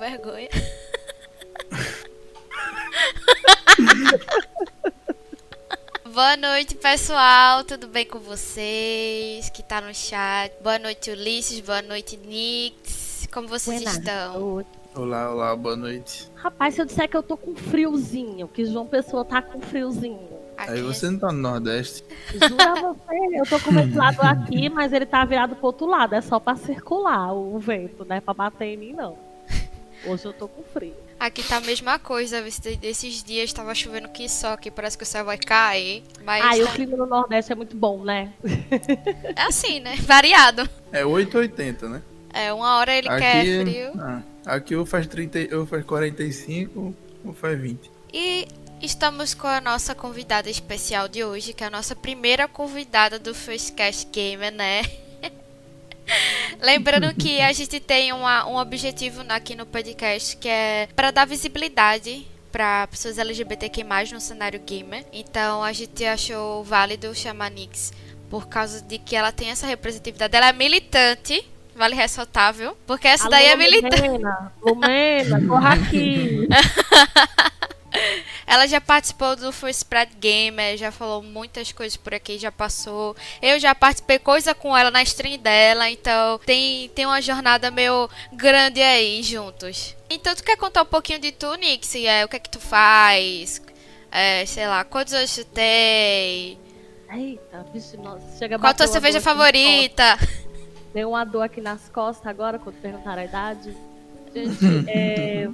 vergonha. 0.00 0.48
Boa 6.12 6.36
noite, 6.38 6.74
pessoal. 6.74 7.62
Tudo 7.64 7.86
bem 7.86 8.06
com 8.06 8.18
vocês? 8.18 9.50
Que 9.50 9.62
tá 9.62 9.80
no 9.80 9.94
chat. 9.94 10.52
Boa 10.62 10.78
noite, 10.78 11.10
Ulisses. 11.10 11.60
Boa 11.60 11.82
noite, 11.82 12.16
Nix. 12.16 13.28
Como 13.30 13.46
vocês 13.46 13.82
Buenas 13.82 13.98
estão? 13.98 14.64
Olá, 14.94 15.30
olá, 15.30 15.54
boa 15.54 15.76
noite. 15.76 16.28
Rapaz, 16.34 16.74
se 16.74 16.80
eu 16.80 16.86
disser 16.86 17.08
que 17.08 17.16
eu 17.16 17.22
tô 17.22 17.36
com 17.36 17.54
friozinho, 17.54 18.48
que 18.48 18.64
João 18.64 18.86
Pessoa 18.86 19.24
tá 19.24 19.40
com 19.40 19.60
friozinho. 19.60 20.28
Aqui 20.56 20.72
Aí 20.72 20.82
você 20.82 21.08
não 21.10 21.18
tá 21.18 21.30
no 21.30 21.38
Nordeste. 21.38 22.02
Jura 22.32 22.74
você, 22.74 23.38
eu 23.38 23.46
tô 23.46 23.60
com 23.60 23.78
esse 23.78 23.96
lado 23.96 24.20
aqui, 24.22 24.68
mas 24.68 24.92
ele 24.92 25.06
tá 25.06 25.24
virado 25.24 25.54
pro 25.54 25.66
outro 25.66 25.86
lado. 25.86 26.14
É 26.14 26.20
só 26.20 26.40
pra 26.40 26.56
circular 26.56 27.32
o 27.32 27.56
vento, 27.58 28.04
não 28.04 28.16
é 28.16 28.20
pra 28.20 28.34
bater 28.34 28.66
em 28.66 28.76
mim, 28.76 28.92
não. 28.92 29.29
Hoje 30.04 30.24
eu 30.24 30.32
tô 30.32 30.48
com 30.48 30.62
frio. 30.62 30.94
Aqui 31.18 31.42
tá 31.42 31.58
a 31.58 31.60
mesma 31.60 31.98
coisa. 31.98 32.40
esse- 32.46 32.76
Desses 32.76 33.22
dias 33.22 33.52
tava 33.52 33.74
chovendo 33.74 34.08
que 34.08 34.28
só, 34.28 34.56
que 34.56 34.70
parece 34.70 34.96
que 34.96 35.04
o 35.04 35.06
céu 35.06 35.24
vai 35.24 35.36
cair. 35.36 36.02
Mas 36.24 36.42
Ah, 36.44 36.56
e 36.56 36.62
o 36.62 36.66
tá- 36.66 36.72
clima 36.72 36.96
no 36.96 37.06
Nordeste 37.06 37.52
é 37.52 37.54
muito 37.54 37.76
bom, 37.76 38.02
né? 38.02 38.32
é 39.36 39.42
assim, 39.42 39.80
né? 39.80 39.96
Variado. 40.00 40.68
É 40.92 41.04
880, 41.04 41.88
né? 41.88 42.02
É, 42.32 42.52
uma 42.52 42.76
hora 42.78 42.94
ele 42.94 43.08
quer 43.08 43.44
frio. 43.62 43.92
Ah, 44.00 44.22
aqui 44.46 44.74
ou 44.76 44.86
faz 44.86 45.06
30, 45.06 45.54
ou 45.56 45.66
faz 45.66 45.84
45 45.84 46.94
ou 47.24 47.34
faz 47.34 47.60
20. 47.60 47.90
E 48.12 48.46
estamos 48.80 49.34
com 49.34 49.46
a 49.46 49.60
nossa 49.60 49.94
convidada 49.94 50.48
especial 50.48 51.06
de 51.08 51.22
hoje, 51.24 51.52
que 51.52 51.62
é 51.62 51.66
a 51.66 51.70
nossa 51.70 51.94
primeira 51.94 52.48
convidada 52.48 53.18
do 53.18 53.34
Firstcast 53.34 54.08
Gamer, 54.10 54.52
né? 54.52 54.82
Lembrando 56.60 57.14
que 57.14 57.40
a 57.40 57.52
gente 57.52 57.80
tem 57.80 58.12
uma- 58.12 58.46
um 58.46 58.56
objetivo 58.56 59.22
aqui 59.28 59.54
no 59.54 59.64
podcast 59.66 60.36
que 60.36 60.48
é 60.48 60.88
para 60.94 61.10
dar 61.10 61.24
visibilidade 61.26 62.26
para 62.52 62.86
pessoas 62.88 63.16
LGBTQ+, 63.18 63.84
no 64.12 64.20
cenário 64.20 64.60
gamer. 64.60 65.04
Então 65.12 65.62
a 65.62 65.72
gente 65.72 66.04
achou 66.04 66.62
válido 66.64 67.14
chamar 67.14 67.46
a 67.46 67.50
Nix 67.50 67.92
por 68.28 68.48
causa 68.48 68.80
de 68.82 68.98
que 68.98 69.14
ela 69.16 69.32
tem 69.32 69.50
essa 69.50 69.66
representatividade. 69.66 70.36
Ela 70.36 70.48
é 70.48 70.52
militante, 70.52 71.44
vale 71.74 71.94
ressaltar, 71.94 72.52
viu? 72.52 72.76
Porque 72.86 73.08
essa 73.08 73.28
daí 73.28 73.46
é 73.46 73.52
Alô, 73.52 73.58
militante. 73.62 74.02
Lumena, 74.02 74.52
Lumena, 74.62 75.46
corra 75.48 75.74
aqui. 75.74 76.48
Ela 78.50 78.66
já 78.66 78.80
participou 78.80 79.36
do 79.36 79.52
First 79.52 79.78
Spread 79.78 80.10
Gamer, 80.18 80.76
já 80.76 80.90
falou 80.90 81.22
muitas 81.22 81.70
coisas 81.70 81.96
por 81.96 82.12
aqui, 82.12 82.36
já 82.36 82.50
passou. 82.50 83.14
Eu 83.40 83.60
já 83.60 83.76
participei 83.76 84.18
coisa 84.18 84.52
com 84.56 84.76
ela 84.76 84.90
na 84.90 85.04
stream 85.04 85.38
dela, 85.38 85.88
então 85.88 86.40
tem, 86.44 86.88
tem 86.88 87.06
uma 87.06 87.22
jornada 87.22 87.70
meio 87.70 88.10
grande 88.32 88.82
aí 88.82 89.22
juntos. 89.22 89.94
Então 90.10 90.34
tu 90.34 90.42
quer 90.42 90.56
contar 90.56 90.82
um 90.82 90.86
pouquinho 90.86 91.20
de 91.20 91.30
tu, 91.30 91.54
Nix? 91.54 91.94
É, 91.94 92.24
o 92.24 92.28
que 92.28 92.34
é 92.34 92.38
que 92.40 92.50
tu 92.50 92.58
faz? 92.58 93.62
É, 94.10 94.44
sei 94.46 94.66
lá, 94.66 94.82
quantos 94.82 95.14
anos 95.14 95.32
tu 95.32 95.44
tem? 95.44 96.58
Eita, 97.08 97.64
bicho, 97.72 97.96
nossa, 97.98 98.36
chega 98.36 98.56
a 98.56 98.58
Qual 98.58 98.70
a 98.72 98.74
tua 98.74 98.88
cerveja 98.88 99.20
favorita? 99.20 100.18
Deu 100.92 101.10
uma 101.10 101.22
dor 101.22 101.42
aqui 101.42 101.60
nas 101.60 101.88
costas 101.88 102.26
agora, 102.26 102.58
quando 102.58 102.80
perguntaram 102.80 103.22
a 103.22 103.24
idade. 103.24 103.76
Gente, 104.34 104.88
é, 104.88 105.48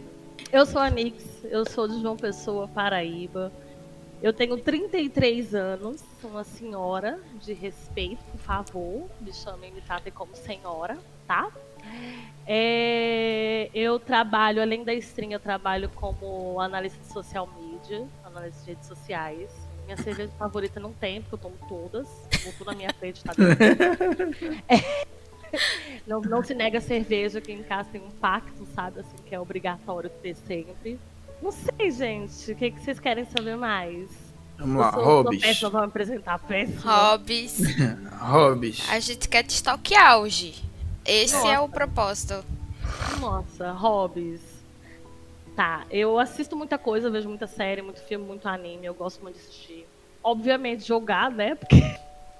eu 0.52 0.66
sou 0.66 0.80
a 0.80 0.90
Nix, 0.90 1.44
eu 1.44 1.68
sou 1.68 1.88
de 1.88 2.00
João 2.00 2.16
Pessoa, 2.16 2.68
Paraíba. 2.68 3.52
Eu 4.22 4.32
tenho 4.32 4.56
33 4.56 5.54
anos, 5.54 6.02
sou 6.20 6.30
uma 6.30 6.44
senhora 6.44 7.18
de 7.42 7.52
respeito, 7.52 8.22
por 8.32 8.40
favor. 8.40 9.08
Me 9.20 9.32
chamem, 9.32 9.70
me 9.72 9.80
tratem 9.80 10.12
como 10.12 10.34
senhora, 10.34 10.96
tá? 11.26 11.50
É, 12.46 13.68
eu 13.74 13.98
trabalho, 13.98 14.62
além 14.62 14.84
da 14.84 14.94
stream, 14.94 15.32
eu 15.32 15.40
trabalho 15.40 15.90
como 15.94 16.60
analista 16.60 16.98
de 17.00 17.12
social 17.12 17.48
media, 17.58 18.06
analista 18.24 18.62
de 18.62 18.70
redes 18.70 18.88
sociais. 18.88 19.50
Minha 19.84 19.96
cerveja 19.98 20.32
favorita 20.38 20.80
não 20.80 20.92
tem, 20.92 21.20
porque 21.20 21.34
eu 21.34 21.38
tomo 21.38 21.56
todas. 21.68 22.08
Botou 22.44 22.66
na 22.66 22.74
minha 22.74 22.92
frente, 22.94 23.22
tá. 23.22 23.32
É. 24.68 25.06
Não, 26.06 26.20
não 26.20 26.40
se 26.40 26.54
nega 26.54 26.80
cerveja, 26.80 27.38
aqui 27.38 27.50
em 27.50 27.64
casa 27.64 27.88
tem 27.90 28.00
um 28.00 28.10
pacto, 28.10 28.64
sabe? 28.76 29.00
Assim, 29.00 29.16
que 29.26 29.34
é 29.34 29.40
obrigatório 29.40 30.08
ter 30.08 30.36
sempre. 30.36 31.00
Não 31.42 31.50
sei, 31.50 31.90
gente. 31.90 32.52
O 32.52 32.54
que, 32.54 32.70
que 32.70 32.80
vocês 32.80 33.00
querem 33.00 33.24
saber 33.24 33.56
mais? 33.56 34.08
Vamos 34.58 34.76
lá, 34.80 34.90
hobbies. 34.90 35.42
péssima, 35.42 35.80
me 35.80 35.86
apresentar 35.86 36.38
péssima. 36.38 37.10
Hobbies. 37.10 37.58
Hobbies. 38.20 38.88
A 38.88 39.00
gente 39.00 39.28
quer 39.28 39.42
te 39.42 39.50
stalkear 39.50 40.18
hoje. 40.18 40.54
Esse 41.04 41.34
é 41.36 41.58
o 41.58 41.62
Nossa. 41.62 41.72
propósito. 41.72 42.44
Nossa, 43.20 43.72
hobbies. 43.72 44.40
Tá, 45.54 45.86
eu 45.90 46.18
assisto 46.18 46.56
muita 46.56 46.76
coisa, 46.78 47.10
vejo 47.10 47.28
muita 47.28 47.46
série, 47.46 47.80
muito 47.82 48.00
filme, 48.00 48.24
muito 48.24 48.46
anime, 48.46 48.86
eu 48.86 48.94
gosto 48.94 49.22
muito 49.22 49.36
de 49.36 49.40
assistir. 49.40 49.86
Obviamente, 50.22 50.86
jogar, 50.86 51.30
né? 51.30 51.54
Porque 51.54 51.76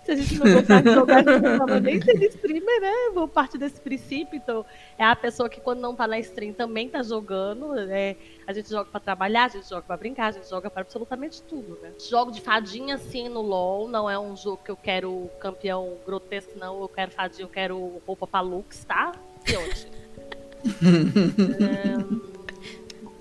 se 0.06 0.12
a 0.12 0.16
gente 0.16 0.38
não 0.38 0.52
gostar 0.54 0.82
de 0.82 0.92
jogar, 0.94 1.22
não 1.24 1.80
nem 1.80 2.00
sendo 2.00 2.24
streamer, 2.24 2.80
né? 2.80 2.92
Vou 3.12 3.26
partir 3.28 3.58
desse 3.58 3.80
princípio, 3.80 4.36
então 4.36 4.64
é 4.96 5.04
a 5.04 5.16
pessoa 5.16 5.48
que 5.48 5.60
quando 5.60 5.80
não 5.80 5.94
tá 5.94 6.06
na 6.06 6.18
stream 6.20 6.52
também 6.52 6.88
tá 6.88 7.02
jogando. 7.02 7.76
É, 7.90 8.16
a 8.46 8.52
gente 8.52 8.70
joga 8.70 8.88
pra 8.90 9.00
trabalhar, 9.00 9.44
a 9.44 9.48
gente 9.48 9.68
joga 9.68 9.82
pra 9.82 9.96
brincar, 9.96 10.28
a 10.28 10.30
gente 10.30 10.48
joga 10.48 10.70
pra 10.70 10.82
absolutamente 10.82 11.42
tudo, 11.42 11.76
né? 11.82 11.90
Jogo 12.08 12.30
de 12.30 12.40
fadinha, 12.40 12.94
assim, 12.94 13.28
no 13.28 13.42
LoL, 13.42 13.88
não 13.88 14.08
é 14.08 14.18
um 14.18 14.36
jogo 14.36 14.60
que 14.64 14.70
eu 14.70 14.76
quero 14.76 15.28
campeão 15.40 15.94
grotesco, 16.06 16.52
não. 16.58 16.80
Eu 16.80 16.88
quero 16.88 17.10
fadinha, 17.10 17.44
eu 17.44 17.48
quero 17.50 18.00
roupa 18.06 18.26
pra 18.26 18.40
looks, 18.40 18.84
tá? 18.84 19.12
E 19.48 19.56
hoje? 19.56 19.86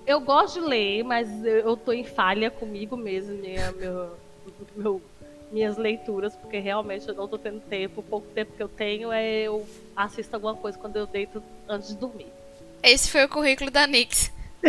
Eu 0.06 0.20
gosto 0.20 0.60
de 0.60 0.66
ler, 0.66 1.02
mas 1.02 1.28
eu 1.44 1.76
tô 1.76 1.92
em 1.92 2.04
falha 2.04 2.48
comigo 2.50 2.96
mesmo, 2.96 3.34
minha, 3.34 3.72
meu, 3.72 4.10
meu- 4.76 5.02
minhas 5.50 5.76
leituras, 5.76 6.34
porque 6.36 6.58
realmente 6.58 7.08
eu 7.08 7.14
não 7.14 7.28
tô 7.28 7.38
tendo 7.38 7.60
tempo. 7.60 8.00
O 8.00 8.04
pouco 8.04 8.26
tempo 8.28 8.52
que 8.56 8.62
eu 8.62 8.68
tenho 8.68 9.12
é 9.12 9.42
eu 9.42 9.66
assisto 9.94 10.34
alguma 10.34 10.54
coisa 10.54 10.78
quando 10.78 10.96
eu 10.96 11.06
deito 11.06 11.42
antes 11.68 11.88
de 11.90 11.96
dormir. 11.96 12.32
Esse 12.82 13.10
foi 13.10 13.24
o 13.24 13.28
currículo 13.28 13.70
da 13.70 13.86
Nix. 13.86 14.32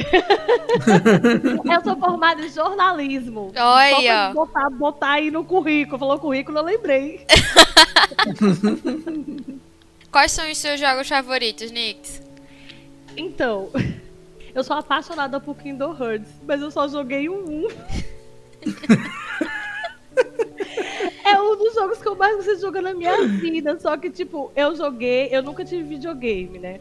Eu 1.74 1.82
sou 1.84 1.98
formada 1.98 2.46
em 2.46 2.50
jornalismo. 2.50 3.52
Olha, 3.56 4.32
botar, 4.34 4.70
botar 4.70 5.12
aí 5.14 5.32
no 5.32 5.44
currículo. 5.44 5.98
Falou 5.98 6.20
currículo, 6.20 6.60
eu 6.60 6.64
lembrei. 6.64 7.26
quais 10.12 10.32
são 10.32 10.50
os 10.50 10.58
seus 10.58 10.80
jogos 10.80 11.08
favoritos, 11.08 11.72
Nix? 11.72 12.22
Então, 13.16 13.70
eu 14.54 14.64
sou 14.64 14.76
apaixonada 14.76 15.40
por 15.40 15.56
Kingdom 15.58 15.96
Hearts, 16.00 16.30
mas 16.46 16.62
eu 16.62 16.70
só 16.70 16.88
joguei 16.88 17.28
um 17.30 17.44
1. 17.44 17.68
dos 18.68 19.27
jogos 21.78 22.02
que 22.02 22.08
eu 22.08 22.16
mais 22.16 22.36
gostei 22.36 22.56
de 22.56 22.62
jogar 22.62 22.82
na 22.82 22.94
minha 22.94 23.26
vida. 23.40 23.80
Só 23.80 23.96
que, 23.98 24.10
tipo, 24.10 24.52
eu 24.56 24.76
joguei, 24.76 25.30
eu 25.32 25.44
nunca 25.44 25.64
tive 25.64 25.84
videogame, 25.84 26.60
né? 26.60 26.80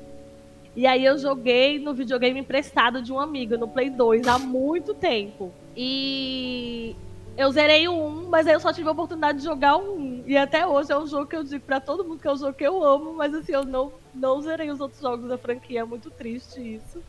E 0.75 0.87
aí 0.87 1.05
eu 1.05 1.17
joguei 1.17 1.79
no 1.79 1.95
videogame 1.95 2.41
emprestado 2.41 3.01
de 3.01 3.13
um 3.13 3.19
amigo, 3.19 3.57
no 3.57 3.67
Play 3.67 3.89
2, 3.89 4.27
há 4.27 4.39
muito 4.39 4.93
tempo. 4.93 5.51
E 5.75 6.95
eu 7.37 7.51
zerei 7.51 7.89
o 7.89 7.93
1, 7.93 8.29
mas 8.29 8.47
aí 8.47 8.55
eu 8.55 8.61
só 8.61 8.73
tive 8.73 8.89
a 8.89 8.93
oportunidade 8.93 9.39
de 9.39 9.45
jogar 9.45 9.77
o 9.77 9.97
1. 9.97 10.25
E 10.27 10.37
até 10.37 10.67
hoje 10.67 10.93
é 10.93 10.99
um 10.99 11.07
jogo 11.07 11.27
que 11.27 11.37
eu 11.37 11.43
digo 11.43 11.65
pra 11.65 11.81
todo 11.81 12.05
mundo 12.05 12.21
que 12.21 12.29
é 12.29 12.33
um 12.33 12.37
jogo 12.37 12.53
que 12.53 12.65
eu 12.65 12.85
amo, 12.85 13.15
mas 13.15 13.35
assim, 13.35 13.53
eu 13.53 13.65
não, 13.65 13.93
não 14.15 14.41
zerei 14.43 14.71
os 14.71 14.81
outros 14.81 15.01
jogos 15.01 15.29
da 15.29 15.39
franquia. 15.39 15.81
É 15.81 15.85
muito 15.85 16.11
triste 16.11 16.61
isso. 16.61 17.03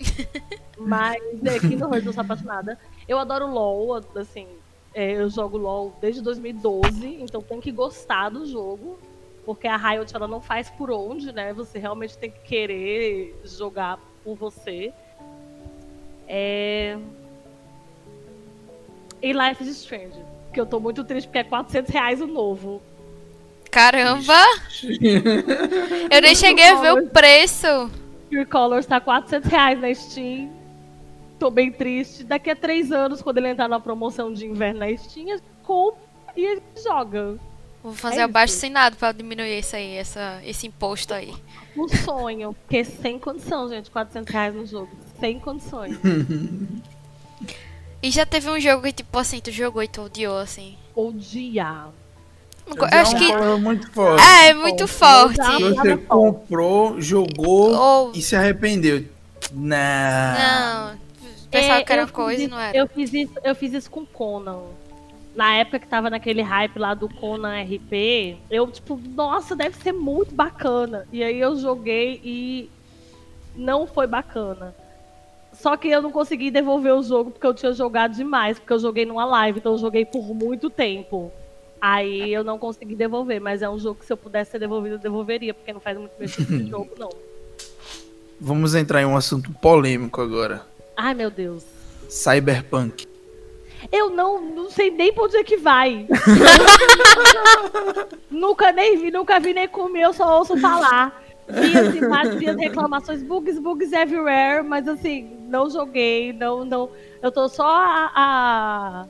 mas 0.78 1.20
é, 1.44 1.58
Kingdom 1.58 1.92
Hearts 1.92 2.06
eu 2.06 2.12
sou 2.14 2.22
apaixonada. 2.22 2.78
Eu 3.06 3.18
adoro 3.18 3.52
LOL, 3.52 4.00
assim, 4.16 4.46
é, 4.92 5.12
eu 5.12 5.28
jogo 5.28 5.56
LOL 5.56 5.96
desde 6.00 6.20
2012, 6.20 7.18
então 7.20 7.40
tem 7.40 7.60
que 7.60 7.70
gostar 7.70 8.28
do 8.30 8.46
jogo. 8.46 8.98
Porque 9.44 9.66
a 9.66 9.76
Riot 9.76 10.14
ela 10.14 10.28
não 10.28 10.40
faz 10.40 10.70
por 10.70 10.90
onde, 10.90 11.32
né? 11.32 11.52
Você 11.52 11.78
realmente 11.78 12.16
tem 12.18 12.30
que 12.30 12.40
querer 12.40 13.40
jogar 13.44 13.98
por 14.22 14.36
você. 14.36 14.92
É... 16.28 16.96
E 19.22 19.32
Life 19.32 19.62
is 19.62 19.68
Strange. 19.70 20.18
Que 20.52 20.60
eu 20.60 20.66
tô 20.66 20.78
muito 20.78 21.04
triste 21.04 21.26
porque 21.26 21.38
é 21.38 21.44
400 21.44 21.90
reais 21.90 22.20
o 22.20 22.26
novo. 22.26 22.82
Caramba! 23.70 24.44
Eu 26.10 26.20
nem 26.20 26.34
cheguei 26.34 26.64
a 26.64 26.74
ver 26.80 26.92
o 26.92 27.06
preço. 27.08 27.90
Pure 28.28 28.46
Colors 28.46 28.86
tá 28.86 29.00
400 29.00 29.48
reais 29.50 29.80
na 29.80 29.94
Steam. 29.94 30.59
Tô 31.40 31.50
bem 31.50 31.72
triste. 31.72 32.22
Daqui 32.22 32.50
a 32.50 32.54
três 32.54 32.92
anos, 32.92 33.22
quando 33.22 33.38
ele 33.38 33.48
entrar 33.48 33.66
na 33.66 33.80
promoção 33.80 34.30
de 34.32 34.46
inverno 34.46 34.80
na 34.80 34.96
Steam, 34.96 35.26
a 35.28 35.36
gente 35.38 35.42
compra 35.64 35.98
e 36.36 36.60
joga. 36.84 37.38
Vou 37.82 37.94
fazer 37.94 38.20
É 38.20 38.22
abaixo 38.24 38.52
isso. 38.52 38.66
assinado 38.66 38.96
pra 38.96 39.10
diminuir 39.10 39.58
isso 39.58 39.74
aí, 39.74 39.94
essa, 39.96 40.38
esse 40.44 40.66
imposto 40.66 41.14
aí. 41.14 41.34
Um 41.74 41.88
sonho. 41.88 42.54
Porque 42.62 42.84
sem 42.84 43.18
condição, 43.18 43.70
gente. 43.70 43.90
400 43.90 44.30
reais 44.30 44.54
no 44.54 44.66
jogo. 44.66 44.90
Sem 45.18 45.40
condições. 45.40 45.98
E 48.02 48.10
já 48.10 48.24
teve 48.24 48.48
um 48.48 48.58
jogo 48.58 48.82
que, 48.84 48.92
tipo 48.92 49.18
assim, 49.18 49.40
tu 49.40 49.50
jogou 49.50 49.82
e 49.82 49.88
tu 49.88 50.00
odiou, 50.00 50.38
assim. 50.38 50.74
Odiar. 50.96 51.90
Eu 52.66 52.84
acho 52.98 53.14
é 53.16 53.18
que. 53.18 53.28
palavra 53.28 53.58
muito 53.58 53.90
forte. 53.92 54.22
É, 54.22 54.48
é 54.48 54.54
muito 54.54 54.88
forte. 54.88 55.36
Você 55.36 55.96
comprou, 55.98 56.98
jogou 57.00 57.74
Ou. 57.74 58.12
e 58.14 58.22
se 58.22 58.34
arrependeu. 58.34 59.04
Não. 59.52 59.76
Não. 60.38 60.98
Pensava 61.50 61.80
É, 61.80 61.84
que 61.84 61.92
era 61.92 62.06
coisa 62.06 62.42
e 62.42 62.44
fiz 62.44 62.50
não 62.50 62.58
isso- 62.58 62.66
era. 62.68 62.76
Eu 62.78 62.86
fiz, 62.88 63.12
isso, 63.12 63.32
eu 63.42 63.54
fiz 63.54 63.72
isso 63.72 63.90
com 63.90 64.06
Conan. 64.06 64.60
Na 65.34 65.54
época 65.56 65.78
que 65.78 65.86
tava 65.88 66.10
naquele 66.10 66.42
hype 66.42 66.78
lá 66.78 66.92
do 66.94 67.08
Conan 67.08 67.54
RP, 67.62 68.36
eu, 68.50 68.66
tipo, 68.70 69.00
nossa, 69.14 69.54
deve 69.56 69.76
ser 69.76 69.92
muito 69.92 70.34
bacana. 70.34 71.06
E 71.12 71.22
aí 71.22 71.38
eu 71.40 71.56
joguei 71.56 72.20
e 72.24 72.70
não 73.54 73.86
foi 73.86 74.06
bacana. 74.06 74.74
Só 75.52 75.76
que 75.76 75.88
eu 75.88 76.00
não 76.02 76.10
consegui 76.10 76.50
devolver 76.50 76.94
o 76.94 77.02
jogo 77.02 77.30
porque 77.30 77.46
eu 77.46 77.54
tinha 77.54 77.72
jogado 77.72 78.14
demais, 78.14 78.58
porque 78.58 78.72
eu 78.72 78.78
joguei 78.78 79.04
numa 79.04 79.24
live, 79.24 79.58
então 79.58 79.72
eu 79.72 79.78
joguei 79.78 80.04
por 80.04 80.34
muito 80.34 80.68
tempo. 80.70 81.30
Aí 81.80 82.32
eu 82.32 82.44
não 82.44 82.58
consegui 82.58 82.94
devolver, 82.94 83.40
mas 83.40 83.62
é 83.62 83.68
um 83.70 83.78
jogo 83.78 84.00
que 84.00 84.06
se 84.06 84.12
eu 84.12 84.16
pudesse 84.16 84.50
ser 84.52 84.58
devolvido, 84.58 84.96
eu 84.96 84.98
devolveria, 84.98 85.54
porque 85.54 85.72
não 85.72 85.80
faz 85.80 85.96
muito 85.98 86.12
meu 86.18 86.28
tipo 86.28 86.44
de 86.44 86.66
jogo, 86.70 86.90
não. 86.98 87.08
Vamos 88.40 88.74
entrar 88.74 89.02
em 89.02 89.06
um 89.06 89.16
assunto 89.16 89.52
polêmico 89.52 90.20
agora. 90.20 90.62
Ai, 90.96 91.14
meu 91.14 91.30
Deus. 91.30 91.64
Cyberpunk. 92.08 93.08
Eu 93.90 94.10
não, 94.10 94.40
não 94.40 94.70
sei 94.70 94.90
nem 94.90 95.12
pra 95.12 95.24
onde 95.24 95.36
é 95.36 95.44
que 95.44 95.56
vai. 95.56 96.06
nunca 98.30 98.72
nem 98.72 98.98
vi, 98.98 99.10
nunca 99.10 99.40
vi 99.40 99.54
nem 99.54 99.66
comer, 99.66 100.02
eu 100.02 100.12
só 100.12 100.38
ouço 100.38 100.56
falar. 100.58 101.22
Vi 102.38 102.48
as 102.48 102.56
reclamações, 102.56 103.22
bugs, 103.22 103.58
bugs 103.58 103.92
everywhere, 103.92 104.62
mas 104.62 104.86
assim, 104.86 105.36
não 105.48 105.70
joguei, 105.70 106.32
não, 106.32 106.64
não. 106.64 106.90
Eu 107.22 107.32
tô 107.32 107.48
só 107.48 107.66
a. 107.66 108.10
a... 108.14 109.06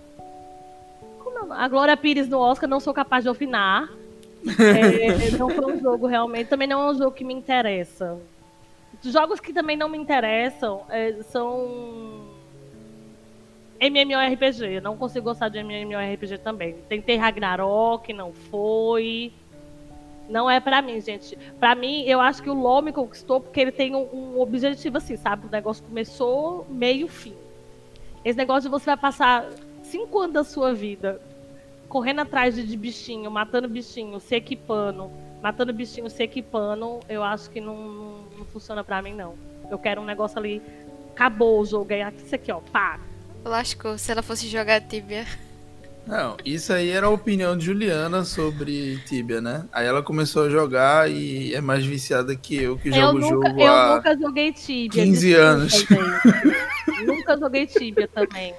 Como 1.18 1.52
é? 1.52 1.58
A 1.58 1.68
Glória 1.68 1.96
Pires 1.96 2.28
no 2.28 2.38
Oscar, 2.38 2.68
não 2.68 2.80
sou 2.80 2.94
capaz 2.94 3.24
de 3.24 3.30
opinar. 3.30 3.90
É, 4.58 5.36
não 5.36 5.50
foi 5.50 5.74
um 5.74 5.78
jogo 5.78 6.06
realmente, 6.06 6.48
também 6.48 6.66
não 6.66 6.80
é 6.80 6.92
um 6.92 6.96
jogo 6.96 7.12
que 7.12 7.24
me 7.24 7.34
interessa. 7.34 8.18
Jogos 9.02 9.40
que 9.40 9.52
também 9.52 9.76
não 9.76 9.88
me 9.88 9.96
interessam 9.96 10.82
é, 10.88 11.22
são 11.22 12.28
MMORPG. 13.80 14.80
Não 14.82 14.96
consigo 14.96 15.24
gostar 15.24 15.48
de 15.48 15.58
MMORPG 15.58 16.38
também. 16.38 16.74
Tentei 16.88 17.16
Ragnarok, 17.16 18.12
não 18.12 18.32
foi. 18.32 19.32
Não 20.28 20.48
é 20.48 20.60
pra 20.60 20.82
mim, 20.82 21.00
gente. 21.00 21.36
Pra 21.58 21.74
mim, 21.74 22.02
eu 22.02 22.20
acho 22.20 22.42
que 22.42 22.50
o 22.50 22.54
LoL 22.54 22.82
me 22.82 22.92
conquistou 22.92 23.40
porque 23.40 23.60
ele 23.60 23.72
tem 23.72 23.96
um, 23.96 24.08
um 24.12 24.40
objetivo 24.40 24.98
assim, 24.98 25.16
sabe? 25.16 25.46
O 25.46 25.50
negócio 25.50 25.82
começou, 25.82 26.66
meio, 26.68 27.08
fim. 27.08 27.34
Esse 28.24 28.36
negócio 28.36 28.62
de 28.62 28.68
você 28.68 28.86
vai 28.86 28.96
passar 28.96 29.48
cinco 29.82 30.20
anos 30.20 30.34
da 30.34 30.44
sua 30.44 30.74
vida 30.74 31.20
correndo 31.88 32.20
atrás 32.20 32.54
de 32.54 32.76
bichinho, 32.76 33.28
matando 33.30 33.68
bichinho, 33.68 34.20
se 34.20 34.36
equipando, 34.36 35.10
matando 35.42 35.72
bichinho, 35.72 36.10
se 36.10 36.22
equipando, 36.22 37.00
eu 37.08 37.22
acho 37.22 37.50
que 37.50 37.60
não, 37.60 37.76
não, 37.76 38.14
não 38.38 38.44
funciona 38.46 38.84
pra 38.84 39.02
mim, 39.02 39.14
não. 39.14 39.34
Eu 39.70 39.78
quero 39.78 40.00
um 40.00 40.04
negócio 40.04 40.38
ali, 40.38 40.62
acabou 41.12 41.60
o 41.60 41.66
jogo, 41.66 41.92
aí 41.92 42.02
isso 42.24 42.34
aqui, 42.34 42.52
ó, 42.52 42.60
pá. 42.60 42.98
Lascou, 43.44 43.96
se 43.96 44.12
ela 44.12 44.22
fosse 44.22 44.48
jogar 44.48 44.80
Tibia. 44.82 45.26
Não, 46.06 46.36
isso 46.44 46.72
aí 46.72 46.90
era 46.90 47.06
a 47.06 47.10
opinião 47.10 47.56
de 47.56 47.66
Juliana 47.66 48.24
sobre 48.24 48.98
Tibia, 49.06 49.40
né? 49.40 49.64
Aí 49.72 49.86
ela 49.86 50.02
começou 50.02 50.44
a 50.44 50.50
jogar 50.50 51.10
e 51.10 51.54
é 51.54 51.60
mais 51.60 51.84
viciada 51.84 52.34
que 52.34 52.56
eu, 52.56 52.76
que 52.76 52.88
Eu 52.88 52.94
jogo 52.94 53.18
o 53.18 53.22
jogo 53.22 53.60
eu 53.60 53.72
há... 53.72 53.96
nunca 53.96 54.18
joguei 54.18 54.52
Tibia. 54.52 55.04
15 55.04 55.26
desculpa, 55.26 55.42
anos. 55.42 55.86
nunca 57.06 57.38
joguei 57.38 57.66
Tibia 57.66 58.08
também. 58.08 58.54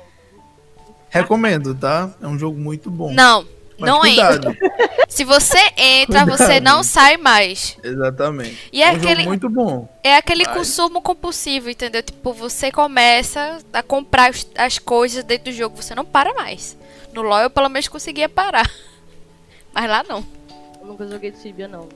Recomendo, 1.09 1.75
tá? 1.75 2.09
É 2.21 2.27
um 2.27 2.39
jogo 2.39 2.57
muito 2.57 2.89
bom. 2.89 3.13
Não, 3.13 3.45
Mas 3.81 3.89
não 3.89 3.99
cuidado. 3.99 4.49
entra. 4.49 4.71
Se 5.09 5.23
você 5.25 5.57
entra, 5.75 6.25
você 6.25 6.45
Cuidado. 6.45 6.63
não 6.63 6.83
sai 6.83 7.17
mais. 7.17 7.77
Exatamente. 7.83 8.69
E 8.71 8.81
é 8.81 8.91
um 8.91 8.95
aquele- 8.95 9.15
jogo 9.17 9.27
muito 9.27 9.49
bom. 9.49 9.89
É 10.03 10.15
aquele 10.15 10.45
consumo 10.45 11.01
compulsivo, 11.01 11.69
entendeu? 11.69 12.01
Tipo, 12.01 12.31
você 12.33 12.71
começa 12.71 13.57
a 13.73 13.83
comprar 13.83 14.31
as 14.57 14.79
coisas 14.79 15.23
dentro 15.25 15.51
do 15.51 15.55
jogo, 15.57 15.75
você 15.81 15.93
não 15.93 16.05
para 16.05 16.33
mais. 16.33 16.77
No 17.13 17.21
LoL 17.21 17.41
eu 17.41 17.49
pelo 17.49 17.67
menos 17.67 17.87
conseguia 17.89 18.29
parar. 18.29 18.71
Mas 19.73 19.89
lá 19.89 20.03
não. 20.07 20.23
Eu 20.79 20.87
nunca 20.87 21.05
joguei 21.07 21.31
Tibia, 21.31 21.67
não. 21.67 21.89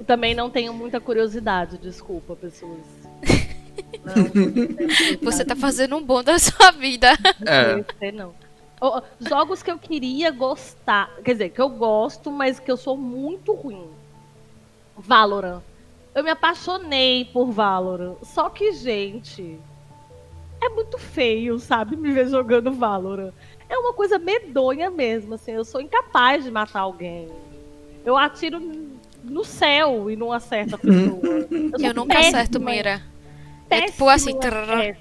Eu 0.00 0.06
também 0.06 0.34
não 0.34 0.48
tenho 0.50 0.72
muita 0.72 0.98
curiosidade, 0.98 1.76
desculpa, 1.78 2.34
pessoas. 2.34 2.78
Não, 4.04 4.14
não. 4.34 5.18
Você 5.22 5.44
tá 5.44 5.54
fazendo 5.54 5.96
um 5.96 6.02
bom 6.02 6.22
da 6.22 6.38
sua 6.38 6.70
vida. 6.72 7.10
É. 7.46 7.84
Sei 7.98 8.10
não. 8.12 8.34
Jogos 9.20 9.62
que 9.62 9.70
eu 9.70 9.78
queria 9.78 10.30
gostar, 10.30 11.10
quer 11.24 11.32
dizer, 11.32 11.48
que 11.50 11.60
eu 11.60 11.68
gosto, 11.68 12.30
mas 12.30 12.58
que 12.58 12.70
eu 12.70 12.76
sou 12.76 12.96
muito 12.96 13.52
ruim. 13.52 13.86
Valorant. 14.96 15.62
Eu 16.14 16.24
me 16.24 16.30
apaixonei 16.30 17.24
por 17.26 17.50
Valorant. 17.50 18.16
Só 18.22 18.50
que, 18.50 18.72
gente, 18.72 19.58
é 20.60 20.68
muito 20.68 20.98
feio, 20.98 21.58
sabe, 21.58 21.96
me 21.96 22.12
ver 22.12 22.28
jogando 22.28 22.72
Valorant. 22.72 23.32
É 23.68 23.78
uma 23.78 23.92
coisa 23.92 24.18
medonha 24.18 24.90
mesmo, 24.90 25.34
assim, 25.34 25.52
eu 25.52 25.64
sou 25.64 25.80
incapaz 25.80 26.44
de 26.44 26.50
matar 26.50 26.80
alguém. 26.80 27.28
Eu 28.04 28.18
atiro 28.18 28.60
no 29.22 29.44
céu 29.44 30.10
e 30.10 30.16
não 30.16 30.32
acerto 30.32 30.74
a 30.74 30.78
pessoa. 30.78 31.20
Eu 31.72 31.78
sou 31.78 31.94
nunca 31.94 32.14
péssima, 32.16 32.38
acerto 32.38 32.60
mira. 32.60 33.02
É 33.70 33.82
tipo 33.82 34.08
assim, 34.08 34.38
trrr, 34.38 34.96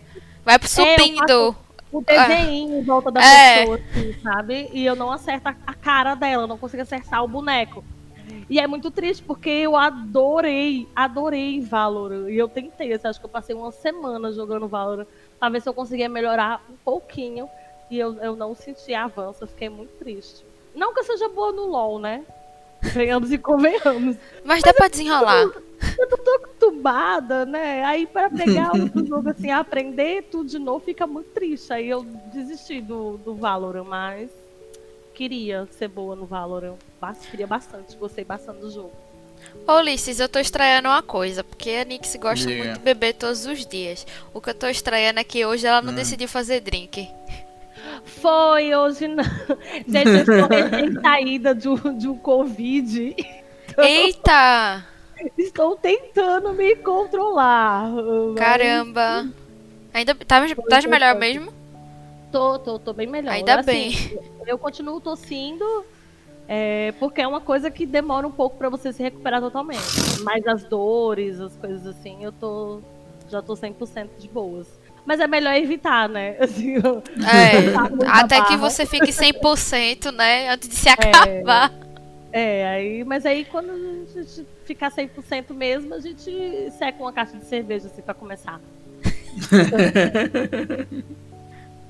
vai 0.46 0.58
pro 0.58 0.68
É, 0.68 0.96
eu 0.96 1.00
subindo. 1.00 1.56
O 1.92 2.02
desenho 2.02 2.80
em 2.80 2.84
volta 2.84 3.12
da 3.12 3.22
É. 3.24 3.60
pessoa, 3.60 3.78
assim, 3.78 4.14
sabe? 4.22 4.70
E 4.74 4.86
eu 4.86 4.96
não 4.96 5.12
acerto 5.12 5.50
a- 5.50 5.74
cara 5.74 6.16
dela, 6.16 6.44
eu 6.44 6.48
não 6.48 6.58
consigo 6.58 6.82
acertar 6.82 7.24
o 7.24 7.28
boneco. 7.28 7.84
E 8.50 8.60
é 8.60 8.68
muito 8.68 8.90
triste, 8.92 9.24
porque 9.24 9.50
eu 9.50 9.76
adorei, 9.78 10.88
adorei 10.96 11.62
Valorant. 11.62 12.30
E 12.30 12.38
eu 12.38 12.48
tentei, 12.48 12.92
assim, 12.94 13.08
acho 13.08 13.20
que 13.20 13.26
eu 13.26 13.30
passei 13.30 13.56
uma 13.56 13.72
semana 13.72 14.32
jogando 14.32 14.68
Valorant 14.68 15.08
pra 15.40 15.50
ver 15.50 15.62
se 15.62 15.68
eu 15.70 15.74
conseguia 15.74 16.08
melhorar 16.10 16.62
um 16.70 16.76
pouquinho. 16.84 17.50
E 17.90 18.00
eu, 18.00 18.14
eu 18.22 18.36
não 18.36 18.56
senti 18.56 18.94
avanço, 18.94 19.44
eu 19.44 19.48
fiquei 19.48 19.70
muito 19.70 19.92
triste. 20.00 20.46
Não 20.74 20.94
que 20.94 21.00
eu 21.02 21.04
seja 21.04 21.28
boa 21.30 21.52
no 21.52 21.66
LoL, 21.66 22.00
né? 22.00 22.24
Venhamos 22.82 23.32
e 23.32 23.38
convenhamos. 23.38 24.16
Mas 24.46 24.64
dá 24.64 24.74
pra 24.74 24.88
desenrolar. 24.88 25.50
Eu 25.98 26.10
não 26.10 26.18
tô 26.18 26.32
acostumada, 26.36 27.46
né? 27.46 27.84
Aí 27.84 28.06
para 28.06 28.30
pegar 28.30 28.72
outro 28.74 29.06
jogo 29.08 29.30
assim, 29.30 29.52
aprender 29.52 30.24
tudo 30.32 30.50
de 30.50 30.60
novo, 30.60 30.84
fica 30.84 31.06
muito 31.08 31.30
triste. 31.32 31.74
Aí 31.74 31.90
eu 31.90 32.04
desisti 32.34 32.82
do, 32.82 33.18
do 33.18 33.36
Valorant, 33.36 33.86
mas 33.86 34.30
queria 35.14 35.68
ser 35.72 35.88
boa 35.88 36.16
no 36.16 36.26
Valorant. 36.26 36.76
Queria 37.30 37.48
bastante, 37.48 37.96
gostei 37.98 38.24
bastante 38.24 38.60
do 38.60 38.70
jogo. 38.72 38.92
Ô 39.68 39.74
Ulisses, 39.80 40.20
eu 40.20 40.30
tô 40.30 40.38
estranhando 40.40 40.88
uma 40.88 41.02
coisa, 41.02 41.44
porque 41.44 41.72
a 41.72 41.84
Nix 41.84 42.16
gosta 42.18 42.48
Diga. 42.48 42.64
muito 42.64 42.78
de 42.78 42.84
beber 42.84 43.14
todos 43.16 43.46
os 43.48 43.66
dias. 43.66 44.06
O 44.34 44.40
que 44.40 44.52
eu 44.52 44.54
tô 44.54 44.68
estranhando 44.68 45.20
é 45.20 45.24
que 45.24 45.44
hoje 45.46 45.66
ela 45.66 45.82
não 45.82 45.92
Hum. 45.94 45.96
decidiu 45.96 46.28
fazer 46.28 46.60
drink. 46.62 47.10
Foi 48.06 48.76
hoje 48.76 49.08
não. 49.08 49.24
Gente, 49.88 50.10
eu 50.10 50.18
estou 50.20 50.48
recém 50.48 51.02
saída 51.02 51.56
de 51.56 51.68
um, 51.68 51.98
de 51.98 52.08
um 52.08 52.18
Covid. 52.18 53.16
Eita! 53.80 54.86
Estou 55.38 55.76
tentando 55.76 56.54
me 56.54 56.76
controlar. 56.78 57.90
mas 57.90 58.36
Caramba! 58.36 59.28
Ainda 59.94 60.16
tá, 60.16 60.42
tá 60.70 60.88
melhor 60.88 61.16
mesmo? 61.16 61.52
Tô, 62.32 62.58
tô, 62.60 62.80
tô 62.80 62.94
bem 62.94 63.08
melhor. 63.08 63.34
Ainda 63.34 63.60
Assim, 63.60 63.92
bem. 63.92 64.20
Eu 64.48 64.58
continuo 64.58 65.02
tossindo, 65.02 65.66
é, 66.48 66.94
porque 67.00 67.22
é 67.22 67.28
uma 67.28 67.42
coisa 67.42 67.70
que 67.70 67.86
demora 67.86 68.26
um 68.26 68.32
pouco 68.32 68.58
pra 68.58 68.70
você 68.70 68.94
se 68.94 69.04
recuperar 69.04 69.42
totalmente. 69.42 69.82
Mas 70.22 70.48
as 70.48 70.64
dores, 70.64 71.40
as 71.40 71.56
coisas 71.58 71.86
assim, 71.86 72.24
eu 72.24 72.32
tô. 72.32 72.80
Já 73.30 73.42
tô 73.42 73.54
100% 73.54 74.10
de 74.18 74.28
boas. 74.28 74.68
Mas 75.06 75.20
é 75.20 75.28
melhor 75.28 75.56
evitar, 75.56 76.08
né? 76.08 76.36
Assim, 76.40 76.76
eu- 76.76 77.02
É, 77.26 77.72
Tá 77.74 77.90
muito 77.90 78.06
até 78.06 78.42
que 78.46 78.56
você 78.58 78.86
fique 78.86 79.12
100%, 79.12 80.12
né? 80.12 80.50
Antes 80.50 80.70
de 80.70 80.76
se 80.76 80.90
acabar. 80.90 81.72
É, 82.32 82.68
aí, 82.68 83.04
mas 83.04 83.26
aí 83.26 83.44
quando 83.46 83.72
a 83.72 83.78
gente 84.22 84.46
ficar 84.72 84.90
100% 84.92 85.54
mesmo, 85.54 85.94
a 85.94 86.00
gente 86.00 86.72
seca 86.78 86.98
uma 87.02 87.12
caixa 87.12 87.38
de 87.38 87.46
cerveja 87.46 87.88
assim 87.88 88.02
pra 88.02 88.14
começar. 88.14 88.60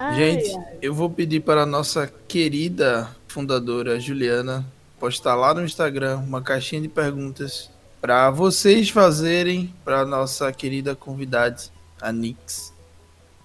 Ai, 0.04 0.16
Gente, 0.16 0.58
ai. 0.58 0.78
eu 0.82 0.96
vou 0.96 1.12
pedir 1.12 1.42
para 1.42 1.62
a 1.62 1.66
nossa 1.66 2.12
querida 2.28 3.08
fundadora 3.28 4.00
Juliana 4.00 4.66
postar 5.00 5.36
lá 5.36 5.54
no 5.54 5.64
Instagram 5.64 6.18
uma 6.18 6.42
caixinha 6.42 6.82
de 6.82 6.88
perguntas 6.88 7.70
para 8.02 8.32
vocês 8.32 8.90
fazerem 8.90 9.72
para 9.86 10.04
nossa 10.04 10.52
querida 10.52 10.96
convidada, 10.96 11.62
a 12.02 12.12
Nix, 12.12 12.74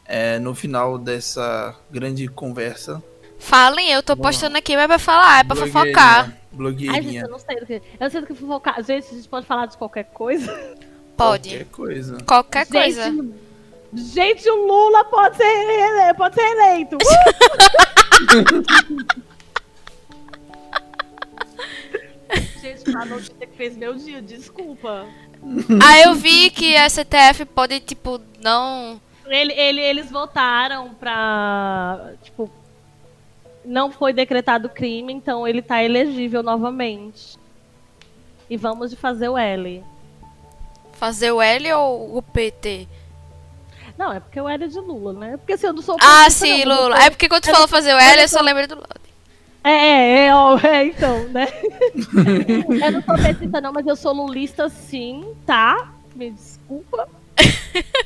é, 0.07 0.39
no 0.39 0.55
final 0.55 0.97
dessa 0.97 1.75
grande 1.91 2.27
conversa. 2.27 3.03
Falem, 3.39 3.93
eu 3.93 4.03
tô 4.03 4.17
postando 4.17 4.57
aqui, 4.57 4.75
mas 4.77 4.85
é 4.85 4.89
pra 4.89 4.99
falar, 4.99 5.41
é 5.41 5.45
pra 5.45 5.57
Blogueirinha. 6.57 6.93
Ai, 6.97 7.03
gente, 7.03 7.17
eu 7.19 7.29
não 7.29 7.39
sei 7.39 7.57
do 7.61 7.67
que. 7.67 7.75
Eu 7.75 7.83
não 8.01 8.11
sei 8.11 8.21
do 8.21 8.27
que 8.27 8.35
fofocar. 8.35 8.83
Gente, 8.83 9.07
a 9.07 9.15
gente 9.15 9.29
pode 9.29 9.47
falar 9.47 9.67
de 9.67 9.77
qualquer 9.77 10.05
coisa. 10.05 10.53
Pode. 11.17 11.49
Qualquer 11.51 11.65
coisa. 11.67 12.19
Qualquer 12.27 12.67
coisa. 12.67 13.05
Gente, 13.05 13.35
gente, 13.95 14.51
o 14.51 14.67
Lula 14.67 15.05
pode 15.05 15.37
ser, 15.37 15.45
ele- 15.45 16.15
pode 16.15 16.35
ser 16.35 16.43
eleito. 16.43 16.97
Uh! 16.97 17.07
gente, 22.61 22.97
a 22.97 23.05
notícia 23.05 23.47
que 23.47 23.57
fez 23.57 23.77
meu 23.77 23.95
dia, 23.95 24.21
desculpa. 24.23 25.07
Ah, 25.85 26.01
eu 26.01 26.15
vi 26.15 26.51
que 26.51 26.77
a 26.77 26.89
CTF 26.89 27.45
pode, 27.45 27.79
tipo, 27.81 28.21
não 28.43 29.01
Ele, 29.27 29.53
ele, 29.53 29.81
eles 29.81 30.11
votaram 30.11 30.95
pra. 30.95 32.13
Tipo, 32.23 32.51
não 33.67 33.91
foi 33.91 34.13
decretado 34.13 34.69
crime, 34.69 35.13
então 35.13 35.47
ele 35.47 35.61
tá 35.61 35.83
elegível 35.83 36.43
novamente. 36.43 37.37
E 38.49 38.57
vamos 38.57 38.91
de 38.91 38.97
fazer 38.97 39.29
o 39.29 39.37
L. 39.37 39.83
Fazer 40.93 41.33
o 41.33 41.43
L 41.43 41.73
ou 41.75 42.17
o 42.19 42.23
PT? 42.23 42.87
Não, 43.99 44.13
é 44.13 44.21
porque 44.21 44.41
o 44.41 44.49
L 44.49 44.65
é 44.65 44.69
de 44.69 44.79
Lula, 44.79 45.13
né? 45.13 45.37
Porque 45.37 45.55
assim, 45.55 45.67
eu 45.67 45.73
não 45.73 45.83
sou. 45.83 45.97
Ah, 46.01 46.31
sim, 46.31 46.65
não, 46.65 46.83
Lula. 46.83 46.97
eu- 46.97 47.03
É 47.03 47.11
porque 47.11 47.29
quando 47.29 47.43
tu 47.43 47.49
eu 47.49 47.55
falou 47.55 47.67
não- 47.67 47.69
fazer 47.77 47.91
o 47.91 47.97
eu 47.97 47.99
L, 47.99 48.17
não 48.17 48.23
eu 48.23 48.29
só 48.29 48.41
lembrei 48.41 48.67
do 48.67 48.75
Lula. 48.77 48.87
É, 49.65 49.71
é, 49.71 50.27
é, 50.29 50.31
é, 50.69 50.87
então, 50.87 51.25
né? 51.31 51.47
eu 52.87 52.93
não 52.93 53.03
sou 53.03 53.17
petista, 53.17 53.61
não, 53.61 53.73
mas 53.73 53.85
eu 53.87 53.97
sou 53.97 54.13
lulista 54.13 54.69
sim, 54.69 55.35
tá? 55.45 55.93
Me 56.15 56.31
desculpa. 56.31 57.09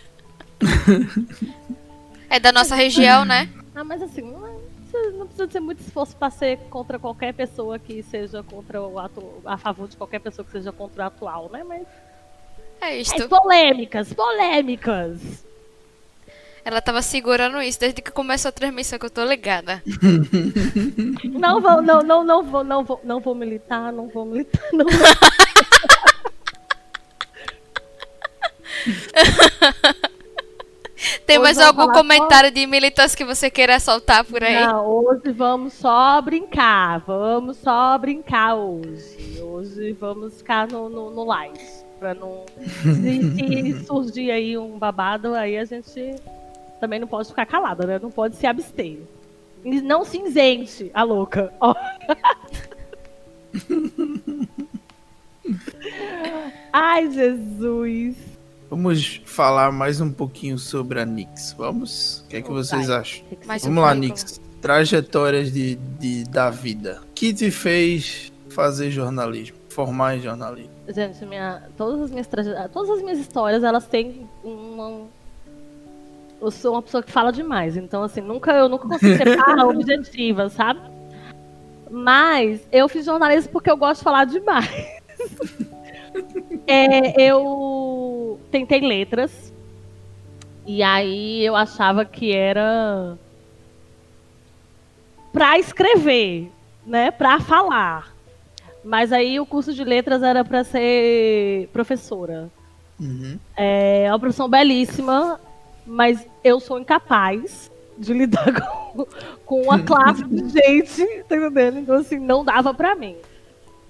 É 2.28 2.38
da 2.38 2.52
nossa 2.52 2.74
região, 2.76 3.24
né? 3.24 3.48
Ah, 3.74 3.82
mas 3.84 4.00
assim, 4.02 4.22
não, 4.22 4.46
é- 4.46 4.49
você 4.90 5.10
não 5.10 5.26
precisa 5.26 5.48
ter 5.48 5.60
muito 5.60 5.80
esforço 5.80 6.16
pra 6.16 6.30
ser 6.30 6.58
contra 6.68 6.98
qualquer 6.98 7.32
pessoa 7.32 7.78
que 7.78 8.02
seja 8.02 8.42
contra 8.42 8.82
o 8.82 8.98
atu... 8.98 9.40
a 9.44 9.56
favor 9.56 9.86
de 9.88 9.96
qualquer 9.96 10.18
pessoa 10.18 10.44
que 10.44 10.52
seja 10.52 10.72
contra 10.72 11.04
o 11.04 11.06
atual, 11.06 11.48
né? 11.50 11.62
Mas. 11.64 11.86
É 12.80 12.98
isto. 12.98 13.28
polêmicas, 13.28 14.12
polêmicas. 14.12 15.44
Ela 16.64 16.80
tava 16.80 17.00
segurando 17.00 17.60
isso 17.62 17.80
desde 17.80 18.02
que 18.02 18.10
começou 18.10 18.48
a 18.50 18.52
transmissão, 18.52 18.98
que 18.98 19.06
eu 19.06 19.10
tô 19.10 19.24
ligada. 19.24 19.82
Não 21.24 21.60
vou, 21.60 21.80
não, 21.80 22.02
não, 22.02 22.22
não 22.24 22.42
vou, 22.42 22.64
não 22.64 22.84
vou, 22.84 23.00
não 23.02 23.20
vou 23.20 23.34
militar, 23.34 23.92
não 23.92 24.08
vou 24.08 24.26
militar, 24.26 24.62
não. 24.72 24.84
Tem 31.26 31.38
Hoje 31.38 31.44
mais 31.44 31.58
algum 31.58 31.82
falar 31.82 31.94
só- 31.94 32.00
comentário 32.00 32.50
de 32.50 32.66
militância 32.66 33.16
que 33.16 33.24
você 33.24 33.48
queira 33.50 33.78
soltar 33.80 34.24
por 34.24 34.42
aí? 34.44 34.66
Não, 34.66 34.86
hoje 34.86 35.32
vamos 35.32 35.72
só 35.72 36.20
brincar. 36.20 37.00
Vamos 37.00 37.56
só 37.58 37.96
brincar 37.96 38.54
hoje. 38.54 39.40
Hoje 39.42 39.92
vamos 39.92 40.36
ficar 40.38 40.68
no, 40.68 40.88
no, 40.88 41.10
no 41.10 41.24
live. 41.24 41.58
Pra 41.98 42.14
não. 42.14 42.44
Se, 42.82 43.74
se 43.74 43.84
surgir 43.86 44.30
aí 44.30 44.56
um 44.58 44.78
babado, 44.78 45.34
aí 45.34 45.56
a 45.58 45.64
gente 45.64 46.16
também 46.80 46.98
não 47.00 47.06
pode 47.08 47.28
ficar 47.28 47.46
calada, 47.46 47.86
né? 47.86 47.98
Não 48.02 48.10
pode 48.10 48.36
se 48.36 48.46
abster. 48.46 48.98
Não 49.64 50.04
cinzente, 50.04 50.90
a 50.94 51.02
louca. 51.02 51.52
Ó. 51.60 51.74
Ai, 56.72 57.10
Jesus. 57.10 58.16
Vamos 58.70 59.20
falar 59.24 59.72
mais 59.72 60.00
um 60.00 60.12
pouquinho 60.12 60.56
sobre 60.56 61.00
a 61.00 61.04
Nix. 61.04 61.52
Vamos? 61.58 62.20
O 62.26 62.28
que 62.28 62.36
é 62.36 62.40
que 62.42 62.48
Vai. 62.48 62.56
vocês 62.62 62.88
acham? 62.88 63.24
Que 63.26 63.38
Mas 63.44 63.62
ser- 63.62 63.68
Vamos 63.68 63.82
lá, 63.82 63.88
currículo. 63.94 64.10
Nix. 64.14 64.40
Trajetórias 64.62 65.52
de, 65.52 65.74
de, 65.74 66.22
da 66.24 66.50
vida. 66.50 67.00
O 67.02 67.12
que 67.14 67.34
te 67.34 67.50
fez 67.50 68.30
fazer 68.50 68.90
jornalismo? 68.92 69.56
Formar 69.70 70.16
em 70.16 70.20
jornalismo? 70.20 70.70
Gente, 70.88 71.24
minha, 71.26 71.62
todas 71.76 72.00
as 72.02 72.10
minhas 72.10 72.28
todas 72.72 72.90
as 72.90 73.02
minhas 73.02 73.18
histórias, 73.18 73.64
elas 73.64 73.86
têm 73.86 74.28
uma. 74.44 75.06
Eu 76.40 76.50
sou 76.50 76.72
uma 76.74 76.82
pessoa 76.82 77.02
que 77.02 77.10
fala 77.10 77.32
demais, 77.32 77.76
então 77.76 78.02
assim, 78.02 78.20
nunca 78.20 78.52
eu 78.52 78.68
nunca 78.68 78.86
consigo 78.88 79.16
ser 79.18 79.36
barra 79.36 79.66
objetiva, 79.66 80.48
sabe? 80.48 80.80
Mas 81.90 82.60
eu 82.70 82.88
fiz 82.88 83.04
jornalismo 83.04 83.50
porque 83.52 83.70
eu 83.70 83.76
gosto 83.76 83.98
de 84.00 84.04
falar 84.04 84.26
demais. 84.26 84.70
É, 86.66 87.20
eu 87.20 88.38
tentei 88.50 88.80
letras 88.80 89.52
e 90.66 90.82
aí 90.82 91.44
eu 91.44 91.56
achava 91.56 92.04
que 92.04 92.32
era 92.32 93.18
pra 95.32 95.58
escrever, 95.58 96.50
né, 96.86 97.10
Pra 97.10 97.40
falar. 97.40 98.14
Mas 98.82 99.12
aí 99.12 99.38
o 99.38 99.44
curso 99.44 99.74
de 99.74 99.84
letras 99.84 100.22
era 100.22 100.44
pra 100.44 100.64
ser 100.64 101.68
professora. 101.72 102.50
Uhum. 102.98 103.38
É 103.56 104.06
uma 104.08 104.18
profissão 104.18 104.48
belíssima, 104.48 105.38
mas 105.86 106.26
eu 106.42 106.60
sou 106.60 106.78
incapaz 106.78 107.70
de 107.98 108.12
lidar 108.14 108.52
com, 108.92 109.06
com 109.44 109.62
uma 109.62 109.78
classe 109.80 110.24
de 110.24 110.48
gente, 110.48 111.24
tá 111.28 111.36
entendendo? 111.36 111.78
Então, 111.78 111.96
assim, 111.96 112.18
não 112.18 112.44
dava 112.44 112.72
pra 112.72 112.94
mim. 112.94 113.16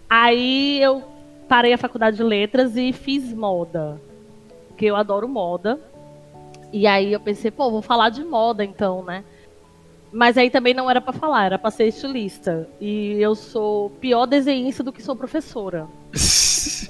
Aí 0.08 0.82
eu 0.82 1.04
parei 1.50 1.73
a 1.73 1.78
faculdade 1.78 2.16
de 2.16 2.23
letras 2.23 2.76
e 2.76 2.92
fiz 2.92 3.35
moda, 3.35 4.00
porque 4.69 4.87
eu 4.87 4.95
adoro 4.95 5.28
moda. 5.28 5.80
E 6.73 6.87
aí 6.87 7.12
eu 7.12 7.19
pensei, 7.19 7.50
pô, 7.50 7.69
vou 7.73 7.83
falar 7.83 8.09
de 8.11 8.23
moda 8.23 8.64
então, 8.64 9.02
né? 9.02 9.25
Mas 10.12 10.38
aí 10.38 10.49
também 10.49 10.73
não 10.73 10.88
era 10.88 11.00
pra 11.00 11.12
falar, 11.12 11.47
era 11.47 11.59
pra 11.59 11.73
ser 11.73 11.88
estilista. 11.88 12.69
E 12.80 13.21
eu 13.21 13.35
sou 13.35 13.90
pior 14.00 14.26
desenhista 14.26 14.85
do 14.85 14.92
que 14.92 15.02
sou 15.02 15.16
professora. 15.16 15.88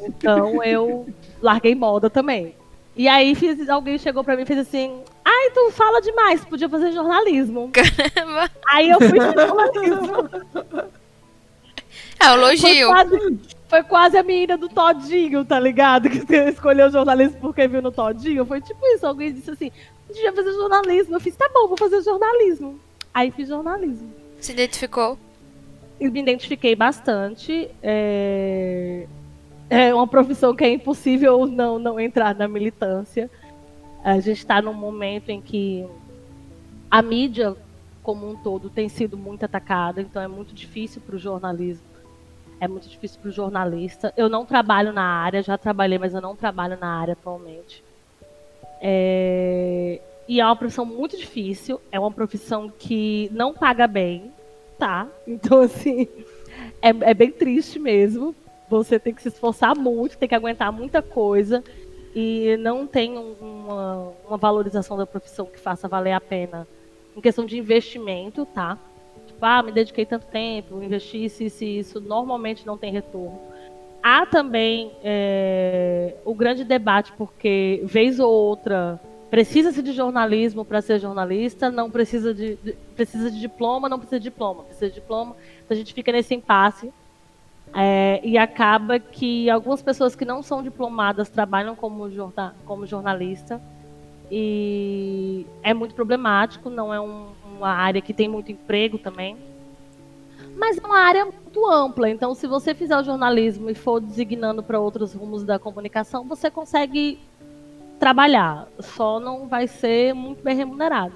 Então 0.03 0.65
eu 0.65 1.07
larguei 1.43 1.75
moda 1.75 2.09
também. 2.09 2.55
E 2.97 3.07
aí 3.07 3.35
fiz, 3.35 3.69
alguém 3.69 3.99
chegou 3.99 4.25
pra 4.25 4.35
mim 4.35 4.43
e 4.43 4.47
fez 4.47 4.59
assim: 4.61 5.03
Ai, 5.25 5.51
tu 5.51 5.71
fala 5.73 6.01
demais, 6.01 6.45
podia 6.45 6.69
fazer 6.69 6.91
jornalismo. 6.91 7.71
Caramba. 7.71 8.51
Aí 8.67 8.89
eu 8.89 8.99
fui 8.99 9.19
de 9.19 9.33
jornalismo. 9.33 10.91
É 12.21 12.31
um 12.33 12.35
Foi 12.35 12.39
elogio. 12.39 12.89
quase, 12.89 13.39
foi 13.69 13.83
quase 13.83 14.19
a 14.19 14.23
menina 14.23 14.59
do 14.59 14.69
Todinho, 14.69 15.45
tá 15.45 15.59
ligado? 15.59 16.09
Que 16.27 16.37
escolheu 16.51 16.91
jornalismo 16.91 17.39
porque 17.41 17.67
viu 17.67 17.81
no 17.81 17.91
Todinho. 17.91 18.45
Foi 18.45 18.61
tipo 18.61 18.87
isso. 18.89 19.07
Alguém 19.07 19.33
disse 19.33 19.51
assim: 19.51 19.73
devia 20.09 20.33
fazer 20.33 20.53
jornalismo. 20.53 21.17
Eu 21.17 21.21
fiz, 21.21 21.35
tá 21.35 21.49
bom, 21.53 21.67
vou 21.67 21.79
fazer 21.79 22.03
jornalismo. 22.03 22.79
Aí 23.13 23.31
fiz 23.31 23.49
jornalismo. 23.49 24.13
Se 24.39 24.53
identificou? 24.53 25.19
E 25.99 26.11
me 26.11 26.21
identifiquei 26.21 26.77
bastante. 26.77 27.71
É... 27.83 29.07
é 29.69 29.95
uma 29.95 30.07
profissão 30.07 30.55
que 30.55 30.65
é 30.65 30.71
impossível 30.71 31.47
não, 31.47 31.79
não 31.79 31.99
entrar 31.99 32.35
na 32.35 32.47
militância. 32.47 33.31
A 34.05 34.19
gente 34.21 34.39
está 34.39 34.61
num 34.61 34.75
momento 34.75 35.31
em 35.31 35.41
que 35.41 35.87
a 36.91 37.03
mídia 37.03 37.57
como 38.03 38.29
um 38.29 38.37
todo 38.37 38.71
tem 38.71 38.89
sido 38.89 39.17
muito 39.17 39.45
atacada, 39.45 40.01
então 40.01 40.21
é 40.23 40.27
muito 40.27 40.55
difícil 40.55 41.03
para 41.03 41.17
o 41.17 41.19
jornalismo. 41.19 41.90
É 42.61 42.69
muito 42.69 42.89
difícil 42.89 43.19
para 43.21 43.29
o 43.31 43.33
jornalista. 43.33 44.13
Eu 44.17 44.29
não 44.29 44.45
trabalho 44.45 44.93
na 44.93 45.03
área, 45.03 45.43
já 45.43 45.57
trabalhei, 45.59 45.99
mas 45.99 46.13
eu 46.15 46.21
não 46.21 46.37
trabalho 46.37 46.79
na 46.79 47.01
área 47.01 47.13
atualmente. 47.15 47.83
É, 48.81 50.01
E 50.29 50.41
é 50.41 50.45
uma 50.47 50.55
profissão 50.57 50.85
muito 50.85 51.17
difícil, 51.17 51.81
é 51.91 51.99
uma 51.99 52.13
profissão 52.13 52.71
que 52.71 53.29
não 53.33 53.53
paga 53.53 53.87
bem, 53.89 54.31
tá? 54.79 55.09
Então, 55.27 55.61
assim, 55.61 56.07
é, 56.81 56.91
é 56.91 57.15
bem 57.15 57.33
triste 57.33 57.79
mesmo. 57.79 58.35
Você 58.69 58.99
tem 59.01 59.13
que 59.13 59.23
se 59.23 59.29
esforçar 59.29 59.77
muito, 59.77 60.17
tem 60.17 60.29
que 60.29 60.35
aguentar 60.35 60.71
muita 60.73 61.03
coisa 61.03 61.65
e 62.15 62.57
não 62.61 62.87
tem 62.87 63.19
um- 63.19 63.33
uma, 63.41 64.13
uma 64.29 64.37
valorização 64.37 64.97
da 64.97 65.07
profissão 65.07 65.47
que 65.47 65.59
faça 65.59 65.89
valer 65.89 66.13
a 66.13 66.21
pena. 66.21 66.67
Em 67.17 67.21
questão 67.21 67.45
de 67.45 67.59
investimento, 67.59 68.47
tá? 68.47 68.79
Tipo, 69.41 69.47
ah, 69.47 69.63
me 69.63 69.73
dediquei 69.73 70.05
tanto 70.05 70.27
tempo, 70.27 70.83
investi 70.83 71.25
isso, 71.25 71.43
isso, 71.43 71.65
isso. 71.65 71.99
Normalmente 72.01 72.67
não 72.67 72.77
tem 72.77 72.93
retorno. 72.93 73.41
Há 74.03 74.27
também 74.27 74.93
é, 75.03 76.15
o 76.27 76.35
grande 76.35 76.63
debate, 76.63 77.11
porque 77.17 77.81
vez 77.85 78.21
ou 78.21 78.31
outra 78.31 79.01
precisa-se 79.31 79.81
de 79.83 79.93
jornalismo 79.93 80.63
para 80.63 80.83
ser 80.83 80.99
jornalista, 80.99 81.71
não 81.71 81.91
precisa 81.91 82.35
de, 82.35 82.57
de- 82.57 82.73
precisa 82.95 83.31
de 83.31 83.41
diploma, 83.41 83.89
não 83.89 83.99
precisa 83.99 84.19
de 84.21 84.25
diploma, 84.25 84.65
precisa 84.65 84.89
de 84.89 84.95
diploma. 84.95 85.35
Então 85.65 85.75
a 85.75 85.79
gente 85.79 85.95
fica 85.95 86.13
nesse 86.13 86.35
impasse. 86.35 86.93
É, 87.73 88.21
e 88.23 88.37
acaba 88.37 88.99
que 88.99 89.49
algumas 89.49 89.81
pessoas 89.81 90.15
que 90.17 90.25
não 90.25 90.43
são 90.43 90.63
diplomadas 90.63 91.31
trabalham 91.31 91.75
como, 91.75 92.11
jorna, 92.11 92.55
como 92.67 92.85
jornalista. 92.87 93.59
E 94.31 95.47
é 95.63 95.73
muito 95.73 95.95
problemático, 95.95 96.69
não 96.69 96.93
é 96.93 97.01
um- 97.01 97.29
uma 97.61 97.73
área 97.73 98.01
que 98.01 98.13
tem 98.13 98.29
muito 98.29 98.51
emprego 98.51 98.99
também. 98.99 99.37
Mas 100.57 100.79
é 100.79 100.87
uma 100.87 100.99
área 100.99 101.25
muito 101.25 101.71
ampla, 101.71 102.11
então 102.11 102.35
se 102.35 102.47
você 102.47 102.75
fizer 102.75 102.97
o 102.99 103.05
jornalismo 103.05 103.71
e 103.71 103.75
for 103.75 104.01
designando 104.01 104.63
para 104.63 104.81
outros 104.81 105.15
rumos 105.15 105.45
da 105.45 105.59
comunicação, 105.59 106.25
você 106.25 106.51
consegue 106.51 107.19
trabalhar, 107.99 108.67
só 108.79 109.21
não 109.21 109.47
vai 109.47 109.67
ser 109.67 110.15
muito 110.15 110.43
bem 110.43 110.57
remunerado. 110.57 111.15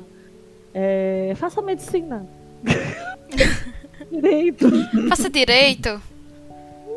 É, 0.73 1.33
faça 1.37 1.63
medicina. 1.63 2.27
Direito. 4.11 4.71
Faça 5.09 5.31
direito. 5.31 6.01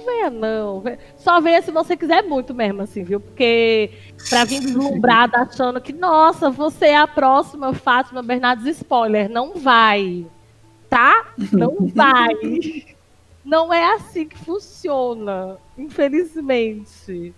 Não 0.08 0.14
venha, 0.14 0.30
não. 0.30 0.84
Só 1.18 1.42
venha 1.42 1.62
se 1.62 1.70
você 1.70 1.98
quiser 1.98 2.24
muito 2.24 2.54
mesmo, 2.54 2.82
assim, 2.82 3.04
viu? 3.04 3.20
Porque 3.20 3.92
pra 4.30 4.46
vir 4.46 4.62
deslumbrada 4.62 5.40
achando 5.40 5.82
que, 5.82 5.92
nossa, 5.92 6.50
você 6.50 6.88
é 6.88 6.98
a 6.98 7.08
próxima 7.08 7.74
Fátima 7.74 8.24
Bernardes 8.24 8.78
spoiler. 8.78 9.30
Não 9.30 9.56
vai. 9.56 10.26
Tá? 10.90 11.34
Não 11.52 11.76
vai. 11.94 12.34
Não 13.44 13.74
é 13.74 13.94
assim 13.96 14.28
que 14.28 14.38
funciona. 14.38 15.58
Infelizmente. 15.78 17.34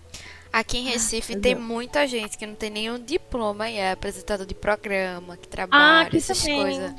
Aqui 0.52 0.78
em 0.78 0.84
Recife 0.88 1.36
tem 1.36 1.52
Exato. 1.52 1.66
muita 1.66 2.06
gente 2.08 2.36
que 2.36 2.44
não 2.44 2.56
tem 2.56 2.68
nenhum 2.68 2.98
diploma 2.98 3.70
e 3.70 3.76
é 3.76 3.92
apresentador 3.92 4.44
de 4.44 4.52
programa, 4.52 5.36
que 5.36 5.46
trabalha, 5.46 6.08
aqui 6.08 6.16
essas 6.16 6.40
também. 6.40 6.60
coisas. 6.60 6.94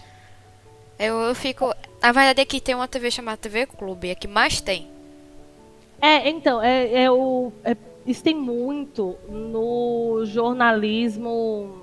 Eu, 0.98 1.20
eu 1.20 1.36
fico. 1.36 1.66
Na 2.02 2.14
verdade, 2.14 2.40
aqui 2.40 2.62
tem 2.62 2.74
uma 2.74 2.88
TV 2.88 3.12
chamada 3.12 3.36
TV 3.36 3.66
Clube, 3.66 4.12
é 4.12 4.16
que 4.16 4.30
mais 4.30 4.62
tem. 4.62 4.90
É, 6.02 6.30
então, 6.30 6.62
é, 6.62 7.04
é 7.04 7.12
o. 7.12 7.52
é- 7.64 7.78
isso 8.06 8.24
tem 8.24 8.36
muito 8.36 9.16
no 9.30 10.26
jornalismo. 10.26 11.80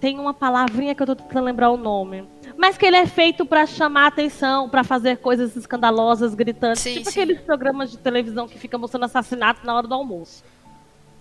Tem 0.00 0.18
uma 0.18 0.34
palavrinha 0.34 0.94
que 0.94 1.02
eu 1.02 1.06
tô 1.06 1.14
tentando 1.14 1.44
lembrar 1.44 1.70
o 1.70 1.76
nome. 1.76 2.24
Mas 2.56 2.76
que 2.76 2.84
ele 2.86 2.96
é 2.96 3.06
feito 3.06 3.46
pra 3.46 3.66
chamar 3.66 4.08
atenção, 4.08 4.68
pra 4.68 4.82
fazer 4.82 5.18
coisas 5.18 5.56
escandalosas, 5.56 6.34
gritantes. 6.34 6.82
Sim, 6.82 6.94
tipo 6.94 7.10
sim. 7.10 7.20
aqueles 7.20 7.40
programas 7.40 7.90
de 7.90 7.98
televisão 7.98 8.48
que 8.48 8.58
fica 8.58 8.76
mostrando 8.76 9.04
assassinato 9.04 9.64
na 9.64 9.74
hora 9.74 9.86
do 9.86 9.94
almoço. 9.94 10.44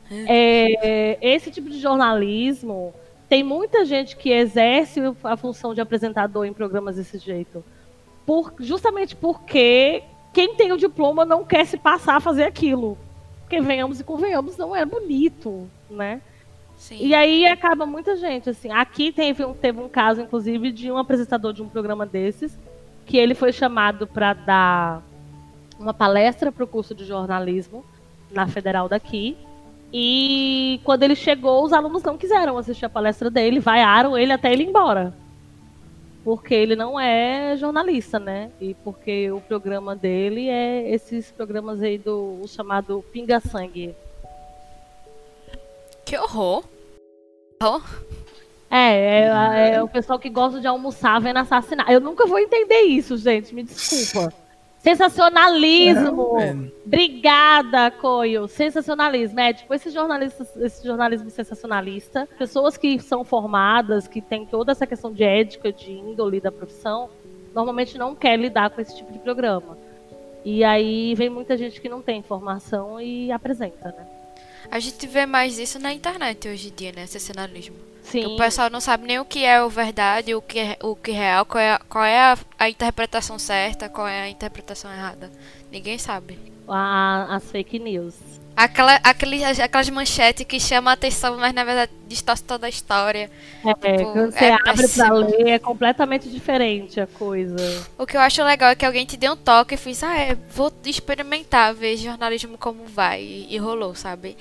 É, 0.10 1.17
esse 1.22 1.51
tipo 1.51 1.70
de 1.70 1.79
jornalismo 1.79 2.94
tem 3.27 3.44
muita 3.44 3.86
gente 3.86 4.15
que 4.15 4.29
exerce 4.32 5.01
a 5.24 5.36
função 5.36 5.74
de 5.74 5.82
apresentador 5.82 6.46
em 6.46 6.53
programas 6.53 6.96
desse 6.96 7.17
jeito. 7.17 7.63
Por, 8.25 8.53
justamente 8.60 9.15
porque 9.15 10.03
quem 10.38 10.53
tem 10.53 10.72
o 10.72 10.77
diploma 10.77 11.25
não 11.25 11.44
quer 11.44 11.65
se 11.65 11.77
passar 11.77 12.17
a 12.17 12.20
fazer 12.20 12.44
aquilo. 12.44 12.96
Porque 13.41 13.60
venhamos 13.60 14.00
e 14.00 14.03
convenhamos, 14.03 14.56
não 14.56 14.75
é 14.75 14.86
bonito, 14.86 15.67
né? 15.89 16.22
Sim. 16.77 17.00
E 17.01 17.15
aí 17.15 17.48
acaba 17.48 17.88
muita 17.88 18.15
gente, 18.15 18.48
assim. 18.48 18.70
Aqui 18.70 19.12
teve 19.12 19.44
um, 19.44 19.56
teve 19.56 19.82
um 19.82 19.89
caso, 19.89 20.22
inclusive, 20.22 20.72
de 20.72 20.91
um 20.91 20.98
apresentador 21.00 21.53
de 21.53 21.63
um 21.63 21.67
programa 21.67 22.06
desses, 22.06 22.56
que 23.03 23.17
ele 23.17 23.34
foi 23.34 23.51
chamado 23.51 24.06
para 24.06 24.34
dar 24.34 25.01
uma 25.79 25.91
palestra 25.91 26.51
para 26.51 26.63
o 26.63 26.67
curso 26.67 26.94
de 26.94 27.03
jornalismo 27.03 27.84
na 28.29 28.46
federal 28.46 28.88
daqui. 28.88 29.36
E 29.91 30.79
quando 30.84 31.01
ele 31.01 31.15
chegou, 31.15 31.63
os 31.63 31.74
alunos 31.74 32.03
não 32.03 32.15
quiseram 32.15 32.60
assistir 32.60 32.86
a 32.86 32.89
palestra 32.89 33.32
dele, 33.32 33.60
vaiaram 33.60 34.15
ele 34.15 34.32
até 34.32 34.53
ele 34.53 34.65
ir 34.65 34.70
embora. 34.70 35.15
Porque 36.27 36.53
ele 36.53 36.75
não 36.75 37.00
é 37.00 37.55
jornalista, 37.55 38.19
né? 38.19 38.51
E 38.60 38.74
porque 38.74 39.31
o 39.31 39.39
programa 39.39 39.96
dele 39.96 40.50
é 40.50 40.91
esses 40.93 41.31
programas 41.31 41.81
aí 41.81 41.98
do 41.98 42.46
chamado 42.50 43.01
Pinga 43.13 43.39
Sangue. 43.39 43.96
Que 46.03 46.17
horror. 46.17 46.65
Horror. 47.63 48.03
É, 48.69 49.22
é, 49.22 49.75
é 49.75 49.81
o 49.81 49.88
pessoal 49.88 50.19
que 50.19 50.29
gosta 50.29 50.60
de 50.60 50.67
almoçar 50.67 51.22
vendo 51.22 51.38
assassinar. 51.38 51.89
Eu 51.89 52.01
nunca 52.01 52.27
vou 52.27 52.39
entender 52.39 52.81
isso, 52.81 53.15
gente. 53.15 53.55
Me 53.55 53.63
desculpa. 53.63 54.34
Sensacionalismo. 54.88 56.34
Não, 56.34 56.39
é. 56.39 56.56
Obrigada, 56.86 57.91
Coio. 57.91 58.48
Sensacionalismo. 58.48 59.38
É, 59.38 59.51
tipo, 59.51 59.74
esse, 59.74 59.89
jornalista, 59.89 60.48
esse 60.62 60.86
jornalismo 60.86 61.29
sensacionalista, 61.29 62.27
pessoas 62.38 62.77
que 62.77 62.98
são 63.00 63.25
formadas, 63.25 64.08
que 64.08 64.22
têm 64.22 64.46
toda 64.46 64.72
essa 64.72 64.88
questão 64.88 65.12
de 65.12 65.24
ética, 65.24 65.74
de 65.74 65.91
índole 65.91 66.39
da 66.39 66.51
profissão, 66.51 67.10
normalmente 67.53 67.98
não 67.98 68.15
quer 68.15 68.39
lidar 68.39 68.70
com 68.70 68.79
esse 68.79 68.96
tipo 68.96 69.12
de 69.12 69.20
programa. 69.20 69.77
E 70.46 70.63
aí 70.63 71.13
vem 71.15 71.29
muita 71.29 71.58
gente 71.58 71.82
que 71.82 71.89
não 71.89 72.01
tem 72.01 72.22
formação 72.22 73.01
e 73.01 73.29
apresenta, 73.29 73.89
né? 73.89 74.08
A 74.72 74.79
gente 74.79 75.06
vê 75.06 75.25
mais 75.25 75.60
isso 75.60 75.79
na 75.79 75.94
internet 75.94 76.48
hoje 76.48 76.70
em 76.70 76.74
dia, 76.74 76.91
né? 76.96 77.06
Sensacionalismo. 77.06 77.75
Sim. 78.11 78.25
O 78.25 78.37
pessoal 78.37 78.69
não 78.69 78.79
sabe 78.79 79.05
nem 79.05 79.19
o 79.19 79.25
que 79.25 79.43
é 79.43 79.61
o 79.61 79.69
verdade, 79.69 80.33
o 80.33 80.41
que 80.41 80.59
é 80.59 80.77
o 80.81 80.95
que 80.95 81.11
é 81.11 81.13
real, 81.15 81.45
qual 81.45 81.61
é, 81.61 81.71
a- 81.73 81.81
qual 81.89 82.03
é 82.05 82.19
a, 82.19 82.37
a 82.57 82.69
interpretação 82.69 83.37
certa, 83.37 83.89
qual 83.89 84.07
é 84.07 84.21
a 84.21 84.29
interpretação 84.29 84.91
errada. 84.91 85.31
Ninguém 85.71 85.97
sabe. 85.97 86.39
As 87.29 87.43
fake 87.51 87.79
news. 87.79 88.15
Aquela, 88.55 88.95
aquele, 89.03 89.43
aquelas 89.45 89.87
manchetes 89.89 90.43
que 90.43 90.59
chamam 90.59 90.89
a 90.89 90.93
atenção, 90.93 91.37
mas 91.37 91.53
na 91.53 91.63
verdade 91.63 91.91
distorce 92.07 92.43
toda 92.43 92.65
a 92.65 92.70
história. 92.70 93.29
É, 93.63 93.98
Tipo, 93.98 94.11
quando 94.13 94.31
você 94.31 94.46
é 94.46 94.57
abre 94.65 94.87
pra 94.87 95.13
ler, 95.13 95.48
é 95.50 95.59
completamente 95.59 96.27
diferente 96.27 97.00
a 97.00 97.05
coisa. 97.05 97.55
O 98.00 98.05
que 98.07 98.17
eu 98.17 98.22
acho 98.22 98.43
legal 98.43 98.72
é 98.72 98.75
que 98.75 98.83
alguém 98.85 99.05
te 99.05 99.15
deu 99.15 99.33
um 99.33 99.37
toque 99.37 99.75
e 99.75 99.77
fez, 99.77 100.01
ah, 100.01 100.17
é, 100.17 100.35
vou 100.50 100.74
experimentar, 100.85 101.72
ver 101.75 101.98
jornalismo 101.98 102.57
como 102.57 102.83
vai. 102.85 103.22
E, 103.22 103.53
e 103.53 103.57
rolou, 103.59 103.93
sabe? 103.93 104.35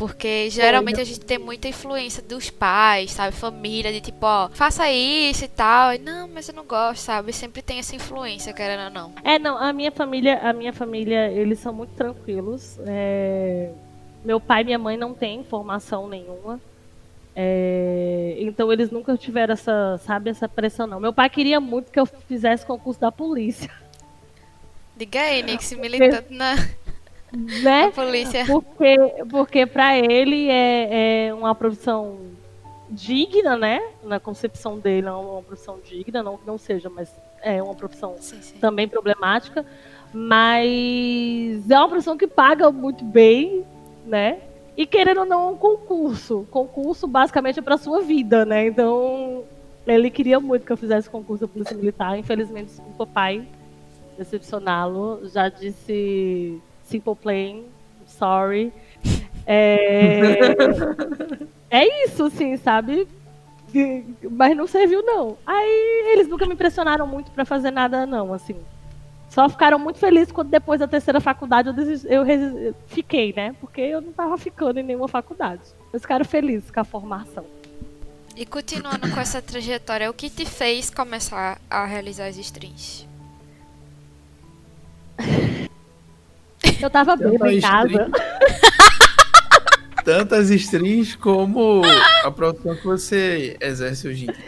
Porque 0.00 0.48
geralmente 0.48 0.98
a 0.98 1.04
gente 1.04 1.20
tem 1.20 1.36
muita 1.36 1.68
influência 1.68 2.22
dos 2.22 2.48
pais, 2.48 3.10
sabe? 3.10 3.36
Família, 3.36 3.92
de 3.92 4.00
tipo, 4.00 4.24
ó, 4.24 4.48
faça 4.48 4.90
isso 4.90 5.44
e 5.44 5.48
tal. 5.48 5.92
E, 5.92 5.98
não, 5.98 6.26
mas 6.26 6.48
eu 6.48 6.54
não 6.54 6.64
gosto, 6.64 7.02
sabe? 7.02 7.34
Sempre 7.34 7.60
tem 7.60 7.78
essa 7.78 7.94
influência, 7.94 8.54
querendo 8.54 8.84
ou 8.84 8.90
não. 8.90 9.12
É, 9.22 9.38
não, 9.38 9.58
a 9.58 9.74
minha 9.74 9.92
família, 9.92 10.38
a 10.38 10.54
minha 10.54 10.72
família, 10.72 11.30
eles 11.30 11.58
são 11.58 11.74
muito 11.74 11.92
tranquilos. 11.92 12.78
É, 12.86 13.72
Meu 14.24 14.40
pai 14.40 14.62
e 14.62 14.64
minha 14.64 14.78
mãe 14.78 14.96
não 14.96 15.12
têm 15.12 15.44
formação 15.44 16.08
nenhuma. 16.08 16.58
É, 17.36 18.36
Então 18.38 18.72
eles 18.72 18.90
nunca 18.90 19.18
tiveram 19.18 19.52
essa, 19.52 19.98
sabe, 19.98 20.30
essa 20.30 20.48
pressão 20.48 20.86
não. 20.86 20.98
Meu 20.98 21.12
pai 21.12 21.28
queria 21.28 21.60
muito 21.60 21.92
que 21.92 22.00
eu 22.00 22.06
fizesse 22.06 22.64
concurso 22.64 22.98
da 22.98 23.12
polícia, 23.12 23.70
Diga 25.00 25.18
aí, 25.18 25.42
Nix, 25.42 25.72
militante 25.72 26.30
na, 26.30 26.56
né? 27.32 27.86
na 27.86 27.92
polícia. 27.92 28.44
Porque, 28.46 28.96
porque 29.30 29.66
para 29.66 29.96
ele 29.98 30.48
é, 30.48 31.28
é 31.28 31.34
uma 31.34 31.54
profissão 31.54 32.18
digna, 32.88 33.56
né? 33.56 33.80
Na 34.02 34.18
concepção 34.18 34.78
dele 34.78 35.06
é 35.06 35.12
uma 35.12 35.42
profissão 35.42 35.78
digna, 35.84 36.22
não 36.22 36.36
que 36.36 36.46
não 36.46 36.58
seja, 36.58 36.90
mas 36.90 37.14
é 37.42 37.62
uma 37.62 37.74
profissão 37.74 38.16
Sim, 38.18 38.42
sim. 38.42 38.58
também 38.58 38.88
problemática, 38.88 39.64
mas 40.12 41.70
é 41.70 41.78
uma 41.78 41.88
profissão 41.88 42.16
que 42.16 42.26
paga 42.26 42.70
muito 42.70 43.04
bem, 43.04 43.64
né? 44.04 44.40
E 44.76 44.86
querendo 44.86 45.20
ou 45.20 45.26
não, 45.26 45.48
é 45.48 45.52
um 45.52 45.56
concurso. 45.56 46.46
Concurso 46.50 47.06
basicamente 47.06 47.58
é 47.58 47.62
para 47.62 47.76
sua 47.76 48.00
vida, 48.02 48.44
né? 48.44 48.66
Então, 48.66 49.44
ele 49.86 50.10
queria 50.10 50.40
muito 50.40 50.64
que 50.64 50.72
eu 50.72 50.76
fizesse 50.76 51.08
concurso 51.08 51.46
da 51.46 51.52
Polícia 51.52 51.76
Militar. 51.76 52.18
Infelizmente, 52.18 52.68
desculpa, 52.68 53.06
pai, 53.06 53.46
decepcioná-lo. 54.16 55.28
Já 55.28 55.48
disse 55.48 56.60
Simple 56.90 57.14
Plan, 57.14 57.62
sorry. 58.06 58.72
É, 59.46 60.38
é 61.70 62.04
isso, 62.04 62.24
assim, 62.24 62.56
sabe? 62.56 63.06
Mas 64.30 64.56
não 64.56 64.66
serviu, 64.66 65.02
não. 65.04 65.38
Aí 65.46 66.10
eles 66.12 66.26
nunca 66.28 66.44
me 66.46 66.56
pressionaram 66.56 67.06
muito 67.06 67.30
pra 67.30 67.44
fazer 67.44 67.70
nada, 67.70 68.04
não, 68.04 68.34
assim. 68.34 68.56
Só 69.28 69.48
ficaram 69.48 69.78
muito 69.78 70.00
felizes 70.00 70.32
quando 70.32 70.48
depois 70.50 70.80
da 70.80 70.88
terceira 70.88 71.20
faculdade 71.20 71.68
eu, 71.68 71.72
desisti- 71.74 72.08
eu 72.12 72.24
resi- 72.24 72.74
fiquei, 72.88 73.32
né? 73.32 73.54
Porque 73.60 73.80
eu 73.80 74.00
não 74.00 74.12
tava 74.12 74.36
ficando 74.36 74.80
em 74.80 74.82
nenhuma 74.82 75.06
faculdade. 75.06 75.62
Eles 75.92 76.02
ficaram 76.02 76.24
felizes 76.24 76.68
com 76.68 76.80
a 76.80 76.84
formação. 76.84 77.46
E 78.36 78.44
continuando 78.44 79.08
com 79.08 79.20
essa 79.20 79.40
trajetória, 79.40 80.10
o 80.10 80.14
que 80.14 80.28
te 80.28 80.44
fez 80.44 80.90
começar 80.90 81.60
a 81.70 81.86
realizar 81.86 82.26
as 82.26 82.36
streams? 82.38 83.06
Eu 86.80 86.88
tava 86.88 87.14
bêbada 87.16 87.52
em 87.52 87.60
casa. 87.60 88.08
Tantas 90.04 90.48
streams 90.50 91.16
como 91.16 91.82
a 92.24 92.30
profissão 92.30 92.74
que 92.74 92.84
você 92.84 93.56
exerce 93.60 94.08
hoje 94.08 94.24
em 94.24 94.32
dia. 94.32 94.44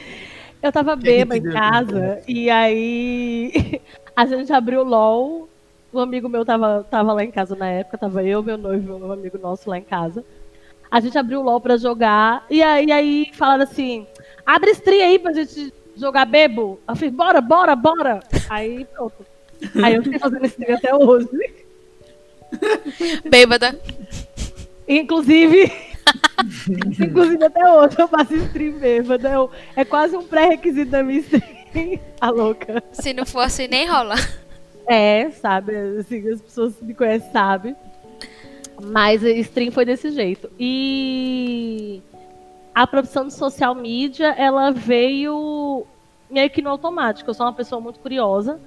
Eu 0.63 0.73
tava 0.73 0.97
que 0.97 1.03
bêbada 1.03 1.37
em 1.37 1.53
casa. 1.53 2.23
E 2.27 2.49
aí 2.49 3.81
a 4.17 4.25
gente 4.25 4.53
abriu 4.53 4.81
o 4.81 4.85
LOL. 4.85 5.49
Um 5.93 5.99
amigo 5.99 6.27
meu 6.27 6.43
tava, 6.43 6.87
tava 6.91 7.13
lá 7.13 7.23
em 7.23 7.31
casa 7.31 7.55
na 7.55 7.69
época. 7.69 7.99
Tava 7.99 8.25
eu, 8.25 8.43
meu 8.43 8.57
noivo 8.57 8.97
um 8.97 9.13
amigo 9.13 9.39
nosso 9.39 9.69
lá 9.69 9.77
em 9.77 9.83
casa. 9.83 10.25
A 10.91 11.01
gente 11.01 11.19
abriu 11.19 11.41
o 11.41 11.43
LOL 11.43 11.61
pra 11.61 11.77
jogar. 11.77 12.47
E 12.49 12.63
aí, 12.63 12.91
aí 12.91 13.31
falaram 13.35 13.65
assim: 13.65 14.07
abre 14.47 14.71
stream 14.71 15.07
aí 15.07 15.19
pra 15.19 15.35
gente 15.35 15.73
jogar 15.95 16.25
bebo. 16.25 16.81
Eu 16.89 16.97
falei, 16.97 17.11
bora, 17.11 17.41
bora, 17.43 17.77
bora. 17.77 18.21
Aí 18.49 18.87
pronto. 18.87 19.27
Aí 19.83 19.95
eu 19.95 20.03
fiquei 20.03 20.19
fazendo 20.19 20.47
stream 20.47 20.77
até 20.77 20.95
hoje. 20.95 21.62
Bêbada. 23.29 23.79
Inclusive. 24.89 25.73
inclusive 27.01 27.45
até 27.45 27.73
hoje 27.73 27.97
eu 27.99 28.09
faço 28.09 28.35
stream 28.35 28.79
bêbada. 28.79 29.31
Eu- 29.31 29.51
É 29.77 29.85
quase 29.85 30.17
um 30.17 30.25
pré-requisito 30.27 30.91
da 30.91 31.03
minha 31.03 31.21
stream. 31.21 32.01
A 32.21 32.29
louca. 32.31 32.83
Se 32.93 33.13
não 33.13 33.25
for 33.25 33.41
assim, 33.41 33.67
nem 33.69 33.89
rola. 33.89 34.15
É, 34.87 35.31
sabe? 35.31 35.75
Assim, 36.01 36.29
as 36.29 36.41
pessoas 36.41 36.75
que 36.75 36.85
me 36.85 36.95
conhecem 36.95 37.31
sabem. 37.33 37.77
Mas 38.83 39.23
stream 39.23 39.71
foi 39.71 39.85
desse 39.85 40.11
jeito. 40.11 40.51
E 40.59 42.03
a 42.75 42.87
profissão 42.87 43.27
de 43.27 43.35
social 43.35 43.75
media, 43.75 44.35
ela 44.37 44.71
veio 44.73 45.87
meio 46.29 46.51
que 46.51 46.61
no 46.63 46.71
automático. 46.71 47.31
Eu 47.31 47.35
sou 47.35 47.47
uma 47.47 47.53
pessoa 47.53 47.81
muito 47.81 48.01
curiosa. 48.01 48.59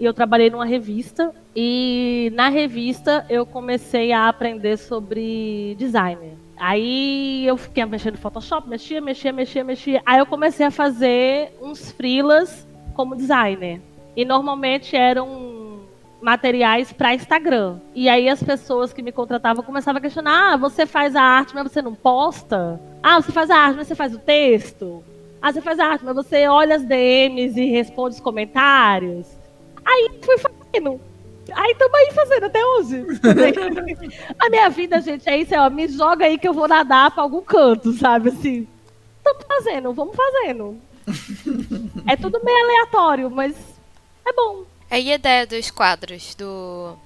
E 0.00 0.04
eu 0.06 0.14
trabalhei 0.14 0.48
numa 0.48 0.64
revista. 0.64 1.32
E 1.54 2.32
na 2.34 2.48
revista 2.48 3.26
eu 3.28 3.44
comecei 3.44 4.12
a 4.12 4.28
aprender 4.28 4.78
sobre 4.78 5.76
design. 5.78 6.38
Aí 6.56 7.46
eu 7.46 7.56
fiquei 7.58 7.84
mexendo 7.84 8.14
no 8.14 8.20
Photoshop, 8.20 8.68
mexia, 8.68 9.00
mexia, 9.00 9.32
mexia, 9.32 9.62
mexia. 9.62 10.02
Aí 10.06 10.18
eu 10.18 10.26
comecei 10.26 10.64
a 10.64 10.70
fazer 10.70 11.56
uns 11.60 11.92
freelas 11.92 12.66
como 12.94 13.14
designer. 13.14 13.80
E 14.16 14.24
normalmente 14.24 14.96
eram 14.96 15.80
materiais 16.20 16.92
para 16.92 17.14
Instagram. 17.14 17.78
E 17.94 18.08
aí 18.08 18.28
as 18.28 18.42
pessoas 18.42 18.92
que 18.92 19.02
me 19.02 19.12
contratavam 19.12 19.62
começavam 19.62 19.98
a 19.98 20.02
questionar: 20.02 20.54
ah, 20.54 20.56
você 20.56 20.86
faz 20.86 21.14
a 21.14 21.22
arte, 21.22 21.54
mas 21.54 21.70
você 21.70 21.82
não 21.82 21.94
posta? 21.94 22.80
Ah, 23.02 23.20
você 23.20 23.32
faz 23.32 23.50
a 23.50 23.56
arte, 23.56 23.76
mas 23.76 23.86
você 23.86 23.94
faz 23.94 24.14
o 24.14 24.18
texto? 24.18 25.04
Ah, 25.42 25.52
você 25.52 25.60
faz 25.60 25.78
a 25.78 25.86
arte, 25.86 26.04
mas 26.04 26.14
você 26.14 26.46
olha 26.46 26.76
as 26.76 26.84
DMs 26.84 27.58
e 27.58 27.70
responde 27.70 28.14
os 28.14 28.20
comentários? 28.20 29.39
Aí 29.84 30.10
fui 30.22 30.38
fazendo. 30.38 31.00
Aí 31.52 31.72
estamos 31.72 31.94
aí 31.94 32.12
fazendo 32.12 32.46
até 32.46 32.64
hoje. 32.64 33.04
a 34.38 34.50
minha 34.50 34.68
vida, 34.68 35.00
gente, 35.00 35.28
é 35.28 35.38
isso, 35.38 35.54
é, 35.54 35.60
ó, 35.60 35.68
me 35.68 35.88
joga 35.88 36.26
aí 36.26 36.38
que 36.38 36.46
eu 36.46 36.54
vou 36.54 36.68
nadar 36.68 37.10
para 37.10 37.22
algum 37.22 37.42
canto, 37.42 37.92
sabe? 37.92 38.28
Assim, 38.28 38.68
estamos 39.18 39.44
fazendo, 39.46 39.92
vamos 39.92 40.14
fazendo. 40.14 40.76
é 42.06 42.16
tudo 42.16 42.40
meio 42.44 42.64
aleatório, 42.64 43.30
mas 43.30 43.56
é 44.24 44.32
bom. 44.32 44.64
Aí 44.90 45.10
a 45.10 45.14
ideia 45.16 45.46
dos 45.46 45.70
quadros 45.70 46.34
do, 46.34 46.96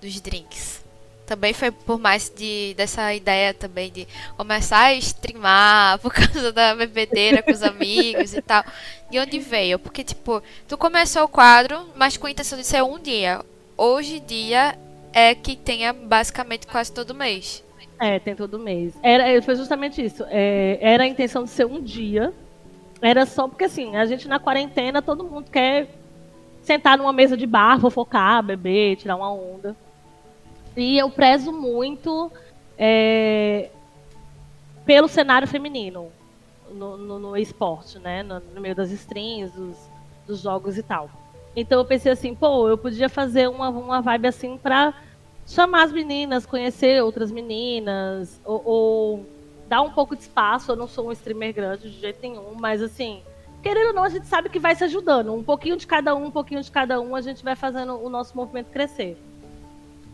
dos 0.00 0.20
drinks 0.20 0.85
também 1.26 1.52
foi 1.52 1.70
por 1.70 1.98
mais 1.98 2.32
de 2.34 2.72
dessa 2.74 3.12
ideia 3.12 3.52
também 3.52 3.90
de 3.90 4.06
começar 4.36 4.86
a 4.86 4.94
streamar 4.94 5.98
por 6.00 6.12
causa 6.12 6.52
da 6.52 6.74
bebedeira 6.74 7.42
com 7.42 7.50
os 7.50 7.62
amigos 7.62 8.32
e 8.32 8.40
tal. 8.40 8.64
De 9.10 9.18
onde 9.18 9.38
veio? 9.38 9.78
Porque, 9.78 10.02
tipo, 10.02 10.42
tu 10.66 10.78
começou 10.78 11.24
o 11.24 11.28
quadro, 11.28 11.86
mas 11.94 12.16
com 12.16 12.26
a 12.26 12.30
intenção 12.30 12.58
de 12.58 12.64
ser 12.64 12.82
um 12.82 12.98
dia. 12.98 13.40
Hoje 13.76 14.20
dia 14.20 14.78
é 15.12 15.34
que 15.34 15.56
tenha 15.56 15.92
basicamente 15.92 16.66
quase 16.66 16.92
todo 16.92 17.14
mês. 17.14 17.62
É, 17.98 18.18
tem 18.18 18.34
todo 18.34 18.58
mês. 18.58 18.94
Era, 19.02 19.40
foi 19.42 19.56
justamente 19.56 20.04
isso. 20.04 20.24
É, 20.28 20.78
era 20.80 21.04
a 21.04 21.06
intenção 21.06 21.44
de 21.44 21.50
ser 21.50 21.66
um 21.66 21.80
dia. 21.80 22.32
Era 23.00 23.26
só 23.26 23.48
porque, 23.48 23.64
assim, 23.64 23.96
a 23.96 24.06
gente 24.06 24.28
na 24.28 24.38
quarentena, 24.38 25.02
todo 25.02 25.24
mundo 25.24 25.50
quer 25.50 25.88
sentar 26.62 26.98
numa 26.98 27.12
mesa 27.12 27.36
de 27.36 27.46
bar, 27.46 27.80
fofocar, 27.80 28.42
beber, 28.42 28.96
tirar 28.96 29.16
uma 29.16 29.32
onda. 29.32 29.76
E 30.76 30.98
eu 30.98 31.10
prezo 31.10 31.52
muito 31.52 32.30
é, 32.76 33.70
pelo 34.84 35.08
cenário 35.08 35.48
feminino 35.48 36.12
no, 36.70 36.96
no, 36.96 37.18
no 37.18 37.36
esporte, 37.36 37.98
né? 37.98 38.22
No, 38.22 38.40
no, 38.40 38.60
meio 38.60 38.74
das 38.74 38.90
streams, 38.90 39.52
dos, 39.52 39.76
dos, 40.26 40.40
jogos 40.40 40.76
e 40.76 40.82
tal. 40.82 41.08
Então 41.54 41.78
eu 41.78 41.84
pensei 41.84 42.12
assim, 42.12 42.34
pô, 42.34 42.68
eu 42.68 42.76
podia 42.76 43.08
fazer 43.08 43.48
uma, 43.48 43.70
uma 43.70 44.00
vibe 44.02 44.28
assim 44.28 44.58
pra 44.58 44.92
chamar 45.46 45.84
as 45.84 45.92
meninas, 45.92 46.44
conhecer 46.44 47.02
outras 47.02 47.30
meninas, 47.30 48.40
ou, 48.44 48.62
ou 48.64 49.26
dar 49.68 49.80
um 49.80 49.90
pouco 49.90 50.14
de 50.14 50.22
espaço. 50.22 50.72
Eu 50.72 50.76
não 50.76 50.86
sou 50.86 51.08
um 51.08 51.12
streamer 51.12 51.54
grande 51.54 51.90
de 51.90 51.98
jeito 51.98 52.20
nenhum, 52.20 52.54
mas 52.60 52.82
assim, 52.82 53.22
querendo 53.62 53.88
ou 53.88 53.94
não, 53.94 54.04
a 54.04 54.10
gente 54.10 54.26
sabe 54.26 54.50
que 54.50 54.58
vai 54.58 54.74
se 54.74 54.84
ajudando. 54.84 55.32
Um 55.32 55.42
pouquinho 55.42 55.76
de 55.76 55.86
cada 55.86 56.14
um, 56.14 56.26
um 56.26 56.30
pouquinho 56.30 56.60
de 56.60 56.70
cada 56.70 57.00
um, 57.00 57.16
a 57.16 57.22
gente 57.22 57.42
vai 57.42 57.56
fazendo 57.56 57.98
o 57.98 58.10
nosso 58.10 58.36
movimento 58.36 58.70
crescer. 58.70 59.16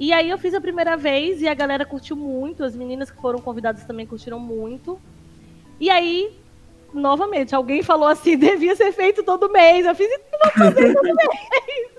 E 0.03 0.13
aí 0.13 0.31
eu 0.31 0.37
fiz 0.37 0.53
a 0.53 0.61
primeira 0.61 0.97
vez 0.97 1.41
e 1.41 1.47
a 1.47 1.55
galera 1.55 1.87
curtiu 1.87 2.17
muito, 2.17 2.65
as 2.65 2.75
meninas 2.75 3.09
que 3.09 3.23
foram 3.23 3.39
convidadas 3.39 3.85
também 3.85 4.05
curtiram 4.05 4.41
muito. 4.41 5.01
E 5.79 5.89
aí, 5.89 6.37
novamente, 6.93 7.55
alguém 7.55 7.85
falou 7.85 8.09
assim, 8.09 8.35
devia 8.37 8.75
ser 8.75 8.91
feito 8.91 9.23
todo 9.23 9.49
mês. 9.49 9.87
Eu 9.87 9.95
fiz, 9.95 10.11
então 10.11 10.41
vou 10.43 10.51
fazer 10.51 10.93
todo 10.93 11.05
mês. 11.05 11.91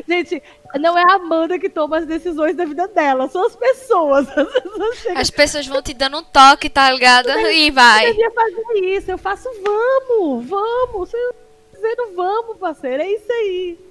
Gente, 0.08 0.42
não 0.76 0.96
é 0.96 1.02
a 1.02 1.16
Amanda 1.16 1.58
que 1.58 1.68
toma 1.68 1.98
as 1.98 2.06
decisões 2.06 2.56
da 2.56 2.64
vida 2.64 2.88
dela, 2.88 3.28
são 3.28 3.44
as 3.44 3.54
pessoas. 3.54 4.26
As 4.34 4.50
pessoas, 4.50 5.16
as 5.16 5.30
pessoas 5.30 5.66
vão 5.66 5.82
te 5.82 5.92
dando 5.92 6.16
um 6.20 6.24
toque, 6.24 6.70
tá 6.70 6.90
ligado? 6.90 7.28
E 7.28 7.70
vai. 7.70 8.06
Eu 8.06 8.10
devia 8.12 8.30
fazer 8.30 8.78
isso. 8.78 9.10
Eu 9.10 9.18
faço, 9.18 9.46
vamos, 9.62 10.46
vamos. 10.46 11.10
Você 11.10 11.34
dizendo 11.74 12.14
vamos, 12.16 12.56
parceiro. 12.56 13.02
É 13.02 13.10
isso 13.12 13.30
aí. 13.30 13.89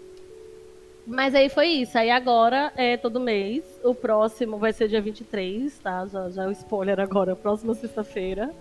Mas 1.09 1.33
aí 1.33 1.49
foi 1.49 1.67
isso. 1.67 1.97
Aí 1.97 2.11
agora 2.11 2.71
é 2.75 2.95
todo 2.95 3.19
mês. 3.19 3.63
O 3.83 3.95
próximo 3.95 4.57
vai 4.57 4.71
ser 4.71 4.87
dia 4.87 5.01
23, 5.01 5.75
tá? 5.79 6.05
Já, 6.05 6.29
já 6.29 6.43
é 6.43 6.47
o 6.47 6.51
spoiler 6.51 6.99
agora. 6.99 7.35
Próxima 7.35 7.73
sexta-feira. 7.73 8.51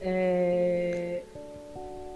É... 0.00 1.22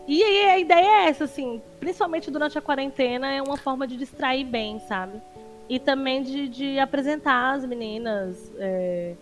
E 0.08 0.20
aí 0.20 0.44
a 0.50 0.58
ideia 0.58 1.04
é 1.04 1.08
essa, 1.08 1.24
assim, 1.24 1.62
principalmente 1.78 2.28
durante 2.28 2.58
a 2.58 2.60
quarentena, 2.60 3.32
é 3.32 3.40
uma 3.40 3.56
forma 3.56 3.86
de 3.86 3.96
distrair 3.96 4.44
bem, 4.44 4.80
sabe? 4.80 5.20
E 5.68 5.78
também 5.78 6.24
de, 6.24 6.48
de 6.48 6.78
apresentar 6.80 7.54
as 7.54 7.64
meninas, 7.64 8.50
é, 8.58 9.14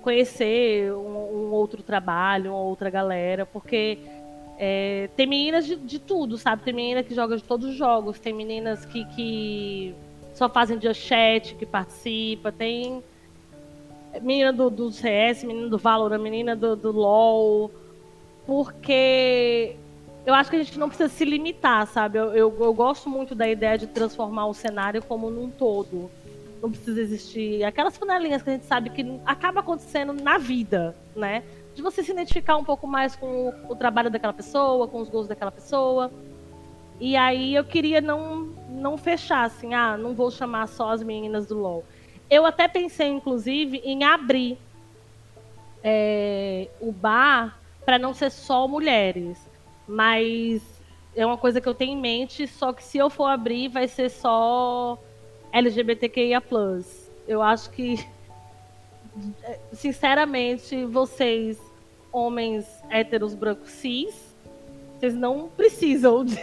conhecer 0.00 0.90
um, 0.92 1.48
um, 1.48 1.52
outro 1.52 1.82
trabalho, 1.82 2.52
uma 2.52 2.60
outra 2.60 2.88
galera, 2.88 3.44
porque 3.44 3.98
é, 4.58 5.08
tem 5.16 5.26
meninas 5.26 5.66
de, 5.66 5.76
de, 5.76 5.98
tudo, 5.98 6.38
sabe? 6.38 6.62
Tem 6.62 6.74
menina 6.74 7.02
que 7.02 7.14
joga 7.14 7.36
de 7.36 7.42
todos 7.42 7.70
os 7.70 7.76
jogos, 7.76 8.18
tem 8.18 8.32
meninas 8.32 8.84
que, 8.84 9.04
que 9.14 9.94
só 10.34 10.48
fazem 10.48 10.78
de 10.78 10.92
chat, 10.94 11.54
que 11.54 11.66
participa, 11.66 12.50
tem 12.50 13.02
menina 14.22 14.52
do, 14.52 14.70
do 14.70 14.90
CS, 14.90 15.44
menina 15.44 15.68
do 15.68 15.76
Valorant, 15.76 16.20
menina 16.20 16.56
do, 16.56 16.74
do 16.74 16.90
LoL 16.90 17.70
porque 18.46 19.76
eu 20.24 20.32
acho 20.32 20.48
que 20.48 20.56
a 20.56 20.62
gente 20.62 20.78
não 20.78 20.88
precisa 20.88 21.08
se 21.08 21.24
limitar, 21.24 21.86
sabe? 21.88 22.18
Eu, 22.18 22.26
eu, 22.32 22.56
eu, 22.60 22.72
gosto 22.72 23.10
muito 23.10 23.34
da 23.34 23.48
ideia 23.48 23.76
de 23.76 23.88
transformar 23.88 24.46
o 24.46 24.54
cenário 24.54 25.02
como 25.02 25.30
num 25.30 25.50
todo. 25.50 26.08
Não 26.62 26.70
precisa 26.70 27.00
existir 27.00 27.64
aquelas 27.64 27.98
panelinhas 27.98 28.42
que 28.42 28.50
a 28.50 28.52
gente 28.52 28.64
sabe 28.64 28.90
que 28.90 29.20
acaba 29.26 29.60
acontecendo 29.60 30.12
na 30.12 30.38
vida, 30.38 30.96
né? 31.14 31.42
De 31.76 31.82
você 31.82 32.02
se 32.02 32.10
identificar 32.10 32.56
um 32.56 32.64
pouco 32.64 32.88
mais 32.88 33.14
com 33.14 33.26
o, 33.48 33.72
o 33.72 33.76
trabalho 33.76 34.10
daquela 34.10 34.32
pessoa, 34.32 34.88
com 34.88 35.00
os 35.00 35.08
gostos 35.08 35.28
daquela 35.28 35.52
pessoa. 35.52 36.10
E 36.98 37.14
aí 37.16 37.54
eu 37.54 37.64
queria 37.64 38.00
não, 38.00 38.46
não 38.68 38.96
fechar, 38.96 39.44
assim, 39.44 39.74
ah, 39.74 39.96
não 39.96 40.14
vou 40.14 40.30
chamar 40.30 40.66
só 40.66 40.90
as 40.90 41.02
meninas 41.02 41.46
do 41.46 41.58
LOL. 41.58 41.84
Eu 42.28 42.44
até 42.44 42.66
pensei, 42.66 43.08
inclusive, 43.08 43.78
em 43.84 44.02
abrir 44.02 44.58
é, 45.84 46.68
o 46.80 46.90
bar 46.90 47.58
para 47.84 47.98
não 47.98 48.12
ser 48.12 48.30
só 48.30 48.66
mulheres. 48.66 49.38
Mas 49.86 50.62
é 51.14 51.24
uma 51.24 51.38
coisa 51.38 51.60
que 51.60 51.68
eu 51.68 51.74
tenho 51.74 51.92
em 51.92 52.00
mente, 52.00 52.46
só 52.46 52.72
que 52.72 52.82
se 52.82 52.98
eu 52.98 53.08
for 53.08 53.26
abrir, 53.26 53.68
vai 53.68 53.86
ser 53.86 54.10
só 54.10 54.98
LGBTQIA. 55.52 56.42
Eu 57.28 57.40
acho 57.42 57.70
que, 57.70 58.04
sinceramente, 59.72 60.84
vocês, 60.84 61.58
homens 62.16 62.64
héteros 62.88 63.34
brancos 63.34 63.70
cis, 63.70 64.14
vocês 64.98 65.14
não 65.14 65.50
precisam 65.54 66.24
de, 66.24 66.38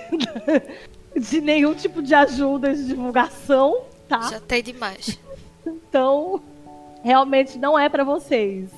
de 1.19 1.41
nenhum 1.41 1.73
tipo 1.73 2.01
de 2.01 2.13
ajuda 2.13 2.75
de 2.75 2.85
divulgação, 2.85 3.81
tá? 4.07 4.21
Já 4.21 4.39
tem 4.39 4.61
demais. 4.61 5.19
Então, 5.65 6.41
realmente 7.03 7.57
não 7.57 7.77
é 7.77 7.89
para 7.89 8.03
vocês. 8.03 8.69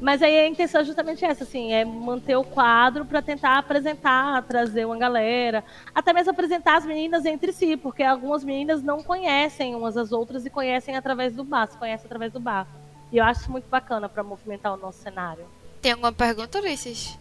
Mas 0.00 0.22
aí 0.22 0.38
a 0.38 0.48
intenção 0.48 0.80
é 0.80 0.84
justamente 0.84 1.22
essa, 1.26 1.44
assim, 1.44 1.74
é 1.74 1.84
manter 1.84 2.34
o 2.34 2.42
quadro 2.42 3.04
para 3.04 3.20
tentar 3.20 3.58
apresentar, 3.58 4.42
trazer 4.44 4.86
uma 4.86 4.96
galera, 4.96 5.62
até 5.94 6.14
mesmo 6.14 6.30
apresentar 6.30 6.78
as 6.78 6.86
meninas 6.86 7.26
entre 7.26 7.52
si, 7.52 7.76
porque 7.76 8.02
algumas 8.02 8.42
meninas 8.42 8.82
não 8.82 9.02
conhecem 9.02 9.74
umas 9.74 9.98
as 9.98 10.10
outras 10.10 10.46
e 10.46 10.50
conhecem 10.50 10.96
através 10.96 11.34
do 11.34 11.44
bar, 11.44 11.66
se 11.66 11.76
conhecem 11.76 12.06
através 12.06 12.32
do 12.32 12.40
bar. 12.40 12.66
E 13.12 13.18
eu 13.18 13.24
acho 13.24 13.42
isso 13.42 13.50
muito 13.50 13.68
bacana 13.68 14.08
para 14.08 14.22
movimentar 14.22 14.72
o 14.72 14.78
nosso 14.78 15.02
cenário. 15.02 15.44
Tem 15.80 15.92
alguma 15.92 16.12
pergunta, 16.12 16.58
Ulisses? 16.58 17.18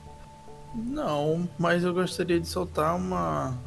Não, 0.75 1.49
mas 1.57 1.83
eu 1.83 1.93
gostaria 1.93 2.39
de 2.39 2.47
soltar 2.47 2.95
uma, 2.95 3.57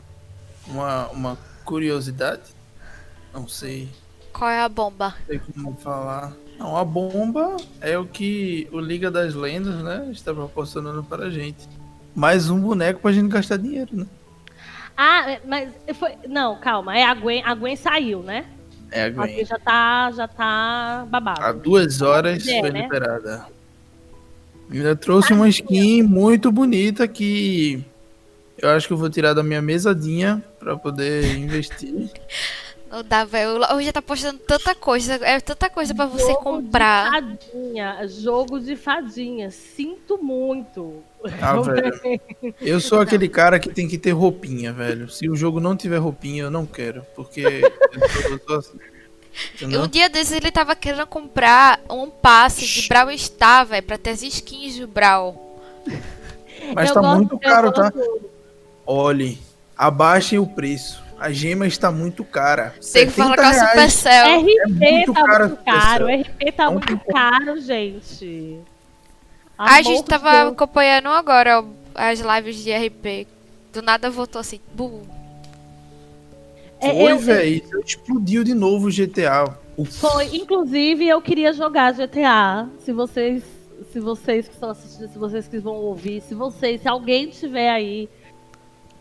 uma, 0.67 1.09
uma 1.09 1.39
curiosidade. 1.65 2.43
Não 3.33 3.49
sei. 3.49 3.89
Qual 4.33 4.51
é 4.51 4.61
a 4.61 4.69
bomba? 4.69 5.15
Não 5.21 5.27
sei 5.27 5.39
como 5.39 5.77
falar. 5.77 6.33
Não, 6.59 6.77
a 6.77 6.85
bomba 6.85 7.57
é 7.81 7.99
o 7.99 8.07
que 8.07 8.69
o 8.71 8.79
Liga 8.79 9.11
das 9.11 9.35
Lendas, 9.35 9.83
né, 9.83 10.09
está 10.13 10.33
proporcionando 10.33 11.03
para 11.03 11.27
a 11.27 11.31
gente. 11.31 11.69
Mais 12.15 12.51
um 12.51 12.61
boneco 12.61 13.01
pra 13.01 13.13
gente 13.13 13.29
gastar 13.29 13.57
dinheiro, 13.57 13.97
né? 13.97 14.07
Ah, 14.97 15.39
mas 15.47 15.71
foi. 15.99 16.13
Não, 16.29 16.61
calma. 16.61 16.97
É 16.97 17.05
a 17.05 17.15
Gwen, 17.15 17.43
a 17.45 17.55
Gwen 17.55 17.75
saiu, 17.75 18.23
né? 18.23 18.45
É 18.91 19.05
a 19.05 19.11
Gwen. 19.11 19.25
Aqui 19.25 19.45
já 19.45 19.59
tá, 19.59 20.11
já 20.13 20.29
tá 20.29 21.07
babado. 21.09 21.43
Há 21.43 21.53
duas 21.53 22.03
horas 22.03 22.47
é, 22.47 22.61
foi 22.61 22.71
né? 22.71 22.83
liberada. 22.83 23.47
Ainda 24.73 24.97
trouxe 24.97 25.33
uma 25.33 25.49
skin 25.49 26.03
muito 26.03 26.51
bonita 26.51 27.07
que 27.07 27.85
eu 28.59 28.71
acho 28.71 28.87
que 28.87 28.93
eu 28.93 28.97
vou 28.97 29.11
tirar 29.11 29.35
da 29.35 29.43
minha 29.43 29.61
mesadinha 29.61 30.43
para 30.59 30.77
poder 30.77 31.37
investir. 31.37 32.11
Não 32.93 33.03
dá, 33.03 33.25
velho. 33.25 33.61
Hoje 33.75 33.87
já 33.87 33.93
tá 33.93 34.03
postando 34.03 34.39
tanta 34.39 34.75
coisa. 34.75 35.15
É 35.15 35.41
tanta 35.41 35.71
coisa 35.71 35.95
pra 35.95 36.05
você 36.05 36.27
jogo 36.27 36.43
comprar. 36.43 37.23
De 37.23 37.39
fadinha, 37.39 38.07
jogo 38.07 38.61
de 38.61 38.77
fadinha. 38.77 39.51
Sinto 39.51 40.23
muito. 40.23 41.03
Ah, 41.41 41.59
velho. 41.61 42.21
Eu 42.61 42.81
sou 42.81 42.99
não. 42.99 43.03
aquele 43.03 43.29
cara 43.29 43.59
que 43.59 43.71
tem 43.71 43.89
que 43.89 43.97
ter 43.97 44.11
roupinha, 44.11 44.75
velho. 44.75 45.09
Se 45.09 45.29
o 45.29 45.35
jogo 45.35 45.59
não 45.59 45.75
tiver 45.75 45.97
roupinha, 45.97 46.43
eu 46.43 46.51
não 46.51 46.67
quero. 46.67 47.03
Porque 47.17 47.41
eu 48.31 48.39
tô, 48.41 48.57
assim. 48.57 48.79
Um 49.62 49.88
dia 49.88 50.09
desses 50.09 50.33
ele 50.33 50.51
tava 50.51 50.75
querendo 50.77 51.07
comprar 51.07 51.81
um 51.88 52.09
passe 52.11 52.66
de 52.66 52.88
Brawl 52.88 53.16
Star, 53.16 53.64
velho, 53.66 53.83
pra 53.83 53.97
ter 53.99 54.11
as 54.11 54.23
skins 54.23 54.79
do 54.79 54.87
Brawl. 54.87 55.61
Mas 56.75 56.88
eu 56.90 56.95
tá 56.95 57.14
muito 57.14 57.38
caro, 57.38 57.73
tá? 57.73 57.92
Olhe, 58.87 59.38
abaixem 59.77 60.38
o 60.38 60.47
preço 60.47 61.03
A 61.18 61.31
gema 61.33 61.66
está 61.66 61.90
muito 61.90 62.25
cara. 62.25 62.75
Tem 62.92 63.07
que 63.07 63.12
falar 63.12 63.37
com 63.37 63.42
a 63.42 63.53
70 63.53 63.64
reais. 63.64 63.92
Supercell. 63.92 64.40
RP 64.40 64.81
muito 64.81 65.12
tá 65.14 65.25
caro, 65.25 65.49
muito 65.49 65.64
caro. 65.64 66.07
RP 66.07 66.53
tá 66.57 66.64
Não 66.66 66.73
muito 66.75 67.01
caro, 67.12 67.61
gente. 67.61 68.59
A 69.57 69.75
Amor 69.77 69.85
gente 69.85 70.03
de 70.03 70.09
tava 70.09 70.31
Deus. 70.33 70.53
acompanhando 70.53 71.09
agora 71.09 71.64
as 71.95 72.21
lives 72.21 72.57
de 72.57 72.73
RP. 72.73 73.27
Do 73.73 73.83
nada 73.83 74.11
voltou 74.11 74.40
assim. 74.40 74.61
Bu. 74.75 75.03
É, 76.83 76.90
Foi, 76.92 77.12
eu- 77.12 77.18
velho. 77.18 77.62
Explodiu 77.85 78.42
de 78.45 78.55
novo 78.55 78.88
o 78.88 78.90
GTA. 78.90 79.57
O 79.77 79.85
Foi, 79.85 80.37
inclusive, 80.37 81.07
eu 81.09 81.21
queria 81.23 81.53
jogar 81.53 81.92
GTA. 81.92 82.68
Se 82.81 82.92
vocês, 82.92 83.42
se 83.92 84.01
vocês 84.01 84.49
que 84.49 84.55
estão 84.55 84.71
assistindo, 84.71 85.09
se 85.11 85.18
vocês 85.18 85.49
que 85.49 85.59
vão 85.59 85.75
ouvir, 85.75 86.21
se 86.23 86.35
vocês, 86.35 86.83
se 86.83 86.88
alguém 86.88 87.29
tiver 87.29 87.71
aí 87.71 88.09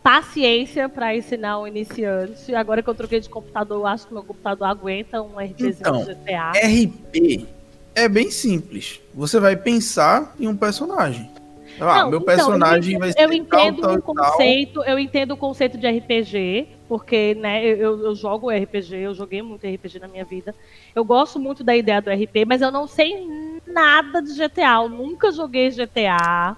paciência 0.02 0.88
pra 0.88 1.14
ensinar 1.16 1.60
um 1.60 1.66
iniciante. 1.66 2.54
Agora 2.54 2.82
que 2.82 2.88
eu 2.90 2.94
troquei 2.94 3.20
de 3.20 3.28
computador, 3.28 3.78
eu 3.78 3.86
acho 3.86 4.06
que 4.06 4.12
meu 4.14 4.22
computador 4.24 4.66
aguenta 4.66 5.22
um 5.22 5.38
RPzinho 5.38 5.76
Então, 5.80 6.04
de 6.04 6.14
GTA. 6.14 6.52
RP 6.54 7.46
é 7.94 8.08
bem 8.08 8.30
simples. 8.30 9.00
Você 9.14 9.38
vai 9.38 9.54
pensar 9.56 10.34
em 10.40 10.48
um 10.48 10.56
personagem. 10.56 11.30
Ah, 11.80 12.02
Não, 12.02 12.10
meu 12.10 12.20
então, 12.20 12.26
personagem 12.36 12.94
eu, 12.94 13.00
vai 13.00 13.08
eu 13.18 13.28
ser 13.30 13.34
entendo 13.34 13.80
tal, 13.80 13.94
o 13.94 14.02
tal, 14.02 14.14
tal. 14.14 14.30
conceito, 14.32 14.82
eu 14.84 14.98
entendo 14.98 15.32
o 15.32 15.36
conceito 15.36 15.78
de 15.78 15.86
RPG, 15.86 16.68
porque 16.88 17.34
né, 17.34 17.64
eu, 17.64 17.76
eu- 17.76 18.04
eu 18.06 18.14
jogo 18.14 18.50
RPG, 18.50 18.96
eu 18.98 19.14
joguei 19.14 19.42
muito 19.42 19.66
RPG 19.66 19.98
na 19.98 20.08
minha 20.08 20.24
vida. 20.24 20.54
Eu 20.94 21.04
gosto 21.04 21.38
muito 21.40 21.64
da 21.64 21.74
ideia 21.74 22.00
do 22.02 22.10
RP, 22.10 22.44
mas 22.46 22.60
eu 22.62 22.70
não 22.70 22.86
sei 22.86 23.26
nada 23.66 24.20
de 24.22 24.34
GTA. 24.34 24.82
Eu 24.82 24.88
nunca 24.88 25.32
joguei 25.32 25.70
GTA. 25.70 26.56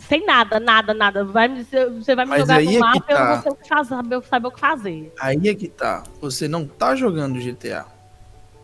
Sem 0.00 0.24
nada, 0.24 0.58
nada, 0.58 0.94
nada. 0.94 1.24
Vai 1.24 1.48
você 1.62 2.14
vai 2.14 2.24
me 2.24 2.30
Mas 2.30 2.40
jogar 2.42 2.56
aí 2.56 2.64
é 2.64 2.66
no 2.66 2.72
que 2.72 2.78
mapa 2.80 3.04
eu 3.12 3.18
não 3.18 3.26
tá. 3.36 3.42
ter 3.42 3.50
o 3.50 3.56
que 3.56 3.68
fazer, 3.68 3.88
saber, 3.90 4.22
saber 4.22 4.48
o 4.48 4.50
que 4.50 4.60
fazer. 4.60 5.12
Aí 5.20 5.48
é 5.48 5.54
que 5.54 5.68
tá. 5.68 6.02
Você 6.20 6.48
não 6.48 6.66
tá 6.66 6.94
jogando 6.94 7.38
GTA. 7.40 7.86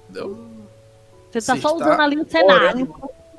Entendeu? 0.08 0.34
Você 1.30 1.40
tá 1.40 1.54
Você 1.54 1.60
só 1.60 1.74
usando 1.76 2.00
ali 2.00 2.20
o 2.20 2.28
cenário. 2.28 2.88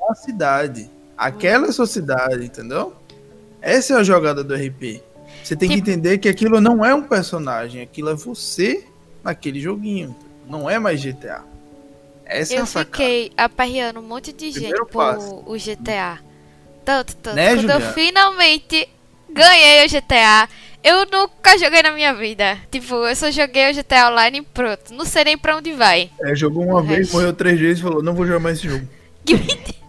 Na 0.08 0.14
cidade. 0.14 0.90
Aquela 1.26 1.68
é 1.68 1.72
cidade, 1.86 2.44
entendeu? 2.44 2.94
Essa 3.60 3.94
é 3.94 3.96
a 3.98 4.02
jogada 4.02 4.42
do 4.42 4.54
RP. 4.54 5.00
Você 5.42 5.54
tem 5.56 5.68
que 5.68 5.76
Tipo- 5.76 5.90
entender 5.90 6.18
que 6.18 6.28
aquilo 6.28 6.60
não 6.60 6.84
é 6.84 6.94
um 6.94 7.02
personagem, 7.02 7.80
aquilo 7.82 8.10
é 8.10 8.14
você 8.14 8.84
naquele 9.22 9.60
joguinho. 9.60 10.14
Não 10.48 10.68
é 10.68 10.78
mais 10.78 11.00
GTA. 11.00 11.42
Essa 12.24 12.54
é 12.54 12.58
Eu 12.58 12.62
a 12.62 12.66
sacada. 12.66 12.90
fiquei 12.90 13.32
aperreando 13.36 14.00
um 14.00 14.02
monte 14.02 14.32
de 14.32 14.46
gente 14.46 14.54
Primeiro 14.60 14.86
por 14.86 14.98
passo. 15.14 15.42
o 15.46 15.56
GTA. 15.56 16.18
Tanto, 16.84 17.14
tanto. 17.16 17.36
Né, 17.36 17.54
Quando 17.54 17.70
eu 17.70 17.80
Juliana? 17.80 17.92
finalmente 17.92 18.88
ganhei 19.30 19.86
o 19.86 19.88
GTA, 19.88 20.48
eu 20.82 21.06
nunca 21.06 21.56
joguei 21.58 21.82
na 21.82 21.92
minha 21.92 22.12
vida. 22.14 22.58
Tipo, 22.70 22.94
eu 23.06 23.14
só 23.14 23.30
joguei 23.30 23.70
o 23.70 23.74
GTA 23.74 24.10
Online 24.10 24.38
e 24.38 24.42
pronto. 24.42 24.92
Não 24.92 25.04
sei 25.04 25.24
nem 25.24 25.38
pra 25.38 25.56
onde 25.56 25.72
vai. 25.72 26.10
É, 26.20 26.34
jogou 26.34 26.64
uma 26.64 26.80
O 26.80 26.82
vez, 26.82 26.98
resto. 27.00 27.12
morreu 27.14 27.32
três 27.32 27.58
vezes 27.60 27.78
e 27.78 27.82
falou: 27.82 28.02
não 28.02 28.14
vou 28.14 28.26
jogar 28.26 28.40
mais 28.40 28.58
esse 28.58 28.68
jogo. 28.68 28.86
Que 29.24 29.34
mentira. 29.34 29.81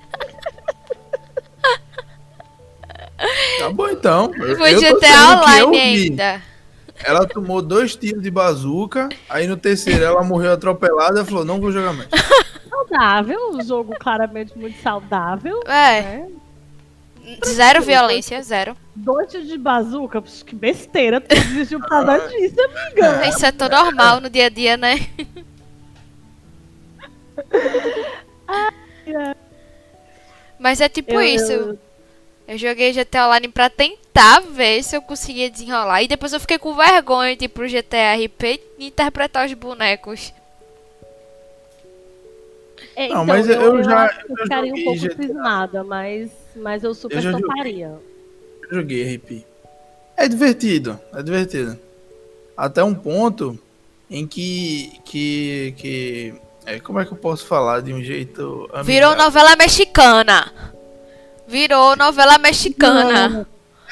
Tá 3.60 3.70
bom 3.70 3.88
então. 3.90 4.32
Eu, 4.36 4.58
eu 4.66 4.98
Online 4.98 5.80
ainda. 5.80 6.42
Ela 7.04 7.26
tomou 7.28 7.62
dois 7.62 7.96
tiros 7.96 8.22
de 8.22 8.30
bazuca, 8.32 9.10
aí 9.30 9.48
no 9.48 9.58
terceiro 9.58 10.04
ela 10.04 10.24
morreu 10.24 10.54
atropelada 10.54 11.22
e 11.22 11.26
falou: 11.26 11.44
não 11.44 11.60
vou 11.60 11.72
jogar 11.72 11.94
mais. 11.94 12.10
Saudável, 12.70 13.52
um 13.54 13.64
jogo 13.64 13.96
claramente 14.00 14.58
muito 14.58 14.82
saudável. 14.82 15.60
É, 15.66 16.02
Né? 16.02 16.28
zero 17.46 17.82
violência, 17.82 18.42
zero. 18.44 18.76
Dois 18.96 19.32
tiros 19.32 19.48
de 19.48 19.58
bazuca, 19.58 20.22
que 20.22 20.56
besteira, 20.56 21.20
tu 21.22 21.30
desistiu 21.34 21.80
por 21.80 21.90
causa 21.90 22.28
disso, 22.30 22.56
amiga. 22.62 23.28
Isso 23.28 23.46
é 23.46 23.52
tão 23.52 23.70
normal 23.70 24.20
no 24.22 24.30
dia 24.30 24.46
a 24.46 24.50
dia, 24.50 24.78
né? 24.78 25.00
Mas 30.60 30.80
é 30.82 30.88
tipo 30.90 31.12
Eu- 31.14 31.22
isso. 31.22 31.52
eu- 31.52 31.78
Eu 32.48 32.58
joguei 32.58 32.92
GTA 32.92 33.28
Online 33.28 33.48
pra 33.48 33.70
tentar 33.70 34.42
ver 34.42 34.84
se 34.84 34.96
eu 34.96 35.02
conseguia 35.02 35.50
desenrolar. 35.50 36.04
E 36.04 36.08
depois 36.08 36.34
eu 36.34 36.40
fiquei 36.40 36.58
com 36.60 36.76
vergonha 36.76 37.36
de 37.38 37.46
ir 37.46 37.48
pro 37.50 37.68
GTA 37.68 38.16
RP 38.16 38.62
e 38.78 38.88
interpretar 38.88 39.46
os 39.46 39.54
bonecos. 39.54 40.34
É, 42.96 43.10
Não, 43.10 43.26
mas 43.26 43.48
eu 43.50 43.84
já- 43.84 44.06
acho 44.06 44.26
que 44.26 44.32
eu 44.32 44.36
eu 44.38 44.44
ficaria 44.44 44.74
um 44.76 44.84
pouco 44.84 45.00
GTA. 45.00 45.24
cismada, 45.24 45.84
mas, 45.84 46.30
mas 46.56 46.84
eu 46.84 46.94
super 46.94 47.18
Eu 47.18 47.22
já 47.22 47.32
joguei. 47.32 47.48
toparia. 47.48 47.92
Eu 48.70 48.70
joguei 48.82 49.16
RP. 49.16 49.46
É 50.16 50.28
divertido, 50.28 51.00
é 51.14 51.24
divertido. 51.24 51.80
Até 52.56 52.84
um 52.84 52.94
ponto 52.94 53.58
em 54.10 54.28
que. 54.28 54.92
que, 55.06 55.74
que 55.78 56.34
é, 56.66 56.80
como 56.80 57.00
é 57.00 57.06
que 57.06 57.12
eu 57.14 57.18
posso 57.18 57.48
falar 57.48 57.82
de 57.82 57.92
um 57.94 58.04
jeito. 58.04 58.70
Virou 58.84 59.10
amigável? 59.12 59.16
novela 59.18 59.56
mexicana. 59.56 60.54
Virou 61.54 61.96
novela 61.96 62.40
mexicana. 62.40 63.46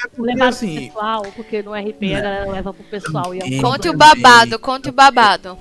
É 0.04 0.08
porque, 0.08 0.32
pro 0.32 0.44
assim, 0.44 0.86
pessoal, 0.88 1.22
porque 1.36 1.62
no 1.62 1.72
RP 1.72 2.12
a 2.16 2.20
galera 2.20 2.50
leva 2.50 2.74
pro 2.74 2.82
pessoal 2.82 3.32
e 3.32 3.38
é 3.38 3.44
um. 3.44 3.62
Conte 3.62 3.88
o 3.88 3.96
babado, 3.96 4.58
conte 4.58 4.88
o 4.88 4.92
babado. 4.92 5.56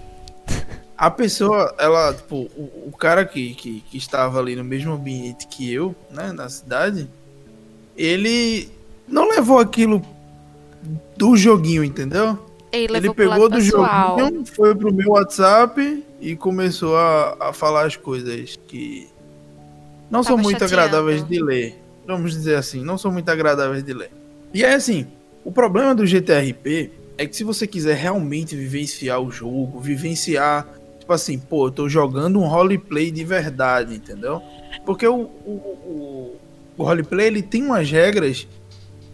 a 0.97 1.11
pessoa, 1.11 1.75
ela, 1.77 2.11
tipo, 2.11 2.49
o, 2.57 2.87
o 2.87 2.97
cara 2.97 3.23
que, 3.23 3.53
que, 3.53 3.81
que 3.81 3.97
estava 3.99 4.39
ali 4.39 4.55
no 4.55 4.63
mesmo 4.63 4.93
ambiente 4.93 5.45
que 5.45 5.71
eu, 5.71 5.95
né, 6.09 6.31
na 6.31 6.49
cidade, 6.49 7.07
ele 7.95 8.67
não 9.07 9.29
levou 9.29 9.59
aquilo 9.59 10.01
do 11.15 11.37
joguinho, 11.37 11.83
entendeu? 11.83 12.39
Ele, 12.71 12.97
Ele 12.97 13.13
pegou 13.13 13.47
do 13.47 13.57
pessoal. 13.57 14.17
joguinho, 14.17 14.43
foi 14.43 14.73
pro 14.73 14.91
meu 14.91 15.11
WhatsApp 15.11 16.03
e 16.19 16.35
começou 16.35 16.97
a, 16.97 17.37
a 17.49 17.53
falar 17.53 17.85
as 17.85 17.95
coisas 17.95 18.57
que 18.67 19.07
não 20.09 20.23
são 20.23 20.35
Tava 20.35 20.43
muito 20.43 20.59
chateando. 20.59 20.81
agradáveis 20.81 21.23
de 21.27 21.43
ler. 21.43 21.80
Vamos 22.05 22.31
dizer 22.31 22.55
assim, 22.55 22.83
não 22.83 22.97
são 22.97 23.11
muito 23.11 23.29
agradáveis 23.29 23.83
de 23.83 23.93
ler. 23.93 24.11
E 24.53 24.63
é 24.63 24.73
assim, 24.73 25.07
o 25.43 25.51
problema 25.51 25.95
do 25.95 26.05
GTRP 26.05 26.91
é 27.17 27.25
que 27.25 27.35
se 27.35 27.43
você 27.43 27.67
quiser 27.67 27.95
realmente 27.95 28.55
vivenciar 28.55 29.21
o 29.21 29.31
jogo, 29.31 29.79
vivenciar, 29.79 30.67
tipo 30.99 31.13
assim, 31.13 31.37
pô, 31.37 31.67
eu 31.67 31.71
tô 31.71 31.89
jogando 31.89 32.39
um 32.39 32.47
roleplay 32.47 33.11
de 33.11 33.23
verdade, 33.23 33.95
entendeu? 33.95 34.41
Porque 34.85 35.07
o, 35.07 35.21
o, 35.45 35.51
o, 35.51 36.35
o 36.77 36.83
roleplay 36.83 37.27
ele 37.27 37.41
tem 37.41 37.63
umas 37.63 37.89
regras 37.89 38.47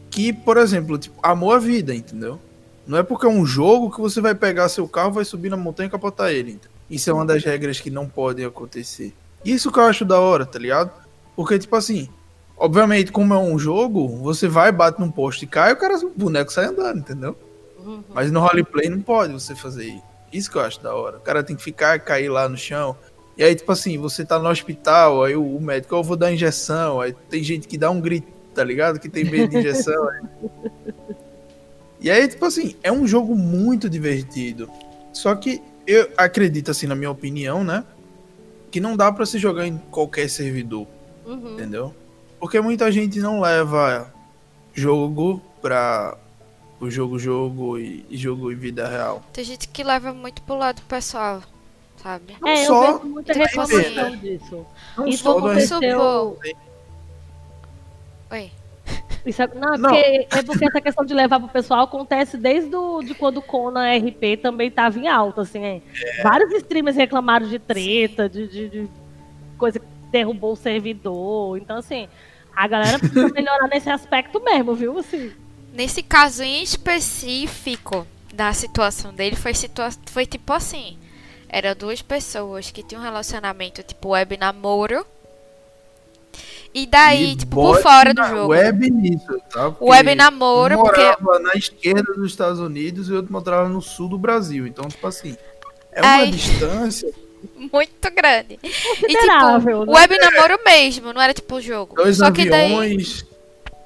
que, 0.10 0.32
por 0.32 0.58
exemplo, 0.58 0.98
tipo, 0.98 1.20
amor 1.22 1.56
à 1.56 1.60
vida, 1.60 1.94
entendeu? 1.94 2.40
Não 2.88 2.98
é 2.98 3.04
porque 3.04 3.26
é 3.26 3.30
um 3.30 3.46
jogo 3.46 3.92
que 3.92 4.00
você 4.00 4.22
vai 4.22 4.34
pegar 4.34 4.70
seu 4.70 4.88
carro, 4.88 5.12
vai 5.12 5.26
subir 5.26 5.50
na 5.50 5.58
montanha 5.58 5.88
e 5.88 5.92
capotar 5.92 6.32
ele. 6.32 6.60
Isso 6.90 7.10
é 7.10 7.14
uma 7.14 7.26
das 7.26 7.44
regras 7.44 7.82
que 7.82 7.90
não 7.90 8.08
podem 8.08 8.46
acontecer. 8.46 9.14
Isso 9.44 9.72
que 9.72 9.80
eu 9.80 9.84
acho 9.84 10.06
da 10.06 10.20
hora, 10.20 10.46
tá 10.46 10.58
ligado? 10.58 10.92
Porque, 11.36 11.60
tipo 11.60 11.76
assim, 11.76 12.08
obviamente, 12.58 13.12
como 13.12 13.34
é 13.34 13.38
um 13.38 13.58
jogo, 13.58 14.08
você 14.08 14.48
vai, 14.48 14.72
bate 14.72 15.00
num 15.00 15.12
poste 15.12 15.46
e 15.46 15.48
cai, 15.48 15.74
o 15.74 15.78
cara, 15.78 15.98
o 15.98 16.10
boneco 16.10 16.52
sai 16.52 16.66
andando, 16.66 17.00
entendeu? 17.00 17.36
Uhum. 17.80 18.04
Mas 18.14 18.32
no 18.32 18.40
roleplay 18.40 18.90
não 18.90 19.02
pode 19.02 19.34
você 19.34 19.56
fazer 19.56 20.02
isso. 20.32 20.52
Que 20.52 20.58
eu 20.58 20.62
acho 20.62 20.82
da 20.82 20.94
hora. 20.94 21.18
O 21.18 21.22
cara 21.22 21.44
tem 21.44 21.56
que 21.56 21.64
ficar, 21.64 22.00
cair 22.00 22.30
lá 22.30 22.50
no 22.50 22.58
chão. 22.58 22.96
E 23.38 23.44
aí, 23.44 23.56
tipo 23.56 23.72
assim, 23.72 23.98
você 23.98 24.26
tá 24.26 24.38
no 24.40 24.50
hospital, 24.50 25.24
aí 25.24 25.36
o, 25.36 25.60
médico, 25.60 25.96
eu 25.96 26.04
vou 26.04 26.18
dar 26.18 26.32
injeção. 26.34 27.00
Aí 27.00 27.14
tem 27.30 27.42
gente 27.44 27.68
que 27.68 27.78
dá 27.78 27.90
um 27.90 28.02
grito, 28.02 28.28
tá 28.54 28.64
ligado? 28.64 29.00
Que 29.00 29.08
tem 29.08 29.24
medo 29.24 29.50
de 29.50 29.58
injeção. 29.60 30.10
aí. 30.10 30.22
E 32.00 32.12
aí, 32.12 32.28
tipo 32.28 32.46
assim, 32.46 32.76
é 32.84 32.92
um 32.92 33.08
jogo 33.08 33.36
muito 33.36 33.90
divertido. 33.90 34.70
Só 35.12 35.34
que 35.34 35.62
eu 35.88 36.08
acredito, 36.16 36.70
assim, 36.70 36.86
na 36.86 36.94
minha 36.94 37.10
opinião, 37.10 37.64
né? 37.64 37.84
Que 38.70 38.80
não 38.80 38.96
dá 38.96 39.12
pra 39.12 39.26
se 39.26 39.40
jogar 39.40 39.66
em 39.66 39.78
qualquer 39.90 40.30
servidor, 40.30 40.86
Uhum. 41.26 41.54
entendeu? 41.54 41.96
Porque 42.40 42.62
muita 42.62 42.92
gente 42.92 43.20
não 43.20 43.40
leva 43.40 44.14
jogo 44.74 45.42
pra 45.62 46.18
o 46.80 46.90
jogo 46.92 47.18
jogo 47.18 47.80
e, 47.80 48.06
e 48.10 48.18
jogo 48.18 48.52
em 48.52 48.56
vida 48.56 48.88
real. 48.88 49.24
Tem 49.34 49.44
gente 49.44 49.68
que 49.68 49.84
leva 49.84 50.14
muito 50.14 50.42
pro 50.44 50.56
lado 50.56 50.82
pessoal, 50.84 51.42
sabe? 52.02 52.36
Não 52.40 52.48
É, 52.48 52.62
eu 52.62 52.68
só 52.68 52.98
vejo 52.98 53.10
muita 53.10 53.34
reclamação 53.34 53.80
assim, 53.80 54.18
disso. 54.18 54.66
Não 54.96 55.08
E 55.08 55.18
só 55.18 55.34
do 55.34 55.42
vamos 55.42 55.64
supor- 55.64 56.38
Oi. 58.32 58.52
Isso 59.26 59.42
é, 59.42 59.48
não, 59.56 59.74
é 59.74 59.78
Não. 59.78 59.90
Porque, 59.90 60.28
é 60.32 60.44
porque 60.44 60.66
essa 60.66 60.82
questão 60.82 61.06
de 61.06 61.14
levar 61.14 61.40
pro 61.40 61.50
pessoal 61.50 61.82
acontece 61.84 62.38
desde 62.38 62.74
o, 62.76 63.02
de 63.02 63.14
quando 63.14 63.38
o 63.38 63.42
Conan 63.42 63.86
RP 63.98 64.38
também 64.42 64.70
tava 64.72 64.98
em 65.00 65.08
alta, 65.08 65.42
assim, 65.42 65.64
é. 65.64 65.82
Vários 66.24 66.54
streamers 66.54 66.96
reclamaram 66.96 67.48
de 67.48 67.60
treta, 67.60 68.30
de, 68.30 68.48
de, 68.48 68.70
de 68.70 68.90
coisa 69.58 69.80
que 69.80 69.86
derrubou 70.12 70.54
o 70.54 70.56
servidor. 70.56 71.58
Então, 71.58 71.78
assim, 71.78 72.08
a 72.56 72.68
galera 72.68 73.00
precisa 73.00 73.28
melhorar 73.34 73.68
nesse 73.68 73.90
aspecto 73.90 74.44
mesmo, 74.44 74.74
viu? 74.76 74.98
Assim, 74.98 75.32
Nesse 75.74 76.02
caso 76.02 76.42
em 76.42 76.64
específico 76.64 78.08
da 78.34 78.52
situação 78.52 79.14
dele, 79.14 79.36
foi, 79.36 79.54
situa 79.54 79.90
foi 80.08 80.26
tipo 80.26 80.52
assim. 80.52 80.98
Eram 81.48 81.76
duas 81.76 82.02
pessoas 82.02 82.72
que 82.72 82.82
tinham 82.82 83.00
um 83.00 83.06
relacionamento 83.06 83.84
tipo 83.84 84.10
web 84.10 84.36
namoro. 84.38 85.06
E 86.74 86.86
daí, 86.86 87.34
E 87.34 87.36
tipo, 87.36 87.56
por 87.56 87.82
fora 87.82 88.12
do 88.14 88.24
jogo. 88.24 88.48
Web 88.48 88.90
nisso, 88.90 89.40
tá? 89.52 89.72
Porque 89.72 89.86
Web 89.86 90.16
namoro, 90.16 90.80
um 90.80 90.84
porque. 90.84 91.00
morava 91.00 91.40
na 91.40 91.54
esquerda 91.54 92.14
dos 92.14 92.32
Estados 92.32 92.60
Unidos 92.60 93.08
e 93.08 93.14
o 93.14 93.18
outro 93.18 93.32
morava 93.32 93.70
no 93.70 93.82
sul 93.82 94.10
do 94.10 94.18
Brasil. 94.18 94.66
Então, 94.66 94.88
tipo 94.88 95.06
assim, 95.06 95.38
é 95.92 96.02
uma 96.02 96.10
Ai. 96.10 96.32
distância. 96.32 97.14
Muito 97.56 98.12
grande. 98.12 98.60
E 98.64 98.70
tipo, 98.70 99.28
né? 99.28 99.76
web 99.88 100.18
namoro 100.18 100.60
mesmo, 100.66 101.14
não 101.14 101.22
era 101.22 101.34
tipo 101.34 101.56
o 101.56 101.62
jogo. 101.62 101.96
Dois 101.96 102.18
Só 102.18 102.32
que 102.32 102.50
daí. 102.50 102.74
aviões, 102.74 103.26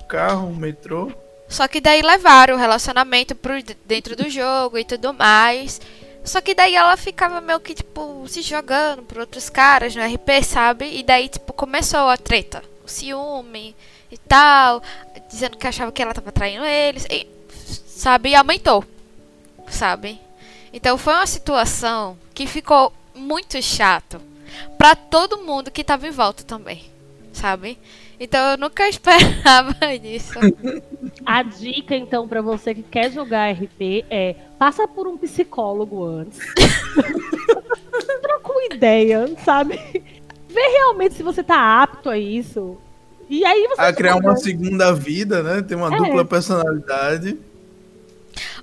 carro, 0.08 0.48
um 0.48 0.56
metrô. 0.56 1.12
Só 1.48 1.68
que 1.68 1.82
daí 1.82 2.02
levaram 2.02 2.56
o 2.56 2.58
relacionamento 2.58 3.36
pro 3.36 3.54
dentro 3.86 4.16
do 4.16 4.30
jogo 4.30 4.78
e 4.78 4.86
tudo 4.86 5.14
mais. 5.14 5.82
Só 6.24 6.40
que 6.40 6.54
daí 6.54 6.76
ela 6.76 6.96
ficava 6.96 7.42
meio 7.42 7.60
que, 7.60 7.74
tipo, 7.74 8.26
se 8.28 8.42
jogando 8.42 9.04
por 9.04 9.18
outros 9.18 9.50
caras 9.50 9.96
no 9.96 10.02
RP, 10.04 10.44
sabe? 10.44 11.00
E 11.00 11.04
daí, 11.04 11.28
tipo, 11.28 11.52
começou 11.52 12.08
a 12.08 12.16
treta. 12.16 12.64
O 12.86 12.88
ciúme 12.88 13.76
e 14.10 14.18
tal. 14.18 14.82
Dizendo 15.30 15.58
que 15.58 15.68
achava 15.68 15.92
que 15.92 16.02
ela 16.02 16.14
tava 16.14 16.32
traindo 16.32 16.64
eles. 16.64 17.06
E, 17.10 17.28
sabe? 17.88 18.30
E 18.30 18.36
aumentou. 18.36 18.86
Sabe? 19.68 20.22
Então 20.72 20.98
foi 20.98 21.14
uma 21.14 21.28
situação 21.28 22.18
que 22.34 22.48
ficou 22.48 22.94
muito 23.16 23.62
chato 23.62 24.20
pra 24.78 24.96
todo 24.96 25.38
mundo 25.44 25.72
que 25.72 25.84
tava 25.84 26.08
em 26.08 26.12
volta 26.12 26.44
também. 26.44 26.84
Sabe? 27.34 27.78
Então 28.20 28.52
eu 28.52 28.58
nunca 28.58 28.88
esperava 28.90 29.74
disso. 29.98 30.38
A 31.26 31.42
dica, 31.44 31.96
então, 31.96 32.28
pra 32.28 32.42
você 32.42 32.76
que 32.76 32.84
quer 32.84 33.12
jogar 33.12 33.52
RP 33.52 34.06
é 34.10 34.36
passa 34.60 34.88
por 34.88 35.08
um 35.08 35.18
psicólogo 35.18 36.04
antes. 36.06 36.40
Troca 38.22 38.52
uma 38.52 38.66
ideia, 38.76 39.28
sabe? 39.44 39.76
Vê 40.50 40.62
realmente 40.62 41.16
se 41.16 41.24
você 41.24 41.44
tá 41.44 41.82
apto 41.82 42.10
a 42.10 42.18
isso. 42.18 42.78
E 43.30 43.46
aí 43.46 43.66
você 43.70 43.82
A 43.82 43.94
criar 43.94 44.18
uma 44.18 44.36
segunda 44.36 44.94
vida, 44.94 45.42
né? 45.42 45.62
Tem 45.62 45.78
uma 45.78 45.94
É. 45.94 45.98
dupla 45.98 46.26
personalidade. 46.26 47.38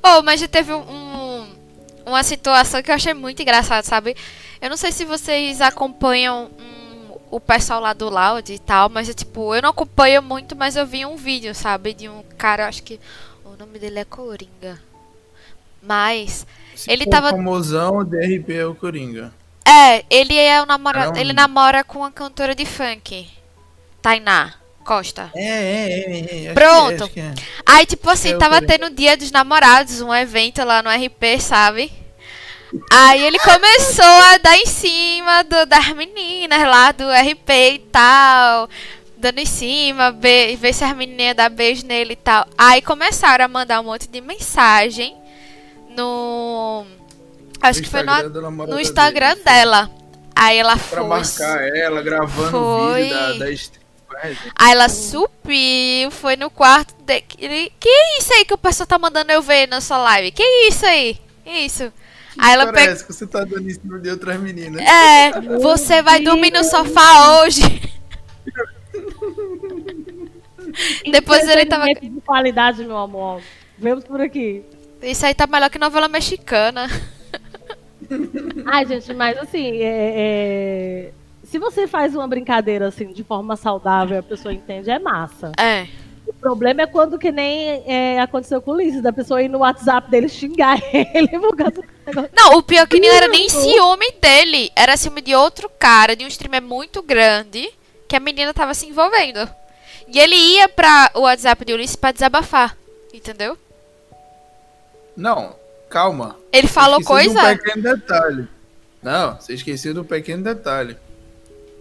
Oh, 0.03 0.23
mas 0.23 0.41
já 0.41 0.47
teve 0.49 0.73
um, 0.73 0.81
um- 0.81 1.28
uma 2.09 2.23
situação 2.23 2.83
que 2.83 2.90
eu 2.90 2.94
achei 2.94 3.14
muito 3.14 3.40
engraçada, 3.42 3.83
sabe? 3.87 4.16
Eu 4.61 4.68
não 4.71 4.77
sei 4.77 4.90
se 4.92 5.05
vocês 5.05 5.61
acompanham 5.61 6.51
hum, 6.59 7.16
o 7.31 7.38
pessoal 7.40 7.81
lá 7.81 7.92
do 7.92 8.09
Loud 8.09 8.53
e 8.53 8.59
tal, 8.59 8.88
mas 8.88 9.09
é 9.09 9.12
tipo, 9.14 9.55
eu 9.55 9.62
não 9.62 9.71
acompanho 9.71 10.23
muito, 10.23 10.57
mas 10.57 10.77
eu 10.77 10.87
vi 10.87 11.05
um 11.07 11.16
vídeo, 11.16 11.55
sabe? 11.55 11.94
De 11.94 12.09
um 12.09 12.23
cara, 12.37 12.66
acho 12.68 12.83
que 12.83 12.99
o 13.44 13.57
nome 13.57 13.79
dele 13.79 13.99
é 14.01 14.05
Coringa. 14.05 14.81
Mas, 15.83 16.47
Se 16.75 16.90
Ele 16.90 17.07
tava- 17.07 17.31
famosão, 17.31 17.99
o 17.99 18.05
DRP 18.05 18.51
é 18.55 18.66
o 18.66 18.75
Coringa. 18.75 19.33
é, 19.64 20.05
ele 20.11 20.37
é 20.37 20.61
o 20.62 20.66
namorado, 20.66 21.18
ele 21.18 21.33
namora 21.33 21.85
com 21.85 22.01
uma 22.01 22.11
cantora 22.11 22.55
de 22.55 22.64
funk, 22.66 23.29
Tainá 24.03 24.55
Costa. 24.85 25.31
É, 25.35 25.44
é, 25.44 26.01
é. 26.01 26.44
é. 26.47 26.47
Acho 26.47 26.55
Pronto. 26.55 27.09
Que 27.11 27.21
é, 27.21 27.33
que 27.33 27.40
é. 27.40 27.44
Aí, 27.66 27.85
tipo 27.87 28.09
assim, 28.09 28.33
É 28.33 28.37
o 28.37 28.38
tava 28.38 28.61
tendo 28.62 28.87
o 28.87 28.90
dia 28.90 29.16
dos 29.16 29.31
namorados, 29.31 30.01
um 30.01 30.14
evento 30.14 30.64
lá 30.64 30.83
no 30.83 30.88
RP, 30.90 31.38
sabe? 31.40 31.92
Aí 32.93 33.25
ele 33.25 33.39
começou 33.39 34.05
a 34.05 34.39
dar 34.39 34.57
em 34.59 34.67
cima 34.67 35.43
do- 35.45 35.67
das 35.67 35.89
meninas 35.95 36.61
lá 36.61 36.93
do 36.93 37.05
RP 37.11 37.51
e 37.75 37.79
tal. 37.91 38.69
Dando 39.17 39.39
em 39.39 39.47
cima, 39.47 40.13
be- 40.13 40.55
ver 40.57 40.73
se 40.73 40.85
as 40.85 40.95
meninas 40.97 41.35
dão 41.35 41.49
beijo 41.51 41.85
nele 41.87 42.13
e 42.13 42.17
tal. 42.17 42.47
Aí 42.57 42.81
começaram 42.83 43.45
a 43.45 43.49
mandar 43.49 43.81
um 43.81 43.85
monte 43.85 44.07
de 44.09 44.21
mensagem 44.21 45.17
no. 45.97 46.85
Acho 47.61 47.81
No 47.81 47.85
que 47.85 47.91
foi 47.91 48.03
no, 48.03 48.67
no 48.67 48.81
Instagram 48.81 49.31
dele. 49.35 49.45
dela. 49.45 49.91
Aí 50.37 50.59
ela 50.59 50.77
Pra 50.77 51.01
foi. 51.01 51.09
marcar 51.09 51.77
ela, 51.77 52.01
gravando 52.03 52.51
Foi. 52.51 53.03
vídeo 53.03 53.17
da, 53.19 53.33
da 53.45 53.51
stream. 53.51 53.79
Aí 54.55 54.73
ela 54.73 54.89
subiu, 54.89 56.11
foi 56.13 56.37
no 56.37 56.49
quarto 56.51 56.95
dele. 57.03 57.73
Que 57.81 57.89
isso 58.19 58.33
aí 58.35 58.45
que 58.45 58.55
o 58.55 58.59
pessoal 58.59 58.87
tá 58.87 58.99
mandando 58.99 59.33
eu 59.33 59.43
ver 59.43 59.67
na 59.67 59.81
sua 59.81 59.99
live? 59.99 60.31
Que 60.31 60.43
isso 60.69 60.87
aí? 60.87 61.19
Que 61.45 61.51
isso? 61.51 61.93
Aí 62.38 62.55
ela. 62.55 62.72
Parece 62.72 63.05
que 63.05 63.12
você 63.12 63.27
tá 63.27 63.44
dando 63.44 63.68
em 63.68 63.74
cima 63.74 63.98
de 63.98 64.11
outras 64.11 64.40
meninas. 64.40 64.81
É, 64.83 65.33
você 65.59 66.03
vai 66.03 66.20
dormir 66.20 66.53
no 66.53 66.64
sofá 66.64 67.42
hoje. 67.42 67.62
Depois 71.11 71.48
ele 71.48 71.66
tava. 71.66 71.85
Entretenimento 71.90 72.20
de 72.20 72.27
qualidade, 72.27 72.85
meu 72.85 72.96
amor. 72.98 73.40
Vemos 73.77 74.05
por 74.05 74.20
aqui. 74.20 74.62
Isso 75.03 75.24
aí 75.24 75.35
tá 75.35 75.46
melhor 75.46 75.70
que 75.70 75.79
novela 75.79 76.09
mexicana. 76.09 76.88
Ai, 78.66 78.87
gente, 78.87 79.12
mas 79.14 79.37
assim, 79.38 79.79
é- 79.79 80.14
é, 80.16 81.11
se 81.44 81.59
você 81.59 81.87
faz 81.87 82.14
uma 82.14 82.27
brincadeira 82.27 82.88
assim 82.88 83.12
de 83.12 83.22
forma 83.22 83.55
saudável 83.57 84.16
e 84.16 84.18
a 84.18 84.22
pessoa 84.22 84.53
entende, 84.53 84.90
é 84.90 84.98
massa. 84.98 85.53
É. 85.59 85.87
O 86.38 86.40
problema 86.40 86.83
é 86.83 86.87
quando 86.87 87.18
que 87.18 87.33
nem 87.33 87.83
é, 87.85 88.20
aconteceu 88.20 88.62
com 88.62 88.70
o 88.70 88.74
Ulisses, 88.74 89.03
da 89.03 89.12
pessoa 89.12 89.42
ir 89.42 89.48
no 89.48 89.59
WhatsApp 89.59 90.09
dele 90.09 90.29
xingar 90.29 90.79
ele 90.94 91.29
por 91.40 91.57
causa. 91.57 91.83
Não, 92.33 92.57
o 92.57 92.62
pior 92.62 92.87
que 92.87 93.01
não 93.01 93.09
era 93.09 93.27
nem 93.27 93.48
ciúme 93.48 94.12
dele. 94.22 94.70
Era 94.77 94.96
ciúme 94.96 95.20
de 95.20 95.35
outro 95.35 95.68
cara, 95.68 96.14
de 96.14 96.24
um 96.24 96.29
streamer 96.29 96.62
muito 96.62 97.03
grande, 97.03 97.68
que 98.07 98.14
a 98.14 98.20
menina 98.20 98.55
tava 98.55 98.72
se 98.72 98.87
envolvendo. 98.87 99.48
E 100.07 100.18
ele 100.18 100.37
ia 100.37 100.68
pra 100.68 101.11
o 101.14 101.22
WhatsApp 101.22 101.64
de 101.64 101.72
Ulisses 101.72 101.96
pra 101.96 102.12
desabafar. 102.12 102.77
Entendeu? 103.12 103.59
Não, 105.16 105.57
calma. 105.90 106.37
Ele 106.53 106.68
falou 106.68 107.01
Esqueci 107.01 107.29
de 107.29 107.35
coisa. 107.35 107.53
um 107.53 107.57
pequeno 107.57 107.83
detalhe. 107.83 108.48
Não, 109.03 109.35
você 109.35 109.55
esqueceu 109.55 109.92
de 109.92 109.98
um 110.01 110.05
pequeno 110.05 110.44
detalhe. 110.44 110.96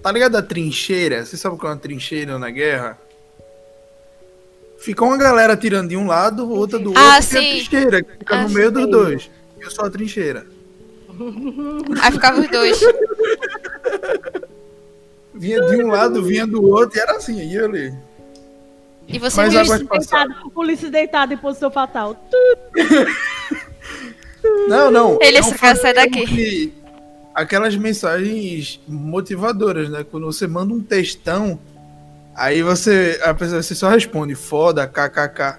Tá 0.01 0.11
ligado 0.11 0.35
a 0.35 0.41
trincheira? 0.41 1.23
Você 1.23 1.37
sabe 1.37 1.55
o 1.55 1.59
que 1.59 1.65
é 1.65 1.69
uma 1.69 1.77
trincheira 1.77 2.39
na 2.39 2.49
guerra? 2.49 2.97
Fica 4.79 5.03
uma 5.03 5.17
galera 5.17 5.55
tirando 5.57 5.89
de 5.89 5.97
um 5.97 6.05
lado, 6.07 6.49
outra 6.49 6.77
do 6.79 6.89
outro, 6.89 7.03
Ah, 7.03 7.19
e 7.19 7.25
tem 7.25 7.39
a 7.39 7.41
sim. 7.41 7.65
trincheira, 7.69 8.03
que 8.03 8.11
fica 8.19 8.35
Ah, 8.35 8.43
no 8.43 8.49
meio 8.49 8.67
sim. 8.67 8.73
dos 8.73 8.87
dois. 8.89 9.29
Eu 9.59 9.71
sou 9.71 9.85
a 9.85 9.89
trincheira. 9.89 10.45
Aí 12.01 12.11
ficava 12.11 12.39
os 12.41 12.47
dois. 12.49 12.79
Vinha 15.33 15.61
de 15.61 15.83
um 15.83 15.87
lado, 15.87 16.23
vinha 16.23 16.47
do 16.47 16.63
outro, 16.63 16.97
e 16.97 17.01
era 17.01 17.15
assim, 17.17 17.39
aí 17.39 17.53
eu 17.55 17.65
ali. 17.65 17.93
E 19.07 19.19
você 19.19 19.37
Mas? 19.39 19.53
Passado. 19.83 20.29
Deitado, 20.29 20.51
Ulisses 20.55 20.89
deitado 20.89 21.33
em 21.33 21.37
posição 21.37 21.69
fatal. 21.71 22.15
Não, 24.67 24.89
não. 24.89 25.17
Ele 25.21 25.37
é 25.37 25.41
um 25.41 25.43
se 25.43 25.55
quer 25.57 25.75
sair 25.75 25.93
daqui. 25.93 26.25
que- 26.25 26.73
Aquelas 27.35 27.75
mensagens 27.75 28.79
motivadoras, 28.87 29.89
né? 29.89 30.05
Quando 30.09 30.25
você 30.25 30.47
manda 30.47 30.73
um 30.73 30.79
textão, 30.81 31.59
aí 32.37 32.61
você, 32.61 33.19
a 33.23 33.33
pessoa 33.33 33.61
você 33.61 33.75
só 33.75 33.89
responde 33.89 34.35
foda, 34.35 34.87
kkk. 34.87 35.57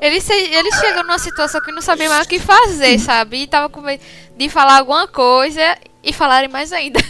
Ele, 0.00 0.20
se, 0.20 0.32
ele 0.32 0.72
chegou 0.72 1.02
numa 1.02 1.18
situação 1.18 1.60
que 1.60 1.72
não 1.72 1.82
sabia 1.82 2.08
mais 2.08 2.26
o 2.26 2.28
que 2.28 2.38
fazer, 2.38 2.98
sabe? 2.98 3.42
E 3.42 3.46
tava 3.46 3.68
com 3.68 3.80
medo 3.80 4.02
de 4.36 4.48
falar 4.48 4.78
alguma 4.78 5.06
coisa 5.06 5.76
e 6.02 6.12
falarem 6.12 6.48
mais 6.48 6.72
ainda. 6.72 7.00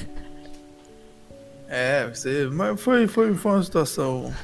É, 1.68 2.08
você, 2.08 2.48
mas 2.50 2.80
foi, 2.80 3.06
foi, 3.06 3.32
foi 3.34 3.52
uma 3.52 3.62
situação 3.62 4.34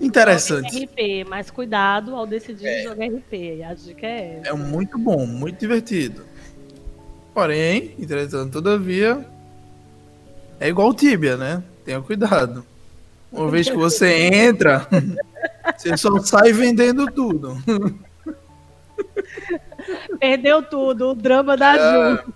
interessante. 0.00 0.84
RP, 0.84 1.28
mas 1.28 1.48
cuidado 1.48 2.16
ao 2.16 2.26
decidir 2.26 2.82
jogar 2.82 3.06
RP. 3.06 3.62
A 3.62 3.72
dica 3.74 4.04
é 4.04 4.40
essa. 4.40 4.50
É 4.50 4.52
muito 4.52 4.98
bom, 4.98 5.24
muito 5.24 5.60
divertido. 5.60 6.26
Porém, 7.32 7.94
entretanto, 7.98 8.50
todavia, 8.50 9.24
é 10.60 10.68
igual 10.68 10.88
o 10.88 10.94
Tibia, 10.94 11.36
né? 11.36 11.62
Tenha 11.84 12.00
cuidado. 12.00 12.64
Uma 13.30 13.50
vez 13.50 13.68
que 13.68 13.76
você 13.76 14.12
entra, 14.32 14.86
você 15.76 15.96
só 15.96 16.18
sai 16.20 16.52
vendendo 16.52 17.06
tudo. 17.10 17.56
Perdeu 20.18 20.62
tudo, 20.62 21.10
o 21.10 21.14
drama 21.14 21.56
da 21.56 21.76
É. 21.76 22.16
Ju. 22.16 22.32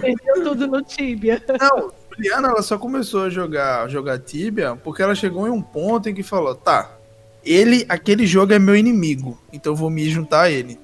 Perdeu 0.00 0.44
tudo 0.44 0.66
no 0.66 0.82
Tibia. 0.82 1.42
Não, 1.60 1.92
Juliana, 2.10 2.48
ela 2.48 2.62
só 2.62 2.76
começou 2.76 3.24
a 3.24 3.30
jogar, 3.30 3.88
jogar 3.88 4.18
Tibia 4.18 4.76
porque 4.76 5.02
ela 5.02 5.14
chegou 5.14 5.46
em 5.46 5.50
um 5.50 5.62
ponto 5.62 6.08
em 6.08 6.14
que 6.14 6.22
falou, 6.22 6.54
tá, 6.54 6.98
ele, 7.44 7.86
aquele 7.88 8.26
jogo 8.26 8.52
é 8.52 8.58
meu 8.58 8.76
inimigo, 8.76 9.40
então 9.52 9.72
eu 9.72 9.76
vou 9.76 9.88
me 9.88 10.08
juntar 10.10 10.42
a 10.42 10.50
ele. 10.50 10.78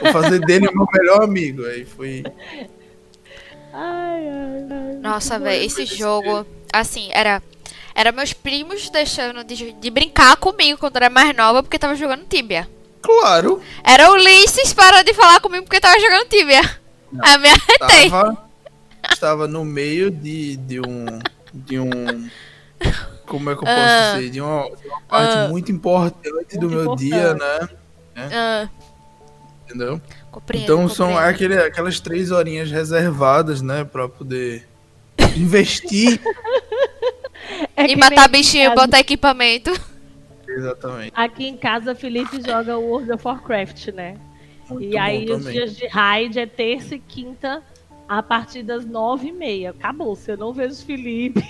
Vou 0.00 0.12
fazer 0.12 0.40
dele 0.40 0.68
o 0.68 0.76
meu 0.76 0.86
melhor 0.92 1.22
amigo. 1.22 1.64
Aí 1.64 1.84
foi. 1.84 2.24
Ai, 3.78 4.28
ai, 4.28 4.66
ai. 4.70 4.94
Nossa, 5.02 5.38
velho, 5.38 5.62
esse 5.64 5.84
jogo, 5.84 6.46
assim, 6.72 7.10
era. 7.12 7.42
Era 7.94 8.12
meus 8.12 8.32
primos 8.32 8.90
deixando 8.90 9.42
de, 9.44 9.72
de 9.72 9.90
brincar 9.90 10.36
comigo 10.36 10.78
quando 10.78 10.96
era 10.96 11.08
mais 11.08 11.34
nova 11.34 11.62
porque 11.62 11.78
tava 11.78 11.94
jogando 11.94 12.24
Tibia. 12.26 12.68
Claro, 13.00 13.62
Era 13.84 14.10
o 14.10 14.14
Ulisses 14.14 14.72
parando 14.74 15.04
de 15.04 15.14
falar 15.14 15.40
comigo 15.40 15.64
porque 15.64 15.80
tava 15.80 15.98
jogando 15.98 16.28
Tibia. 16.28 16.60
Aí 17.20 17.38
me 17.38 17.48
arretei. 17.48 18.04
estava, 18.06 18.48
estava 19.10 19.48
no 19.48 19.64
meio 19.64 20.10
de, 20.10 20.56
de 20.58 20.80
um. 20.80 21.06
De 21.54 21.78
um. 21.80 21.90
Como 23.26 23.50
é 23.50 23.54
que 23.54 23.60
eu 23.62 23.64
posso 23.66 23.78
Ah. 23.78 24.12
dizer? 24.16 24.30
De 24.30 24.40
uma, 24.42 24.70
de 24.76 24.88
uma 24.88 25.00
parte 25.02 25.34
Ah. 25.38 25.48
muito 25.48 25.72
importante 25.72 26.58
do 26.58 26.68
Muito 26.68 26.84
meu 26.84 26.96
dia, 26.96 27.32
né? 27.34 27.68
Ah, 28.16 28.68
Entendeu? 29.64 30.00
Compreendo, 30.40 30.64
Então 30.64 30.88
são 30.88 31.08
compreendo. 31.08 31.28
aquele, 31.30 31.58
aquelas 31.58 31.98
três 32.00 32.30
horinhas 32.30 32.70
reservadas, 32.70 33.62
né? 33.62 33.84
Pra 33.84 34.08
poder 34.08 34.66
investir. 35.36 36.20
É 37.76 37.86
e 37.90 37.96
matar 37.96 38.28
bichinho, 38.28 38.70
casa- 38.70 38.82
botar 38.82 39.00
equipamento. 39.00 39.70
Exatamente. 40.48 41.12
Aqui 41.14 41.46
em 41.46 41.56
casa, 41.56 41.94
Felipe 41.94 42.40
joga 42.44 42.78
World 42.78 43.12
of 43.12 43.26
Warcraft, 43.26 43.88
né? 43.88 44.16
Muito 44.68 44.84
e 44.84 44.96
aí 44.98 45.24
os 45.30 45.38
também. 45.38 45.52
dias 45.52 45.76
de 45.76 45.86
raid 45.86 46.38
é 46.38 46.46
terça 46.46 46.94
e 46.96 46.98
quinta 46.98 47.62
a 48.08 48.22
partir 48.22 48.62
das 48.62 48.84
nove 48.84 49.28
e 49.28 49.32
meia. 49.32 49.70
Acabou, 49.70 50.14
se 50.16 50.30
eu 50.32 50.36
não 50.36 50.52
vejo 50.52 50.76
Felipe. 50.84 51.42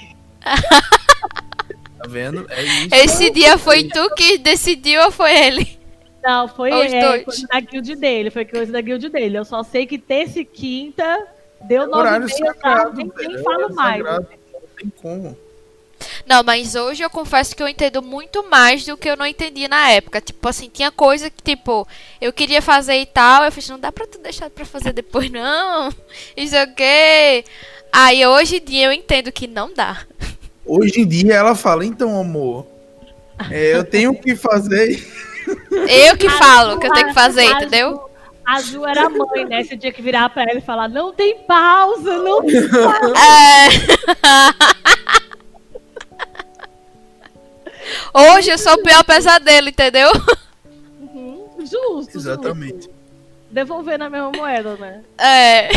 Tá 1.99 2.09
vendo? 2.09 2.47
É 2.51 2.63
isso. 2.63 2.95
Esse 2.95 3.31
dia 3.31 3.57
foi 3.59 3.85
tu 3.85 4.15
que 4.15 4.39
decidiu 4.39 5.03
ou 5.05 5.11
foi 5.11 5.35
ele? 5.35 5.79
Não, 6.27 6.49
foi 6.49 6.73
Os 6.73 6.93
é, 6.93 7.01
dois. 7.01 7.25
coisa 7.25 7.47
da 7.47 7.61
guild 7.61 7.95
dele, 7.95 8.31
foi 8.31 8.45
coisa 8.45 8.73
da 8.73 8.81
guild 8.81 9.09
dele. 9.09 9.39
Eu 9.39 9.45
só 9.45 9.63
sei 9.63 9.87
que 9.87 9.97
terça 9.97 10.41
e 10.41 10.45
quinta 10.45 11.25
deu 11.63 11.87
nove 11.87 11.99
e 11.99 12.01
Horário 12.01 12.27
meia, 12.27 12.55
tá? 12.55 12.77
sagrado, 12.77 12.97
nem, 12.97 13.13
nem 13.17 13.37
é 13.37 13.43
falo 13.43 13.57
horário 13.57 13.75
mais. 13.77 13.97
sagrado, 13.99 14.29
Não 14.53 14.61
tem 14.77 14.93
como. 15.01 15.39
Não, 16.27 16.43
mas 16.43 16.75
hoje 16.75 17.03
eu 17.05 17.09
confesso 17.09 17.55
que 17.55 17.63
eu 17.63 17.69
entendo 17.69 18.03
muito 18.03 18.43
mais 18.51 18.85
do 18.85 18.97
que 18.97 19.09
eu 19.09 19.17
não 19.17 19.25
entendi 19.25 19.69
na 19.69 19.91
época. 19.93 20.21
Tipo 20.21 20.49
assim, 20.49 20.69
tinha 20.69 20.91
coisa 20.91 21.31
que, 21.31 21.43
tipo, 21.43 21.87
eu 22.21 22.33
queria 22.33 22.61
fazer 22.61 22.97
e 22.97 23.07
tal. 23.07 23.45
Eu 23.45 23.53
fiz, 23.53 23.69
não 23.69 23.79
dá 23.79 23.93
pra 23.93 24.07
tu 24.07 24.19
deixar 24.19 24.51
pra 24.51 24.65
fazer 24.65 24.93
depois, 24.93 25.31
não. 25.31 25.91
Isso 26.37 26.57
o 26.57 26.75
quê? 26.75 27.45
Aí 27.93 28.27
hoje 28.27 28.57
em 28.57 28.65
dia 28.65 28.87
eu 28.87 28.93
entendo 28.93 29.31
que 29.31 29.47
não 29.47 29.73
dá. 29.73 30.05
Hoje 30.67 31.01
em 31.03 31.07
dia 31.07 31.35
ela 31.35 31.55
fala, 31.55 31.85
então, 31.87 32.19
amor, 32.21 32.67
é, 33.51 33.77
eu 33.77 33.85
tenho 33.85 34.13
que 34.15 34.35
fazer. 34.35 35.01
Eu 35.89 36.17
que 36.17 36.29
falo 36.31 36.79
que 36.79 36.87
eu 36.87 36.93
tenho 36.93 37.09
que 37.09 37.15
fazer, 37.15 37.43
A 37.47 37.53
entendeu? 37.53 38.09
A 38.45 38.61
Ju 38.61 38.85
era 38.87 39.09
mãe, 39.09 39.45
né? 39.45 39.65
Você 39.65 39.77
tinha 39.77 39.93
que 39.93 40.01
virar 40.03 40.29
pra 40.31 40.43
ela 40.45 40.59
e 40.59 40.61
falar: 40.61 40.89
não 40.89 41.13
tem 41.13 41.39
pausa, 41.41 42.19
não 42.19 42.43
tem 42.45 42.69
pausa. 42.69 43.15
É. 43.19 43.69
Hoje 48.37 48.51
eu 48.51 48.59
sou 48.59 48.75
o 48.75 48.83
pior 48.83 49.05
pesadelo, 49.05 49.69
entendeu? 49.69 50.11
Uhum, 51.01 51.49
Justo. 51.61 52.17
Exatamente. 52.17 52.75
justo. 52.87 52.91
Devolver 53.51 53.99
na 53.99 54.11
mesma 54.11 54.31
moeda, 54.33 54.77
né? 54.77 55.03
É. 55.19 55.69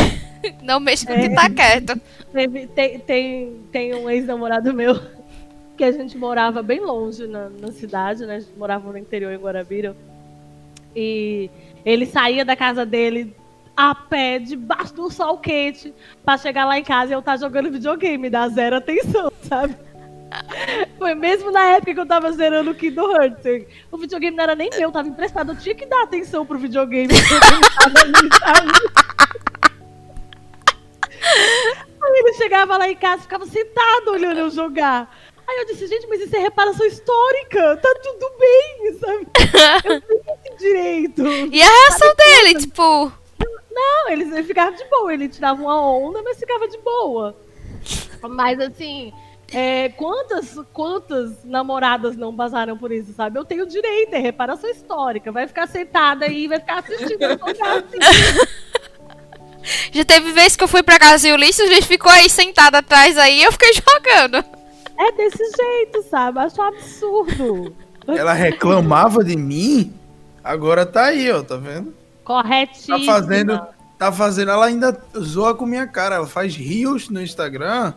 Não 0.62 0.80
mexa 0.80 1.06
com 1.06 1.12
o 1.14 1.20
que 1.20 1.34
tá 1.34 1.48
quieto. 1.50 2.00
Teve- 2.32 2.66
tem, 2.68 2.98
tem, 2.98 3.60
tem 3.70 3.94
um 3.94 4.08
ex-namorado 4.08 4.72
meu 4.72 4.98
que 5.80 5.84
a 5.84 5.92
gente 5.92 6.18
morava 6.18 6.62
bem 6.62 6.78
longe 6.78 7.26
na, 7.26 7.48
na 7.48 7.72
cidade, 7.72 8.26
né? 8.26 8.36
A 8.36 8.40
gente 8.40 8.52
morava 8.54 8.92
no 8.92 8.98
interior 8.98 9.32
em 9.32 9.38
Guarabira. 9.38 9.96
E 10.94 11.48
ele 11.86 12.04
saía 12.04 12.44
da 12.44 12.54
casa 12.54 12.84
dele 12.84 13.34
a 13.74 13.94
pé, 13.94 14.38
debaixo 14.38 14.92
do 14.92 15.10
sol 15.10 15.38
quente, 15.38 15.94
pra 16.22 16.36
chegar 16.36 16.66
lá 16.66 16.78
em 16.78 16.84
casa 16.84 17.12
e 17.12 17.14
eu 17.14 17.20
estar 17.20 17.38
jogando 17.38 17.70
videogame, 17.70 18.28
dar 18.28 18.48
zero 18.48 18.76
atenção, 18.76 19.32
sabe? 19.40 19.74
Foi 20.98 21.14
mesmo 21.14 21.50
na 21.50 21.62
época 21.62 21.94
que 21.94 22.00
eu 22.00 22.06
tava 22.06 22.30
zerando 22.30 22.72
o 22.72 22.74
Kingdom 22.74 23.16
Hearts. 23.16 23.66
O 23.90 23.96
videogame 23.96 24.36
não 24.36 24.44
era 24.44 24.54
nem 24.54 24.68
meu, 24.76 24.92
tava 24.92 25.08
emprestado. 25.08 25.52
Eu 25.52 25.56
tinha 25.56 25.74
que 25.74 25.86
dar 25.86 26.02
atenção 26.02 26.44
pro 26.44 26.58
videogame. 26.58 27.08
Aí 32.02 32.18
ele 32.18 32.34
chegava 32.34 32.76
lá 32.76 32.86
em 32.88 32.96
casa, 32.96 33.22
ficava 33.22 33.46
sentado 33.46 34.10
olhando 34.10 34.40
eu 34.40 34.50
jogar. 34.50 35.10
Aí 35.50 35.56
eu 35.58 35.66
disse, 35.66 35.88
gente, 35.88 36.06
mas 36.06 36.20
isso 36.20 36.36
é 36.36 36.38
reparação 36.38 36.86
histórica, 36.86 37.76
tá 37.78 37.92
tudo 38.00 38.32
bem, 38.38 38.98
sabe? 39.00 39.26
Eu 39.84 40.00
tenho 40.00 40.22
esse 40.44 40.56
direito. 40.58 41.26
E 41.50 41.60
a 41.60 41.66
reação 41.66 42.14
dele, 42.14 42.60
tipo. 42.60 43.12
Não, 43.68 44.08
ele, 44.10 44.22
ele 44.22 44.44
ficava 44.44 44.70
de 44.70 44.84
boa, 44.84 45.12
ele 45.12 45.28
tirava 45.28 45.60
uma 45.60 45.80
onda, 45.90 46.22
mas 46.22 46.38
ficava 46.38 46.68
de 46.68 46.78
boa. 46.78 47.36
Mas 48.22 48.60
assim, 48.60 49.12
é, 49.52 49.88
quantas, 49.88 50.54
quantas 50.72 51.44
namoradas 51.44 52.16
não 52.16 52.34
passaram 52.36 52.78
por 52.78 52.92
isso, 52.92 53.12
sabe? 53.12 53.36
Eu 53.36 53.44
tenho 53.44 53.66
direito, 53.66 54.14
é 54.14 54.18
reparação 54.18 54.70
histórica. 54.70 55.32
Vai 55.32 55.48
ficar 55.48 55.66
sentada 55.66 56.26
aí, 56.26 56.46
vai 56.46 56.60
ficar 56.60 56.78
assistindo 56.78 57.24
assim. 57.24 57.98
Já 59.90 60.04
teve 60.04 60.30
vezes 60.30 60.54
que 60.54 60.62
eu 60.62 60.68
fui 60.68 60.84
pra 60.84 60.98
casa 60.98 61.26
e 61.26 61.32
o 61.32 61.34
Ulisses, 61.34 61.68
a 61.68 61.74
gente 61.74 61.88
ficou 61.88 62.12
aí 62.12 62.30
sentado 62.30 62.76
atrás 62.76 63.18
aí 63.18 63.40
e 63.40 63.42
eu 63.42 63.50
fiquei 63.50 63.72
jogando. 63.74 64.59
É 65.00 65.12
desse 65.12 65.38
jeito, 65.38 66.02
sabe? 66.10 66.40
Acho 66.40 66.60
um 66.60 66.64
absurdo. 66.64 67.76
Ela 68.06 68.34
reclamava 68.34 69.24
de 69.24 69.34
mim, 69.34 69.94
agora 70.44 70.84
tá 70.84 71.06
aí, 71.06 71.32
ó, 71.32 71.42
tá 71.42 71.56
vendo? 71.56 71.94
Corretíssimo. 72.22 72.98
Tá 72.98 73.12
fazendo, 73.12 73.60
tá 73.98 74.12
fazendo, 74.12 74.50
ela 74.50 74.66
ainda 74.66 75.00
zoa 75.18 75.54
com 75.54 75.64
minha 75.64 75.86
cara, 75.86 76.16
ela 76.16 76.26
faz 76.26 76.54
rios 76.54 77.08
no 77.08 77.22
Instagram 77.22 77.94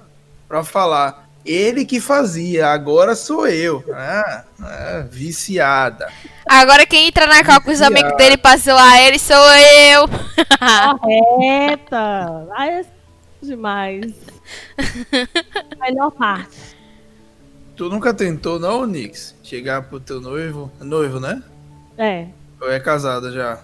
pra 0.48 0.64
falar, 0.64 1.28
ele 1.46 1.84
que 1.84 2.00
fazia, 2.00 2.70
agora 2.70 3.16
sou 3.16 3.48
eu. 3.48 3.84
Ah, 3.94 4.44
ah, 4.62 5.06
viciada. 5.12 6.10
Agora 6.48 6.86
quem 6.86 7.08
entra 7.08 7.28
na 7.28 7.44
cal 7.44 7.62
com 7.62 7.72
os 7.72 7.82
amigos 7.82 8.16
dele 8.16 8.38
pra 8.38 8.56
zoar 8.56 8.98
ele 9.00 9.20
sou 9.20 9.36
eu. 9.36 10.08
Correta. 11.00 12.48
Ai, 12.56 12.80
é 12.80 12.86
demais. 13.42 14.14
Melhor 15.82 16.12
parte. 16.12 16.73
Tu 17.76 17.90
nunca 17.90 18.14
tentou, 18.14 18.60
não, 18.60 18.86
Nix? 18.86 19.36
Chegar 19.44 19.84
pro 19.84 20.00
teu 20.00 20.22
noivo? 20.22 20.72
Noivo, 20.80 21.20
né? 21.20 21.42
É. 21.98 22.28
Ou 22.62 22.72
é 22.72 22.80
casada 22.80 23.32
já? 23.32 23.60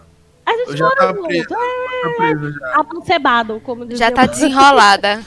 A 0.46 0.52
gente 0.58 0.70
Ou 0.72 0.78
já 0.78 0.86
mora 0.86 0.96
tá 0.98 1.08
junto. 1.14 1.28
preso? 1.28 1.54
É 1.54 2.02
Tá 2.02 2.16
preso 2.18 2.52
já. 2.54 3.60
como 3.64 3.86
dizia 3.86 4.08
Já 4.08 4.12
tá 4.12 4.26
desenrolada. 4.26 5.24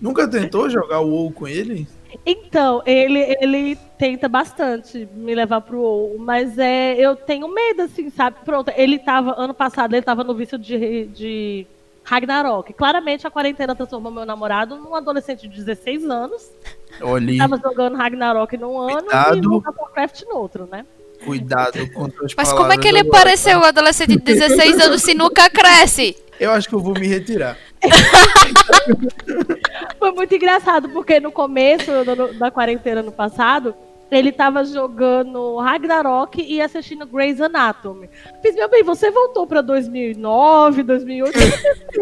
Nunca 0.01 0.27
tentou 0.27 0.69
jogar 0.69 0.99
o 0.99 1.09
WoW 1.09 1.31
com 1.31 1.47
ele? 1.47 1.87
Então, 2.25 2.81
ele, 2.85 3.19
ele 3.41 3.75
tenta 3.97 4.27
bastante 4.27 5.07
me 5.13 5.33
levar 5.35 5.61
pro 5.61 5.79
WoW, 5.79 6.17
mas 6.19 6.57
é, 6.57 6.95
eu 6.97 7.15
tenho 7.15 7.47
medo, 7.53 7.83
assim, 7.83 8.09
sabe? 8.09 8.37
Pronto, 8.43 8.71
ele 8.75 8.99
tava, 8.99 9.35
ano 9.37 9.53
passado, 9.53 9.93
ele 9.93 10.01
tava 10.01 10.23
no 10.23 10.33
vício 10.33 10.57
de, 10.57 11.05
de 11.07 11.67
Ragnarok. 12.09 12.73
Claramente 12.73 13.27
a 13.27 13.29
quarentena 13.29 13.75
transformou 13.75 14.11
meu 14.11 14.25
namorado 14.25 14.77
num 14.77 14.95
adolescente 14.95 15.47
de 15.47 15.57
16 15.57 16.05
anos. 16.05 16.51
Olha, 16.99 17.29
aí, 17.29 17.37
Tava 17.37 17.57
jogando 17.57 17.95
Ragnarok 17.95 18.57
num 18.57 18.79
ano 18.79 19.07
e 19.07 19.09
Cuidado. 19.09 19.57
Of 19.57 19.79
Warcraft 19.79 20.23
no 20.23 20.37
outro, 20.37 20.67
né? 20.69 20.85
cuidado 21.23 21.77
com 21.91 22.09
suas 22.09 22.33
Mas 22.33 22.53
como 22.53 22.71
é 22.71 22.77
que 22.77 22.87
ele 22.87 23.03
pareceu 23.03 23.59
um 23.59 23.63
adolescente 23.63 24.11
de 24.11 24.19
16 24.19 24.79
anos 24.87 25.01
se 25.01 25.13
nunca 25.13 25.49
cresce? 25.49 26.15
Eu 26.39 26.51
acho 26.51 26.69
que 26.69 26.75
eu 26.75 26.79
vou 26.79 26.93
me 26.93 27.05
retirar. 27.05 27.57
Foi 29.99 30.11
muito 30.13 30.33
engraçado, 30.33 30.87
porque 30.89 31.19
no 31.19 31.31
começo 31.31 31.91
da 32.39 32.49
quarentena 32.49 33.03
no 33.03 33.11
passado, 33.11 33.75
ele 34.11 34.31
tava 34.31 34.63
jogando 34.65 35.57
Ragnarok 35.57 36.41
e 36.41 36.61
assistindo 36.61 37.05
Grey's 37.05 37.39
Anatomy. 37.41 38.09
Fiz, 38.41 38.55
meu 38.55 38.69
bem, 38.69 38.83
você 38.83 39.11
voltou 39.11 39.45
pra 39.45 39.61
2009, 39.61 40.83
2008, 40.83 41.33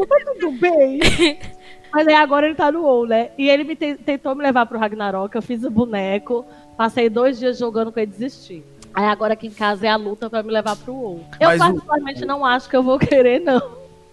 tá 0.08 0.34
tudo 0.40 0.52
bem. 0.54 1.00
Mas 1.94 2.08
aí 2.08 2.16
agora 2.16 2.46
ele 2.46 2.56
tá 2.56 2.72
no 2.72 2.82
WoW, 2.84 3.08
né? 3.08 3.30
E 3.38 3.50
ele 3.50 3.64
me 3.64 3.76
te- 3.76 3.96
tentou 3.96 4.36
me 4.36 4.44
levar 4.44 4.66
pro 4.66 4.78
Ragnarok, 4.78 5.34
eu 5.36 5.42
fiz 5.42 5.64
o 5.64 5.72
boneco, 5.72 6.46
passei 6.78 7.10
dois 7.10 7.40
dias 7.40 7.58
jogando 7.58 7.92
com 7.92 8.00
ele 8.00 8.12
e 8.12 8.18
desisti. 8.20 8.64
Aí 8.94 9.06
agora 9.06 9.34
aqui 9.34 9.48
em 9.48 9.52
casa 9.52 9.88
é 9.88 9.90
a 9.90 9.96
luta 9.96 10.30
pra 10.30 10.44
me 10.44 10.52
levar 10.52 10.76
pro 10.76 10.94
WoW. 10.94 11.26
Eu 11.40 11.48
Mas 11.50 11.62
o- 11.62 11.66
particularmente 11.66 12.26
não 12.26 12.46
acho 12.46 12.70
que 12.70 12.76
eu 12.76 12.84
vou 12.84 13.00
querer, 13.00 13.40
não. 13.40 13.62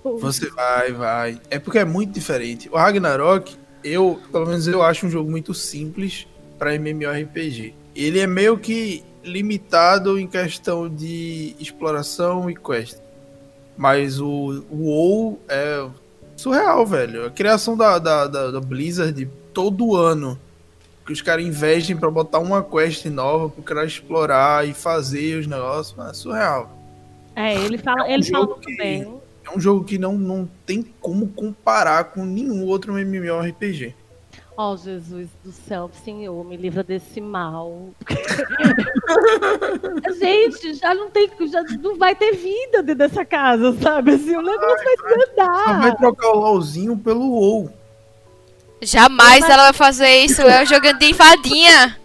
Você 0.05 0.49
vai, 0.51 0.93
vai. 0.93 1.41
É 1.51 1.59
porque 1.59 1.79
é 1.79 1.85
muito 1.85 2.13
diferente. 2.13 2.69
O 2.71 2.77
Ragnarok, 2.77 3.57
eu, 3.83 4.21
pelo 4.31 4.47
menos 4.47 4.69
eu 4.69 4.83
acho 4.83 5.07
um 5.07 5.11
jogo 5.11 5.31
muito 5.31 5.53
simples 5.55 6.27
para 6.59 6.75
MMORPG. 6.75 7.75
Ele 7.95 8.19
é 8.19 8.27
meio 8.27 8.59
que 8.59 9.05
limitado 9.23 10.19
em 10.19 10.27
questão 10.27 10.89
de 10.89 11.55
exploração 11.59 12.51
e 12.51 12.55
quest. 12.55 12.99
Mas 13.77 14.21
o, 14.21 14.65
o 14.71 14.85
WoW 14.85 15.39
é 15.49 15.87
surreal, 16.37 16.85
velho. 16.87 17.27
A 17.27 17.31
criação 17.31 17.77
da, 17.77 17.99
da, 17.99 18.27
da, 18.27 18.51
da 18.51 18.61
Blizzard 18.61 19.29
todo 19.53 19.97
ano. 19.97 20.39
Que 21.07 21.13
os 21.13 21.21
caras 21.21 21.45
investem 21.45 21.97
pra 21.97 22.11
botar 22.11 22.39
uma 22.39 22.63
quest 22.63 23.05
nova 23.07 23.49
pro 23.51 23.63
cara 23.63 23.85
explorar 23.85 24.67
e 24.67 24.73
fazer 24.73 25.39
os 25.39 25.47
negócios. 25.47 25.99
É 26.09 26.13
surreal. 26.15 26.71
É, 27.37 27.55
ele 27.57 27.77
fala, 27.79 28.05
um 28.05 28.11
ele 28.11 28.25
fala 28.25 28.47
muito 28.47 28.61
que- 28.61 28.77
bem. 28.77 29.21
É 29.47 29.55
um 29.55 29.61
jogo 29.61 29.85
que 29.85 29.99
não, 29.99 30.17
não 30.17 30.49
tem 30.65 30.83
como 31.03 31.29
comparar 31.29 32.05
com 32.05 32.25
nenhum 32.25 32.65
outro 32.65 32.99
MMORPG. 32.99 33.95
Oh, 34.57 34.77
Jesus 34.77 35.31
do 35.43 35.51
céu, 35.51 35.91
Senhor, 36.05 36.45
me 36.45 36.57
livra 36.57 36.85
desse 36.85 37.21
mal. 37.21 37.89
Gente, 40.21 40.75
já 40.75 40.95
não 40.95 41.11
tem, 41.11 41.29
já 41.51 41.61
não 41.83 41.97
vai 41.97 42.15
ter 42.15 42.37
vida 42.37 42.81
dentro 42.81 42.95
dessa 42.95 43.25
casa, 43.25 43.77
sabe? 43.81 44.13
Assim, 44.13 44.37
o 44.37 44.43
negócio 44.43 44.85
vai 44.85 44.97
Só 44.97 45.03
vai 45.03 45.19
desandar. 45.19 45.97
trocar 45.97 46.29
o 46.29 46.39
LOLzinho 46.39 46.97
pelo 46.97 47.33
WoW. 47.33 47.69
Jamais 48.81 49.43
ela 49.49 49.65
vai 49.65 49.73
fazer 49.73 50.21
isso. 50.21 50.43
É 50.43 50.63
o 50.63 50.67
jogando 50.67 51.01
de 51.01 51.13
fadinha. 51.15 51.99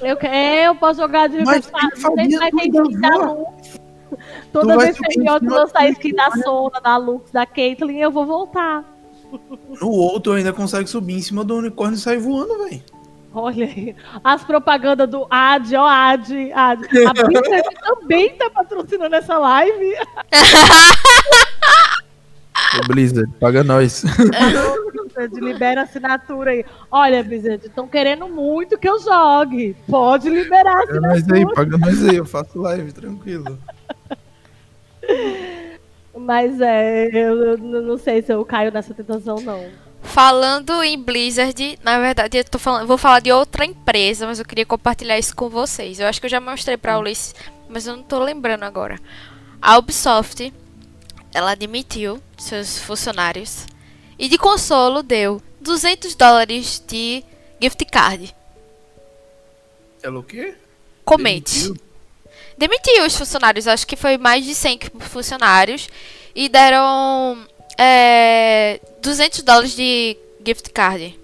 Eu, 0.00 0.18
é, 0.20 0.66
eu 0.66 0.74
posso 0.74 1.00
jogar 1.00 1.28
de 1.28 1.44
Mas 1.44 1.70
Lux. 1.70 2.02
Toda 4.52 4.78
vez 4.78 4.98
que 4.98 5.06
a 5.06 5.10
cima 5.10 5.38
lançar 5.40 5.86
do 5.86 5.92
skin 5.92 6.14
da 6.14 6.30
Sona, 6.42 6.80
da 6.80 6.96
Lux, 6.96 7.30
da 7.30 7.46
Caitlyn, 7.46 7.98
eu 7.98 8.10
vou 8.10 8.26
voltar. 8.26 8.84
No 9.80 9.88
outro 9.90 10.32
ainda 10.32 10.52
consegue 10.52 10.88
subir 10.88 11.14
em 11.14 11.22
cima 11.22 11.44
do 11.44 11.56
unicórnio 11.56 11.96
e 11.96 12.00
sair 12.00 12.18
voando, 12.18 12.64
velho. 12.64 12.82
Olha 13.32 13.66
aí. 13.66 13.96
As 14.22 14.44
propagandas 14.44 15.08
do 15.08 15.26
AD, 15.28 15.74
ó, 15.76 15.84
AD, 15.86 16.52
AD. 16.52 16.86
A 17.06 17.12
Blizzard 17.26 17.68
também 17.82 18.30
tá 18.36 18.48
patrocinando 18.48 19.14
essa 19.16 19.36
live. 19.36 19.94
Ô, 22.78 22.86
Blizzard, 22.88 23.30
paga 23.40 23.64
nós. 23.64 24.04
Blizzard, 24.92 25.40
libera 25.40 25.80
a 25.80 25.84
assinatura 25.84 26.52
aí. 26.52 26.64
Olha, 26.90 27.24
Blizzard, 27.24 27.66
estão 27.66 27.88
querendo 27.88 28.28
muito 28.28 28.78
que 28.78 28.88
eu 28.88 29.00
jogue. 29.00 29.76
Pode 29.88 30.30
liberar 30.30 30.82
a 30.82 30.86
Paga 30.86 31.00
nós 31.00 31.12
aí, 31.12 31.18
assinatura. 31.18 31.54
paga 31.54 31.78
nós 31.78 32.08
aí, 32.08 32.16
eu 32.16 32.24
faço 32.24 32.60
live, 32.60 32.92
tranquilo. 32.92 33.58
Mas 36.16 36.60
é, 36.60 37.08
eu, 37.12 37.42
eu 37.42 37.58
não 37.58 37.98
sei 37.98 38.22
se 38.22 38.32
eu 38.32 38.44
caio 38.44 38.72
nessa 38.72 38.94
tentação, 38.94 39.36
não. 39.40 39.68
Falando 40.02 40.82
em 40.82 40.98
Blizzard, 40.98 41.78
na 41.82 41.98
verdade 41.98 42.36
eu 42.36 42.44
tô 42.44 42.58
falando, 42.58 42.86
vou 42.86 42.98
falar 42.98 43.20
de 43.20 43.32
outra 43.32 43.64
empresa, 43.64 44.26
mas 44.26 44.38
eu 44.38 44.44
queria 44.44 44.66
compartilhar 44.66 45.18
isso 45.18 45.34
com 45.34 45.48
vocês. 45.48 45.98
Eu 45.98 46.06
acho 46.06 46.20
que 46.20 46.26
eu 46.26 46.30
já 46.30 46.40
mostrei 46.40 46.76
pra 46.76 46.98
Ulisses, 46.98 47.34
mas 47.68 47.86
eu 47.86 47.96
não 47.96 48.02
tô 48.02 48.18
lembrando 48.22 48.64
agora. 48.64 49.00
A 49.60 49.76
Ubisoft, 49.78 50.52
ela 51.32 51.52
admitiu 51.52 52.20
seus 52.38 52.78
funcionários 52.78 53.66
e 54.18 54.28
de 54.28 54.38
consolo 54.38 55.02
deu 55.02 55.42
200 55.60 56.14
dólares 56.14 56.84
de 56.86 57.24
gift 57.60 57.84
card. 57.86 58.34
Ela 60.02 60.18
o 60.20 60.22
quê? 60.22 60.54
Comente. 61.04 61.62
Demitiu? 61.68 61.93
Demitiu 62.56 63.04
os 63.04 63.16
funcionários, 63.16 63.66
acho 63.66 63.86
que 63.86 63.96
foi 63.96 64.16
mais 64.16 64.44
de 64.44 64.54
100 64.54 64.80
funcionários 65.00 65.88
e 66.34 66.48
deram 66.48 67.44
é, 67.78 68.80
200 69.02 69.42
dólares 69.42 69.74
de 69.74 70.16
gift 70.44 70.70
card. 70.70 71.18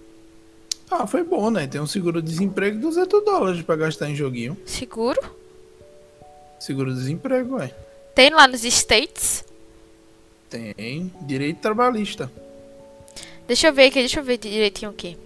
Ah, 0.91 1.07
foi 1.07 1.23
bom, 1.23 1.51
né? 1.51 1.67
Tem 1.69 1.81
um 1.81 1.87
seguro-desemprego 1.87 2.77
de 2.77 2.83
200 2.83 3.25
dólares 3.25 3.63
pra 3.63 3.77
gastar 3.77 4.11
em 4.11 4.17
joguinho. 4.17 4.57
Seguro? 4.67 5.21
Seguro-desemprego, 6.59 7.57
ué. 7.57 7.73
Tem 8.15 8.31
lá 8.31 8.49
nos 8.49 8.65
States. 8.65 9.45
Tem 10.49 11.13
direito 11.23 11.61
trabalhista. 11.61 12.31
Deixa 13.47 13.69
eu 13.69 13.73
ver 13.73 13.87
aqui, 13.87 14.01
deixa 14.01 14.19
eu 14.19 14.25
ver 14.25 14.37
direitinho 14.37 14.91
aqui. 14.91 15.17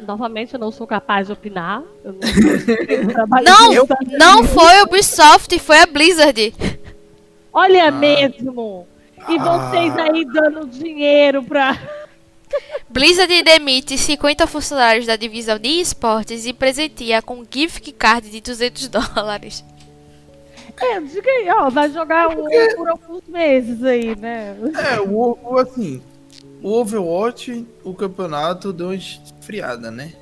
Novamente, 0.00 0.54
eu 0.54 0.60
não 0.60 0.70
sou 0.70 0.86
capaz 0.86 1.26
de 1.28 1.32
opinar. 1.32 1.82
Eu 2.04 2.12
não. 2.12 2.20
Não, 3.42 3.88
não 4.18 4.44
foi 4.44 4.78
a 4.80 4.82
Ubisoft, 4.84 5.58
foi 5.58 5.78
a 5.78 5.86
Blizzard. 5.86 6.54
Olha 7.52 7.88
Ah. 7.88 7.90
mesmo. 7.90 8.86
E 9.28 9.36
Ah. 9.38 9.42
vocês 9.70 9.96
aí 9.98 10.24
dando 10.24 10.66
dinheiro 10.66 11.42
pra. 11.42 11.78
Blizzard 12.88 13.42
demite 13.42 13.96
50 13.98 14.46
funcionários 14.46 15.06
da 15.06 15.16
divisão 15.16 15.58
de 15.58 15.80
esportes 15.80 16.46
e 16.46 16.52
presenteia 16.52 17.20
com 17.22 17.44
gift 17.48 17.90
card 17.92 18.30
de 18.30 18.40
200 18.40 18.88
dólares. 18.88 19.64
É, 20.80 21.00
diga 21.00 21.30
aí, 21.30 21.48
ó, 21.50 21.70
vai 21.70 21.88
jogar 21.90 22.28
um, 22.28 22.44
por 22.76 22.88
alguns 22.88 23.22
meses 23.28 23.82
aí, 23.84 24.16
né? 24.16 24.56
É, 24.92 25.00
o, 25.00 25.38
o 25.42 25.58
assim, 25.58 26.02
o 26.64 26.80
Overwatch, 26.80 27.66
o 27.84 27.92
campeonato 27.92 28.72
deu 28.72 28.86
uma 28.86 28.94
esfriada, 28.94 29.90
né? 29.90 30.14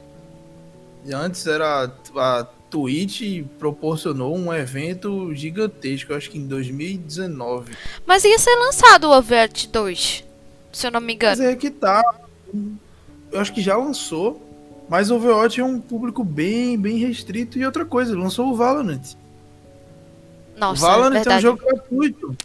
E 1.07 1.15
antes 1.15 1.47
era 1.47 1.89
a 2.17 2.45
Twitch 2.69 3.45
proporcionou 3.61 4.37
um 4.37 4.53
evento 4.53 5.33
gigantesco, 5.37 6.13
acho 6.13 6.29
que 6.29 6.39
em 6.39 6.47
2019. 6.49 7.77
Mas 8.05 8.25
ia 8.25 8.37
ser 8.41 8.57
lançado 8.57 9.05
o 9.05 9.17
Overwatch 9.17 9.69
2, 9.69 10.25
se 10.73 10.87
eu 10.89 10.91
não 10.91 11.01
me 11.01 11.17
Mas 11.23 11.39
engano. 11.39 11.43
é 11.45 11.55
que 11.55 11.71
tá. 11.71 12.03
Eu 13.31 13.39
acho 13.39 13.53
que 13.53 13.63
já 13.63 13.77
lançou, 13.77 14.43
mas 14.89 15.13
o 15.13 15.15
Overwatch 15.15 15.61
é 15.61 15.65
um 15.65 15.81
público 15.81 16.25
bem, 16.25 16.77
bem 16.77 16.99
restrito 16.99 17.57
e 17.57 17.65
outra 17.65 17.85
coisa, 17.85 18.19
lançou 18.19 18.49
o 18.51 18.57
Valorant. 18.57 19.15
o 20.57 20.59
Nossa, 20.59 20.85
Valorant 20.85 21.25
é 21.25 21.33
é 21.33 21.37
um 21.37 21.41
jogo 21.41 21.63
gratuito. 21.65 22.37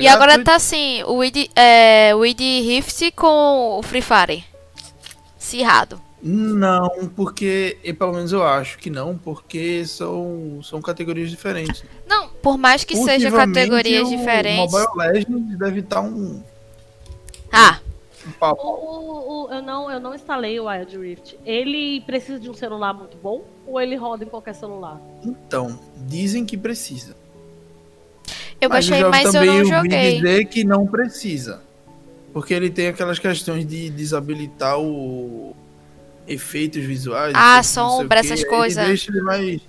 É 0.00 0.04
E 0.04 0.08
agora 0.08 0.42
tá 0.42 0.54
assim, 0.56 1.02
o 1.04 1.22
id, 1.22 1.48
é, 1.54 2.12
o 2.14 2.24
id 2.24 2.40
Rift 2.40 3.10
com 3.12 3.78
o 3.78 3.82
Free 3.82 4.02
Fire. 4.02 4.44
Cirrado. 5.38 6.00
Não, 6.22 7.08
porque, 7.16 7.78
e 7.82 7.94
pelo 7.94 8.12
menos 8.12 8.30
eu 8.30 8.42
acho 8.46 8.78
que 8.78 8.90
não, 8.90 9.16
porque 9.16 9.86
são, 9.86 10.60
são 10.62 10.82
categorias 10.82 11.30
diferentes. 11.30 11.82
Não, 12.06 12.28
por 12.28 12.58
mais 12.58 12.84
que 12.84 12.94
sejam 12.94 13.32
categorias 13.32 14.06
o 14.06 14.10
diferentes. 14.10 14.70
Mobile 14.70 14.88
Legends 14.96 15.58
deve 15.58 15.80
estar 15.80 16.02
um, 16.02 16.42
Ah, 17.50 17.80
um 18.26 18.32
papo. 18.32 18.62
O, 18.62 18.68
o- 18.68 19.46
o- 19.46 19.50
eu, 19.54 19.62
não, 19.62 19.90
eu 19.90 19.98
não 19.98 20.14
instalei 20.14 20.60
o 20.60 20.66
Wild 20.68 20.98
Rift. 20.98 21.38
Ele 21.44 22.02
precisa 22.02 22.38
de 22.38 22.50
um 22.50 22.54
celular 22.54 22.92
muito 22.92 23.16
bom 23.16 23.42
ou 23.66 23.80
ele 23.80 23.96
roda 23.96 24.22
em 24.22 24.28
qualquer 24.28 24.54
celular? 24.54 25.00
Então, 25.24 25.80
dizem 26.06 26.44
que 26.44 26.56
precisa. 26.56 27.16
Eu 28.60 28.68
baixei, 28.68 29.00
já 29.00 29.08
mas 29.08 29.34
eu 29.34 29.44
não 29.44 29.64
joguei. 29.64 30.16
dizer 30.16 30.44
que 30.46 30.64
não 30.64 30.86
precisa. 30.86 31.62
Porque 32.32 32.54
ele 32.54 32.70
tem 32.70 32.88
aquelas 32.88 33.18
questões 33.18 33.66
de 33.66 33.90
desabilitar 33.90 34.78
o 34.78 35.56
efeitos 36.28 36.84
visuais. 36.84 37.32
Ah, 37.34 37.62
sombra, 37.62 38.20
essas 38.20 38.44
coisas. 38.44 38.86
Deixa 38.86 39.10
ele 39.10 39.22
mais 39.22 39.60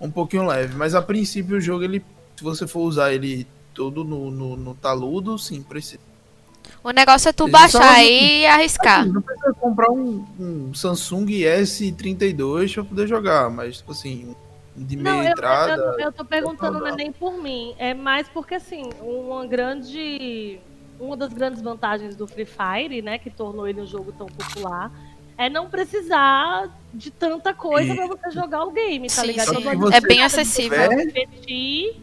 um 0.00 0.10
pouquinho 0.10 0.46
leve, 0.46 0.74
mas 0.76 0.94
a 0.94 1.00
princípio 1.00 1.56
o 1.56 1.60
jogo 1.60 1.84
ele 1.84 2.04
se 2.36 2.42
você 2.42 2.66
for 2.66 2.80
usar 2.80 3.12
ele 3.12 3.46
todo 3.72 4.02
no, 4.02 4.30
no, 4.30 4.56
no 4.56 4.74
taludo, 4.74 5.38
sim, 5.38 5.62
precisa. 5.62 6.00
O 6.82 6.90
negócio 6.90 7.28
é 7.28 7.32
tu 7.32 7.44
Eles 7.44 7.52
baixar 7.52 7.92
aí 7.92 8.40
e 8.40 8.46
arriscar. 8.46 9.02
Assim, 9.02 9.12
não 9.12 9.22
precisa 9.22 9.54
comprar 9.54 9.90
um, 9.90 10.26
um 10.38 10.74
Samsung 10.74 11.26
S32 11.26 12.74
pra 12.74 12.84
poder 12.84 13.06
jogar, 13.06 13.48
mas 13.48 13.78
tipo 13.78 13.92
assim, 13.92 14.34
de 14.76 14.96
meia 14.96 15.16
Não, 15.16 15.22
eu, 15.24 15.30
entrada. 15.30 15.72
eu, 15.98 16.00
eu 16.06 16.12
tô 16.12 16.24
perguntando 16.24 16.78
não 16.80 16.86
é 16.86 16.92
nem 16.96 17.12
por 17.12 17.36
mim. 17.36 17.74
É 17.78 17.92
mais 17.94 18.28
porque, 18.28 18.54
assim, 18.54 18.88
uma 19.00 19.46
grande. 19.46 20.58
Uma 21.00 21.16
das 21.16 21.32
grandes 21.32 21.60
vantagens 21.60 22.14
do 22.14 22.28
Free 22.28 22.46
Fire, 22.46 23.02
né, 23.02 23.18
que 23.18 23.28
tornou 23.28 23.66
ele 23.66 23.80
um 23.80 23.86
jogo 23.86 24.12
tão 24.12 24.26
popular, 24.28 24.92
é 25.36 25.48
não 25.50 25.68
precisar 25.68 26.70
de 26.94 27.10
tanta 27.10 27.52
coisa 27.52 27.92
E- 27.92 27.96
pra 27.96 28.06
você 28.06 28.30
jogar 28.30 28.62
o 28.64 28.70
game, 28.70 29.08
tá 29.08 29.22
Sim, 29.22 29.26
ligado? 29.26 29.48
sim. 29.48 29.60
Então, 29.68 29.92
É 29.92 30.00
bem 30.00 30.22
acessível. 30.22 30.78
você 30.78 31.06
competir 31.06 31.96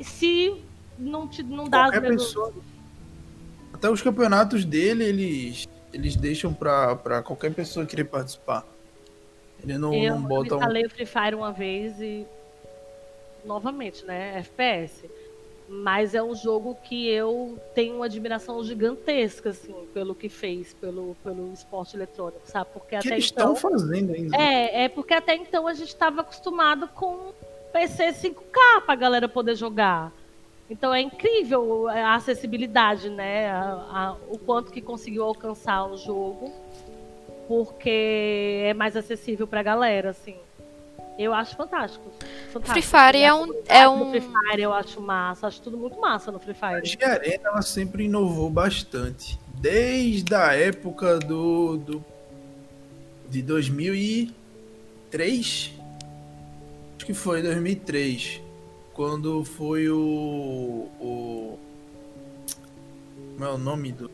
se 0.00 0.54
não, 0.96 1.26
te, 1.26 1.42
não 1.42 1.64
dá 1.68 1.86
as 1.86 1.90
qualquer 1.90 2.02
mesmas- 2.10 2.26
pessoa. 2.26 2.52
Até 3.72 3.90
os 3.90 4.00
campeonatos 4.00 4.64
dele, 4.64 5.02
eles, 5.04 5.66
eles 5.92 6.14
deixam 6.14 6.54
pra 6.54 7.22
qualquer 7.24 7.52
pessoa 7.52 7.84
querer 7.84 8.04
participar. 8.04 8.64
Ele 9.64 9.78
não, 9.78 9.92
Eu 9.94 10.14
não 10.14 10.22
bota 10.22 10.54
um. 10.54 10.58
instalei 10.58 10.84
o 10.84 10.90
Free 10.90 11.06
Fire 11.06 11.34
uma 11.34 11.52
vez 11.52 12.00
e. 12.00 12.26
Novamente, 13.44 14.04
né? 14.04 14.38
FPS. 14.38 15.08
Mas 15.68 16.14
é 16.14 16.22
um 16.22 16.34
jogo 16.34 16.76
que 16.84 17.08
eu 17.08 17.58
tenho 17.74 17.96
uma 17.96 18.04
admiração 18.04 18.62
gigantesca, 18.62 19.48
assim, 19.50 19.74
pelo 19.94 20.14
que 20.14 20.28
fez, 20.28 20.74
pelo, 20.74 21.16
pelo 21.24 21.52
esporte 21.54 21.96
eletrônico, 21.96 22.42
sabe? 22.44 22.68
Porque 22.72 22.90
que 22.90 22.96
até 22.96 23.08
eles 23.14 23.30
então. 23.32 23.54
estão 23.54 23.70
fazendo 23.70 24.12
ainda. 24.12 24.36
É, 24.36 24.84
é 24.84 24.88
porque 24.90 25.14
até 25.14 25.34
então 25.34 25.66
a 25.66 25.72
gente 25.72 25.88
estava 25.88 26.20
acostumado 26.20 26.86
com 26.88 27.32
PC 27.72 28.12
5K 28.12 28.82
pra 28.84 28.94
galera 28.94 29.26
poder 29.28 29.54
jogar. 29.56 30.12
Então 30.68 30.92
é 30.92 31.00
incrível 31.00 31.88
a 31.88 32.14
acessibilidade, 32.14 33.08
né? 33.08 33.50
A- 33.50 33.86
a- 33.90 34.16
o 34.28 34.38
quanto 34.38 34.70
que 34.70 34.80
conseguiu 34.82 35.24
alcançar 35.24 35.84
o 35.86 35.96
jogo, 35.96 36.52
porque 37.48 38.62
é 38.64 38.74
mais 38.74 38.96
acessível 38.96 39.46
pra 39.46 39.62
galera, 39.62 40.10
assim. 40.10 40.34
Eu 41.18 41.32
acho 41.32 41.56
fantástico. 41.56 42.04
fantástico. 42.52 42.72
Free 42.72 42.82
Fire 42.82 43.18
é 43.22 43.28
a 43.28 43.36
um- 43.36 43.54
é 43.68 43.88
um- 43.88 44.10
Free 44.10 44.20
Fire 44.20 44.62
eu 44.62 44.72
acho 44.72 45.00
massa, 45.00 45.46
acho 45.46 45.62
tudo 45.62 45.78
muito 45.78 45.98
massa 46.00 46.32
no 46.32 46.40
Free 46.40 46.56
A 46.60 46.80
Fire. 46.82 46.86
G 46.86 46.98
Arena 47.04 47.48
ela 47.50 47.62
sempre 47.62 48.04
inovou 48.04 48.50
bastante. 48.50 49.38
Desde 49.54 50.34
a 50.34 50.52
época 50.54 51.18
do, 51.20 51.76
do 51.78 52.04
de 53.30 53.40
2003, 53.42 55.72
acho 56.96 57.06
que 57.06 57.14
foi 57.14 57.42
2003, 57.42 58.40
quando 58.92 59.44
foi 59.44 59.88
o 59.88 60.88
o 61.00 61.58
como 63.34 63.44
é 63.44 63.50
o 63.50 63.58
nome 63.58 63.92
do 63.92 64.10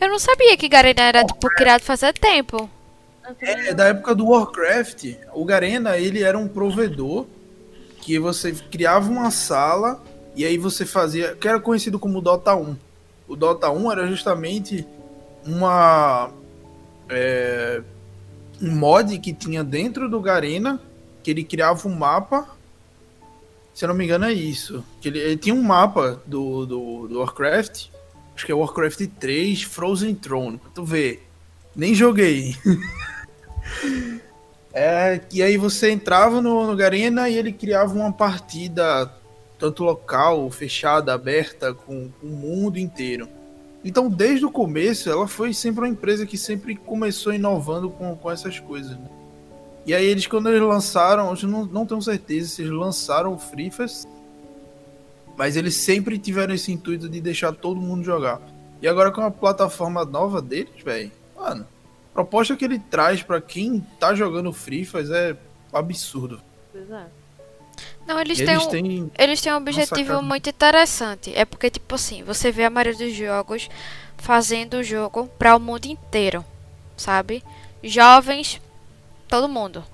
Eu 0.00 0.08
não 0.08 0.18
sabia 0.18 0.56
que 0.56 0.68
Garena 0.68 1.02
era 1.02 1.24
tipo, 1.24 1.48
criado 1.48 1.82
fazia 1.82 2.12
tempo. 2.12 2.68
É 3.40 3.74
da 3.74 3.86
época 3.88 4.14
do 4.14 4.28
Warcraft. 4.28 5.16
O 5.34 5.44
Garena, 5.44 5.96
ele 5.98 6.22
era 6.22 6.38
um 6.38 6.46
provedor 6.46 7.26
que 8.00 8.18
você 8.18 8.52
criava 8.52 9.10
uma 9.10 9.30
sala 9.30 10.00
e 10.34 10.44
aí 10.44 10.56
você 10.56 10.86
fazia, 10.86 11.34
que 11.34 11.48
era 11.48 11.58
conhecido 11.58 11.98
como 11.98 12.20
Dota 12.20 12.54
1. 12.54 12.76
O 13.26 13.34
Dota 13.34 13.70
1 13.70 13.90
era 13.92 14.06
justamente 14.06 14.86
uma 15.44 16.30
é, 17.08 17.82
um 18.62 18.70
mod 18.70 19.18
que 19.18 19.32
tinha 19.32 19.64
dentro 19.64 20.08
do 20.08 20.20
Garena, 20.20 20.80
que 21.22 21.30
ele 21.30 21.42
criava 21.42 21.88
um 21.88 21.94
mapa. 21.94 22.48
Se 23.74 23.84
eu 23.84 23.88
não 23.88 23.96
me 23.96 24.04
engano 24.04 24.26
é 24.26 24.32
isso. 24.32 24.84
Que 25.00 25.08
ele, 25.08 25.18
ele 25.18 25.36
tinha 25.36 25.54
um 25.54 25.62
mapa 25.62 26.22
do, 26.26 26.64
do, 26.64 27.08
do 27.08 27.18
Warcraft 27.18 27.88
Acho 28.36 28.44
que 28.44 28.52
é 28.52 28.54
Warcraft 28.54 29.00
3 29.18 29.62
Frozen 29.62 30.14
Throne. 30.14 30.60
Tu 30.74 30.84
ver. 30.84 31.26
Nem 31.74 31.94
joguei. 31.94 32.54
é, 34.74 35.22
e 35.32 35.42
aí 35.42 35.56
você 35.56 35.90
entrava 35.90 36.42
no, 36.42 36.66
no 36.66 36.76
Garena 36.76 37.30
e 37.30 37.34
ele 37.38 37.50
criava 37.50 37.94
uma 37.94 38.12
partida 38.12 39.10
tanto 39.58 39.84
local, 39.84 40.50
fechada, 40.50 41.14
aberta, 41.14 41.72
com, 41.72 42.10
com 42.20 42.26
o 42.26 42.30
mundo 42.30 42.78
inteiro. 42.78 43.26
Então, 43.82 44.06
desde 44.10 44.44
o 44.44 44.50
começo, 44.50 45.08
ela 45.08 45.26
foi 45.26 45.54
sempre 45.54 45.80
uma 45.80 45.88
empresa 45.88 46.26
que 46.26 46.36
sempre 46.36 46.76
começou 46.76 47.32
inovando 47.32 47.88
com, 47.88 48.14
com 48.16 48.30
essas 48.30 48.60
coisas. 48.60 48.98
Né? 48.98 49.08
E 49.86 49.94
aí, 49.94 50.04
eles, 50.04 50.26
quando 50.26 50.50
eles 50.50 50.60
lançaram, 50.60 51.34
eu 51.34 51.48
não, 51.48 51.64
não 51.64 51.86
tenho 51.86 52.02
certeza 52.02 52.50
se 52.50 52.62
eles 52.62 52.72
lançaram 52.72 53.32
o 53.32 53.38
Free 53.38 53.70
Fest, 53.70 54.06
mas 55.36 55.56
eles 55.56 55.74
sempre 55.74 56.18
tiveram 56.18 56.54
esse 56.54 56.72
intuito 56.72 57.08
de 57.08 57.20
deixar 57.20 57.52
todo 57.52 57.80
mundo 57.80 58.04
jogar. 58.04 58.40
E 58.80 58.88
agora, 58.88 59.10
com 59.10 59.22
a 59.22 59.30
plataforma 59.30 60.04
nova 60.04 60.40
deles, 60.40 60.82
velho, 60.84 61.10
mano, 61.36 61.66
a 62.10 62.12
proposta 62.12 62.56
que 62.56 62.64
ele 62.64 62.78
traz 62.78 63.22
para 63.22 63.40
quem 63.40 63.80
tá 63.98 64.14
jogando 64.14 64.52
Free 64.52 64.84
Fest 64.84 65.10
é 65.10 65.36
absurdo. 65.72 66.40
Pois 66.72 66.90
é. 66.90 67.06
Não, 68.06 68.20
eles, 68.20 68.38
Eles 68.38 68.66
têm, 68.66 68.82
um, 68.82 69.08
têm 69.08 69.12
eles 69.18 69.40
têm 69.40 69.52
um 69.52 69.56
objetivo 69.56 69.88
sacada. 69.88 70.22
muito 70.22 70.48
interessante. 70.48 71.32
É 71.34 71.44
porque, 71.44 71.68
tipo 71.68 71.94
assim, 71.94 72.22
você 72.22 72.52
vê 72.52 72.64
a 72.64 72.70
maioria 72.70 72.96
dos 72.96 73.14
jogos 73.14 73.68
fazendo 74.16 74.74
o 74.74 74.82
jogo 74.84 75.26
para 75.38 75.56
o 75.56 75.60
mundo 75.60 75.86
inteiro, 75.86 76.44
sabe? 76.96 77.42
Jovens, 77.82 78.60
todo 79.28 79.48
mundo. 79.48 79.84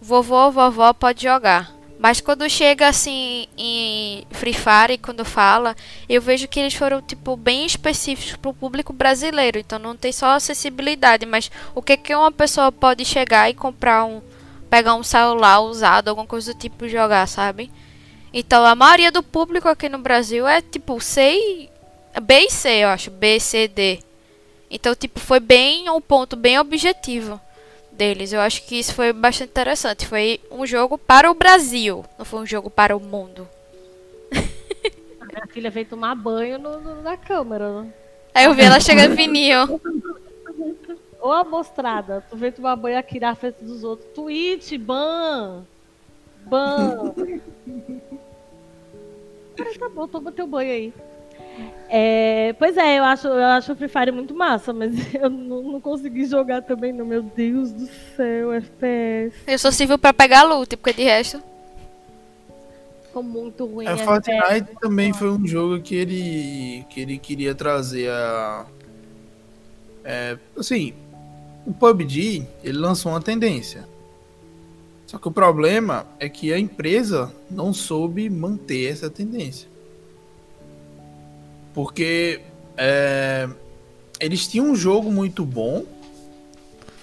Vovô, 0.00 0.50
vovó 0.50 0.92
pode 0.92 1.22
jogar. 1.24 1.73
Mas 1.98 2.20
quando 2.20 2.48
chega 2.50 2.88
assim 2.88 3.46
em 3.56 4.26
Free 4.30 4.52
Fire, 4.52 4.98
quando 4.98 5.24
fala, 5.24 5.76
eu 6.08 6.20
vejo 6.20 6.48
que 6.48 6.58
eles 6.58 6.74
foram 6.74 7.00
tipo 7.00 7.36
bem 7.36 7.64
específicos 7.64 8.36
pro 8.36 8.52
público 8.52 8.92
brasileiro. 8.92 9.58
Então 9.58 9.78
não 9.78 9.96
tem 9.96 10.12
só 10.12 10.30
acessibilidade, 10.30 11.24
mas 11.24 11.50
o 11.74 11.80
que 11.80 11.96
que 11.96 12.14
uma 12.14 12.32
pessoa 12.32 12.72
pode 12.72 13.04
chegar 13.04 13.48
e 13.48 13.54
comprar 13.54 14.04
um 14.04 14.20
pegar 14.68 14.96
um 14.96 15.04
celular 15.04 15.60
usado, 15.60 16.08
alguma 16.08 16.26
coisa 16.26 16.52
do 16.52 16.58
tipo 16.58 16.88
jogar, 16.88 17.28
sabe? 17.28 17.70
Então 18.32 18.64
a 18.66 18.74
maioria 18.74 19.12
do 19.12 19.22
público 19.22 19.68
aqui 19.68 19.88
no 19.88 19.98
Brasil 19.98 20.48
é 20.48 20.60
tipo 20.60 21.00
C 21.00 21.36
e 21.36 21.70
B 22.20 22.46
e 22.46 22.50
C, 22.50 22.68
eu 22.82 22.88
acho, 22.88 23.10
B, 23.10 23.38
C, 23.38 23.68
D. 23.68 24.00
Então 24.68 24.94
tipo 24.94 25.20
foi 25.20 25.38
bem 25.38 25.88
um 25.88 26.00
ponto 26.00 26.34
bem 26.34 26.58
objetivo 26.58 27.40
deles. 27.94 28.32
Eu 28.32 28.40
acho 28.40 28.64
que 28.64 28.76
isso 28.76 28.94
foi 28.94 29.12
bastante 29.12 29.50
interessante. 29.50 30.06
Foi 30.06 30.40
um 30.50 30.66
jogo 30.66 30.98
para 30.98 31.30
o 31.30 31.34
Brasil, 31.34 32.04
não 32.18 32.24
foi 32.24 32.40
um 32.40 32.46
jogo 32.46 32.68
para 32.70 32.96
o 32.96 33.00
mundo. 33.00 33.48
A 35.20 35.24
minha 35.24 35.46
filha 35.48 35.70
veio 35.70 35.86
tomar 35.86 36.14
banho 36.14 36.58
no, 36.58 36.80
no- 36.80 37.02
na 37.02 37.16
câmera, 37.16 37.82
né? 37.82 37.92
Aí 38.34 38.44
eu 38.46 38.54
vi 38.54 38.62
ela 38.62 38.80
chegando 38.80 39.14
fininho. 39.16 39.80
Ô 41.20 41.32
amostrada, 41.32 42.22
tu 42.28 42.36
veio 42.36 42.52
tomar 42.52 42.76
banho 42.76 42.98
aqui 42.98 43.18
na 43.18 43.34
frente 43.34 43.64
dos 43.64 43.82
outros. 43.82 44.08
Twitch, 44.14 44.76
ban! 44.78 45.64
Ban! 46.46 47.14
Cara, 49.56 49.70
tá 49.78 49.88
bom, 49.88 50.06
toma 50.08 50.32
teu 50.32 50.46
banho 50.46 50.70
aí. 50.70 50.92
É, 51.88 52.54
pois 52.58 52.76
é, 52.76 52.98
eu 52.98 53.04
acho, 53.04 53.28
eu 53.28 53.44
acho 53.44 53.72
o 53.72 53.76
Free 53.76 53.88
Fire 53.88 54.10
muito 54.10 54.34
massa, 54.34 54.72
mas 54.72 54.92
eu 55.14 55.30
não, 55.30 55.62
não 55.62 55.80
consegui 55.80 56.24
jogar 56.24 56.62
também, 56.62 56.92
não. 56.92 57.06
Meu 57.06 57.22
Deus 57.22 57.72
do 57.72 57.88
céu, 58.16 58.52
FPS. 58.52 59.36
Eu 59.46 59.58
só 59.58 59.70
sirvo 59.70 59.96
para 59.98 60.12
pegar 60.12 60.42
loot, 60.42 60.76
porque 60.76 60.92
de 60.92 61.04
resto. 61.04 61.42
Ficou 63.04 63.22
muito 63.22 63.64
ruim. 63.66 63.86
É, 63.86 63.92
FPS. 63.92 64.04
Fortnite 64.04 64.70
também 64.80 65.12
foi 65.12 65.30
um 65.30 65.46
jogo 65.46 65.80
que 65.80 65.94
ele 65.94 66.84
que 66.90 67.00
ele 67.00 67.18
queria 67.18 67.54
trazer 67.54 68.10
a 68.10 68.66
é, 70.04 70.36
assim, 70.56 70.92
o 71.64 71.72
PUBG, 71.72 72.46
ele 72.62 72.78
lançou 72.78 73.12
uma 73.12 73.22
tendência. 73.22 73.88
Só 75.06 75.16
que 75.16 75.28
o 75.28 75.30
problema 75.30 76.06
é 76.18 76.28
que 76.28 76.52
a 76.52 76.58
empresa 76.58 77.32
não 77.50 77.72
soube 77.72 78.28
manter 78.28 78.90
essa 78.90 79.08
tendência. 79.08 79.68
Porque 81.74 82.40
é, 82.76 83.48
eles 84.20 84.46
tinham 84.46 84.70
um 84.70 84.76
jogo 84.76 85.10
muito 85.10 85.44
bom, 85.44 85.84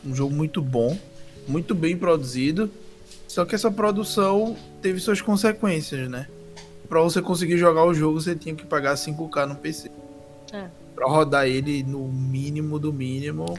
um 0.03 0.15
jogo 0.15 0.33
muito 0.33 0.61
bom, 0.61 0.97
muito 1.47 1.75
bem 1.75 1.97
produzido, 1.97 2.71
só 3.27 3.45
que 3.45 3.53
essa 3.53 3.69
produção 3.69 4.55
teve 4.81 4.99
suas 4.99 5.21
consequências, 5.21 6.09
né? 6.09 6.27
Pra 6.87 7.01
você 7.01 7.21
conseguir 7.21 7.57
jogar 7.57 7.85
o 7.85 7.93
jogo, 7.93 8.19
você 8.19 8.35
tinha 8.35 8.55
que 8.55 8.65
pagar 8.65 8.95
5k 8.95 9.45
no 9.45 9.55
PC. 9.55 9.91
É. 10.51 10.67
Pra 10.95 11.07
rodar 11.07 11.47
ele 11.47 11.83
no 11.83 12.07
mínimo 12.07 12.77
do 12.77 12.91
mínimo. 12.91 13.57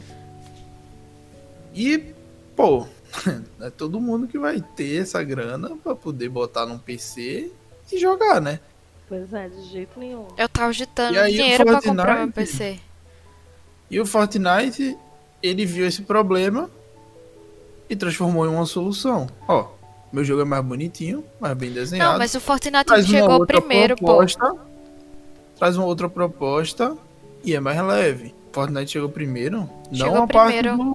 E, 1.73 2.13
pô, 2.55 2.85
é 3.59 3.69
todo 3.71 3.99
mundo 3.99 4.27
que 4.27 4.37
vai 4.37 4.61
ter 4.61 5.01
essa 5.01 5.23
grana 5.23 5.75
pra 5.77 5.95
poder 5.95 6.29
botar 6.29 6.65
num 6.65 6.77
PC 6.77 7.51
e 7.91 7.97
jogar, 7.99 8.39
né? 8.39 8.59
Pois 9.13 9.31
é, 9.31 9.47
de 9.47 9.61
jeito 9.69 9.99
nenhum. 9.99 10.25
Eu 10.35 10.49
tava 10.49 10.69
agitando 10.69 11.19
aí 11.19 11.33
dinheiro 11.33 11.65
pra 11.65 11.79
comprar 11.83 12.15
meu 12.25 12.33
Fortnite? 12.33 12.33
PC. 12.33 12.79
E 13.91 13.99
o 13.99 14.05
Fortnite, 14.07 14.97
ele 15.43 15.67
viu 15.67 15.85
esse 15.85 16.01
problema 16.01 16.67
e 17.87 17.95
transformou 17.95 18.43
em 18.47 18.49
uma 18.49 18.65
solução. 18.65 19.27
Ó, 19.47 19.67
meu 20.11 20.23
jogo 20.23 20.41
é 20.41 20.45
mais 20.45 20.65
bonitinho, 20.65 21.23
mais 21.39 21.55
bem 21.55 21.71
desenhado. 21.71 22.13
Não, 22.13 22.17
mas 22.17 22.33
o 22.33 22.39
Fortnite 22.39 22.85
traz 22.85 23.07
uma 23.07 23.19
chegou 23.19 23.39
outra 23.39 23.61
primeiro, 23.61 23.95
pô. 23.95 24.05
proposta, 24.07 24.55
Traz 25.59 25.77
uma 25.77 25.85
outra 25.85 26.09
proposta 26.09 26.97
e 27.43 27.53
é 27.53 27.59
mais 27.59 27.79
leve. 27.85 28.33
Fortnite 28.51 28.93
chegou 28.93 29.09
primeiro. 29.09 29.69
Chegou 29.91 30.15
não 30.15 30.23
a 30.23 30.27
primeiro. 30.27 30.75
parte 30.75 30.89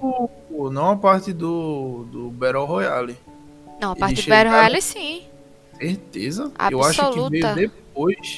do. 0.51 0.71
Não 0.71 0.91
a 0.91 0.97
parte 0.97 1.33
do, 1.33 2.05
do 2.11 2.31
Battle 2.31 2.65
Royale. 2.65 3.17
Não, 3.81 3.91
a 3.91 3.93
Eles 3.93 4.01
parte 4.01 4.23
do 4.23 4.29
Battle 4.29 4.51
Royale 4.55 4.83
sim. 4.83 5.23
Certeza. 5.79 6.51
Eu 6.69 6.83
acho 6.83 6.99
que 6.99 7.07
Absoluta. 7.07 7.31
veio 7.31 7.55
depois 7.55 7.88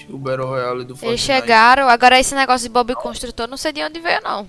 o 0.08 0.18
Battle 0.18 0.46
Royale 0.46 0.84
do 0.84 0.94
Fortnite. 0.96 1.06
Eles 1.10 1.20
chegaram, 1.20 1.88
agora 1.88 2.18
esse 2.18 2.34
negócio 2.34 2.66
de 2.68 2.72
Bob 2.72 2.94
Construtor, 2.94 3.46
não 3.48 3.56
sei 3.56 3.72
de 3.72 3.82
onde 3.82 4.00
veio, 4.00 4.20
não. 4.22 4.48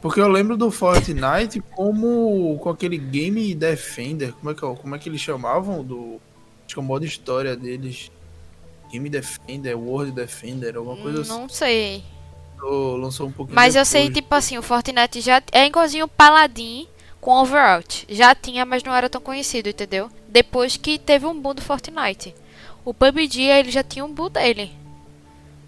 Porque 0.00 0.20
eu 0.20 0.28
lembro 0.28 0.56
do 0.56 0.70
Fortnite 0.70 1.60
como 1.76 2.58
com 2.60 2.70
aquele 2.70 2.98
Game 2.98 3.54
Defender. 3.54 4.32
Como 4.32 4.50
é 4.50 4.54
que, 4.54 4.64
é- 4.64 4.74
como 4.74 4.94
é 4.96 4.98
que 4.98 5.08
eles 5.08 5.20
chamavam? 5.20 5.84
Do, 5.84 6.20
acho 6.66 6.74
que 6.74 6.80
é 6.80 6.82
o 6.82 6.84
modo 6.84 7.04
história 7.04 7.54
deles. 7.56 8.10
Game 8.90 9.08
Defender, 9.08 9.76
World 9.78 10.12
Defender, 10.12 10.76
alguma 10.76 10.96
coisa 10.96 11.20
assim. 11.22 11.30
Não 11.30 11.48
sei. 11.48 12.04
Lançou- 12.60 12.96
Lançou 12.96 13.26
um 13.28 13.32
pouquinho 13.32 13.54
Mas 13.56 13.74
eu 13.76 13.84
sei, 13.84 14.02
depois. 14.02 14.14
tipo 14.16 14.34
assim, 14.34 14.58
o 14.58 14.62
Fortnite 14.62 15.20
já 15.20 15.42
é 15.52 15.66
igualzinho 15.66 16.04
o 16.04 16.08
Paladin 16.08 16.86
com 17.20 17.30
Overwatch. 17.40 18.04
Já 18.10 18.34
tinha, 18.34 18.64
mas 18.66 18.82
não 18.82 18.92
era 18.94 19.08
tão 19.08 19.20
conhecido, 19.20 19.68
entendeu? 19.68 20.10
Depois 20.28 20.76
que 20.76 20.98
teve 20.98 21.26
um 21.26 21.38
boom 21.40 21.54
do 21.54 21.62
Fortnite. 21.62 22.34
O 22.84 22.92
PUBG, 22.92 23.42
ele 23.42 23.70
já 23.70 23.82
tinha 23.82 24.04
um 24.04 24.12
boom 24.12 24.28
dele. 24.30 24.72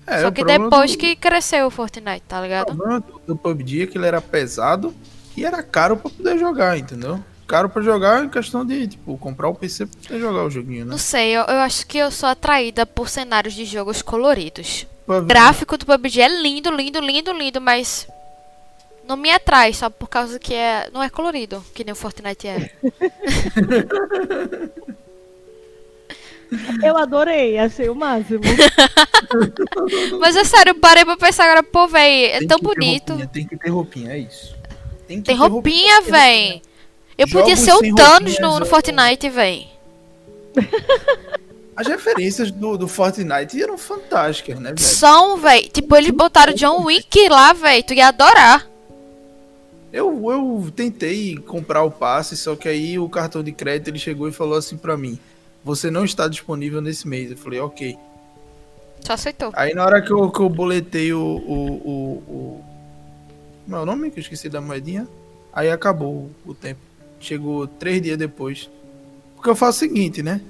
É, 0.07 0.21
Só 0.21 0.29
o 0.29 0.33
que 0.33 0.45
depois 0.45 0.93
do- 0.93 0.99
que 0.99 1.17
cresceu 1.17 1.67
o 1.67 1.71
Fortnite, 1.71 2.23
tá 2.29 2.41
O 2.41 2.43
ligado? 2.43 2.67
problema 2.77 3.03
do, 3.27 3.37
PUBG 3.37 3.83
é 3.83 3.87
que 3.87 3.97
ele 3.97 4.07
era 4.07 4.21
pesado 4.21 4.95
e 5.37 5.45
era 5.45 5.63
caro 5.63 5.97
pra 5.97 6.11
poder 6.11 6.39
jogar, 6.39 6.77
entendeu? 6.79 7.23
Caro 7.47 7.69
pra 7.69 7.83
jogar 7.83 8.25
em 8.25 8.29
questão 8.29 8.65
de, 8.67 8.89
tipo, 8.89 9.17
comprar 9.19 9.49
o 9.49 9.55
PC 9.55 9.87
pra 9.87 10.01
poder 10.03 10.21
jogar 10.21 10.45
o 10.45 10.51
joguinho, 10.51 10.85
né? 10.85 10.91
Não 10.91 10.99
sei, 10.99 11.31
eu, 11.37 11.43
eu 11.43 11.61
acho 11.61 11.87
que 11.87 11.99
eu 11.99 12.11
sou 12.11 12.29
atraída 12.29 12.85
por 12.85 13.09
cenários 13.09 13.55
de 13.55 13.65
jogos 13.65 14.03
coloridos. 14.03 14.87
O 15.07 15.21
gráfico 15.23 15.77
do 15.79 15.87
PUBG 15.87 16.21
é 16.23 16.29
lindo, 16.43 16.71
lindo, 16.71 17.01
lindo, 17.01 17.33
lindo, 17.33 17.61
mas 17.61 18.09
não 19.07 19.17
me 19.17 19.31
atrai 19.31 19.73
só 19.75 19.89
por 19.91 20.09
causa 20.09 20.39
que 20.39 20.55
é 20.55 20.89
não 20.93 21.03
é 21.03 21.11
colorido, 21.11 21.63
que 21.75 21.85
nem 21.85 21.93
o 21.93 21.97
Fortnite 21.97 22.49
é. 22.49 22.71
Eu 26.83 26.97
adorei, 26.97 27.59
achei 27.59 27.89
o 27.89 27.95
máximo. 27.95 28.41
Mas 30.21 30.37
é 30.37 30.45
sério, 30.45 30.75
parei 30.75 31.05
pra 31.05 31.17
pensar 31.17 31.45
agora, 31.45 31.63
pô, 31.63 31.87
véi, 31.89 32.27
é 32.27 32.39
Tem 32.39 32.49
tão 32.49 32.59
bonito. 32.59 33.11
roupinha, 33.11 33.29
tem 33.29 33.47
que 33.47 33.57
ter 33.57 33.69
roupinha, 33.71 34.13
é 34.13 34.19
isso. 34.19 34.55
Tem, 35.07 35.21
que 35.21 35.25
Tem 35.25 35.37
ter 35.37 35.43
roupinha, 35.43 36.03
véi. 36.03 36.63
Eu 37.17 37.29
podia 37.29 37.57
Jogos 37.57 37.83
ser 37.83 37.93
o 37.93 37.95
Thanos 37.95 38.39
no, 38.39 38.61
no. 38.61 38.67
Fortnite, 38.67 39.29
véi. 39.29 39.69
As 41.77 41.89
referências 41.89 42.51
do, 42.53 42.79
do 42.79 42.87
Fortnite 42.87 43.61
eram 43.61 43.77
fantásticas, 43.77 44.59
né, 44.61 44.71
velho? 44.71 44.79
São, 44.81 45.37
véi. 45.37 45.69
Tipo, 45.69 45.97
eles 45.97 46.11
botaram 46.11 46.55
John 46.55 46.85
Wick 46.85 47.29
lá, 47.29 47.53
véi. 47.53 47.83
Tu 47.83 47.95
ia 47.95 48.09
adorar. 48.09 48.69
Eu, 49.93 50.31
eu 50.31 50.73
tentei 50.75 51.37
comprar 51.37 51.83
o 51.83 51.91
passe, 51.91 52.37
só 52.37 52.57
que 52.57 52.69
aí 52.69 52.99
o 52.99 53.09
cartão 53.09 53.43
de 53.43 53.53
crédito 53.53 53.89
ele 53.89 53.99
chegou 53.99 54.29
e 54.29 54.33
falou 54.33 54.59
assim 54.59 54.77
pra 54.77 54.97
mim: 54.97 55.19
Você 55.65 55.91
não 55.91 56.05
está 56.05 56.29
disponível 56.29 56.83
nesse 56.83 57.09
mês. 57.09 57.31
Eu 57.31 57.37
falei, 57.39 57.59
ok. 57.59 57.97
Só 59.01 59.15
aceitou. 59.15 59.51
Aí 59.55 59.75
na 59.75 59.85
hora 59.85 60.03
que 60.03 60.11
eu, 60.11 60.31
que 60.31 60.41
eu 60.41 60.49
boletei 60.49 61.13
o, 61.13 61.21
o, 61.21 61.73
o. 62.29 62.65
Como 63.65 63.77
é 63.77 63.81
o 63.81 63.87
nome? 63.87 64.11
Que 64.11 64.19
eu 64.19 64.23
esqueci 64.23 64.49
da 64.49 64.61
moedinha. 64.61 65.09
Aí 65.53 65.71
acabou 65.71 66.31
o 66.45 66.55
tempo. 66.55 66.81
Chegou 67.19 67.67
três 67.67 68.03
dias 68.03 68.19
depois. 68.19 68.69
Porque 69.35 69.49
eu 69.49 69.57
faço 69.57 69.79
o 69.79 69.89
seguinte, 69.89 70.23
né? 70.23 70.43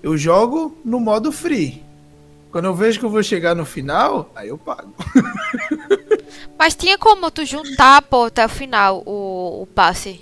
Eu 0.00 0.16
jogo 0.16 0.76
no 0.84 1.00
modo 1.00 1.32
free. 1.32 1.82
Quando 2.52 2.66
eu 2.66 2.74
vejo 2.74 3.00
que 3.00 3.04
eu 3.04 3.10
vou 3.10 3.22
chegar 3.22 3.56
no 3.56 3.64
final, 3.64 4.30
aí 4.34 4.48
eu 4.48 4.58
pago. 4.58 4.94
Mas 6.58 6.74
tinha 6.74 6.98
como 6.98 7.30
tu 7.30 7.44
juntar, 7.44 8.02
pô, 8.02 8.24
até 8.24 8.44
o 8.44 8.48
final 8.48 9.02
o, 9.06 9.62
o 9.62 9.66
passe. 9.66 10.20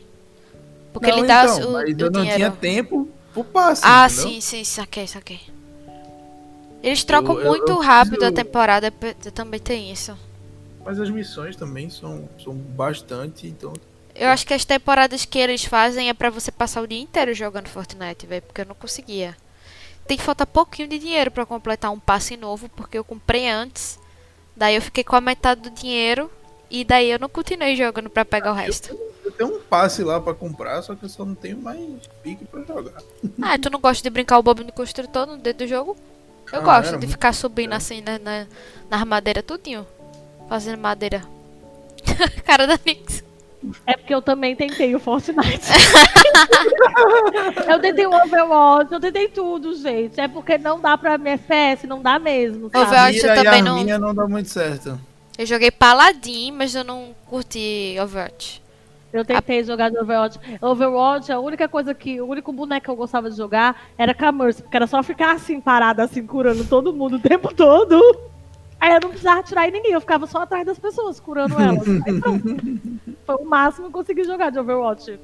Porque 0.92 1.10
não, 1.10 1.18
ele 1.18 1.26
dá 1.26 1.44
então, 1.44 1.68
o, 1.68 1.72
mas 1.72 1.88
o 1.88 1.90
eu 1.90 2.10
não 2.10 2.20
dinheiro. 2.20 2.36
tinha 2.36 2.50
tempo 2.50 3.08
pro 3.44 3.52
passe. 3.52 3.82
Ah, 3.84 4.06
entendeu? 4.06 4.28
sim, 4.28 4.40
sim, 4.40 4.64
saquei, 4.64 5.06
saquei. 5.06 5.40
Eles 6.82 7.04
trocam 7.04 7.34
Eu- 7.34 7.40
eu- 7.40 7.48
muito 7.48 7.72
eu 7.72 7.78
rápido 7.80 8.24
a 8.24 8.32
temporada, 8.32 8.90
também 9.34 9.60
tem 9.60 9.92
isso. 9.92 10.16
Mas 10.84 10.98
as 10.98 11.10
missões 11.10 11.56
também 11.56 11.90
são, 11.90 12.28
são 12.42 12.54
bastante, 12.54 13.46
então. 13.46 13.72
Eu 14.14 14.28
acho 14.28 14.46
que 14.46 14.54
as 14.54 14.64
temporadas 14.64 15.24
que 15.24 15.38
eles 15.38 15.64
fazem 15.64 16.08
é 16.08 16.14
pra 16.14 16.30
você 16.30 16.50
passar 16.50 16.82
o 16.82 16.86
dia 16.86 17.00
inteiro 17.00 17.34
jogando 17.34 17.68
Fortnite, 17.68 18.26
velho, 18.26 18.42
porque 18.42 18.62
eu 18.62 18.66
não 18.66 18.74
conseguia. 18.74 19.36
Tem 20.06 20.16
que 20.16 20.22
faltar 20.24 20.46
pouquinho 20.46 20.88
de 20.88 20.98
dinheiro 20.98 21.30
pra 21.30 21.46
completar 21.46 21.90
um 21.92 22.00
passe 22.00 22.36
novo, 22.36 22.68
porque 22.70 22.98
eu 22.98 23.04
comprei 23.04 23.48
antes. 23.48 23.98
Daí 24.56 24.74
eu 24.74 24.82
fiquei 24.82 25.04
com 25.04 25.14
a 25.16 25.20
metade 25.20 25.60
do 25.60 25.70
dinheiro 25.70 26.30
e 26.70 26.84
daí 26.84 27.10
eu 27.10 27.18
não 27.18 27.28
continuei 27.28 27.76
jogando 27.76 28.08
pra 28.08 28.24
pegar 28.24 28.52
o 28.52 28.54
resto. 28.54 28.96
Eu 29.24 29.32
tenho 29.32 29.56
um 29.56 29.60
passe 29.60 30.02
lá 30.02 30.20
pra 30.20 30.34
comprar, 30.34 30.82
só 30.82 30.94
que 30.94 31.04
eu 31.04 31.08
só 31.08 31.24
não 31.24 31.34
tenho 31.34 31.58
mais 31.58 31.78
pique 32.22 32.44
pra 32.44 32.62
jogar. 32.62 33.00
Ah, 33.42 33.58
tu 33.58 33.70
não 33.70 33.80
gosta 33.80 34.02
de 34.02 34.10
brincar 34.10 34.38
o 34.38 34.42
bobo 34.42 34.64
de 34.64 34.72
construtor 34.72 35.26
no 35.26 35.36
dentro 35.36 35.66
do 35.66 35.68
jogo? 35.68 35.96
Eu 36.52 36.60
Ah, 36.60 36.62
gosto 36.62 36.98
de 36.98 37.06
ficar 37.06 37.32
subindo 37.32 37.70
legal. 37.70 37.76
assim 37.78 38.00
na, 38.00 38.18
na, 38.18 38.46
nas 38.90 39.04
madeiras 39.04 39.44
tudinho. 39.44 39.86
Fazendo 40.48 40.80
madeira. 40.80 41.22
Cara 42.44 42.66
da 42.66 42.78
Nix. 42.84 43.22
É 43.86 43.94
porque 43.96 44.12
eu 44.14 44.22
também 44.22 44.56
tentei 44.56 44.94
o 44.96 44.98
Fortnite. 44.98 45.60
eu 47.68 47.80
tentei 47.80 48.06
o 48.06 48.12
Overwatch, 48.14 48.92
eu 48.92 49.00
tentei 49.00 49.28
tudo, 49.28 49.74
gente. 49.76 50.20
É 50.20 50.28
porque 50.28 50.58
não 50.58 50.80
dá 50.80 50.96
pra 50.96 51.18
minha 51.18 51.34
FPS, 51.34 51.86
não 51.86 52.00
dá 52.02 52.18
mesmo. 52.18 52.70
Sabe? 52.70 52.84
Overwatch 52.86 53.20
também 53.22 53.60
a 53.60 53.62
não- 53.62 53.82
minha 53.84 53.98
não 53.98 54.14
dá 54.14 54.26
muito 54.26 54.48
certo. 54.48 54.98
Eu 55.40 55.46
joguei 55.46 55.70
Paladin, 55.70 56.52
mas 56.52 56.74
eu 56.74 56.84
não 56.84 57.14
curti 57.24 57.96
Overwatch. 57.98 58.62
Eu 59.10 59.24
tentei 59.24 59.64
jogar 59.64 59.88
de 59.88 59.96
Overwatch. 59.96 60.38
Overwatch, 60.60 61.32
a 61.32 61.40
única 61.40 61.66
coisa 61.66 61.94
que. 61.94 62.20
O 62.20 62.26
único 62.26 62.52
boneco 62.52 62.84
que 62.84 62.90
eu 62.90 62.94
gostava 62.94 63.30
de 63.30 63.38
jogar 63.38 63.90
era 63.96 64.12
com 64.12 64.26
a 64.26 64.32
Mercy, 64.32 64.60
porque 64.60 64.76
era 64.76 64.86
só 64.86 65.02
ficar 65.02 65.32
assim, 65.32 65.58
parada, 65.58 66.04
assim, 66.04 66.26
curando 66.26 66.62
todo 66.66 66.92
mundo 66.92 67.16
o 67.16 67.18
tempo 67.18 67.54
todo. 67.54 67.98
Aí 68.78 68.92
eu 68.92 69.00
não 69.00 69.08
precisava 69.08 69.40
atirar 69.40 69.66
em 69.66 69.72
ninguém, 69.72 69.92
eu 69.92 70.00
ficava 70.02 70.26
só 70.26 70.42
atrás 70.42 70.66
das 70.66 70.78
pessoas, 70.78 71.18
curando 71.18 71.58
elas. 71.58 71.88
Aí 72.06 72.20
pronto. 72.20 72.56
Foi 73.24 73.36
o 73.36 73.44
máximo 73.46 73.86
que 73.86 73.96
eu 73.96 73.98
consegui 73.98 74.24
jogar 74.24 74.50
de 74.50 74.58
Overwatch. 74.58 75.18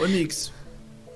Ô, 0.00 0.06
Nix, 0.06 0.52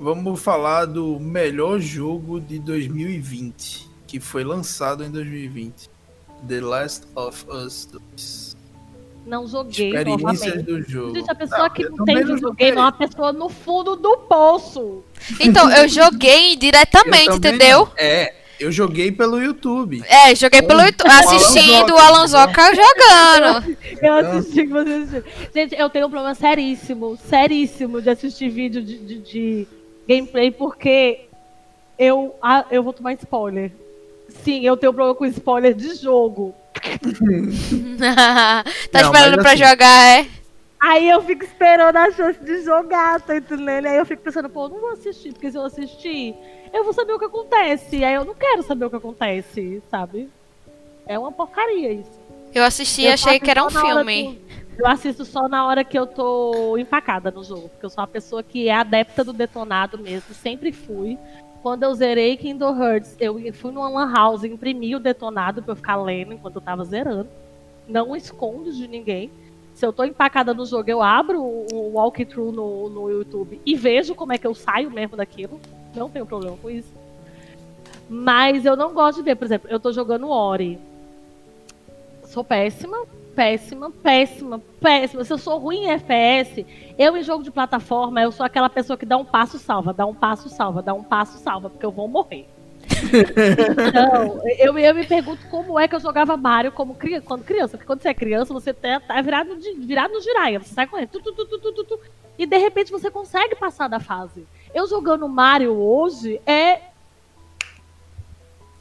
vamos 0.01 0.43
falar 0.43 0.85
do 0.85 1.20
melhor 1.20 1.78
jogo 1.78 2.41
de 2.41 2.59
2020, 2.59 3.89
que 4.05 4.18
foi 4.18 4.43
lançado 4.43 5.05
em 5.05 5.11
2020. 5.12 5.99
The 6.49 6.61
Last 6.61 7.05
of 7.14 7.45
Us 7.51 7.88
2. 8.16 8.57
Não 9.26 9.47
joguei 9.47 9.88
Experiências 9.91 10.22
novamente. 10.22 10.62
do 10.64 10.82
jogo. 10.82 11.14
Gente, 11.14 11.30
a 11.30 11.34
pessoa 11.34 11.70
que 11.70 11.82
eu 11.82 11.91
não 11.91 12.05
tem 12.05 12.24
não 12.24 12.34
videogame 12.34 12.76
é 12.76 12.80
uma 12.80 12.93
pessoa 12.93 13.32
no 13.32 13.49
fundo 13.49 13.95
do 13.97 14.16
poço. 14.16 15.05
Então, 15.38 15.70
eu 15.70 15.86
joguei 15.88 16.55
Eu 16.55 16.57
diretamente, 16.59 17.26
também 17.26 17.36
entendeu? 17.36 17.78
não. 17.80 17.93
É, 17.99 18.34
eu 18.59 18.72
joguei 18.72 19.12
pelo 19.12 19.41
YouTube. 19.41 20.03
É, 20.09 20.34
joguei 20.34 20.62
pelo 20.62 20.80
Com- 20.80 20.86
YouTube, 20.86 21.11
assistindo 21.11 21.95
o 21.95 21.99
Alan 21.99 22.26
Zoca 22.26 22.62
jogando. 22.74 23.76
Eu 24.03 24.14
assisti 24.14 24.62
que 24.66 24.72
você 24.72 24.91
assistiu. 24.93 25.24
Gente, 25.55 25.74
eu 25.78 25.91
tenho 25.91 26.07
um 26.07 26.11
problema 26.11 26.34
seríssimo, 26.34 27.16
seríssimo 27.28 28.01
de 28.03 28.11
assistir 28.11 28.49
vídeo 28.49 28.82
de, 28.82 28.99
de- 28.99 29.18
de 29.18 29.68
gameplay, 30.09 30.51
porque 30.51 31.26
eu, 31.99 32.34
ah, 32.43 32.64
eu 32.70 32.82
vou 32.82 32.93
tomar 32.95 33.12
spoiler. 33.12 33.70
Sim, 34.31 34.64
eu 34.64 34.76
tenho 34.76 34.93
problema 34.93 35.14
com 35.16 35.26
spoiler 35.26 35.74
de 35.74 35.95
jogo. 35.95 36.55
tá 38.91 39.03
Não, 39.03 39.12
esperando 39.12 39.41
pra 39.43 39.53
assim- 39.53 39.64
jogar, 39.64 40.18
é? 40.18 40.26
Aí 40.83 41.11
eu 41.11 41.20
fico 41.22 41.45
esperando 41.45 41.97
a 41.97 42.11
chance 42.11 42.43
de 42.43 42.62
jogar, 42.62 43.20
tá 43.20 43.37
entendendo? 43.37 43.85
Aí 43.87 43.99
eu 43.99 44.07
fico 44.07 44.22
pensando, 44.22 44.49
pô, 44.49 44.64
eu 44.64 44.68
não 44.70 44.81
vou 44.81 44.93
assistir, 44.93 45.31
porque 45.33 45.51
se 45.51 45.59
eu 45.59 45.62
assistir, 45.64 46.35
eu 46.72 46.85
vou 46.85 46.95
saber 46.95 47.12
o 47.12 47.18
que 47.18 47.26
acontece. 47.26 48.03
Aí 48.03 48.14
eu 48.14 48.24
não 48.24 48.35
quero 48.35 48.62
saber 48.62 48.87
o 48.87 48.91
que 48.91 48.97
acontece, 48.97 49.83
sabe? 49.91 50.31
É 51.07 51.18
uma 51.18 51.31
porcaria 51.31 51.93
isso. 51.93 52.18
Eu 52.55 52.64
assisti 52.64 53.03
e 53.03 53.09
achei 53.09 53.39
que 53.39 53.51
era 53.51 53.64
um 53.64 53.68
filme. 53.70 54.41
que- 54.47 54.51
Eu 54.83 54.87
assisto 54.87 55.26
só 55.26 55.47
na 55.47 55.66
hora 55.66 55.85
que 55.85 55.99
eu 55.99 56.07
tô 56.07 56.78
empacada 56.78 57.31
no 57.31 57.45
jogo, 57.45 57.68
porque 57.68 57.85
eu 57.85 57.91
sou 57.91 58.01
uma 58.01 58.09
pessoa 58.09 58.43
que 58.43 58.66
é 58.68 58.72
adepta 58.74 59.22
do 59.22 59.35
detonado 59.35 59.99
mesmo, 59.99 60.35
sempre 60.35 60.72
fui. 60.72 61.18
Quando 61.62 61.82
eu 61.82 61.94
zerei 61.94 62.36
Kingdom 62.36 62.82
Hearts, 62.82 63.16
eu 63.20 63.38
fui 63.52 63.70
numa 63.70 63.88
lan 63.88 64.12
house, 64.12 64.44
imprimi 64.44 64.96
o 64.96 65.00
detonado 65.00 65.62
pra 65.62 65.72
eu 65.72 65.76
ficar 65.76 65.96
lendo 65.96 66.32
enquanto 66.32 66.56
eu 66.56 66.62
tava 66.62 66.84
zerando. 66.84 67.28
Não 67.86 68.16
escondo 68.16 68.72
de 68.72 68.88
ninguém. 68.88 69.30
Se 69.74 69.84
eu 69.84 69.92
tô 69.92 70.04
empacada 70.04 70.54
no 70.54 70.64
jogo, 70.64 70.90
eu 70.90 71.02
abro 71.02 71.42
o 71.42 71.66
o 71.90 71.94
walkthrough 71.94 72.52
no, 72.52 72.88
no 72.88 73.11
YouTube 73.11 73.61
e 73.64 73.74
vejo 73.74 74.14
como 74.14 74.32
é 74.32 74.38
que 74.38 74.46
eu 74.46 74.54
saio 74.54 74.90
mesmo 74.90 75.16
daquilo. 75.16 75.61
Não 75.94 76.08
tenho 76.08 76.26
problema 76.26 76.56
com 76.56 76.70
isso. 76.70 76.92
Mas 78.08 78.64
eu 78.64 78.76
não 78.76 78.92
gosto 78.92 79.18
de 79.18 79.24
ver, 79.24 79.36
por 79.36 79.44
exemplo, 79.44 79.70
eu 79.70 79.80
tô 79.80 79.92
jogando 79.92 80.28
Ori. 80.28 80.78
Sou 82.24 82.44
péssima, 82.44 82.96
péssima, 83.35 83.91
péssima, 83.91 84.61
péssima. 84.81 85.24
Se 85.24 85.33
eu 85.33 85.39
sou 85.39 85.59
ruim 85.59 85.85
em 85.85 85.91
FPS, 85.91 86.66
eu 86.99 87.16
em 87.16 87.22
jogo 87.22 87.43
de 87.43 87.51
plataforma, 87.51 88.20
eu 88.20 88.33
sou 88.33 88.45
aquela 88.45 88.68
pessoa 88.68 88.97
que 88.97 89.07
dá 89.07 89.16
um 89.16 89.24
passo 89.24 89.59
salva, 89.59 89.93
dá 89.93 90.07
um 90.07 90.14
passo 90.14 90.49
salva, 90.49 90.83
dá 90.83 90.95
um 90.95 91.03
passo 91.03 91.39
salva, 91.39 91.70
porque 91.70 91.87
eu 91.87 91.91
vou 91.91 92.09
morrer. 92.09 92.47
Então, 93.89 94.43
eu, 94.59 94.78
eu 94.78 94.95
me 94.95 95.07
pergunto 95.07 95.47
como 95.49 95.78
é 95.78 95.89
que 95.89 95.95
eu 95.95 96.01
jogava 96.01 96.37
Mario 96.37 96.72
como 96.72 96.95
criança, 96.95 97.26
quando 97.26 97.45
criança. 97.45 97.76
Porque 97.76 97.87
quando 97.87 98.03
você 98.03 98.09
é 98.09 98.14
criança, 98.14 98.53
você 98.53 98.72
tá, 98.72 99.01
tá 99.01 99.20
virado, 99.22 99.57
de, 99.57 99.72
virado 99.74 100.12
no 100.12 100.20
giraia. 100.20 100.61
Você 100.61 100.74
sai 100.74 100.87
correndo. 100.87 101.09
Tu, 101.09 101.20
tu, 101.20 101.33
tu, 101.33 101.47
tu, 101.47 101.72
tu, 101.72 101.85
tu, 101.85 102.01
e 102.39 102.47
de 102.47 102.59
repente 102.59 102.91
você 102.91 103.11
consegue 103.11 103.55
passar 103.55 103.89
da 103.89 104.01
fase. 104.01 104.47
Eu 104.74 104.87
jogando 104.87 105.28
Mario 105.28 105.72
hoje 105.72 106.41
é. 106.47 106.81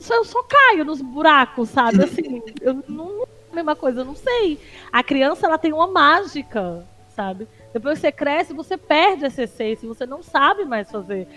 Eu 0.10 0.24
só 0.24 0.42
caio 0.44 0.86
nos 0.86 1.02
buracos, 1.02 1.70
sabe? 1.70 2.04
Assim, 2.04 2.42
eu 2.62 2.82
não, 2.88 3.28
mesma 3.60 3.76
coisa, 3.76 4.02
eu 4.02 4.06
não 4.06 4.16
sei. 4.16 4.60
A 4.92 5.04
criança 5.04 5.46
ela 5.46 5.58
tem 5.58 5.72
uma 5.74 5.88
mágica, 5.88 6.86
sabe? 7.16 7.48
Depois 7.74 7.96
que 8.00 8.02
você 8.02 8.12
cresce, 8.12 8.54
você 8.54 8.78
perde 8.78 9.26
essa 9.26 9.44
essência, 9.44 9.88
você 9.88 10.06
não 10.06 10.24
sabe 10.24 10.66
mais 10.66 10.90
fazer 10.90 11.28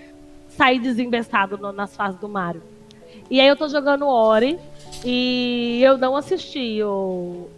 sair 0.48 0.78
desembestado 0.78 1.56
no- 1.58 1.72
nas 1.72 1.94
fases 1.96 2.20
do 2.20 2.28
Mario. 2.28 2.62
E 3.30 3.40
aí 3.40 3.46
eu 3.48 3.56
tô 3.56 3.68
jogando 3.68 4.06
Ori 4.06 4.58
e 5.04 5.80
eu 5.82 5.96
não 5.98 6.14
assisti 6.16 6.82
o, 6.82 7.48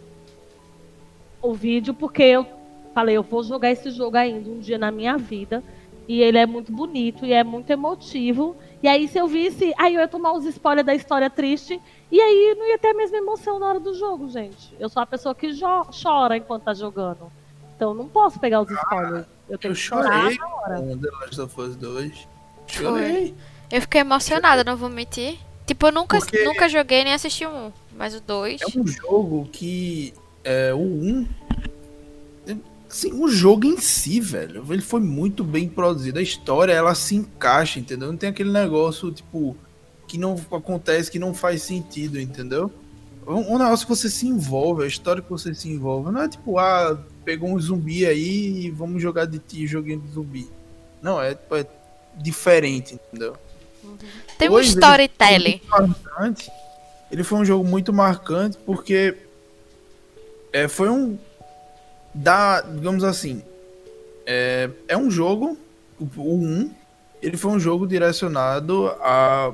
o 1.41 1.53
vídeo 1.53 1.93
porque 1.93 2.23
eu 2.23 2.45
falei, 2.93 3.17
eu 3.17 3.23
vou 3.23 3.43
jogar 3.43 3.71
esse 3.71 3.91
jogo 3.91 4.17
ainda 4.17 4.49
um 4.49 4.59
dia 4.59 4.77
na 4.77 4.91
minha 4.91 5.17
vida. 5.17 5.63
E 6.07 6.21
ele 6.21 6.37
é 6.37 6.45
muito 6.45 6.71
bonito 6.71 7.25
e 7.25 7.33
é 7.33 7.43
muito 7.43 7.69
emotivo. 7.71 8.55
E 8.81 8.87
aí, 8.87 9.07
se 9.07 9.17
eu 9.17 9.27
visse, 9.27 9.73
aí 9.77 9.95
eu 9.95 10.01
ia 10.01 10.07
tomar 10.07 10.33
os 10.33 10.45
spoilers 10.45 10.85
da 10.85 10.93
história 10.93 11.29
triste. 11.29 11.81
E 12.11 12.21
aí 12.21 12.55
não 12.57 12.67
ia 12.67 12.77
ter 12.77 12.89
a 12.89 12.93
mesma 12.93 13.17
emoção 13.17 13.57
na 13.59 13.67
hora 13.67 13.79
do 13.79 13.93
jogo, 13.93 14.29
gente. 14.29 14.73
Eu 14.79 14.87
sou 14.89 15.01
a 15.01 15.05
pessoa 15.05 15.33
que 15.35 15.51
jo- 15.53 15.87
chora 16.03 16.37
enquanto 16.37 16.63
tá 16.63 16.73
jogando. 16.73 17.31
Então 17.75 17.93
não 17.93 18.07
posso 18.07 18.39
pegar 18.39 18.61
os 18.61 18.69
spoilers. 18.71 19.25
Eu 19.49 19.57
tenho 19.57 19.71
Eu 19.71 19.75
que 19.75 19.81
chorar 19.81 20.21
chorei 20.21 20.37
na 20.37 20.47
hora. 20.47 20.75
com 20.79 20.97
The 20.97 21.09
Last 21.21 21.41
of 21.41 21.61
Us 21.61 21.75
2. 21.75 22.27
Chorei. 22.67 23.35
Eu 23.71 23.81
fiquei 23.81 24.01
emocionada, 24.01 24.63
não 24.63 24.77
vou 24.77 24.89
mentir. 24.89 25.37
Tipo, 25.65 25.87
eu 25.87 25.91
nunca, 25.91 26.17
Porque- 26.19 26.43
nunca 26.43 26.69
joguei 26.69 27.03
nem 27.03 27.13
assisti 27.13 27.45
um, 27.45 27.71
mas 27.97 28.13
o 28.15 28.21
dois. 28.21 28.61
É 28.61 28.79
um 28.79 28.85
jogo 28.87 29.49
que. 29.51 30.13
É, 30.43 30.73
o 30.73 30.77
1. 30.79 31.27
Assim, 32.89 33.11
o 33.13 33.27
jogo 33.27 33.65
em 33.65 33.77
si, 33.77 34.19
velho, 34.21 34.63
ele 34.69 34.81
foi 34.81 34.99
muito 35.01 35.43
bem 35.43 35.67
produzido. 35.67 36.19
A 36.19 36.21
história, 36.21 36.71
ela 36.71 36.93
se 36.95 37.15
encaixa, 37.15 37.79
entendeu? 37.79 38.07
Não 38.09 38.17
tem 38.17 38.29
aquele 38.29 38.51
negócio, 38.51 39.11
tipo, 39.11 39.57
que 40.07 40.17
não 40.17 40.39
acontece, 40.51 41.11
que 41.11 41.19
não 41.19 41.33
faz 41.33 41.63
sentido, 41.63 42.19
entendeu? 42.19 42.71
Um, 43.27 43.55
um 43.55 43.57
negócio 43.57 43.87
que 43.87 43.95
você 43.95 44.09
se 44.09 44.27
envolve, 44.27 44.83
a 44.83 44.87
história 44.87 45.21
que 45.21 45.29
você 45.29 45.53
se 45.53 45.69
envolve. 45.69 46.11
Não 46.11 46.21
é 46.21 46.29
tipo, 46.29 46.59
ah, 46.59 46.99
pegou 47.23 47.49
um 47.49 47.59
zumbi 47.59 48.05
aí 48.05 48.65
e 48.65 48.71
vamos 48.71 49.01
jogar 49.01 49.25
de 49.25 49.39
ti, 49.39 49.65
joguinho 49.65 49.99
de 49.99 50.11
zumbi. 50.11 50.49
Não, 51.01 51.21
é, 51.21 51.33
tipo, 51.33 51.55
é 51.55 51.65
diferente, 52.15 52.95
entendeu? 52.95 53.35
Tem 54.37 54.47
um 54.47 54.53
Dois, 54.53 54.67
ele 54.67 54.75
storytelling. 54.75 55.61
foi 55.67 55.87
marcante. 55.87 56.51
Ele 57.11 57.23
foi 57.23 57.39
um 57.39 57.45
jogo 57.45 57.63
muito 57.63 57.93
marcante 57.93 58.57
porque 58.65 59.15
é, 60.51 60.67
foi 60.67 60.89
um 60.89 61.17
da, 62.13 62.61
digamos 62.61 63.03
assim, 63.03 63.43
é, 64.25 64.69
é 64.87 64.97
um 64.97 65.11
jogo 65.11 65.57
o, 65.99 66.05
o 66.17 66.43
1, 66.43 66.71
ele 67.21 67.37
foi 67.37 67.51
um 67.51 67.59
jogo 67.59 67.87
direcionado 67.87 68.87
a, 69.01 69.53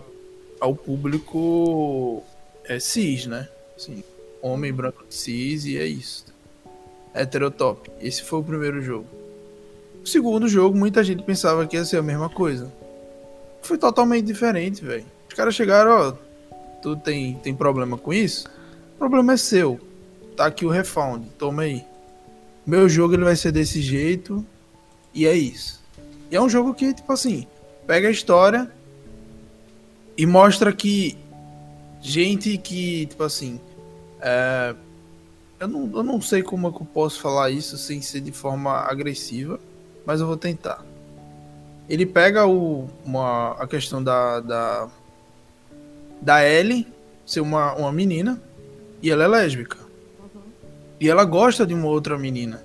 ao 0.62 0.74
público 0.74 2.24
é, 2.64 2.80
cis, 2.80 3.26
né? 3.26 3.50
Assim, 3.76 4.02
homem 4.42 4.72
branco 4.72 5.04
cis 5.10 5.66
e 5.66 5.78
é 5.78 5.86
isso. 5.86 6.26
Heterotop. 7.14 7.92
Esse 8.00 8.24
foi 8.24 8.40
o 8.40 8.44
primeiro 8.44 8.82
jogo. 8.82 9.08
O 10.02 10.08
segundo 10.08 10.48
jogo, 10.48 10.78
muita 10.78 11.04
gente 11.04 11.22
pensava 11.24 11.68
que 11.68 11.76
ia 11.76 11.84
ser 11.84 11.98
a 11.98 12.02
mesma 12.02 12.30
coisa 12.30 12.72
foi 13.62 13.78
totalmente 13.78 14.26
diferente, 14.26 14.84
velho. 14.84 15.06
Os 15.30 15.34
caras 15.34 15.56
chegaram, 15.56 15.92
ó. 15.92 16.14
Tu 16.82 16.96
tem, 16.98 17.36
tem 17.36 17.54
problema 17.54 17.98
com 17.98 18.12
isso? 18.12 18.48
O 18.96 18.98
problema 18.98 19.34
é 19.34 19.38
seu. 19.38 19.80
Tá 20.36 20.48
aqui 20.48 20.66
o 20.66 20.70
refund, 20.70 21.26
toma 21.38 21.64
aí. 21.64 21.86
Meu 22.66 22.90
jogo 22.90 23.14
ele 23.14 23.24
vai 23.24 23.36
ser 23.36 23.52
desse 23.52 23.82
jeito 23.82 24.46
e 25.14 25.28
é 25.28 25.36
isso. 25.36 25.80
E 26.30 26.36
é 26.36 26.42
um 26.42 26.50
jogo 26.50 26.74
que, 26.74 26.94
tipo 26.94 27.12
assim, 27.12 27.46
pega 27.86 28.08
a 28.08 28.12
história 28.12 28.72
e 30.22 30.26
mostra 30.28 30.72
que 30.72 31.18
gente 32.00 32.56
que, 32.56 33.08
tipo 33.08 33.24
assim, 33.24 33.60
é, 34.22 34.76
eu, 35.60 35.68
não, 35.68 35.92
eu 35.96 36.04
não 36.04 36.22
sei 36.22 36.44
como 36.44 36.68
é 36.68 36.72
que 36.72 36.80
eu 36.80 36.86
posso 36.86 37.20
falar 37.20 37.50
isso 37.50 37.76
sem 37.76 38.04
ser 38.04 38.22
de 38.22 38.32
forma 38.32 38.72
agressiva, 38.72 39.60
mas 40.06 40.22
eu 40.22 40.28
vou 40.28 40.38
tentar. 40.38 40.86
Ele 41.90 42.06
pega 42.06 42.46
o, 42.46 42.88
uma, 43.04 43.54
a 43.54 43.66
questão 43.66 44.04
da, 44.04 44.40
da, 44.42 44.90
da 46.22 46.48
Ellie 46.48 46.86
ser 47.26 47.42
uma, 47.42 47.74
uma 47.74 47.92
menina 47.92 48.40
e 49.02 49.10
ela 49.10 49.24
é 49.24 49.28
lésbica. 49.28 49.80
Uhum. 50.20 50.42
E 51.00 51.10
ela 51.10 51.26
gosta 51.26 51.66
de 51.66 51.74
uma 51.74 51.88
outra 51.88 52.16
menina. 52.16 52.64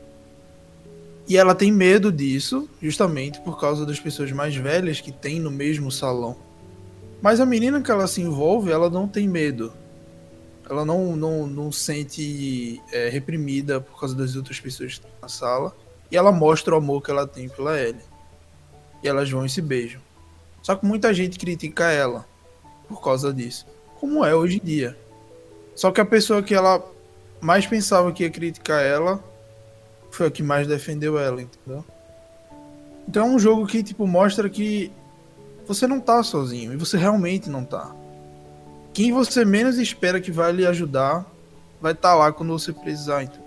E 1.26 1.38
ela 1.38 1.54
tem 1.54 1.72
medo 1.72 2.12
disso, 2.12 2.68
justamente 2.82 3.40
por 3.40 3.58
causa 3.58 3.86
das 3.86 3.98
pessoas 3.98 4.30
mais 4.30 4.54
velhas 4.54 5.00
que 5.00 5.10
tem 5.10 5.40
no 5.40 5.50
mesmo 5.50 5.90
salão. 5.90 6.44
Mas 7.20 7.40
a 7.40 7.46
menina 7.46 7.80
que 7.80 7.90
ela 7.90 8.06
se 8.06 8.20
envolve, 8.20 8.70
ela 8.70 8.90
não 8.90 9.08
tem 9.08 9.28
medo. 9.28 9.72
Ela 10.68 10.84
não, 10.84 11.16
não, 11.16 11.46
não 11.46 11.72
sente 11.72 12.82
é, 12.92 13.08
reprimida 13.08 13.80
por 13.80 13.98
causa 13.98 14.14
das 14.14 14.36
outras 14.36 14.58
pessoas 14.60 14.92
que 14.92 14.98
estão 14.98 15.10
na 15.22 15.28
sala. 15.28 15.74
E 16.10 16.16
ela 16.16 16.32
mostra 16.32 16.74
o 16.74 16.78
amor 16.78 17.02
que 17.02 17.10
ela 17.10 17.26
tem 17.26 17.48
pela 17.48 17.80
Ellie. 17.80 18.02
E 19.02 19.08
elas 19.08 19.30
vão 19.30 19.46
e 19.46 19.48
se 19.48 19.62
beijam. 19.62 20.00
Só 20.62 20.74
que 20.74 20.84
muita 20.84 21.14
gente 21.14 21.38
critica 21.38 21.90
ela 21.90 22.26
por 22.88 23.00
causa 23.02 23.32
disso. 23.32 23.66
Como 24.00 24.24
é 24.24 24.34
hoje 24.34 24.60
em 24.62 24.66
dia. 24.66 24.96
Só 25.74 25.90
que 25.90 26.00
a 26.00 26.04
pessoa 26.04 26.42
que 26.42 26.54
ela 26.54 26.84
mais 27.40 27.66
pensava 27.66 28.12
que 28.12 28.24
ia 28.24 28.30
criticar 28.30 28.82
ela 28.82 29.22
foi 30.10 30.26
a 30.26 30.30
que 30.30 30.42
mais 30.42 30.66
defendeu 30.66 31.18
ela, 31.18 31.42
entendeu? 31.42 31.84
Então 33.08 33.26
é 33.26 33.30
um 33.30 33.38
jogo 33.38 33.66
que, 33.66 33.82
tipo, 33.82 34.06
mostra 34.06 34.48
que 34.48 34.90
você 35.66 35.86
não 35.86 36.00
tá 36.00 36.22
sozinho. 36.22 36.72
E 36.72 36.76
você 36.76 36.96
realmente 36.96 37.50
não 37.50 37.64
tá. 37.64 37.94
Quem 38.92 39.12
você 39.12 39.44
menos 39.44 39.78
espera 39.78 40.20
que 40.20 40.30
vai 40.30 40.52
lhe 40.52 40.66
ajudar 40.66 41.26
vai 41.80 41.92
estar 41.92 42.10
tá 42.10 42.14
lá 42.14 42.32
quando 42.32 42.52
você 42.52 42.72
precisar, 42.72 43.22
então. 43.22 43.44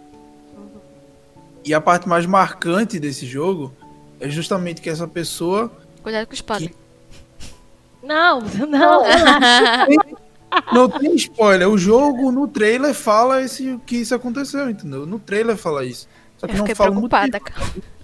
E 1.65 1.73
a 1.73 1.81
parte 1.81 2.07
mais 2.07 2.25
marcante 2.25 2.99
desse 2.99 3.25
jogo 3.25 3.73
é 4.19 4.29
justamente 4.29 4.81
que 4.81 4.89
essa 4.89 5.07
pessoa. 5.07 5.71
Cuidado 6.03 6.25
com 6.25 6.31
o 6.31 6.35
espada. 6.35 6.67
Que... 6.67 6.75
Não, 8.01 8.39
não. 8.41 9.03
Não 10.73 10.89
tem 10.89 11.13
spoiler. 11.15 11.69
O 11.69 11.77
jogo 11.77 12.31
no 12.31 12.47
trailer 12.47 12.93
fala 12.93 13.41
esse, 13.41 13.79
que 13.85 13.97
isso 13.97 14.15
aconteceu, 14.15 14.69
entendeu? 14.69 15.05
No 15.05 15.19
trailer 15.19 15.55
fala 15.57 15.85
isso. 15.85 16.07
Só 16.37 16.47
que 16.47 16.53
Eu 16.53 16.59
não 16.59 16.75
fala 16.75 16.91
preocupada, 16.91 17.39
muito. 17.39 17.53
Cara. 17.53 17.98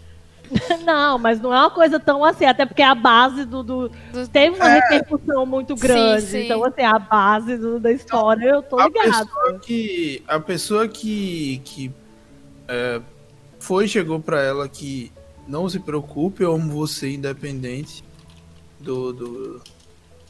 Não, 0.85 1.17
mas 1.17 1.39
não 1.39 1.53
é 1.53 1.59
uma 1.59 1.71
coisa 1.71 1.99
tão 1.99 2.23
assim, 2.23 2.45
até 2.45 2.65
porque 2.65 2.81
a 2.81 2.95
base 2.95 3.45
do. 3.45 3.63
do 3.63 3.91
teve 4.31 4.55
uma 4.55 4.69
é, 4.69 4.79
repercussão 4.79 5.45
muito 5.45 5.75
grande. 5.75 6.21
Sim, 6.21 6.27
sim. 6.27 6.45
Então, 6.45 6.63
assim, 6.63 6.81
a 6.81 6.99
base 6.99 7.57
do, 7.57 7.79
da 7.79 7.91
história, 7.91 8.49
eu 8.49 8.63
tô 8.63 8.77
ligado. 8.79 9.07
A 9.07 9.25
pessoa 9.25 9.59
que. 9.59 10.23
A 10.27 10.39
pessoa 10.39 10.87
que. 10.87 11.61
que 11.65 11.91
é, 12.67 13.01
foi 13.59 13.87
chegou 13.87 14.19
para 14.19 14.41
ela 14.41 14.67
que 14.69 15.11
não 15.47 15.67
se 15.69 15.79
preocupe, 15.79 16.43
eu 16.43 16.53
amo 16.53 16.71
você 16.71 17.13
independente 17.13 18.03
do, 18.79 19.13
do, 19.13 19.61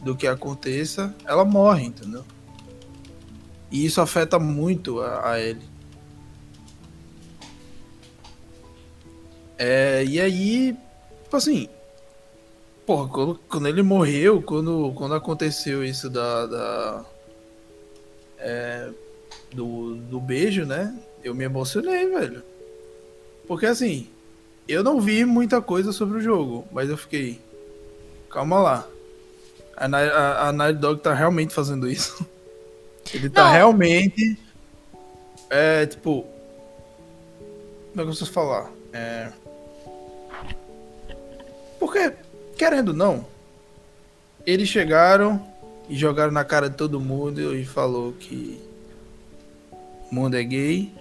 do 0.02 0.16
que 0.16 0.28
aconteça, 0.28 1.14
ela 1.26 1.44
morre, 1.44 1.86
entendeu? 1.86 2.24
E 3.72 3.86
isso 3.86 4.00
afeta 4.00 4.40
muito 4.40 5.02
a, 5.02 5.32
a 5.32 5.40
ele. 5.40 5.75
É, 9.58 10.04
e 10.06 10.20
aí, 10.20 10.78
tipo 11.24 11.38
assim, 11.38 11.70
porra, 12.86 13.10
quando, 13.10 13.40
quando 13.50 13.68
ele 13.68 13.82
morreu, 13.82 14.42
quando, 14.42 14.94
quando 14.96 15.16
aconteceu 15.16 15.84
isso 15.84 16.10
da. 16.10 16.46
da 16.46 17.06
é, 18.38 18.90
do, 19.54 19.96
do 19.96 20.20
beijo, 20.20 20.66
né? 20.66 20.94
Eu 21.24 21.34
me 21.34 21.44
emocionei, 21.44 22.08
velho. 22.10 22.44
Porque 23.48 23.66
assim, 23.66 24.10
eu 24.68 24.84
não 24.84 25.00
vi 25.00 25.26
muita 25.26 25.62
coisa 25.62 25.92
sobre 25.92 26.18
o 26.18 26.22
jogo, 26.22 26.68
mas 26.72 26.90
eu 26.90 26.98
fiquei. 26.98 27.40
Calma 28.30 28.60
lá. 28.60 28.88
A, 29.76 29.86
a, 29.86 30.50
a 30.50 30.52
Night 30.52 30.80
Dog 30.80 31.02
tá 31.02 31.14
realmente 31.14 31.54
fazendo 31.54 31.90
isso. 31.90 32.26
Ele 33.14 33.30
tá 33.30 33.46
não. 33.46 33.52
realmente. 33.52 34.38
É, 35.50 35.86
tipo. 35.86 36.26
Como 37.92 37.94
é 37.94 37.96
que 37.96 38.02
eu 38.02 38.08
posso 38.08 38.32
falar? 38.32 38.72
É. 38.92 39.32
Porque, 41.86 42.12
querendo 42.58 42.88
ou 42.88 42.94
não, 42.96 43.28
eles 44.44 44.68
chegaram 44.68 45.40
e 45.88 45.96
jogaram 45.96 46.32
na 46.32 46.44
cara 46.44 46.68
de 46.68 46.76
todo 46.76 47.00
mundo 47.00 47.56
e 47.56 47.64
falou 47.64 48.12
que 48.14 48.60
o 49.72 50.16
mundo 50.16 50.36
é 50.36 50.44
gay, 50.44 50.92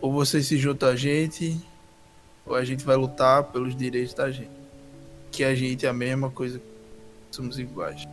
ou 0.00 0.12
você 0.12 0.40
se 0.44 0.56
junta 0.58 0.86
a 0.86 0.94
gente, 0.94 1.60
ou 2.46 2.54
a 2.54 2.64
gente 2.64 2.84
vai 2.84 2.94
lutar 2.94 3.50
pelos 3.50 3.74
direitos 3.74 4.14
da 4.14 4.30
gente. 4.30 4.52
Que 5.32 5.42
a 5.42 5.56
gente 5.56 5.84
é 5.84 5.88
a 5.88 5.92
mesma 5.92 6.30
coisa, 6.30 6.62
somos 7.32 7.58
iguais. 7.58 8.06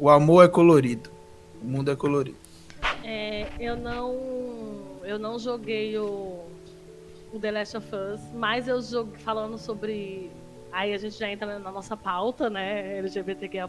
O 0.00 0.10
amor 0.10 0.44
é 0.44 0.48
colorido, 0.48 1.10
o 1.62 1.64
mundo 1.64 1.92
é 1.92 1.94
colorido. 1.94 2.38
É, 3.04 3.46
eu 3.56 3.76
não, 3.76 4.18
eu 5.04 5.16
não 5.16 5.38
joguei 5.38 5.96
o, 5.96 6.49
o 7.32 7.38
The 7.38 7.50
Last 7.50 7.76
of 7.76 7.88
Us, 7.94 8.20
mas 8.34 8.68
eu 8.68 8.80
joguei 8.82 9.18
falando 9.18 9.56
sobre 9.58 10.30
Aí 10.72 10.94
a 10.94 10.98
gente 10.98 11.18
já 11.18 11.28
entra 11.28 11.58
na 11.58 11.70
nossa 11.70 11.96
pauta, 11.96 12.48
né? 12.48 12.98
LGBTQIA. 12.98 13.68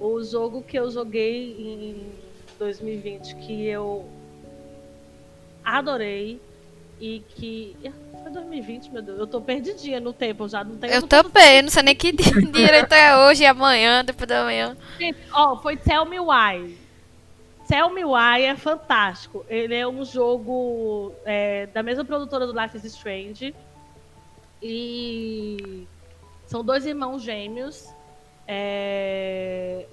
O 0.00 0.22
jogo 0.22 0.62
que 0.62 0.78
eu 0.78 0.90
joguei 0.90 1.52
em 1.52 2.12
2020 2.58 3.36
que 3.36 3.66
eu 3.66 4.08
adorei 5.64 6.40
e 7.00 7.22
que. 7.28 7.76
Foi 8.22 8.32
2020, 8.32 8.90
meu 8.90 9.02
Deus. 9.02 9.18
Eu 9.18 9.26
tô 9.26 9.40
perdidinha 9.40 10.00
no 10.00 10.12
tempo, 10.12 10.48
já 10.48 10.64
não 10.64 10.76
tenho. 10.76 10.94
Eu 10.94 11.02
também, 11.06 11.62
não 11.62 11.70
sei 11.70 11.82
nem 11.82 11.94
que 11.94 12.10
dia 12.12 12.32
direito 12.50 12.92
é 12.92 13.16
hoje, 13.24 13.46
amanhã, 13.46 14.04
depois 14.04 14.28
da 14.28 14.44
manhã. 14.44 14.76
Gente, 14.98 15.18
ó, 15.32 15.56
foi 15.56 15.76
Tell 15.76 16.04
Me 16.06 16.18
Why. 16.18 16.76
Tell 17.66 17.88
Why 17.88 18.44
é 18.44 18.56
fantástico. 18.56 19.44
Ele 19.48 19.74
é 19.74 19.86
um 19.86 20.04
jogo 20.04 21.12
é, 21.24 21.66
da 21.66 21.82
mesma 21.82 22.04
produtora 22.04 22.46
do 22.46 22.58
Life 22.58 22.76
is 22.76 22.84
Strange. 22.84 23.54
E 24.62 25.86
são 26.46 26.62
dois 26.62 26.84
irmãos 26.84 27.22
gêmeos. 27.22 27.92
É, 28.46 29.86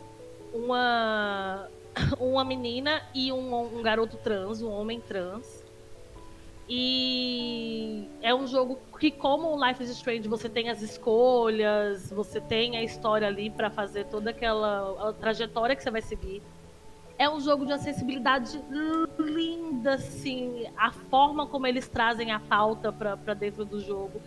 uma, 0.54 1.68
uma 2.20 2.44
menina 2.44 3.02
e 3.14 3.32
um, 3.32 3.78
um 3.80 3.82
garoto 3.82 4.18
trans, 4.18 4.62
um 4.62 4.70
homem 4.70 5.00
trans. 5.00 5.64
E 6.68 8.08
é 8.22 8.34
um 8.34 8.48
jogo 8.48 8.80
que, 9.00 9.12
como 9.12 9.56
o 9.56 9.68
Life 9.68 9.84
is 9.84 9.90
Strange, 9.90 10.28
você 10.28 10.48
tem 10.48 10.70
as 10.70 10.82
escolhas, 10.82 12.10
você 12.12 12.40
tem 12.40 12.78
a 12.78 12.84
história 12.84 13.28
ali 13.28 13.50
para 13.50 13.70
fazer 13.70 14.06
toda 14.06 14.30
aquela 14.30 15.14
trajetória 15.20 15.76
que 15.76 15.84
você 15.84 15.92
vai 15.92 16.02
seguir. 16.02 16.42
É 17.22 17.30
um 17.30 17.40
jogo 17.40 17.68
de 17.68 17.72
acessibilidade 17.72 18.60
linda, 19.20 19.94
assim, 19.94 20.66
a 20.76 20.92
forma 20.92 21.46
como 21.46 21.68
eles 21.68 21.88
trazem 21.88 22.32
a 22.32 22.40
pauta 22.40 22.92
para 22.92 23.36
dentro 23.36 23.64
do 23.64 23.80
jogo 23.80 24.20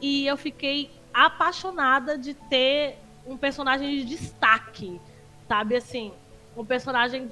e 0.00 0.26
eu 0.26 0.36
fiquei 0.36 0.90
apaixonada 1.14 2.18
de 2.18 2.34
ter 2.34 2.98
um 3.24 3.36
personagem 3.36 3.98
de 3.98 4.04
destaque, 4.04 5.00
sabe 5.46 5.76
assim, 5.76 6.10
um 6.56 6.64
personagem 6.64 7.30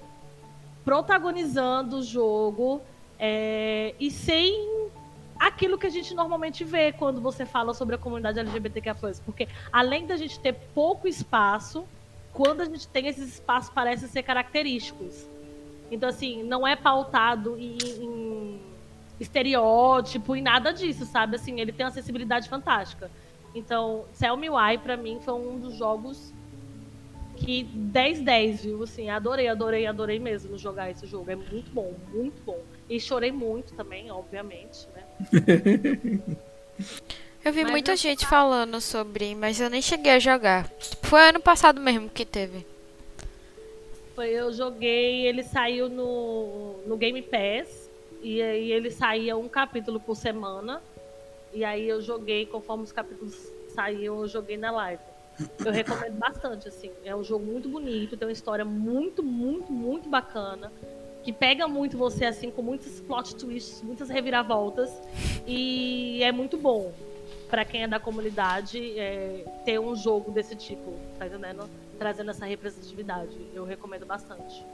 protagonizando 0.85 1.97
o 1.97 2.03
jogo 2.05 2.81
é, 3.19 3.97
e 3.99 4.13
sem 4.13 4.89
aquilo 5.37 5.77
que 5.77 5.89
a 5.89 5.91
gente 5.91 6.15
normalmente 6.15 6.63
vê 6.63 6.93
quando 6.93 7.21
você 7.21 7.45
fala 7.45 7.75
sobre 7.75 7.97
a 7.97 7.99
comunidade 7.99 8.39
LGBTQ+. 8.39 8.93
Porque 9.25 9.49
além 9.73 10.07
da 10.07 10.17
gente 10.17 10.39
ter 10.39 10.53
pouco 10.53 11.09
espaço, 11.09 11.85
quando 12.33 12.61
a 12.61 12.65
gente 12.65 12.89
tem 12.89 13.07
esses 13.07 13.35
espaços 13.35 13.71
parecem 13.71 14.09
ser 14.09 14.23
característicos. 14.23 15.27
Então, 15.91 16.09
assim, 16.09 16.43
não 16.43 16.67
é 16.67 16.77
pautado 16.77 17.57
em, 17.59 17.79
em 18.01 18.61
estereótipo 19.19 20.37
e 20.37 20.41
nada 20.41 20.73
disso, 20.73 21.05
sabe? 21.07 21.37
Assim, 21.37 21.61
ele 21.61 21.73
tem 21.73 21.85
uma 21.85 21.91
acessibilidade 21.91 22.49
fantástica. 22.49 23.11
Então, 23.55 24.05
Tell 24.19 24.37
Me 24.37 24.51
Why, 24.51 24.79
pra 24.79 24.97
mim, 24.97 25.19
foi 25.21 25.35
um 25.35 25.59
dos 25.59 25.75
jogos 25.77 26.33
que 27.37 27.65
10-10, 27.65 28.63
viu? 28.63 28.83
Assim, 28.83 29.09
adorei, 29.09 29.49
adorei, 29.49 29.87
adorei 29.87 30.19
mesmo 30.19 30.59
jogar 30.59 30.91
esse 30.91 31.07
jogo. 31.07 31.31
É 31.31 31.37
muito 31.37 31.71
bom, 31.71 31.95
muito 32.13 32.43
bom. 32.43 32.61
E 32.89 33.01
chorei 33.01 33.33
muito 33.33 33.75
também, 33.75 34.11
obviamente, 34.11 34.87
né? 34.95 35.05
eu 37.45 37.53
vi 37.53 37.63
mas 37.63 37.71
muita 37.71 37.93
eu... 37.93 37.97
gente 37.97 38.27
falando 38.27 38.81
sobre, 38.81 39.35
mas 39.35 39.61
eu 39.61 39.71
nem 39.71 39.81
cheguei 39.81 40.13
a 40.13 40.19
jogar. 40.19 40.71
Foi 41.03 41.29
ano 41.29 41.41
passado 41.41 41.81
mesmo 41.81 42.11
que 42.11 42.25
teve. 42.25 42.67
Foi, 44.15 44.31
eu 44.31 44.53
joguei, 44.53 45.27
ele 45.27 45.45
saiu 45.45 45.89
no, 45.89 46.79
no 46.87 46.97
Game 46.97 47.23
Pass. 47.23 47.89
E 48.21 48.43
aí 48.43 48.73
ele 48.73 48.91
saía 48.91 49.37
um 49.37 49.49
capítulo 49.49 50.01
por 50.01 50.17
semana. 50.17 50.83
E 51.53 51.65
aí 51.65 51.89
eu 51.89 52.03
joguei, 52.03 52.45
conforme 52.45 52.85
os 52.85 52.93
capítulos 52.93 53.35
saíam, 53.75 54.21
eu 54.21 54.29
joguei 54.29 54.57
na 54.57 54.71
live. 54.73 55.03
Eu 55.65 55.71
recomendo 55.71 56.19
bastante, 56.19 56.67
assim. 56.67 56.91
É 57.05 57.15
um 57.15 57.23
jogo 57.23 57.47
muito 57.47 57.69
bonito, 57.69 58.17
tem 58.17 58.27
uma 58.27 58.33
história 58.33 58.65
muito, 58.65 59.23
muito, 59.23 59.73
muito 59.73 60.09
bacana. 60.09 60.73
Que 61.23 61.33
pega 61.33 61.69
muito 61.69 61.97
você, 61.97 62.25
assim, 62.25 62.51
com 62.51 62.61
muitos 62.61 63.01
plot 63.01 63.37
twists, 63.37 63.83
muitas 63.83 64.09
reviravoltas. 64.09 64.91
E 65.47 66.21
é 66.25 66.33
muito 66.33 66.57
bom 66.57 66.93
para 67.49 67.65
quem 67.65 67.83
é 67.83 67.89
da 67.89 67.99
comunidade 67.99 68.99
é, 68.99 69.45
ter 69.65 69.79
um 69.79 69.97
jogo 69.97 70.31
desse 70.31 70.55
tipo, 70.55 70.95
tá 71.19 71.27
entendendo? 71.27 71.69
Trazendo 71.99 72.31
essa 72.31 72.47
representatividade. 72.47 73.37
Eu 73.55 73.65
recomendo 73.65 74.07
bastante. 74.07 74.65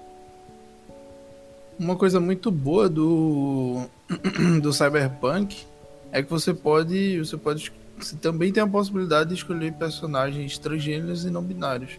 Uma 1.79 1.97
coisa 1.97 2.21
muito 2.21 2.51
boa 2.51 2.89
do, 2.89 3.87
do 4.63 4.73
Cyberpunk 4.73 5.65
é 6.13 6.23
que 6.23 6.31
você 6.31 6.55
pode. 6.55 7.19
Você 7.19 7.37
pode. 7.37 7.73
Você 7.99 8.17
também 8.17 8.53
tem 8.53 8.63
a 8.63 8.67
possibilidade 8.67 9.31
de 9.31 9.35
escolher 9.37 9.73
personagens 9.73 10.59
transgêneros 10.59 11.25
e 11.25 11.31
não 11.31 11.43
binários. 11.43 11.99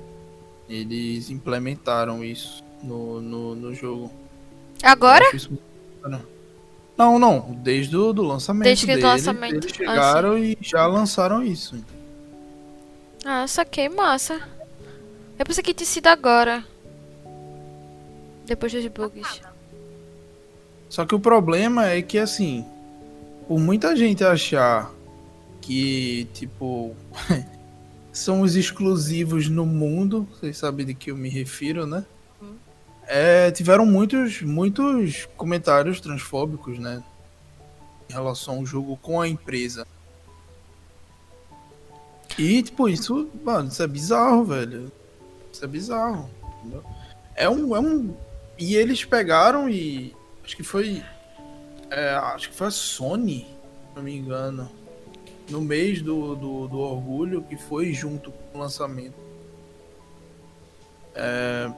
Eles 0.69 1.29
implementaram 1.29 2.23
isso 2.23 2.63
no, 2.81 3.21
no, 3.21 3.55
no 3.55 3.73
jogo. 3.73 4.11
Agora? 4.81 5.25
Não, 6.03 6.21
não. 7.19 7.53
Desde 7.61 7.95
o 7.95 8.13
do 8.13 8.23
lançamento. 8.23 8.63
Desde 8.65 8.85
que 8.85 8.97
do 8.97 9.05
lançamento. 9.05 9.65
Eles 9.65 9.75
chegaram 9.75 10.33
ah, 10.33 10.39
e 10.39 10.57
já 10.61 10.85
lançaram 10.87 11.43
isso. 11.43 11.83
Ah, 13.23 13.45
saquei, 13.47 13.89
massa. 13.89 14.41
Eu 15.37 15.45
pensei 15.45 15.63
que 15.63 15.73
tinha 15.73 15.87
sido 15.87 16.07
agora. 16.07 16.63
Depois 18.45 18.71
dos 18.71 18.85
bugs. 18.87 19.41
Só 20.87 21.05
que 21.05 21.15
o 21.15 21.19
problema 21.19 21.87
é 21.87 22.01
que, 22.01 22.17
assim, 22.17 22.65
por 23.47 23.59
muita 23.59 23.95
gente 23.95 24.23
achar 24.23 24.91
que, 25.59 26.27
tipo, 26.33 26.95
são 28.13 28.41
os 28.41 28.55
exclusivos 28.55 29.49
no 29.49 29.65
mundo, 29.65 30.27
vocês 30.31 30.57
sabem 30.57 30.85
de 30.85 30.93
que 30.93 31.11
eu 31.11 31.17
me 31.17 31.27
refiro, 31.27 31.85
né? 31.85 32.05
É, 33.07 33.51
tiveram 33.51 33.85
muitos, 33.85 34.41
muitos 34.41 35.27
comentários 35.37 36.01
transfóbicos, 36.01 36.79
né? 36.79 37.03
Em 38.09 38.13
relação 38.13 38.57
ao 38.57 38.65
jogo 38.65 38.97
com 38.97 39.21
a 39.21 39.27
empresa. 39.27 39.85
E, 42.37 42.61
tipo, 42.63 42.89
isso, 42.89 43.29
mano, 43.43 43.69
isso 43.69 43.81
é 43.81 43.87
bizarro, 43.87 44.43
velho. 44.43 44.91
Isso 45.51 45.63
é 45.63 45.67
bizarro. 45.67 46.29
Entendeu? 46.59 46.83
É 47.35 47.49
um, 47.49 47.75
é 47.75 47.79
um. 47.79 48.15
E 48.57 48.75
eles 48.75 49.05
pegaram 49.05 49.69
e. 49.69 50.15
Acho 50.43 50.55
que 50.55 50.63
foi 50.63 51.03
é, 51.89 52.09
acho 52.15 52.49
que 52.49 52.55
foi 52.55 52.67
a 52.67 52.71
Sony, 52.71 53.45
se 53.89 53.95
não 53.95 54.03
me 54.03 54.15
engano, 54.15 54.69
no 55.49 55.61
mês 55.61 56.01
do, 56.01 56.35
do, 56.35 56.67
do 56.67 56.79
orgulho, 56.79 57.43
que 57.43 57.55
foi 57.55 57.93
junto 57.93 58.31
com 58.31 58.57
o 58.57 58.61
lançamento. 58.61 59.15
É, 61.13 61.71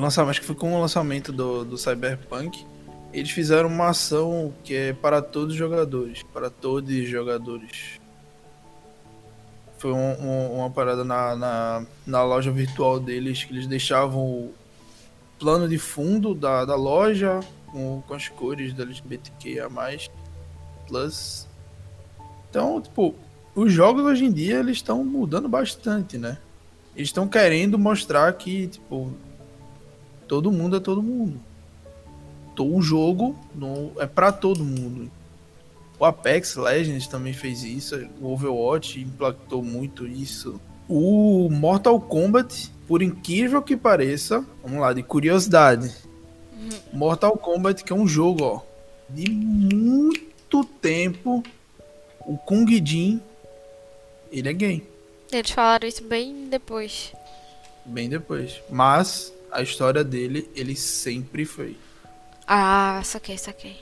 lançamento, 0.00 0.30
acho 0.30 0.40
que 0.40 0.46
foi 0.46 0.56
com 0.56 0.74
o 0.74 0.80
lançamento 0.80 1.32
do, 1.32 1.64
do 1.64 1.78
Cyberpunk. 1.78 2.66
Eles 3.12 3.30
fizeram 3.30 3.68
uma 3.68 3.88
ação 3.88 4.52
que 4.62 4.74
é 4.74 4.92
para 4.92 5.22
todos 5.22 5.52
os 5.52 5.58
jogadores. 5.58 6.22
Para 6.32 6.50
todos 6.50 6.94
os 6.94 7.08
jogadores. 7.08 8.00
Foi 9.78 9.92
um, 9.92 10.22
um, 10.22 10.58
uma 10.58 10.70
parada 10.70 11.04
na, 11.04 11.36
na, 11.36 11.86
na 12.06 12.24
loja 12.24 12.50
virtual 12.50 12.98
deles 12.98 13.44
que 13.44 13.52
eles 13.52 13.66
deixavam 13.66 14.20
o 14.20 14.54
plano 15.38 15.68
de 15.68 15.78
fundo 15.78 16.34
da, 16.34 16.64
da 16.64 16.74
loja, 16.74 17.40
com, 17.70 18.02
com 18.06 18.14
as 18.14 18.28
cores 18.28 18.72
da 18.72 18.82
LGBTQIA+, 18.84 19.68
plus. 20.86 21.46
Então, 22.48 22.80
tipo, 22.80 23.14
os 23.54 23.72
jogos 23.72 24.04
hoje 24.04 24.24
em 24.24 24.32
dia, 24.32 24.58
eles 24.58 24.78
estão 24.78 25.04
mudando 25.04 25.48
bastante, 25.48 26.16
né? 26.16 26.38
Eles 26.94 27.08
estão 27.08 27.28
querendo 27.28 27.78
mostrar 27.78 28.32
que, 28.32 28.68
tipo, 28.68 29.12
todo 30.26 30.52
mundo 30.52 30.76
é 30.76 30.80
todo 30.80 31.02
mundo. 31.02 31.40
O 32.58 32.80
jogo 32.80 33.36
não 33.54 33.92
é 33.98 34.06
para 34.06 34.32
todo 34.32 34.64
mundo. 34.64 35.10
O 35.98 36.04
Apex 36.04 36.56
Legends 36.56 37.06
também 37.06 37.32
fez 37.32 37.62
isso, 37.62 38.06
o 38.20 38.32
Overwatch 38.32 39.00
impactou 39.00 39.62
muito 39.62 40.06
isso. 40.06 40.60
O 40.88 41.48
Mortal 41.50 42.00
Kombat, 42.00 42.70
por 42.86 43.02
incrível 43.02 43.62
que 43.62 43.76
pareça, 43.76 44.44
vamos 44.62 44.80
lá, 44.80 44.92
de 44.92 45.02
curiosidade, 45.02 45.92
Mortal 46.92 47.36
Kombat, 47.36 47.84
que 47.84 47.92
é 47.92 47.96
um 47.96 48.06
jogo, 48.06 48.44
ó, 48.44 48.60
de 49.08 49.30
muito 49.30 50.64
tempo. 50.64 51.42
O 52.20 52.36
Kung 52.36 52.66
Jin, 52.84 53.20
ele 54.32 54.48
é 54.48 54.52
gay. 54.52 54.88
Eles 55.30 55.50
falaram 55.50 55.86
isso 55.86 56.02
bem 56.04 56.48
depois. 56.48 57.12
Bem 57.84 58.08
depois. 58.08 58.60
Mas 58.68 59.32
a 59.50 59.62
história 59.62 60.04
dele, 60.04 60.48
ele 60.54 60.76
sempre 60.76 61.44
foi. 61.44 61.76
Ah, 62.46 63.00
saquei, 63.04 63.38
saquei. 63.38 63.76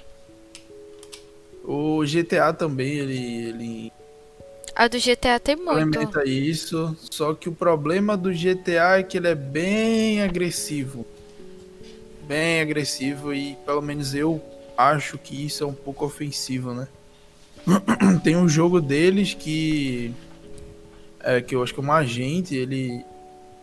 O 1.64 2.02
GTA 2.04 2.52
também, 2.52 2.98
ele, 2.98 3.48
ele 3.48 3.92
a 4.74 4.88
do 4.88 4.98
GTA 4.98 5.38
tem 5.38 5.56
muito. 5.56 5.80
Implementa 5.80 6.28
isso, 6.28 6.96
só 7.10 7.32
que 7.32 7.48
o 7.48 7.52
problema 7.52 8.16
do 8.16 8.30
GTA 8.30 8.98
é 8.98 9.02
que 9.02 9.16
ele 9.16 9.28
é 9.28 9.34
bem 9.34 10.20
agressivo 10.20 11.06
bem 12.26 12.60
agressivo 12.60 13.34
e 13.34 13.56
pelo 13.66 13.82
menos 13.82 14.14
eu 14.14 14.42
acho 14.76 15.18
que 15.18 15.46
isso 15.46 15.62
é 15.62 15.66
um 15.66 15.74
pouco 15.74 16.04
ofensivo, 16.04 16.72
né? 16.72 16.88
Tem 18.24 18.36
um 18.36 18.48
jogo 18.48 18.80
deles 18.80 19.34
que 19.34 20.12
é 21.20 21.40
que 21.40 21.54
eu 21.54 21.62
acho 21.62 21.72
que 21.72 21.80
é 21.80 21.82
um 21.82 21.92
agente, 21.92 22.54
ele 22.54 23.04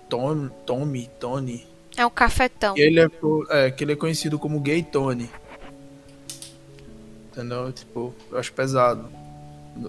Tom, 0.09 0.47
Tommy, 0.65 1.09
Tony. 1.19 1.67
É 1.97 2.05
um 2.05 2.09
cafetão. 2.09 2.75
ele 2.77 2.99
é, 2.99 3.07
é, 3.49 3.71
que 3.71 3.83
ele 3.83 3.93
é 3.93 3.95
conhecido 3.95 4.39
como 4.39 4.59
Gay 4.59 4.83
Tony. 4.83 5.29
Entendeu? 7.31 7.71
Tipo, 7.71 8.13
eu 8.31 8.37
acho 8.37 8.51
pesado. 8.53 9.09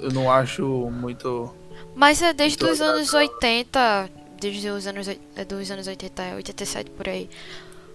Eu 0.01 0.13
não 0.13 0.31
acho 0.31 0.65
muito 0.93 1.53
Mas 1.95 2.23
é 2.23 2.33
desde 2.33 2.65
os 2.65 2.81
anos 2.81 3.13
80, 3.13 4.11
desde 4.41 4.69
os 4.69 4.87
anos 4.87 5.09
é 5.09 5.45
dos 5.45 5.71
anos 5.71 5.87
80, 5.89 6.37
87 6.37 6.91
por 6.91 7.09
aí 7.09 7.29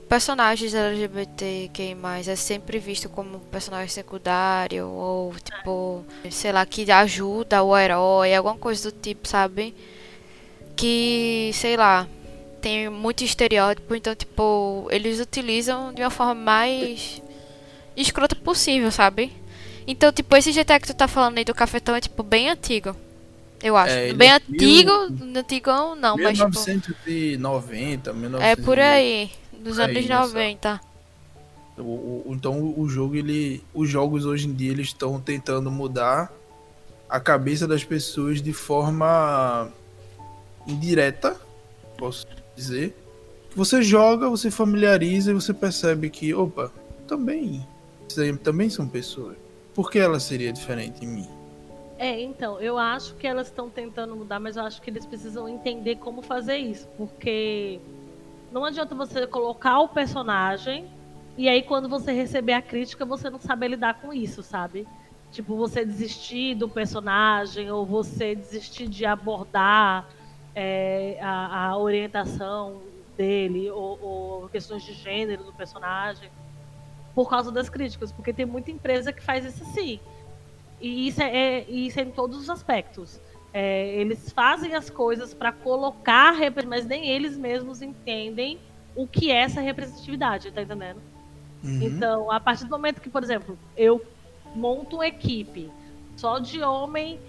personagens 0.08 0.74
LGBTQI+, 0.74 1.96
é 2.28 2.36
sempre 2.36 2.80
visto 2.80 3.10
como 3.10 3.40
personagem 3.40 3.90
secundário 3.90 4.88
ou, 4.88 5.34
tipo, 5.36 6.04
sei 6.32 6.52
lá, 6.52 6.66
que 6.66 6.90
ajuda 6.92 7.62
o 7.62 7.78
herói, 7.78 8.34
alguma 8.34 8.58
coisa 8.58 8.90
do 8.90 8.98
tipo, 8.98 9.28
sabe? 9.28 9.76
Que, 10.76 11.52
sei 11.54 11.76
lá, 11.76 12.08
tem 12.62 12.90
muito 12.90 13.24
estereótipo, 13.24 13.96
então, 13.96 14.16
tipo, 14.16 14.88
eles 14.92 15.20
utilizam 15.20 15.94
de 15.94 16.02
uma 16.02 16.10
forma 16.10 16.36
mais 16.36 17.22
escrota 17.96 18.36
possível, 18.36 18.92
sabe? 18.92 19.32
Então, 19.88 20.12
tipo, 20.12 20.36
esse 20.36 20.52
GTA 20.52 20.80
que 20.80 20.88
tu 20.88 20.94
tá 20.94 21.08
falando 21.08 21.38
aí 21.38 21.46
do 21.46 21.54
cafetão 21.54 21.96
é, 21.96 22.02
tipo, 22.02 22.22
bem 22.24 22.50
antigo. 22.50 22.96
Eu 23.64 23.76
acho. 23.76 23.94
É, 23.94 24.14
bem 24.14 24.30
é 24.30 24.36
antigo, 24.36 25.10
mil... 25.10 25.40
antigão 25.40 25.96
não, 25.96 26.16
1990, 26.16 26.24
mas 26.24 26.38
tipo... 26.38 26.70
1990, 26.70 28.14
1990. 28.14 28.46
É 28.46 28.56
por 28.56 28.80
aí. 28.80 29.32
Dos 29.54 29.80
anos 29.80 29.98
Aí, 29.98 30.08
90. 30.08 30.82
O, 31.78 31.82
o, 31.82 32.24
então 32.30 32.74
o 32.78 32.88
jogo, 32.88 33.16
ele. 33.16 33.64
Os 33.74 33.90
jogos 33.90 34.26
hoje 34.26 34.48
em 34.48 34.54
dia 34.54 34.72
eles 34.72 34.88
estão 34.88 35.20
tentando 35.20 35.72
mudar 35.72 36.32
a 37.10 37.20
cabeça 37.20 37.68
das 37.68 37.84
pessoas 37.84 38.42
de 38.42 38.54
forma 38.54 39.72
indireta, 40.68 41.40
posso 41.98 42.28
dizer. 42.58 42.94
Você 43.56 43.82
joga, 43.82 44.30
você 44.30 44.52
familiariza 44.52 45.32
e 45.32 45.34
você 45.34 45.54
percebe 45.54 46.10
que, 46.10 46.34
opa, 46.34 46.72
também. 47.08 47.66
Também 48.44 48.70
são 48.70 48.88
pessoas. 48.88 49.38
Por 49.74 49.90
que 49.90 50.00
ela 50.00 50.20
seria 50.20 50.52
diferente 50.52 51.06
em 51.06 51.08
mim? 51.08 51.30
É, 51.98 52.22
então, 52.22 52.60
eu 52.60 52.78
acho 52.78 53.16
que 53.16 53.26
elas 53.26 53.48
estão 53.48 53.70
tentando 53.70 54.16
mudar, 54.16 54.40
mas 54.40 54.58
eu 54.58 54.64
acho 54.64 54.82
que 54.82 54.90
eles 54.90 55.06
precisam 55.06 55.48
entender 55.48 55.96
como 55.96 56.22
fazer 56.22 56.58
isso, 56.58 56.88
porque 56.98 57.80
não 58.52 58.64
adianta 58.66 58.94
você 58.94 59.26
colocar 59.26 59.80
o 59.80 59.90
personagem 59.90 60.88
e 61.38 61.50
aí 61.50 61.64
quando 61.64 61.90
você 61.90 62.12
receber 62.12 62.54
a 62.54 62.62
crítica, 62.62 63.04
você 63.06 63.30
não 63.30 63.40
sabe 63.40 63.68
lidar 63.68 64.00
com 64.02 64.14
isso, 64.14 64.44
sabe? 64.44 64.88
Tipo, 65.32 65.56
você 65.56 65.84
desistir 65.84 66.56
do 66.56 66.70
personagem 66.70 67.70
ou 67.72 67.86
você 67.86 68.36
desistir 68.36 68.88
de 68.88 69.06
abordar 69.06 70.08
é, 70.60 71.20
a, 71.22 71.68
a, 71.68 71.78
orientação 71.78 72.82
dele 73.16 73.70
ou, 73.70 74.00
ou 74.02 74.50
questões 74.50 74.82
de 74.82 74.92
gênero 74.94 75.44
do 75.44 75.54
personagem 75.54 76.32
por 77.14 77.30
causa 77.30 77.52
das 77.52 77.70
críticas, 77.70 78.12
porque 78.12 78.34
tem 78.34 78.44
muita 78.44 78.72
empresa 78.72 79.14
que 79.14 79.22
faz 79.22 79.46
isso 79.46 79.64
sim. 79.66 80.00
E 80.82 81.08
isso 81.08 81.22
é, 81.22 81.60
é, 81.60 81.70
isso 81.70 82.00
é 82.00 82.04
em 82.04 82.10
todos 82.10 82.40
os 82.40 82.50
aspectos. 82.50 83.20
É, 83.54 83.88
eles 84.00 84.32
fazem 84.32 84.74
as 84.74 84.90
coisas 84.90 85.32
para 85.32 85.52
colocar, 85.52 86.34
mas 86.66 86.88
nem 86.88 87.08
eles 87.08 87.38
mesmos 87.38 87.84
entendem 87.84 88.60
o 88.96 89.06
que 89.06 89.32
é 89.32 89.42
essa 89.44 89.62
representatividade, 89.62 90.52
tá 90.52 90.64
entendendo? 90.64 91.00
Uhum. 91.64 91.82
Então, 91.84 92.32
a 92.32 92.40
partir 92.40 92.64
do 92.64 92.72
momento 92.72 93.00
que, 93.00 93.12
por 93.12 93.22
exemplo, 93.22 93.58
eu 93.76 94.04
monto 94.56 94.96
uma 94.96 95.08
equipe 95.08 95.72
só 96.16 96.40
de 96.40 96.64
homem 96.64 97.20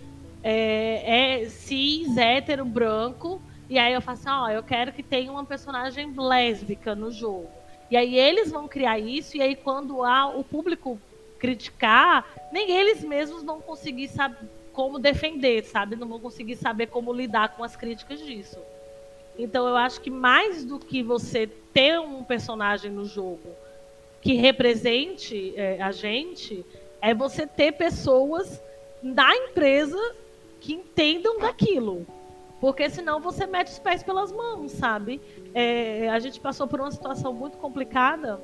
é, 0.42 1.40
é 1.42 1.48
cis, 1.48 2.16
hétero, 2.16 2.64
branco, 2.64 3.40
e 3.68 3.78
aí 3.78 3.92
eu 3.92 4.00
faço 4.00 4.28
assim, 4.28 4.40
ó, 4.40 4.48
eu 4.48 4.62
quero 4.62 4.92
que 4.92 5.02
tenha 5.02 5.30
uma 5.30 5.44
personagem 5.44 6.12
lésbica 6.16 6.94
no 6.94 7.10
jogo. 7.10 7.48
E 7.90 7.96
aí 7.96 8.18
eles 8.18 8.50
vão 8.50 8.68
criar 8.68 8.98
isso, 8.98 9.36
e 9.36 9.42
aí 9.42 9.54
quando 9.56 10.02
há 10.02 10.26
o 10.26 10.44
público 10.44 11.00
criticar, 11.38 12.26
nem 12.52 12.70
eles 12.70 13.02
mesmos 13.02 13.42
vão 13.42 13.60
conseguir 13.60 14.08
saber 14.08 14.48
como 14.72 14.98
defender, 14.98 15.64
sabe? 15.64 15.96
Não 15.96 16.06
vão 16.06 16.20
conseguir 16.20 16.54
saber 16.54 16.86
como 16.86 17.12
lidar 17.12 17.56
com 17.56 17.64
as 17.64 17.74
críticas 17.74 18.20
disso. 18.20 18.58
Então 19.36 19.66
eu 19.66 19.76
acho 19.76 20.00
que 20.00 20.10
mais 20.10 20.64
do 20.64 20.78
que 20.78 21.02
você 21.02 21.48
ter 21.72 21.98
um 21.98 22.22
personagem 22.22 22.90
no 22.90 23.04
jogo 23.04 23.50
que 24.20 24.34
represente 24.34 25.52
é, 25.56 25.82
a 25.82 25.90
gente, 25.92 26.64
é 27.00 27.14
você 27.14 27.46
ter 27.46 27.72
pessoas 27.72 28.62
da 29.02 29.34
empresa 29.34 29.98
que 30.60 30.74
entendam 30.74 31.38
daquilo. 31.38 32.06
Porque 32.60 32.90
senão 32.90 33.20
você 33.20 33.46
mete 33.46 33.68
os 33.68 33.78
pés 33.78 34.02
pelas 34.02 34.32
mãos, 34.32 34.72
sabe? 34.72 35.20
É, 35.54 36.08
a 36.10 36.18
gente 36.18 36.40
passou 36.40 36.66
por 36.66 36.80
uma 36.80 36.90
situação 36.90 37.32
muito 37.32 37.56
complicada 37.56 38.40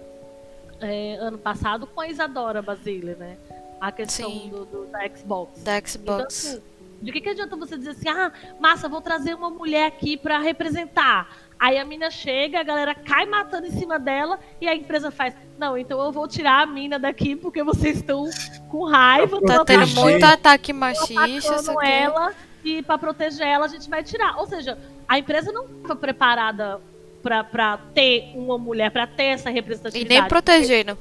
é, 0.81 1.17
ano 1.17 1.39
passado 1.39 1.87
com 1.87 2.01
a 2.01 2.09
Isadora 2.09 2.62
Basile, 2.62 3.15
né? 3.17 3.37
A 3.81 3.91
questão 3.91 4.31
do, 4.49 4.65
do, 4.65 4.87
da 4.87 5.09
Xbox. 5.09 5.62
Da 5.62 5.81
Xbox. 5.81 5.99
Então, 6.03 6.27
assim, 6.27 6.62
de 7.03 7.12
que, 7.12 7.21
que 7.21 7.29
adianta 7.29 7.57
você 7.57 7.77
dizer 7.77 7.91
assim, 7.91 8.09
ah, 8.09 8.33
massa, 8.59 8.89
vou 8.89 9.01
trazer 9.01 9.35
uma 9.35 9.51
mulher 9.51 9.87
aqui 9.87 10.17
para 10.17 10.39
representar. 10.39 11.37
Aí 11.59 11.79
a 11.79 11.85
mina 11.85 12.11
chega, 12.11 12.61
a 12.61 12.63
galera 12.63 12.95
cai 12.95 13.27
matando 13.27 13.67
em 13.67 13.71
cima 13.71 13.99
dela 13.99 14.39
e 14.61 14.69
a 14.69 14.75
empresa 14.75 15.11
faz, 15.11 15.35
não, 15.59 15.79
então 15.79 16.03
eu 16.03 16.13
vou 16.13 16.27
tirar 16.27 16.63
a 16.63 16.67
mina 16.67 16.99
daqui 16.99 17.37
porque 17.37 17.63
vocês 17.63 17.97
estão 17.97 18.29
com 18.71 18.85
raiva. 18.85 19.41
Tá 19.41 19.65
tendo 19.65 19.87
muito 19.89 20.25
ataque 20.25 20.73
machista. 20.73 21.75
ela 21.83 22.35
e 22.65 22.83
para 22.83 22.99
proteger 22.99 23.47
ela 23.47 23.67
a 23.67 23.69
gente 23.69 23.89
vai 23.89 24.03
tirar. 24.03 24.39
Ou 24.39 24.47
seja, 24.47 24.79
a 25.09 25.19
empresa 25.19 25.53
não 25.53 25.65
estava 25.65 25.97
preparada 25.97 26.81
para 27.23 27.79
ter 27.95 28.33
uma 28.35 28.59
mulher, 28.59 28.91
para 28.91 29.07
ter 29.07 29.25
essa 29.25 29.49
representatividade. 29.49 30.15
E 30.15 30.21
nem 30.21 30.29
protegendo. 30.29 30.99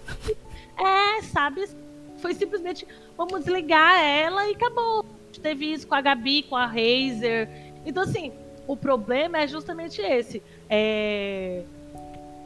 É, 0.77 1.21
sabe? 1.23 1.67
Foi 2.17 2.33
simplesmente 2.33 2.87
vamos 3.17 3.43
desligar 3.43 4.01
ela 4.01 4.47
e 4.47 4.53
acabou. 4.53 5.05
Teve 5.41 5.73
isso 5.73 5.87
com 5.87 5.95
a 5.95 6.01
Gabi, 6.01 6.43
com 6.43 6.55
a 6.55 6.65
Razer. 6.65 7.49
Então, 7.85 8.03
assim, 8.03 8.31
o 8.67 8.77
problema 8.77 9.39
é 9.39 9.47
justamente 9.47 10.01
esse. 10.01 10.41
É... 10.69 11.63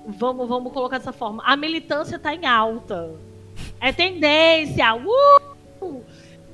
Vamos, 0.07 0.47
vamos 0.47 0.71
colocar 0.71 0.97
dessa 0.97 1.11
forma. 1.11 1.43
A 1.45 1.55
militância 1.55 2.15
está 2.15 2.33
em 2.33 2.45
alta. 2.45 3.11
É 3.79 3.91
tendência. 3.91 4.95
Uh! 4.95 6.03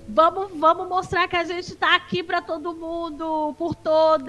Vamos, 0.08 0.52
vamos 0.60 0.88
mostrar 0.90 1.28
que 1.28 1.36
a 1.36 1.44
gente 1.44 1.70
está 1.70 1.96
aqui 1.96 2.22
para 2.22 2.42
todo 2.42 2.74
mundo, 2.74 3.56
por 3.58 3.74
todos. 3.74 4.28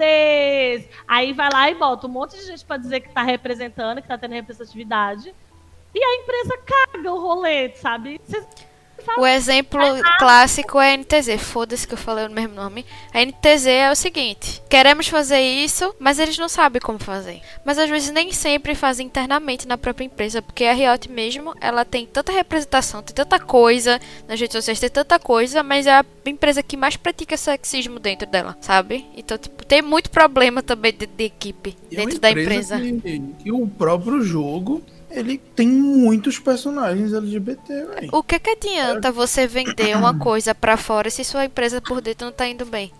Aí 1.07 1.33
vai 1.33 1.49
lá 1.51 1.69
e 1.69 1.75
bota 1.75 2.07
um 2.07 2.09
monte 2.09 2.37
de 2.37 2.45
gente 2.45 2.63
para 2.63 2.77
dizer 2.77 3.01
que 3.01 3.09
está 3.09 3.23
representando, 3.23 3.97
que 3.97 4.03
está 4.03 4.17
tendo 4.17 4.33
representatividade. 4.33 5.33
E 5.93 6.03
a 6.03 6.15
empresa 6.21 6.57
caga 6.65 7.11
o 7.11 7.19
rolê, 7.19 7.69
sabe? 7.75 8.21
Cês 8.23 8.47
o 9.17 9.25
exemplo 9.25 9.79
clássico 10.19 10.79
é 10.79 10.93
a 10.93 10.97
NTZ. 10.97 11.39
Foda-se 11.39 11.87
que 11.87 11.93
eu 11.93 11.97
falei 11.97 12.25
o 12.25 12.31
mesmo 12.31 12.55
nome. 12.55 12.85
A 13.13 13.23
NTZ 13.23 13.67
é 13.67 13.91
o 13.91 13.95
seguinte: 13.95 14.61
queremos 14.69 15.07
fazer 15.07 15.39
isso, 15.39 15.93
mas 15.99 16.19
eles 16.19 16.37
não 16.37 16.49
sabem 16.49 16.81
como 16.81 16.99
fazer. 16.99 17.41
Mas 17.63 17.77
às 17.77 17.89
vezes 17.89 18.11
nem 18.11 18.31
sempre 18.31 18.75
fazem 18.75 19.05
internamente 19.05 19.67
na 19.67 19.77
própria 19.77 20.05
empresa, 20.05 20.41
porque 20.41 20.65
a 20.65 20.73
Riot 20.73 21.09
mesmo, 21.09 21.53
ela 21.61 21.85
tem 21.85 22.05
tanta 22.05 22.31
representação, 22.31 23.01
tem 23.01 23.15
tanta 23.15 23.39
coisa 23.39 23.99
nas 24.27 24.39
redes 24.39 24.55
sociais, 24.55 24.79
tem 24.79 24.89
tanta 24.89 25.19
coisa, 25.19 25.63
mas 25.63 25.87
é 25.87 25.91
a 25.91 26.05
empresa 26.25 26.63
que 26.63 26.77
mais 26.77 26.97
pratica 26.97 27.37
sexismo 27.37 27.99
dentro 27.99 28.27
dela, 28.27 28.57
sabe? 28.61 29.05
Então, 29.15 29.37
tipo, 29.37 29.65
tem 29.65 29.81
muito 29.81 30.09
problema 30.09 30.61
também 30.61 30.93
de, 30.93 31.05
de 31.05 31.23
equipe 31.23 31.75
e 31.89 31.95
dentro 31.95 32.17
é 32.17 32.19
da 32.19 32.31
empresa. 32.31 32.79
Que, 32.79 33.21
que 33.43 33.51
o 33.51 33.67
próprio 33.67 34.21
jogo 34.21 34.81
ele 35.15 35.37
tem 35.37 35.67
muitos 35.67 36.37
personagens 36.37 37.13
LGBT, 37.13 37.85
velho. 37.85 38.09
O 38.11 38.21
que 38.21 38.37
que 38.37 38.49
adianta 38.49 39.11
você 39.11 39.47
vender 39.47 39.95
uma 39.95 40.17
coisa 40.17 40.53
para 40.53 40.75
fora 40.75 41.09
se 41.09 41.23
sua 41.23 41.45
empresa 41.45 41.81
por 41.81 42.01
dentro 42.01 42.25
não 42.25 42.33
tá 42.33 42.47
indo 42.47 42.65
bem? 42.65 42.91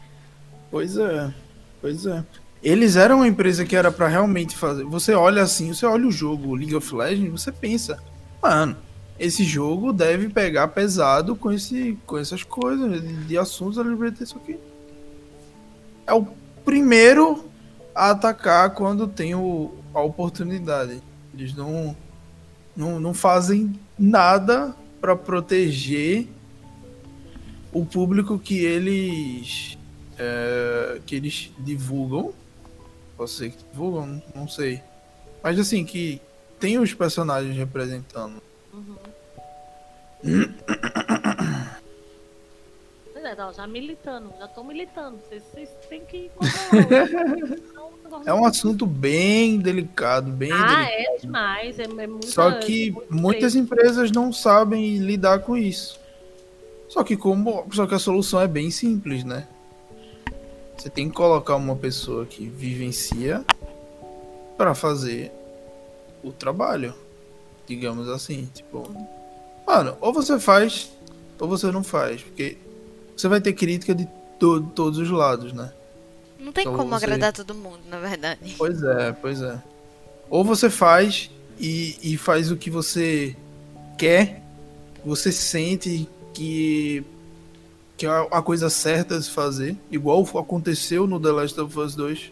Pois 0.71 0.97
é, 0.97 1.33
pois 1.81 2.05
é. 2.05 2.23
Eles 2.63 2.95
eram 2.95 3.17
uma 3.17 3.27
empresa 3.27 3.65
que 3.65 3.75
era 3.75 3.91
para 3.91 4.07
realmente 4.07 4.55
fazer. 4.55 4.85
Você 4.85 5.13
olha 5.13 5.43
assim, 5.43 5.73
você 5.73 5.85
olha 5.85 6.07
o 6.07 6.11
jogo 6.11 6.55
League 6.55 6.75
of 6.75 6.95
Legends, 6.95 7.43
você 7.43 7.51
pensa, 7.51 7.99
mano, 8.41 8.75
esse 9.19 9.43
jogo 9.43 9.93
deve 9.93 10.29
pegar 10.29 10.69
pesado 10.69 11.35
com 11.35 11.51
esse, 11.51 11.97
com 12.05 12.17
essas 12.17 12.43
coisas 12.43 13.27
de, 13.27 13.37
assuntos 13.37 13.77
LGBT, 13.77 14.23
isso 14.23 14.37
aqui. 14.37 14.57
É 16.07 16.13
o 16.13 16.25
primeiro 16.63 17.45
a 17.93 18.11
atacar 18.11 18.71
quando 18.71 19.07
tem 19.07 19.35
o, 19.35 19.73
a 19.93 20.01
oportunidade. 20.01 21.01
Eles 21.33 21.53
não 21.53 21.95
não, 22.75 22.99
não 22.99 23.13
fazem 23.13 23.79
nada 23.97 24.75
para 24.99 25.15
proteger 25.15 26.27
o 27.71 27.85
público 27.85 28.39
que 28.39 28.63
eles 28.63 29.77
é, 30.17 30.99
que 31.05 31.15
eles 31.15 31.51
divulgam. 31.59 32.33
Pode 33.17 33.31
ser 33.31 33.51
que 33.51 33.57
divulgam, 33.71 34.21
não 34.33 34.47
sei. 34.47 34.81
Mas 35.43 35.59
assim, 35.59 35.85
que 35.85 36.21
tem 36.59 36.77
os 36.79 36.93
personagens 36.93 37.55
representando. 37.55 38.41
Uhum. 38.73 38.95
é, 43.37 43.53
já 43.53 43.67
militando, 43.67 44.31
já 44.39 44.47
tô 44.47 44.63
militando. 44.63 45.17
Vocês, 45.27 45.43
vocês 45.51 45.69
têm 45.89 46.01
que. 46.05 46.31
É 48.25 48.33
um 48.33 48.45
assunto 48.45 48.85
bem 48.85 49.59
delicado, 49.59 50.31
bem 50.31 50.51
Ah, 50.51 50.55
delicado. 50.55 50.89
é 50.89 51.17
demais. 51.17 51.79
É, 51.79 51.83
é 51.83 52.07
muita, 52.07 52.27
Só 52.27 52.51
que 52.51 52.95
muitas 53.09 53.55
empresas 53.55 54.11
não 54.11 54.31
sabem 54.31 54.97
lidar 54.99 55.39
com 55.39 55.57
isso. 55.57 55.99
Só 56.87 57.03
que 57.03 57.17
como, 57.17 57.65
só 57.73 57.85
que 57.85 57.95
a 57.95 57.99
solução 57.99 58.39
é 58.39 58.47
bem 58.47 58.71
simples, 58.71 59.23
né? 59.23 59.47
Você 60.77 60.89
tem 60.89 61.09
que 61.09 61.15
colocar 61.15 61.55
uma 61.55 61.75
pessoa 61.75 62.25
que 62.25 62.47
vivencia 62.47 63.43
para 64.57 64.73
fazer 64.73 65.31
o 66.23 66.31
trabalho, 66.31 66.93
digamos 67.67 68.07
assim, 68.07 68.49
tipo, 68.53 68.89
mano, 69.65 69.97
ou 69.99 70.13
você 70.13 70.39
faz 70.39 70.91
ou 71.39 71.47
você 71.47 71.71
não 71.71 71.83
faz, 71.83 72.21
porque 72.21 72.57
você 73.15 73.27
vai 73.27 73.39
ter 73.39 73.53
crítica 73.53 73.95
de 73.95 74.07
to 74.39 74.61
todos 74.75 74.99
os 74.99 75.09
lados, 75.09 75.53
né? 75.53 75.71
Não 76.39 76.51
tem 76.51 76.63
então 76.63 76.75
como 76.75 76.89
você... 76.89 77.05
agradar 77.05 77.33
todo 77.33 77.55
mundo, 77.55 77.79
na 77.89 77.99
verdade. 77.99 78.55
Pois 78.57 78.83
é, 78.83 79.11
pois 79.13 79.41
é. 79.41 79.61
Ou 80.29 80.43
você 80.43 80.69
faz 80.69 81.29
e, 81.59 81.97
e 82.03 82.17
faz 82.17 82.51
o 82.51 82.57
que 82.57 82.69
você 82.69 83.35
quer, 83.97 84.41
você 85.03 85.31
sente 85.31 86.07
que, 86.33 87.03
que 87.97 88.05
é 88.05 88.09
a 88.09 88.41
coisa 88.41 88.69
certa 88.69 89.17
de 89.17 89.25
se 89.25 89.31
fazer, 89.31 89.77
igual 89.89 90.21
aconteceu 90.37 91.07
no 91.07 91.19
The 91.19 91.31
Last 91.31 91.59
of 91.59 91.79
Us 91.79 91.95
2. 91.95 92.31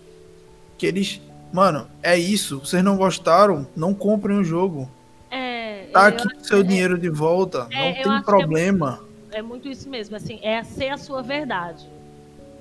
Que 0.78 0.88
eles, 0.88 1.22
mano, 1.52 1.88
é 2.02 2.18
isso. 2.18 2.60
Vocês 2.60 2.84
não 2.84 2.98
gostaram? 2.98 3.68
Não 3.76 3.94
comprem 3.94 4.38
o 4.38 4.44
jogo. 4.44 4.90
É, 5.32 5.86
tá 5.92 6.08
aqui 6.08 6.28
o 6.28 6.46
seu 6.46 6.60
é, 6.60 6.64
dinheiro 6.64 6.98
de 6.98 7.10
volta. 7.10 7.68
É, 7.72 8.04
não 8.06 8.16
tem 8.16 8.24
problema. 8.24 9.00
É, 9.34 9.42
muito 9.42 9.68
isso 9.68 9.90
mesmo, 9.90 10.16
assim, 10.16 10.40
é 10.42 10.64
ser 10.64 10.90
a 10.90 10.98
sua 10.98 11.22
verdade 11.22 11.88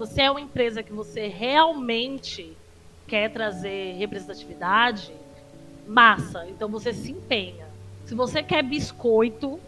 você 0.02 0.22
é 0.22 0.30
uma 0.30 0.40
empresa 0.40 0.82
que 0.82 0.92
você 0.92 1.28
realmente 1.28 2.56
quer 3.06 3.30
trazer 3.30 3.94
representatividade, 3.96 5.12
massa. 5.86 6.44
Então 6.48 6.68
você 6.68 6.92
se 6.92 7.12
empenha. 7.12 7.66
Se 8.04 8.14
você 8.14 8.42
quer 8.42 8.64
biscoito, 8.64 9.60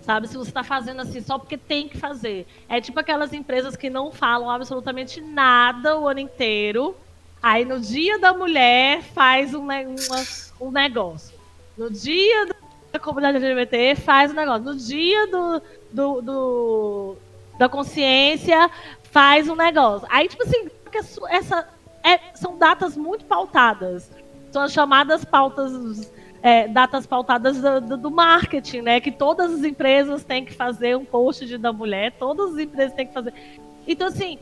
sabe? 0.00 0.26
Se 0.26 0.38
você 0.38 0.50
está 0.50 0.64
fazendo 0.64 1.02
assim 1.02 1.20
só 1.20 1.38
porque 1.38 1.58
tem 1.58 1.86
que 1.86 1.98
fazer. 1.98 2.46
É 2.66 2.80
tipo 2.80 2.98
aquelas 2.98 3.34
empresas 3.34 3.76
que 3.76 3.90
não 3.90 4.10
falam 4.10 4.48
absolutamente 4.50 5.20
nada 5.20 5.98
o 5.98 6.08
ano 6.08 6.20
inteiro. 6.20 6.96
Aí 7.42 7.64
no 7.64 7.78
dia 7.78 8.18
da 8.18 8.32
mulher 8.32 9.02
faz 9.02 9.52
um, 9.52 9.64
uma, 9.64 10.24
um 10.58 10.70
negócio. 10.70 11.38
No 11.76 11.90
dia 11.90 12.48
da 12.90 12.98
comunidade 12.98 13.36
LGBT 13.36 13.96
faz 13.96 14.30
um 14.30 14.34
negócio. 14.34 14.64
No 14.64 14.76
dia 14.76 15.26
do, 15.26 15.62
do, 15.94 16.20
do 16.20 17.16
da 17.58 17.68
consciência 17.68 18.68
faz 19.04 19.48
um 19.48 19.54
negócio. 19.54 20.06
Aí, 20.10 20.28
tipo 20.28 20.42
assim, 20.42 20.68
essa, 21.28 21.68
é, 22.02 22.18
são 22.34 22.58
datas 22.58 22.96
muito 22.96 23.24
pautadas. 23.24 24.10
São 24.50 24.62
as 24.62 24.72
chamadas 24.72 25.24
pautas, 25.24 26.12
é, 26.42 26.66
datas 26.68 27.06
pautadas 27.06 27.60
do, 27.60 27.80
do, 27.80 27.96
do, 27.96 28.10
marketing, 28.10 28.82
né? 28.82 29.00
Que 29.00 29.12
todas 29.12 29.52
as 29.52 29.64
empresas 29.64 30.24
têm 30.24 30.44
que 30.44 30.52
fazer 30.52 30.96
um 30.96 31.04
post 31.04 31.46
de 31.46 31.56
da 31.56 31.72
mulher, 31.72 32.12
todas 32.18 32.54
as 32.54 32.58
empresas 32.58 32.94
têm 32.94 33.06
que 33.06 33.14
fazer. 33.14 33.32
Então, 33.86 34.08
assim, 34.08 34.38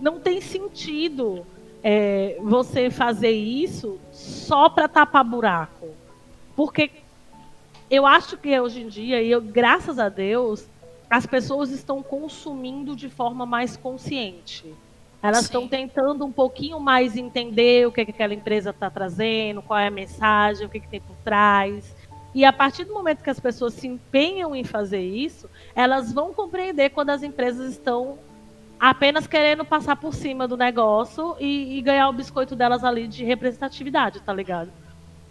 não 0.00 0.18
tem 0.18 0.40
sentido 0.40 1.46
é, 1.82 2.36
você 2.40 2.90
fazer 2.90 3.30
isso 3.30 3.98
só 4.12 4.68
para 4.68 4.88
tapar 4.88 5.24
buraco. 5.24 5.88
Porque 6.54 6.90
eu 7.90 8.06
acho 8.06 8.36
que 8.36 8.58
hoje 8.58 8.82
em 8.82 8.88
dia, 8.88 9.22
e 9.22 9.30
eu, 9.30 9.40
graças 9.40 9.98
a 9.98 10.08
Deus, 10.08 10.66
as 11.10 11.26
pessoas 11.26 11.70
estão 11.70 12.02
consumindo 12.02 12.96
de 12.96 13.08
forma 13.08 13.46
mais 13.46 13.76
consciente. 13.76 14.74
Elas 15.22 15.44
estão 15.44 15.66
tentando 15.66 16.24
um 16.24 16.30
pouquinho 16.30 16.78
mais 16.78 17.16
entender 17.16 17.86
o 17.86 17.92
que, 17.92 18.04
que 18.04 18.10
aquela 18.10 18.34
empresa 18.34 18.70
está 18.70 18.90
trazendo, 18.90 19.62
qual 19.62 19.78
é 19.78 19.88
a 19.88 19.90
mensagem, 19.90 20.66
o 20.66 20.68
que, 20.70 20.80
que 20.80 20.88
tem 20.88 21.00
por 21.00 21.16
trás. 21.24 21.94
E 22.34 22.44
a 22.44 22.52
partir 22.52 22.84
do 22.84 22.92
momento 22.92 23.22
que 23.24 23.30
as 23.30 23.40
pessoas 23.40 23.74
se 23.74 23.86
empenham 23.86 24.54
em 24.54 24.62
fazer 24.62 25.00
isso, 25.00 25.48
elas 25.74 26.12
vão 26.12 26.34
compreender 26.34 26.90
quando 26.90 27.10
as 27.10 27.22
empresas 27.22 27.72
estão 27.72 28.18
apenas 28.78 29.26
querendo 29.26 29.64
passar 29.64 29.96
por 29.96 30.14
cima 30.14 30.46
do 30.46 30.56
negócio 30.56 31.34
e, 31.40 31.78
e 31.78 31.82
ganhar 31.82 32.08
o 32.08 32.12
biscoito 32.12 32.54
delas 32.54 32.84
ali 32.84 33.08
de 33.08 33.24
representatividade, 33.24 34.20
tá 34.20 34.32
ligado? 34.32 34.70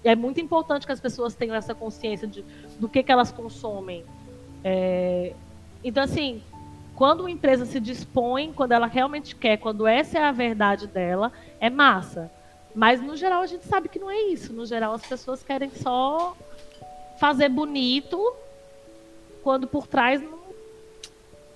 É 0.04 0.16
muito 0.16 0.42
importante 0.42 0.86
que 0.86 0.92
as 0.92 1.00
pessoas 1.00 1.36
tenham 1.36 1.56
essa 1.56 1.74
consciência 1.74 2.28
de, 2.28 2.44
do 2.80 2.90
que, 2.90 3.04
que 3.04 3.12
elas 3.12 3.32
consomem. 3.32 4.04
É... 4.64 5.34
Então, 5.86 6.04
assim, 6.04 6.42
quando 6.96 7.20
uma 7.20 7.30
empresa 7.30 7.64
se 7.64 7.80
dispõe, 7.80 8.52
quando 8.52 8.72
ela 8.72 8.88
realmente 8.88 9.36
quer, 9.36 9.58
quando 9.58 9.86
essa 9.86 10.18
é 10.18 10.24
a 10.24 10.32
verdade 10.32 10.88
dela, 10.88 11.32
é 11.60 11.70
massa. 11.70 12.32
Mas 12.74 13.00
no 13.00 13.16
geral 13.16 13.44
a 13.44 13.46
gente 13.46 13.66
sabe 13.66 13.88
que 13.88 14.00
não 14.00 14.10
é 14.10 14.20
isso. 14.24 14.52
No 14.52 14.66
geral 14.66 14.94
as 14.94 15.06
pessoas 15.06 15.44
querem 15.44 15.70
só 15.70 16.36
fazer 17.20 17.50
bonito, 17.50 18.20
quando 19.44 19.68
por 19.68 19.86
trás 19.86 20.20
não, 20.22 20.40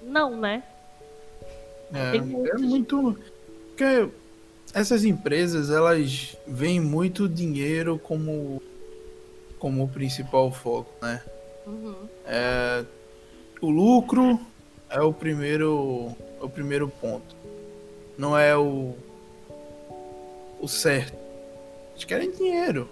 não 0.03 0.37
né? 0.37 0.61
É, 1.91 2.17
é 2.17 2.57
muito. 2.59 3.17
Porque 3.69 4.09
essas 4.75 5.03
empresas 5.03 5.71
elas 5.71 6.37
veem 6.45 6.79
muito 6.79 7.27
dinheiro 7.27 7.97
como 7.97 8.61
como 9.57 9.83
o 9.83 9.89
principal 9.89 10.51
foco, 10.51 10.93
né? 11.01 11.21
Uhum. 11.65 12.07
É, 12.25 12.85
o 13.61 13.69
lucro 13.69 14.39
é 14.89 15.01
o 15.01 15.13
primeiro 15.13 16.15
é 16.41 16.43
o 16.43 16.49
primeiro 16.49 16.87
ponto. 16.87 17.35
Não 18.17 18.37
é 18.37 18.55
o 18.57 18.95
o 20.59 20.67
certo. 20.67 21.17
Eles 21.93 22.03
querem 22.03 22.31
dinheiro. 22.31 22.89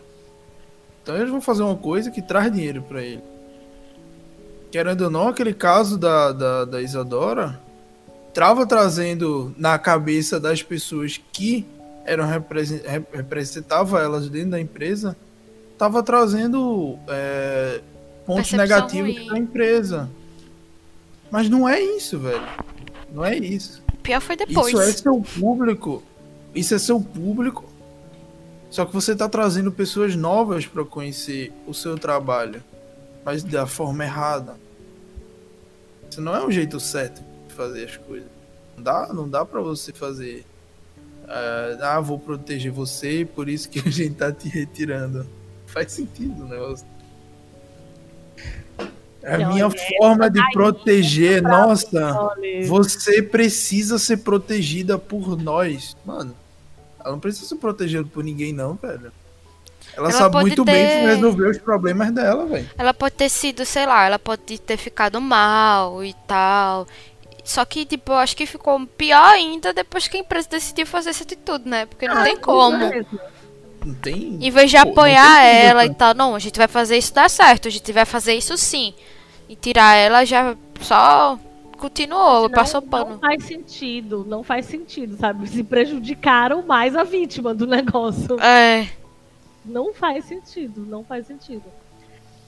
Então 1.01 1.15
eles 1.15 1.29
vão 1.29 1.41
fazer 1.41 1.63
uma 1.63 1.75
coisa 1.75 2.11
que 2.11 2.21
traz 2.21 2.51
dinheiro 2.51 2.81
para 2.81 3.01
ele. 3.01 3.23
Querendo 4.71 5.05
ou 5.05 5.09
não, 5.09 5.29
aquele 5.29 5.53
caso 5.53 5.97
da, 5.97 6.31
da, 6.31 6.65
da 6.65 6.81
Isadora 6.81 7.59
trava 8.33 8.67
trazendo 8.67 9.53
na 9.57 9.79
cabeça 9.79 10.39
das 10.39 10.61
pessoas 10.61 11.19
que 11.31 11.65
eram 12.05 12.25
representavam 13.11 13.99
elas 13.99 14.29
dentro 14.29 14.51
da 14.51 14.59
empresa, 14.59 15.17
tava 15.77 16.01
trazendo 16.01 16.97
é, 17.07 17.81
pontos 18.25 18.51
negativos 18.53 19.19
para 19.25 19.35
a 19.35 19.39
empresa. 19.39 20.09
Mas 21.31 21.49
não 21.49 21.67
é 21.67 21.79
isso, 21.81 22.17
velho. 22.19 22.47
Não 23.11 23.23
é 23.23 23.35
isso. 23.37 23.81
Pior 24.03 24.21
foi 24.21 24.35
depois. 24.35 24.73
Isso 24.73 24.81
é 24.81 24.91
seu 24.91 25.21
público. 25.21 26.03
Isso 26.55 26.73
é 26.73 26.79
seu 26.79 26.99
público. 27.01 27.65
Só 28.69 28.85
que 28.85 28.93
você 28.93 29.15
tá 29.15 29.29
trazendo 29.29 29.71
pessoas 29.71 30.15
novas 30.15 30.65
para 30.65 30.83
conhecer 30.83 31.53
o 31.65 31.73
seu 31.73 31.97
trabalho, 31.97 32.63
mas 33.23 33.43
da 33.43 33.65
forma 33.65 34.03
errada. 34.03 34.55
Isso 36.09 36.21
não 36.21 36.35
é 36.35 36.45
o 36.45 36.51
jeito 36.51 36.79
certo 36.79 37.21
de 37.47 37.53
fazer 37.53 37.85
as 37.85 37.97
coisas. 37.97 38.29
Não 38.75 38.83
dá, 38.83 39.13
não 39.13 39.29
dá 39.29 39.45
para 39.45 39.61
você 39.61 39.93
fazer. 39.93 40.45
Uh, 41.23 41.81
ah, 41.81 41.99
vou 41.99 42.19
proteger 42.19 42.71
você, 42.71 43.27
por 43.35 43.49
isso 43.49 43.69
que 43.69 43.79
a 43.79 43.91
gente 43.91 44.15
tá 44.15 44.31
te 44.31 44.47
retirando. 44.47 45.27
Faz 45.65 45.91
sentido 45.91 46.43
o 46.43 46.47
negócio. 46.47 46.85
É 49.23 49.35
a 49.35 49.49
minha 49.49 49.69
forma 49.69 50.29
de 50.29 50.41
proteger. 50.51 51.41
Nossa, 51.41 52.31
você 52.67 53.21
precisa 53.21 53.97
ser 53.99 54.17
protegida 54.17 54.97
por 54.97 55.37
nós. 55.37 55.95
Mano, 56.05 56.35
ela 56.99 57.11
não 57.11 57.19
precisa 57.19 57.45
ser 57.45 57.55
protegida 57.55 58.05
por 58.05 58.23
ninguém, 58.23 58.53
não, 58.53 58.75
velho. 58.75 59.11
Ela, 59.95 60.09
ela 60.09 60.11
sabe 60.11 60.41
muito 60.41 60.63
ter... 60.63 60.71
bem 60.71 61.07
resolver 61.07 61.49
os 61.49 61.57
problemas 61.57 62.11
dela, 62.11 62.45
velho. 62.45 62.69
Ela 62.77 62.93
pode 62.93 63.15
ter 63.15 63.29
sido, 63.29 63.65
sei 63.65 63.85
lá, 63.85 64.05
ela 64.05 64.19
pode 64.19 64.59
ter 64.59 64.77
ficado 64.77 65.19
mal 65.19 66.03
e 66.03 66.13
tal. 66.27 66.85
Só 67.43 67.63
que, 67.63 67.85
tipo, 67.85 68.11
eu 68.11 68.17
acho 68.17 68.35
que 68.35 68.45
ficou 68.45 68.85
pior 68.85 69.29
ainda 69.29 69.73
depois 69.73 70.07
que 70.07 70.17
a 70.17 70.19
empresa 70.19 70.49
decidiu 70.49 70.85
fazer 70.85 71.11
essa 71.11 71.23
atitude, 71.23 71.67
né? 71.67 71.85
Porque 71.85 72.07
não 72.07 72.17
ah, 72.17 72.23
tem 72.23 72.37
como. 72.37 72.77
Não 73.85 73.93
tem. 73.95 74.37
Em 74.41 74.51
vez 74.51 74.69
de 74.69 74.77
apoiar 74.77 75.43
ela 75.43 75.85
e 75.85 75.93
tal, 75.93 76.13
não, 76.13 76.35
a 76.35 76.39
gente 76.39 76.57
vai 76.57 76.67
fazer 76.67 76.97
isso 76.97 77.13
dar 77.13 77.29
certo, 77.29 77.67
a 77.67 77.71
gente 77.71 77.91
vai 77.91 78.05
fazer 78.05 78.33
isso 78.33 78.57
sim 78.57 78.93
e 79.49 79.55
tirar 79.55 79.95
ela 79.95 80.25
já 80.25 80.55
só 80.81 81.39
continuou, 81.77 82.43
não, 82.43 82.49
passou 82.49 82.81
pano. 82.81 83.11
Não 83.11 83.19
faz 83.19 83.43
sentido, 83.43 84.25
não 84.27 84.43
faz 84.43 84.65
sentido, 84.65 85.15
sabe? 85.17 85.47
Se 85.47 85.63
prejudicaram 85.63 86.63
mais 86.63 86.95
a 86.95 87.03
vítima 87.03 87.53
do 87.53 87.65
negócio. 87.67 88.39
É. 88.41 88.89
Não 89.63 89.93
faz 89.93 90.25
sentido, 90.25 90.85
não 90.85 91.03
faz 91.03 91.27
sentido. 91.27 91.63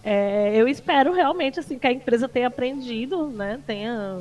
É, 0.03 0.53
eu 0.55 0.67
espero 0.67 1.13
realmente 1.13 1.59
assim 1.59 1.77
que 1.77 1.85
a 1.85 1.91
empresa 1.91 2.27
tenha 2.27 2.47
aprendido, 2.47 3.27
né? 3.27 3.59
Tenha 3.67 4.19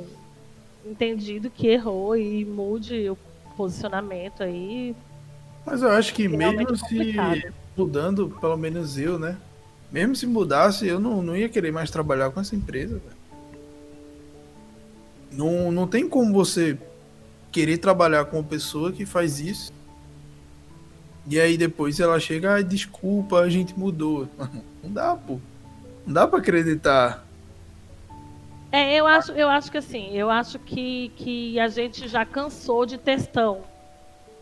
entendido 0.85 1.51
que 1.51 1.69
errou 1.69 2.17
e 2.17 2.45
mude 2.45 3.09
o 3.09 3.17
posicionamento 3.57 4.43
aí. 4.43 4.95
Mas 5.71 5.83
eu 5.83 5.91
acho 5.91 6.15
que 6.15 6.27
mesmo 6.27 6.77
se 6.77 7.15
mudando, 7.77 8.31
pelo 8.41 8.57
menos 8.57 8.97
eu, 8.97 9.19
né? 9.19 9.37
Mesmo 9.93 10.17
se 10.17 10.27
mudasse, 10.27 10.87
eu 10.87 10.99
não, 10.99 11.23
não 11.23 11.37
ia 11.37 11.49
querer 11.49 11.71
mais 11.71 11.91
trabalhar 11.91 12.31
com 12.31 12.41
essa 12.41 12.57
empresa. 12.57 13.01
Não, 15.31 15.71
não 15.71 15.87
tem 15.87 16.09
como 16.09 16.33
você 16.33 16.79
querer 17.53 17.79
trabalhar 17.79 18.25
com 18.27 18.39
uma 18.39 18.45
pessoa 18.45 18.93
que 18.93 19.05
faz 19.05 19.41
isso. 19.41 19.73
E 21.27 21.39
aí 21.39 21.59
depois 21.59 22.01
ela 22.01 22.19
chega, 22.19 22.55
ai, 22.55 22.65
desculpa, 22.65 23.41
a 23.41 23.51
gente 23.51 23.79
mudou. 23.79 24.27
Não 24.83 24.91
dá, 24.91 25.15
pô. 25.15 25.39
Não 26.07 26.15
dá 26.15 26.27
pra 26.27 26.39
acreditar. 26.39 27.27
É, 28.73 28.95
eu 28.95 29.07
acho, 29.07 29.33
eu 29.33 29.49
acho 29.49 29.71
que 29.71 29.77
assim, 29.77 30.17
eu 30.17 30.31
acho 30.31 30.59
que, 30.59 31.11
que 31.17 31.61
a 31.61 31.69
gente 31.69 32.09
já 32.09 32.25
cansou 32.25 32.87
de 32.87 32.97
textão, 32.97 33.63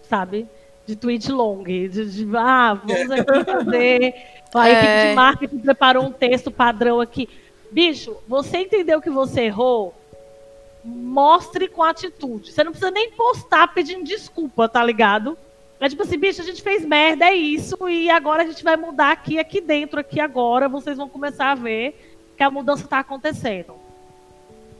sabe? 0.09 0.47
De 0.87 0.95
tweet 0.95 1.33
long, 1.33 1.65
de, 1.65 1.89
de 1.89 2.37
ah, 2.37 2.75
vamos 2.75 3.11
aqui 3.11 3.45
fazer 3.45 4.15
a 4.55 4.69
é. 4.69 4.73
equipe 4.73 5.09
de 5.09 5.15
marketing 5.15 5.59
preparou 5.59 6.05
um 6.05 6.13
texto 6.13 6.51
padrão 6.51 7.01
aqui. 7.01 7.29
Bicho, 7.71 8.17
você 8.29 8.59
entendeu 8.59 9.01
que 9.01 9.11
você 9.11 9.43
errou? 9.43 9.95
Mostre 10.85 11.69
com 11.69 11.83
atitude. 11.83 12.53
Você 12.53 12.63
não 12.63 12.71
precisa 12.71 12.91
nem 12.91 13.11
postar 13.11 13.75
pedindo 13.75 14.05
desculpa, 14.05 14.69
tá 14.69 14.83
ligado? 14.85 15.37
É 15.81 15.89
tipo 15.89 16.03
assim, 16.03 16.17
bicho, 16.17 16.41
a 16.41 16.45
gente 16.45 16.63
fez 16.63 16.85
merda, 16.85 17.27
é 17.27 17.35
isso, 17.35 17.77
e 17.87 18.09
agora 18.09 18.45
a 18.45 18.47
gente 18.47 18.65
vai 18.65 18.77
mudar 18.77 19.11
aqui, 19.13 19.39
aqui 19.39 19.61
dentro, 19.61 20.01
aqui 20.01 20.19
agora, 20.19 20.71
vocês 20.71 20.97
vão 20.97 21.07
começar 21.07 21.51
a 21.51 21.55
ver 21.55 22.17
que 22.35 22.43
a 22.43 22.51
mudança 22.51 22.89
tá 22.89 23.01
acontecendo. 23.01 23.75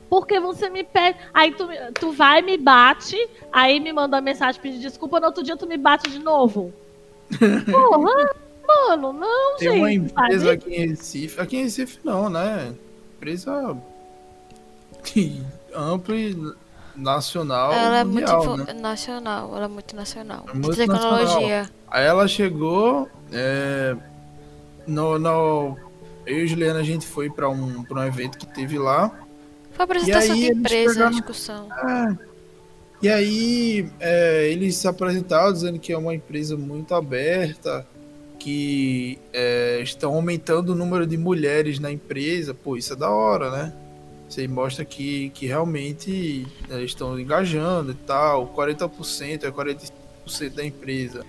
Porque 0.09 0.39
você 0.39 0.69
me 0.69 0.83
pede. 0.83 1.17
Aí 1.33 1.51
tu, 1.51 1.67
tu 1.99 2.11
vai, 2.11 2.41
me 2.41 2.57
bate, 2.57 3.17
aí 3.51 3.79
me 3.79 3.91
manda 3.91 4.17
uma 4.17 4.21
mensagem 4.21 4.61
pedindo 4.61 4.81
desculpa, 4.81 5.19
no 5.19 5.27
outro 5.27 5.43
dia 5.43 5.57
tu 5.57 5.67
me 5.67 5.77
bate 5.77 6.09
de 6.09 6.19
novo. 6.19 6.73
Porra! 7.69 8.35
Mano, 8.67 9.13
não, 9.13 9.57
Tem 9.57 9.69
gente. 9.69 9.71
Tem 9.71 9.79
uma 9.79 9.91
empresa 9.93 10.45
sabe? 10.45 10.49
aqui 10.51 10.75
em 10.75 10.87
Recife. 10.89 11.39
Aqui 11.39 11.57
em 11.57 11.63
Recife 11.63 11.99
não, 12.03 12.29
né? 12.29 12.73
Empresa 13.15 13.77
ampla 15.73 16.15
e 16.15 16.35
nacional. 16.95 17.71
Ela 17.71 18.03
mundial, 18.03 18.43
é 18.43 18.47
muito 18.47 18.73
né? 18.73 18.73
nacional, 18.73 19.55
ela 19.55 19.65
é 19.65 19.67
muito 19.69 19.95
nacional. 19.95 20.45
É 20.49 20.53
muito 20.53 20.75
tecnologia. 20.75 21.59
Nacional. 21.59 21.65
Aí 21.89 22.05
ela 22.05 22.27
chegou. 22.27 23.09
É, 23.31 23.95
no, 24.85 25.17
no, 25.17 25.77
eu 26.25 26.39
e 26.39 26.47
Juliana 26.47 26.79
a 26.79 26.83
gente 26.83 27.05
foi 27.05 27.29
para 27.29 27.49
um, 27.49 27.83
pra 27.83 28.01
um 28.01 28.03
evento 28.03 28.37
que 28.37 28.45
teve 28.45 28.77
lá. 28.77 29.11
Foi 29.77 29.85
apresentação 29.85 30.35
de 30.35 30.51
empresa, 30.51 30.93
pegaram, 30.93 31.11
discussão. 31.11 31.69
É, 31.71 32.17
e 33.01 33.09
aí 33.09 33.89
é, 33.99 34.49
eles 34.49 34.75
se 34.75 34.87
apresentaram 34.87 35.53
dizendo 35.53 35.79
que 35.79 35.93
é 35.93 35.97
uma 35.97 36.13
empresa 36.13 36.57
muito 36.57 36.93
aberta, 36.93 37.87
que 38.37 39.17
é, 39.31 39.79
estão 39.81 40.13
aumentando 40.13 40.73
o 40.73 40.75
número 40.75 41.07
de 41.07 41.17
mulheres 41.17 41.79
na 41.79 41.89
empresa, 41.89 42.53
pô, 42.53 42.75
isso 42.75 42.91
é 42.91 42.95
da 42.95 43.09
hora, 43.09 43.49
né? 43.49 43.73
Você 44.27 44.45
mostra 44.45 44.83
que, 44.83 45.29
que 45.29 45.45
realmente 45.45 46.45
né, 46.67 46.83
estão 46.83 47.17
engajando 47.17 47.91
e 47.93 47.95
tal. 47.95 48.53
40% 48.53 49.45
é 49.45 49.51
45% 49.51 50.49
da 50.53 50.65
empresa 50.65 51.23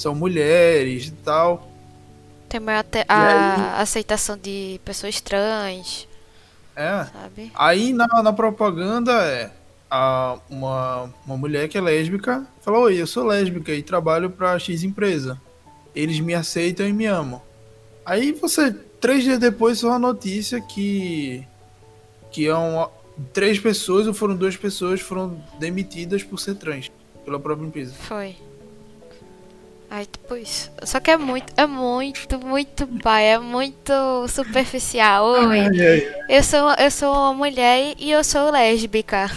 são 0.00 0.14
mulheres 0.14 1.08
e 1.08 1.12
tal. 1.12 1.68
Tem 2.48 2.58
maior 2.58 2.84
a 3.06 3.76
aí, 3.76 3.82
aceitação 3.82 4.36
de 4.36 4.80
pessoas 4.84 5.20
trans. 5.20 6.08
É. 6.80 7.04
Sabe? 7.04 7.52
Aí 7.54 7.92
na, 7.92 8.06
na 8.22 8.32
propaganda 8.32 9.12
é 9.24 9.50
a 9.90 10.38
uma, 10.48 11.12
uma 11.26 11.36
mulher 11.36 11.68
que 11.68 11.76
é 11.76 11.80
lésbica 11.80 12.46
fala: 12.60 12.78
Oi, 12.78 13.00
eu 13.00 13.06
sou 13.06 13.26
lésbica 13.26 13.72
e 13.72 13.82
trabalho 13.82 14.30
pra 14.30 14.58
X 14.58 14.82
empresa. 14.82 15.40
Eles 15.94 16.20
me 16.20 16.34
aceitam 16.34 16.86
e 16.86 16.92
me 16.92 17.06
amam. 17.06 17.42
Aí 18.06 18.32
você, 18.32 18.72
três 18.72 19.24
dias 19.24 19.38
depois, 19.38 19.78
só 19.78 19.88
uma 19.88 19.98
notícia 19.98 20.60
que. 20.60 21.46
que 22.30 22.46
é 22.46 22.54
uma, 22.54 22.90
três 23.32 23.58
pessoas, 23.58 24.06
ou 24.06 24.14
foram 24.14 24.36
duas 24.36 24.56
pessoas, 24.56 25.00
foram 25.00 25.42
demitidas 25.58 26.22
por 26.22 26.38
ser 26.38 26.54
trans 26.54 26.90
pela 27.24 27.38
própria 27.38 27.66
empresa. 27.66 27.92
Foi. 27.94 28.36
Ai, 29.92 30.06
tipo 30.06 30.36
isso. 30.36 30.70
Só 30.84 31.00
que 31.00 31.10
é 31.10 31.16
muito, 31.16 31.52
é 31.56 31.66
muito, 31.66 32.38
muito 32.38 32.86
pai, 33.02 33.32
é 33.32 33.38
muito 33.40 33.92
superficial. 34.28 35.24
Oi, 35.26 35.58
eu 36.28 36.44
sou, 36.44 36.70
eu 36.74 36.90
sou 36.92 37.12
uma 37.12 37.34
mulher 37.34 37.94
e 37.98 38.12
eu 38.12 38.22
sou 38.22 38.52
lésbica. 38.52 39.28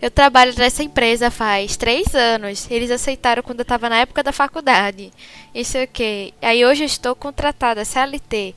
Eu 0.00 0.10
trabalho 0.10 0.54
nessa 0.56 0.82
empresa 0.82 1.30
faz 1.30 1.76
três 1.76 2.14
anos. 2.14 2.66
Eles 2.70 2.90
aceitaram 2.90 3.42
quando 3.42 3.60
eu 3.60 3.64
tava 3.64 3.90
na 3.90 3.98
época 3.98 4.22
da 4.22 4.32
faculdade. 4.32 5.12
Isso 5.54 5.76
é 5.76 5.84
o 5.84 5.88
que. 5.88 6.32
Aí 6.40 6.64
hoje 6.64 6.82
eu 6.82 6.86
estou 6.86 7.14
contratada, 7.14 7.84
CLT. 7.84 8.54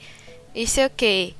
Isso 0.56 0.80
é 0.80 0.86
o 0.86 0.90
que. 0.90 1.36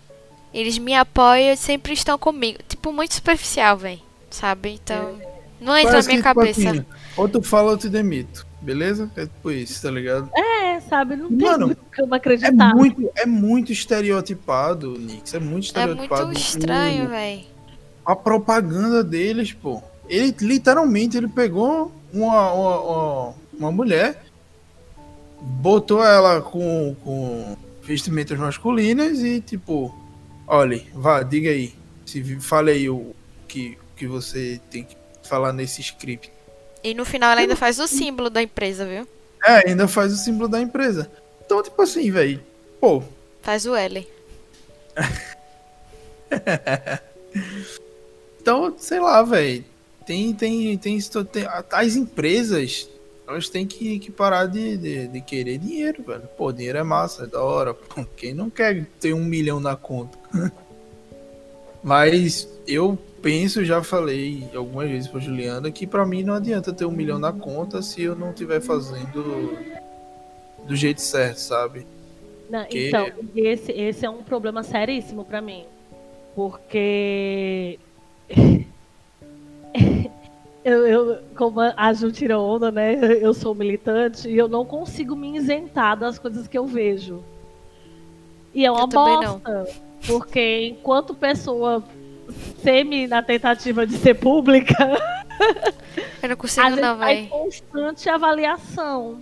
Eles 0.54 0.78
me 0.78 0.94
apoiam 0.94 1.54
e 1.54 1.58
sempre 1.58 1.94
estão 1.94 2.18
comigo. 2.18 2.60
Tipo, 2.68 2.92
muito 2.92 3.14
superficial, 3.16 3.78
velho. 3.78 4.02
Sabe? 4.30 4.70
Então. 4.84 5.18
Não 5.62 5.78
entra 5.78 5.92
Parece 5.92 6.08
na 6.10 6.14
minha 6.14 6.24
tipo 6.24 6.36
cabeça. 6.36 6.70
assim, 6.70 6.86
ou 7.16 7.30
tu 7.30 7.42
fala 7.42 7.72
ou 7.72 7.78
tu 7.78 7.90
demito. 7.90 8.46
Beleza? 8.64 9.12
É 9.18 9.26
tipo 9.26 9.52
isso, 9.52 9.82
tá 9.82 9.92
ligado? 9.92 10.30
É, 10.36 10.80
sabe? 10.80 11.18
Não 11.18 11.28
tem 11.28 11.38
Mano, 11.38 11.68
muito 11.68 11.82
como 11.96 12.16
É 12.16 12.18
acreditar. 12.18 12.74
muito, 12.74 13.12
é 13.16 13.26
muito 13.26 13.72
estereotipado, 13.74 14.98
Nix. 14.98 15.34
É 15.34 15.40
muito 15.40 15.66
É 15.66 15.68
estereotipado. 15.68 16.26
muito 16.28 16.40
estranho, 16.40 17.10
velho. 17.10 17.44
A 18.06 18.16
propaganda 18.16 19.04
deles, 19.04 19.52
pô. 19.52 19.82
Ele 20.08 20.34
literalmente 20.42 21.18
ele 21.18 21.28
pegou 21.28 21.92
uma, 22.14 22.52
uma, 22.54 22.80
uma, 22.82 23.34
uma 23.60 23.72
mulher, 23.72 24.24
botou 25.42 26.04
ela 26.04 26.42
com, 26.42 26.96
com 27.04 27.58
vestimentas 27.82 28.38
masculinas 28.40 29.20
e 29.22 29.42
tipo, 29.42 29.94
olhe, 30.48 30.88
vá, 30.94 31.22
diga 31.22 31.50
aí. 31.50 31.74
Se 32.06 32.24
fale 32.40 32.72
aí 32.72 32.90
o 32.90 33.14
que, 33.48 33.78
o 33.94 33.96
que 33.98 34.08
você 34.08 34.60
tem 34.70 34.84
que 34.84 34.96
falar 35.24 35.52
nesse 35.54 35.82
script. 35.82 36.32
E 36.84 36.94
no 36.94 37.06
final 37.06 37.32
ela 37.32 37.42
ainda 37.42 37.56
faz 37.56 37.80
o 37.80 37.88
símbolo 37.88 38.30
da 38.30 38.42
empresa, 38.42 38.86
viu? 38.86 39.08
É, 39.46 39.70
ainda 39.70 39.88
faz 39.88 40.14
o 40.14 40.18
símbolo 40.18 40.48
da 40.48 40.62
empresa. 40.62 41.10
Então, 41.46 41.62
tipo 41.64 41.82
assim, 41.82 42.10
velho. 42.12 42.42
Pô, 42.80 43.04
Faz 43.42 43.66
o 43.66 43.76
L. 43.76 44.08
Então, 48.42 48.76
sei 48.78 49.00
lá, 49.00 49.24
velho. 49.24 49.64
Tem, 50.06 50.34
tem, 50.34 50.78
tem, 50.78 51.00
tem- 51.00 51.48
As 51.72 51.96
empresas, 51.96 52.90
elas 53.26 53.48
têm 53.48 53.66
que, 53.66 54.00
que 54.00 54.12
parar 54.12 54.48
de, 54.48 54.76
de, 54.76 55.08
de 55.08 55.22
querer 55.22 55.58
dinheiro, 55.58 56.04
velho. 56.04 56.28
Pô, 56.38 56.52
dinheiro 56.52 56.78
é 56.78 56.84
massa, 56.84 57.24
é 57.24 57.28
da 57.28 57.42
hora. 57.42 57.74
Pô, 57.74 58.04
quem 58.18 58.34
não 58.34 58.50
quer 58.50 58.86
ter 59.00 59.14
um 59.14 59.24
milhão 59.24 59.62
na 59.62 59.78
conta? 59.78 60.18
Mas 61.82 62.46
eu 62.68 62.98
penso, 63.24 63.64
já 63.64 63.82
falei 63.82 64.44
algumas 64.54 64.90
vezes 64.90 65.08
pra 65.08 65.20
Juliana, 65.22 65.72
que 65.72 65.88
pra 65.88 66.06
mim 66.06 66.22
não 66.24 66.34
adianta 66.34 66.74
ter 66.74 66.86
um 66.86 66.92
milhão 66.92 67.18
na 67.18 67.32
conta 67.32 67.82
se 67.82 68.04
eu 68.04 68.14
não 68.16 68.32
estiver 68.32 68.62
fazendo 68.62 69.58
do 70.68 70.76
jeito 70.76 71.00
certo, 71.00 71.38
sabe? 71.38 71.88
Não, 72.50 72.66
Que- 72.66 72.90
Então, 72.90 73.10
esse, 73.34 73.72
esse 73.72 74.06
é 74.06 74.10
um 74.10 74.22
problema 74.22 74.62
seríssimo 74.62 75.24
pra 75.24 75.42
mim. 75.42 75.64
Porque. 76.36 77.80
eu, 80.66 80.88
eu, 80.88 81.20
como 81.36 81.62
a 81.62 81.94
Ju 81.94 82.12
tirou 82.12 82.46
onda, 82.46 82.72
né? 82.72 82.96
Eu 83.22 83.34
sou 83.34 83.56
militante 83.56 84.28
e 84.28 84.38
eu 84.38 84.50
não 84.50 84.66
consigo 84.66 85.16
me 85.16 85.38
isentar 85.38 85.98
das 85.98 86.20
coisas 86.20 86.46
que 86.48 86.58
eu 86.58 86.66
vejo. 86.66 87.24
E 88.54 88.66
é 88.66 88.72
uma 88.72 88.82
Eu 88.82 88.88
bosta. 88.88 89.66
Porque 90.06 90.68
enquanto 90.68 91.16
pessoa 91.16 91.82
semi 92.62 93.08
na 93.08 93.22
tentativa 93.22 93.86
de 93.86 93.98
ser 93.98 94.16
pública, 94.16 94.76
Eu 96.22 96.30
não 96.30 96.36
consigo 96.38 96.66
a 96.66 96.70
gente 96.70 96.82
não, 96.82 96.98
velho. 96.98 97.28
constante 97.28 98.10
avaliação. 98.10 99.22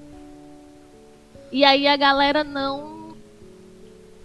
E 1.52 1.66
aí 1.66 1.88
a 1.88 1.98
galera 1.98 2.44
não. 2.44 3.16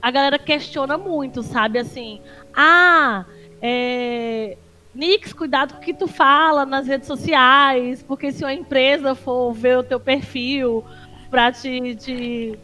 A 0.00 0.10
galera 0.10 0.38
questiona 0.38 0.96
muito, 0.98 1.42
sabe? 1.42 1.78
Assim, 1.78 2.20
ah, 2.54 3.24
é. 3.60 4.56
Nix, 4.94 5.32
cuidado 5.32 5.74
com 5.74 5.80
o 5.80 5.82
que 5.82 5.92
tu 5.92 6.06
fala 6.06 6.64
nas 6.64 6.86
redes 6.86 7.06
sociais, 7.06 8.02
porque 8.02 8.32
se 8.32 8.42
uma 8.44 8.54
empresa 8.54 9.14
for 9.14 9.52
ver 9.52 9.78
o 9.78 9.82
teu 9.82 10.00
perfil 10.00 10.82
pra 11.30 11.52
te, 11.52 11.94
te 11.96 12.58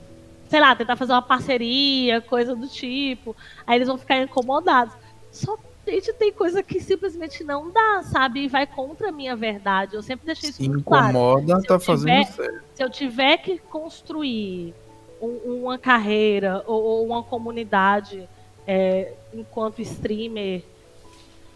sei 0.48 0.60
lá, 0.60 0.74
tentar 0.74 0.96
fazer 0.96 1.12
uma 1.12 1.20
parceria, 1.20 2.22
coisa 2.22 2.54
do 2.56 2.68
tipo, 2.68 3.36
aí 3.66 3.76
eles 3.76 3.88
vão 3.88 3.98
ficar 3.98 4.18
incomodados. 4.18 4.94
Só 5.30 5.58
gente 5.90 6.12
tem 6.14 6.32
coisa 6.32 6.62
que 6.62 6.80
simplesmente 6.80 7.42
não 7.42 7.70
dá, 7.70 8.02
sabe? 8.04 8.44
E 8.44 8.48
vai 8.48 8.66
contra 8.66 9.08
a 9.08 9.12
minha 9.12 9.34
verdade. 9.34 9.94
Eu 9.96 10.02
sempre 10.02 10.26
deixei 10.26 10.50
isso 10.50 10.62
Se 10.62 10.68
muito 10.68 10.84
claro 10.84 11.08
incomoda, 11.10 11.60
Se 11.60 11.66
tá 11.66 11.74
eu 11.74 11.80
fazendo 11.80 12.24
tiver- 12.24 12.32
certo. 12.32 12.64
se 12.74 12.82
eu 12.84 12.90
tiver 12.90 13.36
que 13.38 13.58
construir 13.58 14.74
um- 15.20 15.62
uma 15.64 15.78
carreira 15.78 16.62
ou, 16.66 16.82
ou 16.82 17.06
uma 17.06 17.22
comunidade 17.22 18.28
é, 18.66 19.12
enquanto 19.34 19.82
streamer, 19.82 20.62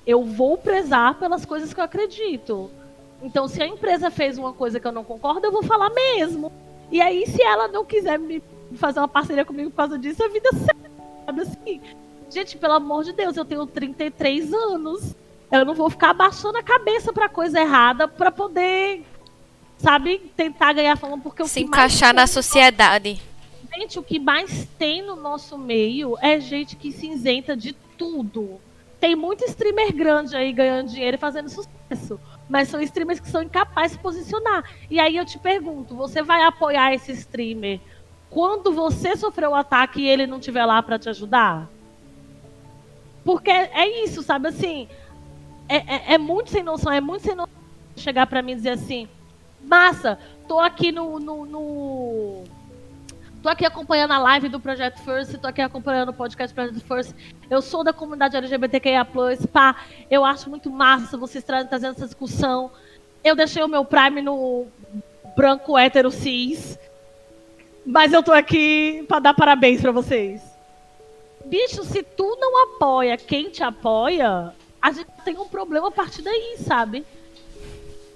eu 0.07 0.25
vou 0.25 0.59
prezar 0.59 1.15
pelas 1.19 1.45
coisas 1.45 1.73
que 1.73 1.79
eu 1.81 1.85
acredito. 1.85 2.69
Então, 3.23 3.47
se 3.49 3.63
a 3.63 3.67
empresa 3.67 4.11
fez 4.11 4.37
uma 4.39 4.53
coisa 4.53 4.79
que 4.81 4.87
eu 4.87 4.93
não 4.93 5.05
concordo, 5.05 5.47
eu 5.47 5.53
vou 5.53 5.63
falar 5.63 5.89
mesmo. 5.91 6.53
E 6.91 7.01
aí, 7.01 7.27
se 7.27 7.43
ela 7.43 7.67
não 7.69 7.85
quiser 7.85 8.19
me 8.19 8.43
fazer 8.75 8.99
uma 9.01 9.09
parceria 9.09 9.45
comigo 9.45 9.71
por 9.71 9.77
causa 9.77 9.99
disso, 9.99 10.23
a 10.23 10.29
vida 10.29 10.49
segue. 10.53 10.91
Sabe 11.25 11.41
assim? 11.43 11.81
Gente, 12.31 12.57
pelo 12.57 12.75
amor 12.75 13.05
de 13.05 13.13
Deus, 13.13 13.37
eu 13.37 13.45
tenho 13.45 13.67
33 13.67 14.53
anos. 14.53 15.15
Eu 15.51 15.65
não 15.65 15.75
vou 15.75 15.89
ficar 15.89 16.11
abaixando 16.11 16.59
a 16.59 16.63
cabeça 16.63 17.13
pra 17.13 17.29
coisa 17.29 17.61
errada 17.61 18.09
pra 18.09 18.33
poder, 18.33 19.05
sabe, 19.79 20.19
tentar 20.37 20.73
ganhar 20.73 20.97
fama 20.97 21.19
porque 21.19 21.43
o 21.43 21.47
Se 21.47 21.61
encaixar 21.61 22.13
na 22.13 22.27
sociedade. 22.27 23.23
Gente, 23.75 23.99
o 23.99 24.03
que 24.03 24.19
mais 24.19 24.67
tem 24.79 25.03
no 25.03 25.15
nosso 25.15 25.57
meio 25.57 26.17
é 26.21 26.41
gente 26.41 26.75
que 26.77 26.91
se 26.91 27.09
isenta 27.09 27.57
de 27.57 27.73
tudo. 27.97 28.61
Tem 28.99 29.15
muito 29.15 29.45
streamer 29.45 29.95
grande 29.95 30.35
aí 30.35 30.53
ganhando 30.53 30.89
dinheiro 30.89 31.17
e 31.17 31.21
fazendo 31.21 31.49
sucesso. 31.49 32.19
Mas 32.49 32.69
são 32.69 32.81
streamers 32.81 33.21
que 33.21 33.29
são 33.29 33.43
incapazes 33.43 33.93
de 33.93 33.97
se 33.99 34.03
posicionar. 34.03 34.65
E 34.91 34.99
aí 34.99 35.17
eu 35.17 35.25
te 35.25 35.39
pergunto, 35.39 35.95
você 35.95 36.23
vai 36.23 36.43
apoiar 36.43 36.93
esse 36.95 37.13
streamer 37.13 37.81
quando 38.31 38.73
você 38.73 39.17
sofreu 39.17 39.51
o 39.51 39.55
ataque 39.55 40.01
e 40.01 40.09
ele 40.09 40.27
não 40.27 40.39
estiver 40.39 40.65
lá 40.65 40.83
pra 40.83 40.99
te 40.99 41.09
ajudar? 41.09 41.69
Porque 43.27 43.51
é 43.51 44.05
isso, 44.05 44.23
sabe 44.23 44.49
assim? 44.49 44.89
É, 45.69 45.77
é- 45.77 46.15
é 46.15 46.19
muito 46.19 46.49
sem 46.51 46.63
noção, 46.63 46.91
é 46.93 47.01
muito 47.01 47.23
sem 47.25 47.35
noção 47.35 47.53
chegar 47.97 48.27
pra 48.27 48.41
mim 48.41 48.53
e 48.53 48.57
dizer 48.57 48.71
assim, 48.71 49.09
massa, 49.65 50.19
tô 50.47 50.61
aqui 50.61 50.91
no- 50.93 51.19
no- 51.19 51.45
no 51.45 52.45
Tô 53.43 53.51
aqui 53.51 53.65
acompanhando 53.65 54.11
a 54.13 54.19
live 54.19 54.49
do 54.49 54.59
Projeto 54.59 54.99
First, 55.03 55.37
tô 55.39 55.47
aqui 55.47 55.61
acompanhando 55.63 56.09
o 56.09 56.13
podcast 56.13 56.53
Projeto 56.53 56.81
First. 56.81 57.13
Eu 57.49 57.63
sou 57.63 57.85
da 57.85 57.93
comunidade 57.93 58.37
LGBTQIA+, 58.37 59.05
pá, 59.53 59.77
eu 60.11 60.25
acho 60.25 60.51
muito 60.51 60.69
massa 60.69 61.17
vocês 61.17 61.45
tra 61.45 61.65
trazendo 61.65 61.93
essa 61.97 62.07
discussão. 62.07 62.73
Eu 63.23 63.37
deixei 63.37 63.63
o 63.63 63.69
meu 63.69 63.85
Prime 63.85 64.21
no 64.21 64.67
branco 65.37 65.79
hétero 65.79 66.11
cis, 66.11 66.77
mas 67.85 68.13
eu 68.13 68.21
tô 68.23 68.33
aqui 68.33 69.05
pra 69.07 69.21
dar 69.21 69.35
parabéns 69.35 69.81
pra 69.81 69.93
vocês. 69.93 70.43
Bicho, 71.47 71.85
se 71.85 72.03
tu 72.03 72.37
não 72.41 72.65
apoia 72.65 73.17
quem 73.17 73.51
te 73.51 73.63
apoia, 73.63 74.53
a 74.83 74.91
gente 74.91 75.09
tem 75.25 75.39
um 75.39 75.49
problema 75.49 75.89
a 75.89 75.93
partir 75.93 76.23
daí, 76.23 76.57
sabe? 76.59 77.05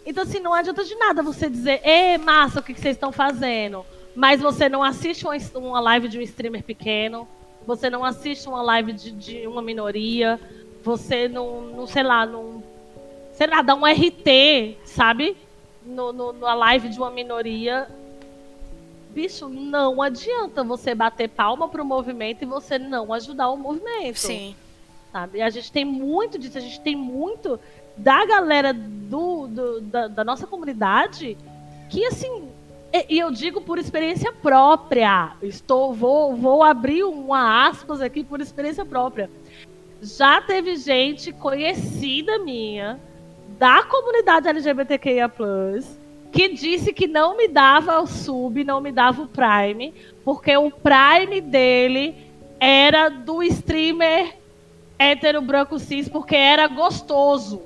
Então, 0.05 0.25
assim, 0.25 0.41
não 0.41 0.53
adianta 0.53 0.85
de 0.85 0.95
nada 0.97 1.23
você 1.23 1.49
dizer, 1.49 1.81
ê, 1.87 2.19
massa, 2.19 2.59
o 2.59 2.63
que, 2.63 2.75
vocês 2.75 2.97
estão 2.97 3.13
fazendo? 3.13 3.85
Mas 4.17 4.41
você 4.41 4.69
não 4.69 4.83
assiste 4.83 5.25
uma, 5.25 5.37
uma 5.55 5.81
live 5.81 6.09
de 6.09 6.19
um 6.19 6.23
streamer 6.23 6.65
pequeno, 6.65 7.29
você 7.65 7.89
não 7.89 8.05
assiste 8.05 8.49
uma 8.49 8.63
live 8.63 8.93
de, 8.93 9.13
de 9.13 9.47
uma 9.47 9.63
minoria, 9.63 10.41
você 10.83 11.29
não, 11.29 11.61
não, 11.61 11.87
sei 11.87 12.03
lá, 12.03 12.27
não. 12.27 12.63
Sei 13.33 13.47
lá, 13.47 13.63
dá 13.63 13.75
um 13.75 13.87
RT, 13.87 14.77
sabe? 14.85 15.37
No, 15.87 16.13
no, 16.13 16.33
na 16.33 16.55
live 16.55 16.89
de 16.89 16.99
uma 16.99 17.11
minoria. 17.11 17.89
Bicho, 19.15 19.49
não 19.49 20.01
adianta 20.01 20.63
você 20.63 20.95
bater 20.95 21.29
palma 21.29 21.69
pro 21.69 21.85
movimento 21.85 22.43
e 22.43 22.47
você 22.47 22.79
não 22.79 23.13
ajudar 23.13 23.51
o 23.51 23.57
movimento 23.57 24.19
Sim. 24.19 24.55
sabe? 25.13 25.43
A 25.43 25.51
gente 25.51 25.73
tem 25.73 25.85
muito 25.85 26.39
disso, 26.39 26.57
a 26.57 26.61
gente 26.61 26.81
tem 26.81 26.95
muito 26.95 27.59
da 27.97 28.25
galera 28.25 28.73
do, 28.73 29.47
do- 29.49 29.81
da, 29.81 30.07
da 30.09 30.25
nossa 30.25 30.47
comunidade 30.47 31.37
que 31.89 32.05
assim, 32.07 32.49
e, 32.93 33.17
e 33.17 33.19
eu 33.19 33.31
digo 33.33 33.61
por 33.61 33.79
experiência 33.79 34.33
própria. 34.33 35.33
Estou 35.43 35.93
vou 35.93 36.37
vou 36.37 36.63
abrir 36.63 37.03
uma 37.03 37.67
aspas 37.69 38.01
aqui 38.01 38.23
por 38.23 38.41
experiência 38.41 38.85
própria. 38.85 39.29
Já 40.01 40.41
teve 40.41 40.77
gente 40.77 41.33
conhecida 41.33 42.39
minha 42.39 42.99
da 43.59 43.83
comunidade 43.85 44.49
LGBTQIA+, 44.49 45.31
que 46.33 46.49
disse 46.49 46.93
que 46.93 47.07
não 47.07 47.37
me 47.37 47.49
dava 47.49 48.01
o 48.01 48.07
sub, 48.07 48.65
não 48.65 48.81
me 48.81 48.93
dava 48.93 49.23
o 49.23 49.29
Prime, 49.29 49.95
porque 50.25 50.57
o 50.57 50.71
Prime 50.71 51.41
dele 51.41 52.15
era 52.59 53.09
do 53.09 53.43
streamer 53.43 54.37
hétero 54.99 55.41
branco 55.41 55.79
cis, 55.79 56.09
porque 56.09 56.37
era 56.37 56.67
gostoso. 56.69 57.63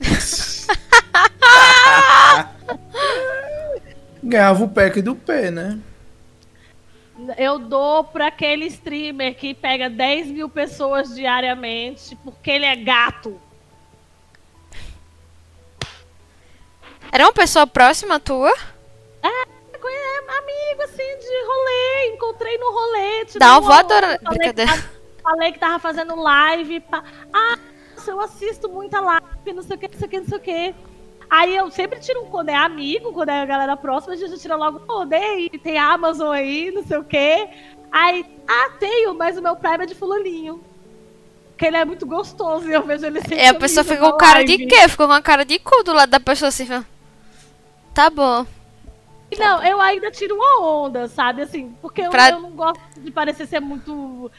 Ganhava 4.22 4.64
o 4.64 4.68
pack 4.68 5.00
do 5.00 5.14
pé, 5.14 5.50
né? 5.50 5.78
Eu 7.36 7.58
dou 7.58 8.04
para 8.04 8.28
aquele 8.28 8.66
streamer 8.66 9.34
que 9.34 9.54
pega 9.54 9.90
10 9.90 10.28
mil 10.28 10.48
pessoas 10.48 11.14
diariamente, 11.14 12.16
porque 12.24 12.50
ele 12.50 12.64
é 12.64 12.76
gato. 12.76 13.40
Era 17.10 17.24
uma 17.24 17.32
pessoa 17.32 17.66
próxima 17.66 18.20
tua? 18.20 18.52
É, 19.22 19.58
amigo, 20.38 20.82
assim, 20.84 20.96
de 20.96 21.46
rolê. 21.46 22.14
Encontrei 22.14 22.58
no 22.58 22.70
rolê. 22.70 23.24
tirei 23.24 23.38
Dá 23.38 23.52
uma 23.52 23.60
voadora. 23.60 24.06
Falei 24.06 24.18
que, 24.18 24.28
Brincadeira. 24.28 24.70
tava, 24.70 24.88
falei 25.22 25.52
que 25.52 25.58
tava 25.58 25.78
fazendo 25.78 26.14
live. 26.16 26.80
pá. 26.80 27.04
Ah, 27.32 27.58
eu 28.06 28.20
assisto 28.20 28.68
muita 28.68 29.00
live, 29.00 29.52
não 29.54 29.62
sei 29.62 29.76
o 29.76 29.78
que, 29.78 29.88
não 29.88 29.98
sei 29.98 30.06
o 30.06 30.10
que, 30.10 30.20
não 30.20 30.26
sei 30.26 30.38
o 30.38 30.40
que. 30.40 30.74
Aí 31.30 31.54
eu 31.54 31.70
sempre 31.70 32.00
tiro 32.00 32.22
um, 32.22 32.30
quando 32.30 32.48
é 32.48 32.54
amigo, 32.54 33.12
quando 33.12 33.28
é 33.28 33.42
a 33.42 33.46
galera 33.46 33.76
próxima, 33.76 34.14
a 34.14 34.16
gente 34.16 34.38
tira 34.38 34.56
logo, 34.56 34.80
pô, 34.80 35.04
dei, 35.04 35.50
tem 35.62 35.76
Amazon 35.76 36.30
aí, 36.30 36.70
não 36.70 36.82
sei 36.82 36.96
o 36.96 37.04
que. 37.04 37.48
Aí, 37.92 38.24
ah, 38.46 38.70
tenho, 38.78 39.14
mas 39.14 39.36
o 39.36 39.42
meu 39.42 39.54
Prime 39.56 39.84
é 39.84 39.86
de 39.86 39.94
fulaninho. 39.94 40.64
Porque 41.50 41.66
ele 41.66 41.76
é 41.76 41.84
muito 41.84 42.06
gostoso 42.06 42.68
e 42.68 42.72
eu 42.72 42.82
vejo 42.82 43.04
ele 43.04 43.20
sempre. 43.20 43.36
E 43.36 43.46
a 43.46 43.54
pessoa 43.54 43.84
ficou 43.84 44.12
com 44.12 44.18
cara 44.18 44.44
de 44.44 44.56
live. 44.56 44.66
quê? 44.68 44.88
Ficou 44.88 45.06
com 45.06 45.12
a 45.12 45.20
cara 45.20 45.44
de 45.44 45.58
cu 45.58 45.82
do 45.82 45.92
lado 45.92 46.08
da 46.08 46.20
pessoa 46.20 46.48
assim. 46.48 46.64
falando, 46.64 46.86
Tá 47.98 48.08
bom. 48.10 48.46
Não, 49.36 49.60
eu 49.64 49.80
ainda 49.80 50.08
tiro 50.08 50.36
uma 50.36 50.60
onda, 50.64 51.08
sabe? 51.08 51.42
Assim, 51.42 51.74
porque 51.82 52.02
eu, 52.02 52.10
Pra- 52.10 52.30
eu 52.30 52.38
não 52.38 52.52
gosto 52.52 52.78
de 52.96 53.10
parecer 53.10 53.44
ser 53.44 53.58
muito. 53.58 54.30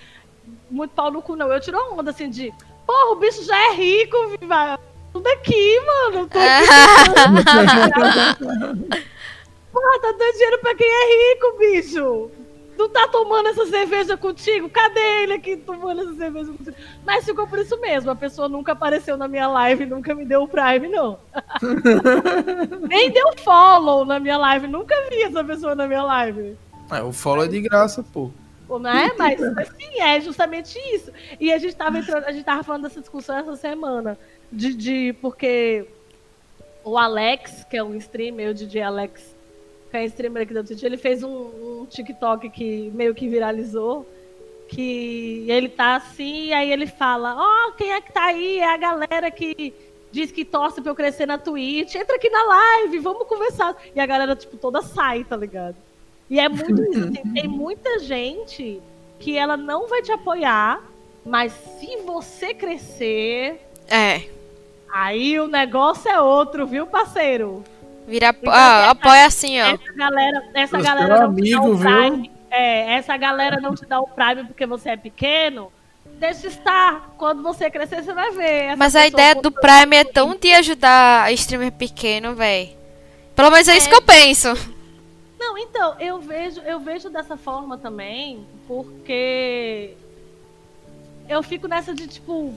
Muito 0.71 0.91
pau 0.91 1.11
no 1.11 1.21
cu, 1.21 1.35
não. 1.35 1.51
Eu 1.51 1.59
tiro 1.59 1.77
uma 1.77 1.99
onda 1.99 2.11
assim 2.11 2.29
de. 2.29 2.53
Porra, 2.87 3.11
o 3.11 3.15
bicho 3.17 3.43
já 3.43 3.57
é 3.57 3.73
rico, 3.73 4.15
viva. 4.39 4.79
Tudo 5.11 5.27
aqui, 5.27 5.77
mano. 5.81 6.25
Tô 6.29 6.39
aqui. 6.39 6.67
Porra, 9.73 9.99
tá 10.03 10.11
dando 10.17 10.31
dinheiro 10.31 10.59
pra 10.59 10.73
quem 10.75 10.87
é 10.87 11.33
rico, 11.33 11.57
bicho. 11.59 12.31
Não 12.79 12.87
tá 12.87 13.09
tomando 13.09 13.49
essa 13.49 13.65
cerveja 13.65 14.15
contigo? 14.15 14.69
Cadê 14.69 15.23
ele 15.23 15.33
aqui 15.33 15.57
tomando 15.57 15.99
essa 15.99 16.13
cerveja 16.15 16.49
contigo? 16.49 16.77
Mas 17.05 17.25
ficou 17.25 17.45
por 17.45 17.59
isso 17.59 17.77
mesmo. 17.81 18.09
A 18.09 18.15
pessoa 18.15 18.47
nunca 18.47 18.71
apareceu 18.71 19.17
na 19.17 19.27
minha 19.27 19.49
live, 19.49 19.85
nunca 19.85 20.15
me 20.15 20.23
deu 20.23 20.43
o 20.43 20.47
Prime, 20.47 20.87
não. 20.87 21.19
Nem 22.87 23.11
deu 23.11 23.33
follow 23.43 24.05
na 24.05 24.17
minha 24.17 24.37
live. 24.37 24.65
Nunca 24.67 24.95
vi 25.09 25.23
essa 25.23 25.43
pessoa 25.43 25.75
na 25.75 25.87
minha 25.87 26.03
live. 26.03 26.57
É, 26.89 27.03
o 27.03 27.11
follow 27.11 27.43
é 27.43 27.49
de 27.49 27.59
graça, 27.59 28.01
pô. 28.01 28.31
Não 28.69 28.89
é? 28.89 29.13
Mas 29.17 29.43
assim, 29.43 29.99
é 29.99 30.21
justamente 30.21 30.79
isso. 30.95 31.11
E 31.37 31.51
a 31.51 31.57
gente 31.57 31.75
tava 31.75 31.97
entrando, 31.97 32.23
a 32.23 32.31
gente 32.31 32.45
tava 32.45 32.63
falando 32.63 32.83
dessa 32.83 33.01
discussão 33.01 33.35
essa 33.35 33.57
semana. 33.57 34.17
De, 34.49 34.73
de 34.73 35.13
porque 35.21 35.85
o 36.81 36.97
Alex, 36.97 37.65
que 37.69 37.75
é 37.75 37.83
um 37.83 37.93
streamer, 37.95 38.51
o 38.51 38.53
DJ 38.53 38.83
Alex, 38.83 39.35
que 39.89 39.97
é 39.97 40.05
streamer 40.05 40.43
aqui 40.43 40.53
da 40.53 40.63
Twitch, 40.63 40.83
ele 40.83 40.97
fez 40.97 41.23
um, 41.23 41.29
um 41.81 41.85
TikTok 41.89 42.49
que 42.49 42.91
meio 42.93 43.13
que 43.15 43.27
viralizou. 43.27 44.05
Que 44.67 45.45
ele 45.49 45.67
tá 45.67 45.95
assim, 45.95 46.45
e 46.47 46.53
aí 46.53 46.71
ele 46.71 46.85
fala: 46.85 47.35
Ó, 47.37 47.71
quem 47.71 47.91
é 47.91 47.99
que 48.01 48.13
tá 48.13 48.25
aí? 48.25 48.59
É 48.59 48.71
a 48.71 48.77
galera 48.77 49.31
que 49.31 49.73
diz 50.11 50.31
que 50.31 50.45
torce 50.45 50.79
pra 50.79 50.91
eu 50.91 50.95
crescer 50.95 51.25
na 51.25 51.39
Twitch. 51.39 51.95
Entra 51.95 52.15
aqui 52.17 52.29
na 52.29 52.43
live, 52.43 52.99
vamos 52.99 53.27
conversar. 53.27 53.75
E 53.95 53.99
a 53.99 54.05
galera, 54.05 54.35
tipo, 54.35 54.57
toda 54.57 54.83
sai, 54.83 55.23
tá 55.23 55.35
ligado? 55.35 55.75
E 56.29 56.39
é 56.39 56.47
muito 56.47 56.83
isso. 56.83 57.03
assim, 57.05 57.33
tem 57.33 57.47
muita 57.47 57.97
gente 57.97 58.79
que 59.19 59.35
ela 59.35 59.57
não 59.57 59.87
vai 59.87 60.03
te 60.03 60.11
apoiar, 60.11 60.83
mas 61.25 61.51
se 61.79 61.97
você 62.05 62.53
crescer, 62.53 63.59
É. 63.89 64.21
aí 64.93 65.39
o 65.39 65.47
negócio 65.47 66.09
é 66.11 66.21
outro, 66.21 66.67
viu, 66.67 66.85
parceiro? 66.85 67.63
Vira. 68.09 68.35
Então, 68.37 68.51
Ah, 68.53 68.81
essa- 68.81 68.91
apoia 68.91 69.25
assim, 69.25 69.61
ó. 69.61 69.65
Essa 69.67 69.93
galera, 69.95 70.43
essa 70.53 70.77
Você 70.77 70.83
galera 70.83 71.07
não 71.07 71.35
te 71.35 71.51
dá 71.51 71.57
amigo, 71.57 71.67
o 71.69 71.75
viu? 71.77 71.89
Prime. 71.89 72.31
É, 72.51 72.93
essa 72.95 73.15
galera 73.15 73.59
não 73.61 73.75
te 73.75 73.85
dá 73.85 73.99
o 74.01 74.07
Prime 74.07 74.43
porque 74.45 74.65
você 74.65 74.89
é 74.89 74.97
pequeno. 74.97 75.71
Deixa 76.19 76.47
estar. 76.47 77.13
Quando 77.17 77.43
você 77.43 77.69
crescer, 77.69 78.03
você 78.03 78.13
vai 78.13 78.31
ver. 78.31 78.63
essa 78.65 78.75
Mas 78.77 78.95
a 78.95 79.05
ideia 79.05 79.35
do 79.35 79.51
Prime 79.51 79.95
é 79.95 80.03
tão 80.03 80.35
de 80.35 80.51
ajudar 80.53 81.31
streamer 81.33 81.71
pequeno, 81.71 82.33
véi. 82.35 82.75
Pelo 83.35 83.51
menos 83.51 83.67
é 83.67 83.77
isso 83.77 83.87
É. 83.87 83.89
que 83.89 83.95
eu 83.95 84.01
penso. 84.01 84.47
Não, 85.39 85.57
então, 85.57 85.95
eu 85.99 86.19
vejo, 86.19 86.59
eu 86.61 86.79
vejo 86.79 87.09
dessa 87.09 87.37
forma 87.37 87.77
também, 87.77 88.45
porque 88.67 89.93
eu 91.29 91.41
fico 91.43 91.67
nessa 91.67 91.93
de 91.93 92.07
tipo. 92.07 92.53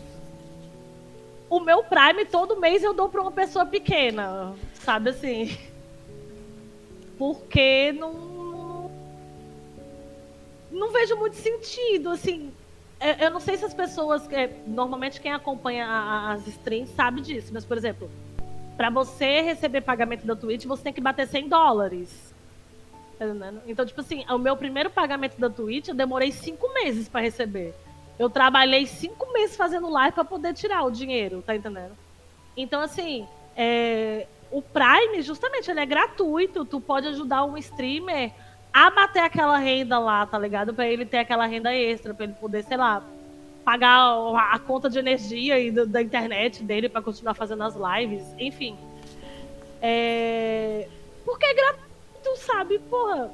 O 1.49 1.61
meu 1.61 1.85
Prime 1.85 2.25
todo 2.25 2.59
mês 2.59 2.83
eu 2.83 2.95
dou 2.95 3.09
pra 3.11 3.21
uma 3.21 3.31
pessoa 3.31 3.67
pequena, 3.67 4.55
sabe 4.83 5.11
assim? 5.11 5.57
Porque 7.19 7.93
não. 7.93 8.91
Não 10.71 10.91
vejo 10.91 11.17
muito 11.17 11.37
sentido, 11.37 12.11
assim. 12.11 12.53
Eu 13.01 13.27
eu 13.27 13.31
não 13.31 13.41
sei 13.41 13.57
se 13.57 13.65
as 13.65 13.75
pessoas. 13.75 14.31
é, 14.33 14.51
Normalmente 14.67 15.21
quem 15.21 15.33
acompanha 15.33 15.87
as 16.33 16.47
streams 16.47 16.95
sabe 16.95 17.21
disso, 17.21 17.51
mas, 17.53 17.65
por 17.65 17.77
exemplo, 17.77 18.11
pra 18.77 18.91
você 18.91 19.41
receber 19.41 19.83
pagamento 19.83 20.27
da 20.27 20.35
Twitch, 20.35 20.65
você 20.65 20.83
tem 20.83 20.93
que 20.93 21.01
bater 21.01 21.27
100 21.27 21.49
dólares. 21.49 22.35
Tá? 23.19 23.27
Então, 23.67 23.85
tipo 23.87 24.01
assim, 24.01 24.25
o 24.29 24.39
meu 24.39 24.57
primeiro 24.57 24.91
pagamento 24.91 25.39
da 25.39 25.49
Twitch 25.49 25.89
eu 25.89 25.95
demorei 25.95 26.33
cinco 26.33 26.73
meses 26.73 27.09
pra 27.09 27.21
receber. 27.21 27.75
Eu 28.19 28.29
trabalhei 28.29 28.87
cinco 28.87 29.33
meses 29.33 29.57
fazendo 29.57 29.89
live 29.91 30.15
pra 30.15 30.25
poder 30.25 30.55
tirar 30.55 30.85
o 30.85 30.91
dinheiro, 30.91 31.43
tá 31.43 31.55
entendendo? 31.55 31.97
Então, 32.57 32.81
assim, 32.81 33.27
é, 33.57 34.27
o 34.53 34.63
Prime, 34.63 35.23
justamente, 35.23 35.71
ele 35.71 35.81
é 35.81 35.87
gratuito. 35.87 36.65
Tu 36.65 36.81
pode 36.81 37.09
ajudar 37.09 37.45
um 37.45 37.57
streamer 37.57 38.31
a 38.73 38.91
bater 38.91 39.21
aquela 39.21 39.59
renda 39.59 39.99
lá, 39.99 40.25
tá 40.27 40.39
ligado? 40.39 40.73
Pra 40.75 40.87
ele 40.87 41.05
ter 41.05 41.19
aquela 41.19 41.47
renda 41.47 41.75
extra, 41.75 42.15
pra 42.15 42.25
ele 42.25 42.35
poder, 42.35 42.63
sei 42.65 42.77
lá, 42.77 43.03
pagar 43.65 44.13
a 44.53 44.59
conta 44.59 44.89
de 44.91 44.99
energia 44.99 45.59
e 45.59 45.71
do- 45.71 45.87
da 45.87 46.01
internet 46.03 46.63
dele 46.63 46.89
pra 46.89 47.01
continuar 47.03 47.35
fazendo 47.35 47.63
as 47.63 47.75
lives, 47.75 48.25
enfim. 48.39 48.77
É... 49.81 50.89
Porque 51.25 51.45
é 51.47 51.55
gratuito, 51.55 52.37
sabe? 52.39 52.79
Porra, 52.79 53.31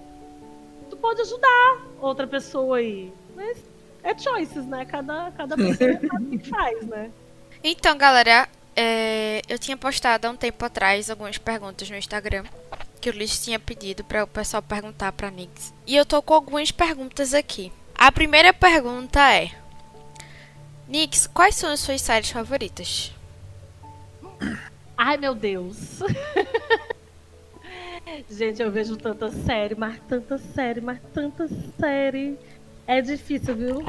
tu 0.90 0.96
pode 0.96 1.20
ajudar 1.22 1.78
outra 2.00 2.26
pessoa 2.26 2.78
aí. 2.78 3.12
Mas 3.34 3.58
é 4.02 4.16
choices, 4.18 4.66
né? 4.66 4.84
Cada, 4.84 5.30
cada 5.36 5.56
pessoa 5.56 5.92
sabe 6.06 6.36
o 6.36 6.38
que 6.38 6.48
faz, 6.48 6.86
né? 6.86 7.10
Então, 7.62 7.96
galera, 7.96 8.48
é, 8.80 9.42
eu 9.48 9.58
tinha 9.58 9.76
postado 9.76 10.28
há 10.28 10.30
um 10.30 10.36
tempo 10.36 10.64
atrás 10.64 11.10
algumas 11.10 11.36
perguntas 11.36 11.90
no 11.90 11.96
Instagram 11.96 12.44
que 13.00 13.10
o 13.10 13.12
Liz 13.12 13.42
tinha 13.42 13.58
pedido 13.58 14.04
para 14.04 14.22
o 14.22 14.26
pessoal 14.26 14.62
perguntar 14.62 15.10
pra 15.10 15.32
Nix. 15.32 15.74
E 15.84 15.96
eu 15.96 16.06
tô 16.06 16.22
com 16.22 16.32
algumas 16.34 16.70
perguntas 16.70 17.34
aqui. 17.34 17.72
A 17.92 18.12
primeira 18.12 18.54
pergunta 18.54 19.18
é: 19.34 19.50
Nix, 20.86 21.26
quais 21.26 21.56
são 21.56 21.72
as 21.72 21.80
suas 21.80 22.00
séries 22.00 22.30
favoritas? 22.30 23.12
Ai, 24.96 25.16
meu 25.16 25.34
Deus. 25.34 25.98
Gente, 28.30 28.62
eu 28.62 28.70
vejo 28.70 28.96
tanta 28.96 29.28
série, 29.32 29.74
mas 29.74 30.00
tanta 30.08 30.38
série, 30.38 30.80
mas 30.80 31.00
tanta 31.12 31.48
série. 31.80 32.38
É 32.86 33.00
difícil, 33.00 33.56
viu? 33.56 33.84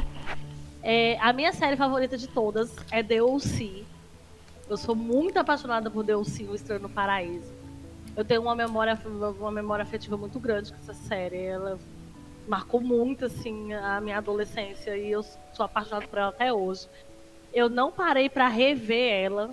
É, 0.82 1.16
a 1.20 1.32
minha 1.32 1.52
série 1.52 1.76
favorita 1.76 2.18
de 2.18 2.26
todas 2.26 2.72
é 2.90 3.04
The 3.04 3.22
O.C. 3.22 3.84
Eu 4.70 4.76
sou 4.76 4.94
muito 4.94 5.36
apaixonada 5.36 5.90
por. 5.90 6.06
O 6.08 6.54
Estranho 6.54 6.80
no 6.82 6.88
Paraíso. 6.88 7.52
Eu 8.16 8.24
tenho 8.24 8.40
uma 8.42 8.54
memória, 8.54 8.98
uma 9.38 9.50
memória 9.50 9.82
afetiva 9.82 10.16
muito 10.16 10.38
grande 10.38 10.72
com 10.72 10.78
essa 10.78 10.94
série. 10.94 11.42
Ela 11.42 11.76
marcou 12.46 12.80
muito, 12.80 13.24
assim, 13.24 13.72
a 13.74 14.00
minha 14.00 14.18
adolescência 14.18 14.96
e 14.96 15.10
eu 15.10 15.22
sou 15.52 15.64
apaixonada 15.64 16.06
por 16.06 16.18
ela 16.18 16.28
até 16.28 16.52
hoje. 16.52 16.88
Eu 17.52 17.68
não 17.68 17.90
parei 17.90 18.28
pra 18.30 18.46
rever 18.48 19.12
ela 19.24 19.50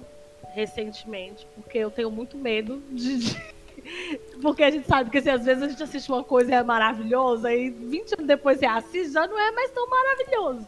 recentemente, 0.54 1.48
porque 1.56 1.80
eu 1.80 1.90
tenho 1.92 2.12
muito 2.12 2.38
medo 2.38 2.82
de- 2.92 3.36
Porque 4.42 4.64
a 4.64 4.70
gente 4.72 4.88
sabe 4.88 5.10
que 5.10 5.18
assim, 5.20 5.30
às 5.30 5.46
vezes 5.46 5.64
a 5.64 5.68
gente 5.70 5.82
assiste 5.82 6.10
uma 6.12 6.24
coisa 6.24 6.52
e 6.52 6.54
é 6.56 6.64
maravilhosa, 6.64 7.54
e 7.54 7.70
20 7.70 8.14
anos 8.14 8.28
depois 8.28 8.60
você 8.60 8.66
assiste, 8.66 9.14
já 9.14 9.26
não 9.28 9.40
é 9.40 9.52
mais 9.52 9.72
tão 9.72 9.88
maravilhoso. 9.90 10.68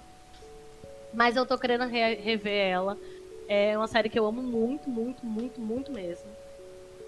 Mas 1.14 1.36
eu 1.36 1.46
tô 1.46 1.58
querendo 1.58 1.86
re- 1.86 2.16
rever 2.16 2.68
ela. 2.68 2.98
É 3.52 3.76
uma 3.76 3.88
série 3.88 4.10
que 4.10 4.20
eu 4.20 4.28
amo 4.28 4.44
muito, 4.44 4.88
muito, 4.88 5.26
muito, 5.26 5.60
muito 5.60 5.92
mesmo. 5.92 6.30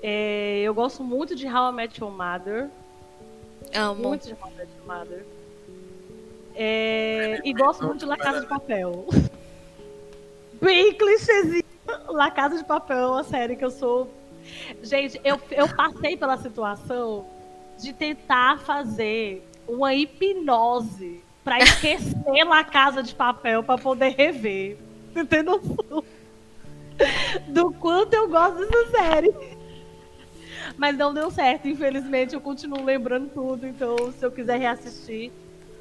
É, 0.02 0.62
eu 0.62 0.74
gosto 0.74 1.04
muito 1.04 1.36
de 1.36 1.46
How 1.46 1.72
I 1.72 1.76
Met 1.76 2.02
Your 2.02 2.12
Mother. 2.12 2.68
Amo. 3.76 4.10
Muito 4.10 4.26
de 4.26 4.34
How 4.34 4.50
I 4.50 4.58
Met 4.58 4.72
Your 4.76 4.88
Mother. 4.88 5.26
É, 6.56 7.40
e 7.46 7.54
gosto 7.54 7.86
muito 7.86 8.00
de 8.00 8.06
La 8.08 8.18
Casa 8.18 8.42
de 8.42 8.48
Papel. 8.48 9.06
Bem 10.60 10.94
clichêzinho, 10.94 11.64
La 12.08 12.32
Casa 12.32 12.58
de 12.58 12.66
Papel 12.66 12.98
é 12.98 13.08
uma 13.08 13.24
série 13.24 13.56
que 13.56 13.64
eu 13.64 13.70
sou. 13.70 14.10
Gente, 14.82 15.22
eu, 15.24 15.40
eu 15.52 15.70
passei 15.76 16.18
pela 16.18 16.38
situação 16.38 17.28
de 17.78 17.94
tentar 17.94 18.60
fazer 18.62 19.48
uma 19.68 19.94
hipnose 19.94 21.24
pra 21.44 21.60
esquecer 21.60 22.44
La 22.48 22.64
Casa 22.64 23.04
de 23.04 23.14
Papel 23.14 23.62
pra 23.62 23.78
poder 23.78 24.16
rever. 24.16 24.78
Você 25.14 25.24
tem 25.24 25.44
noção 25.44 26.04
do 27.48 27.72
quanto 27.74 28.14
eu 28.14 28.28
gosto 28.28 28.60
dessa 28.60 28.92
série. 28.92 29.34
Mas 30.78 30.98
não 30.98 31.14
deu 31.14 31.30
certo, 31.30 31.68
infelizmente 31.68 32.34
eu 32.34 32.42
continuo 32.42 32.84
lembrando 32.84 33.30
tudo, 33.34 33.68
então 33.68 34.12
se 34.12 34.26
eu 34.26 34.32
quiser 34.32 34.58
reassistir, 34.58 35.32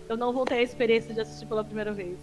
eu 0.09 0.17
não 0.17 0.33
vou 0.33 0.45
ter 0.45 0.57
a 0.57 0.63
experiência 0.63 1.15
de 1.15 1.21
assistir 1.21 1.47
pela 1.47 1.65
primeira 1.65 1.93
vez. 1.93 2.19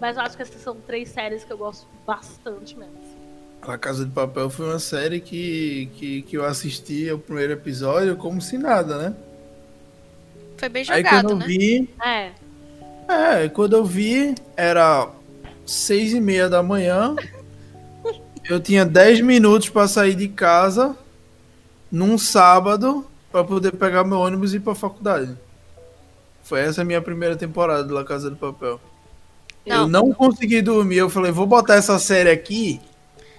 Mas 0.00 0.16
eu 0.16 0.22
acho 0.22 0.36
que 0.36 0.42
essas 0.42 0.60
são 0.60 0.76
três 0.76 1.08
séries 1.08 1.44
que 1.44 1.52
eu 1.52 1.58
gosto 1.58 1.86
bastante 2.06 2.76
mesmo. 2.76 3.22
A 3.62 3.78
Casa 3.78 4.04
de 4.04 4.10
Papel 4.10 4.50
foi 4.50 4.66
uma 4.66 4.78
série 4.78 5.20
que, 5.20 5.88
que, 5.94 6.22
que 6.22 6.36
eu 6.36 6.44
assisti 6.44 7.10
o 7.12 7.18
primeiro 7.18 7.52
episódio 7.52 8.16
como 8.16 8.40
se 8.40 8.58
nada, 8.58 8.98
né? 8.98 9.14
Foi 10.56 10.68
bem 10.68 10.84
Aí 10.88 11.02
jogado, 11.02 11.28
quando 11.28 11.30
eu 11.30 11.38
né? 11.38 11.46
vi, 11.46 11.90
É, 12.04 12.32
é, 13.08 13.48
quando 13.48 13.76
eu 13.76 13.84
vi, 13.84 14.34
era 14.56 15.08
seis 15.66 16.12
e 16.12 16.20
meia 16.20 16.48
da 16.48 16.62
manhã. 16.62 17.14
Eu 18.48 18.60
tinha 18.60 18.84
10 18.84 19.20
minutos 19.20 19.68
para 19.68 19.86
sair 19.88 20.14
de 20.14 20.28
casa 20.28 20.96
num 21.90 22.16
sábado 22.18 23.06
para 23.30 23.44
poder 23.44 23.72
pegar 23.72 24.04
meu 24.04 24.18
ônibus 24.18 24.52
e 24.52 24.56
ir 24.56 24.60
pra 24.60 24.74
faculdade. 24.74 25.36
Foi 26.42 26.60
essa 26.60 26.82
a 26.82 26.84
minha 26.84 27.00
primeira 27.00 27.36
temporada 27.36 27.84
de 27.84 27.92
La 27.92 28.04
Casa 28.04 28.30
de 28.30 28.36
Papel. 28.36 28.80
Eu 29.64 29.86
Não. 29.86 29.88
não 30.06 30.12
consegui 30.12 30.60
dormir. 30.60 30.96
Eu 30.96 31.08
falei, 31.10 31.30
vou 31.30 31.46
botar 31.46 31.74
essa 31.76 31.98
série 31.98 32.30
aqui 32.30 32.80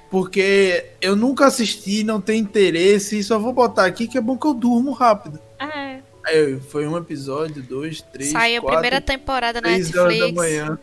porque 0.09 0.85
eu 1.01 1.15
nunca 1.15 1.47
assisti, 1.47 2.03
não 2.03 2.21
tenho 2.21 2.39
interesse 2.43 3.17
e 3.19 3.23
só 3.23 3.39
vou 3.39 3.51
botar 3.51 3.85
aqui 3.85 4.07
que 4.07 4.17
é 4.17 4.21
bom 4.21 4.37
que 4.37 4.45
eu 4.47 4.53
durmo 4.53 4.91
rápido. 4.91 5.39
é. 5.59 5.99
Aí 6.25 6.57
foi 6.69 6.87
um 6.87 6.95
episódio, 6.95 7.61
dois, 7.61 8.01
três, 8.01 8.31
Saiu 8.31 8.59
a 8.59 8.61
quatro, 8.61 8.77
primeira 8.79 9.01
temporada 9.01 9.59
na 9.59 9.67
três 9.67 9.93
horas 9.93 10.17
da 10.17 10.25
Netflix. 10.27 10.33
manhã. 10.37 10.79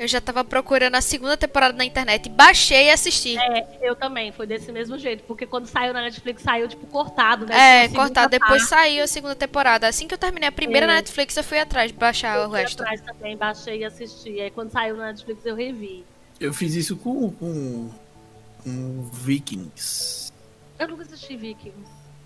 Eu 0.00 0.08
já 0.08 0.18
tava 0.18 0.42
procurando 0.42 0.94
a 0.94 1.02
segunda 1.02 1.36
temporada 1.36 1.76
na 1.76 1.84
internet. 1.84 2.30
Baixei 2.30 2.86
e 2.86 2.90
assisti. 2.90 3.36
É, 3.36 3.66
eu 3.82 3.94
também, 3.94 4.32
foi 4.32 4.46
desse 4.46 4.72
mesmo 4.72 4.96
jeito, 4.98 5.22
porque 5.24 5.44
quando 5.46 5.66
saiu 5.66 5.92
na 5.92 6.00
Netflix 6.00 6.42
saiu 6.42 6.66
tipo 6.66 6.86
cortado, 6.86 7.44
né? 7.44 7.82
É, 7.84 7.86
Tipo, 7.86 8.00
cortado. 8.00 8.30
Depois 8.30 8.62
parte, 8.62 8.68
saiu 8.70 9.04
a 9.04 9.06
segunda 9.06 9.34
temporada. 9.34 9.86
Assim 9.86 10.08
que 10.08 10.14
eu 10.14 10.18
terminei 10.18 10.48
a 10.48 10.52
primeira 10.52 10.86
É. 10.86 10.88
na 10.88 10.94
Netflix, 10.94 11.36
eu 11.36 11.44
fui 11.44 11.58
atrás 11.58 11.92
de 11.92 11.98
baixar 11.98 12.38
o 12.38 12.42
eu 12.44 12.48
fui 12.48 12.60
resto. 12.60 12.80
atrás 12.82 12.98
também, 13.02 13.36
baixei 13.36 13.80
e 13.80 13.84
assisti. 13.84 14.40
Aí 14.40 14.50
quando 14.50 14.70
saiu 14.72 14.96
na 14.96 15.08
Netflix 15.08 15.44
eu 15.44 15.54
revi. 15.54 16.02
Eu 16.40 16.54
fiz 16.54 16.74
isso 16.74 16.96
com, 16.96 17.30
com, 17.32 17.90
com 18.64 19.02
Vikings. 19.12 20.32
Eu 20.78 20.88
nunca 20.88 21.02
assisti 21.02 21.36
Vikings. 21.36 21.76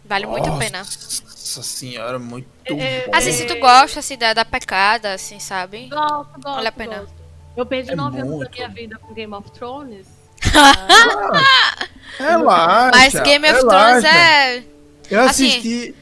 Vale 0.05 0.27
muito 0.27 0.49
a 0.49 0.57
pena. 0.59 0.79
Nossa 0.79 1.63
senhora, 1.65 2.21
muito 2.21 2.47
É, 2.67 3.07
bom. 3.07 3.17
Assim, 3.17 3.33
se 3.33 3.47
tu 3.47 3.57
gosta, 3.59 3.99
assim, 3.99 4.17
da, 4.17 4.33
da 4.33 4.45
pecada, 4.45 5.15
assim, 5.15 5.41
sabe? 5.41 5.89
Gosto, 5.89 6.29
gosto, 6.35 6.55
Vale 6.55 6.69
a 6.69 6.73
pena. 6.73 6.99
gosto. 7.01 7.24
Eu 7.57 7.65
perdi 7.67 7.93
É 7.93 7.97
nove 7.97 8.19
anos 8.19 8.31
da 8.31 8.37
muito. 8.37 8.53
minha 8.53 8.69
vida 8.69 8.99
com 8.99 9.15
Game 9.15 9.33
of 9.35 9.51
Thrones. 9.53 10.07
Relaxa, 12.19 12.91
Mas 12.97 13.13
Game 13.15 13.47
of 13.47 13.57
relaxa. 13.57 14.01
Thrones 14.01 14.05
é. 14.05 14.65
Eu 15.11 15.21
assim- 15.21 15.49
assisti 15.49 15.95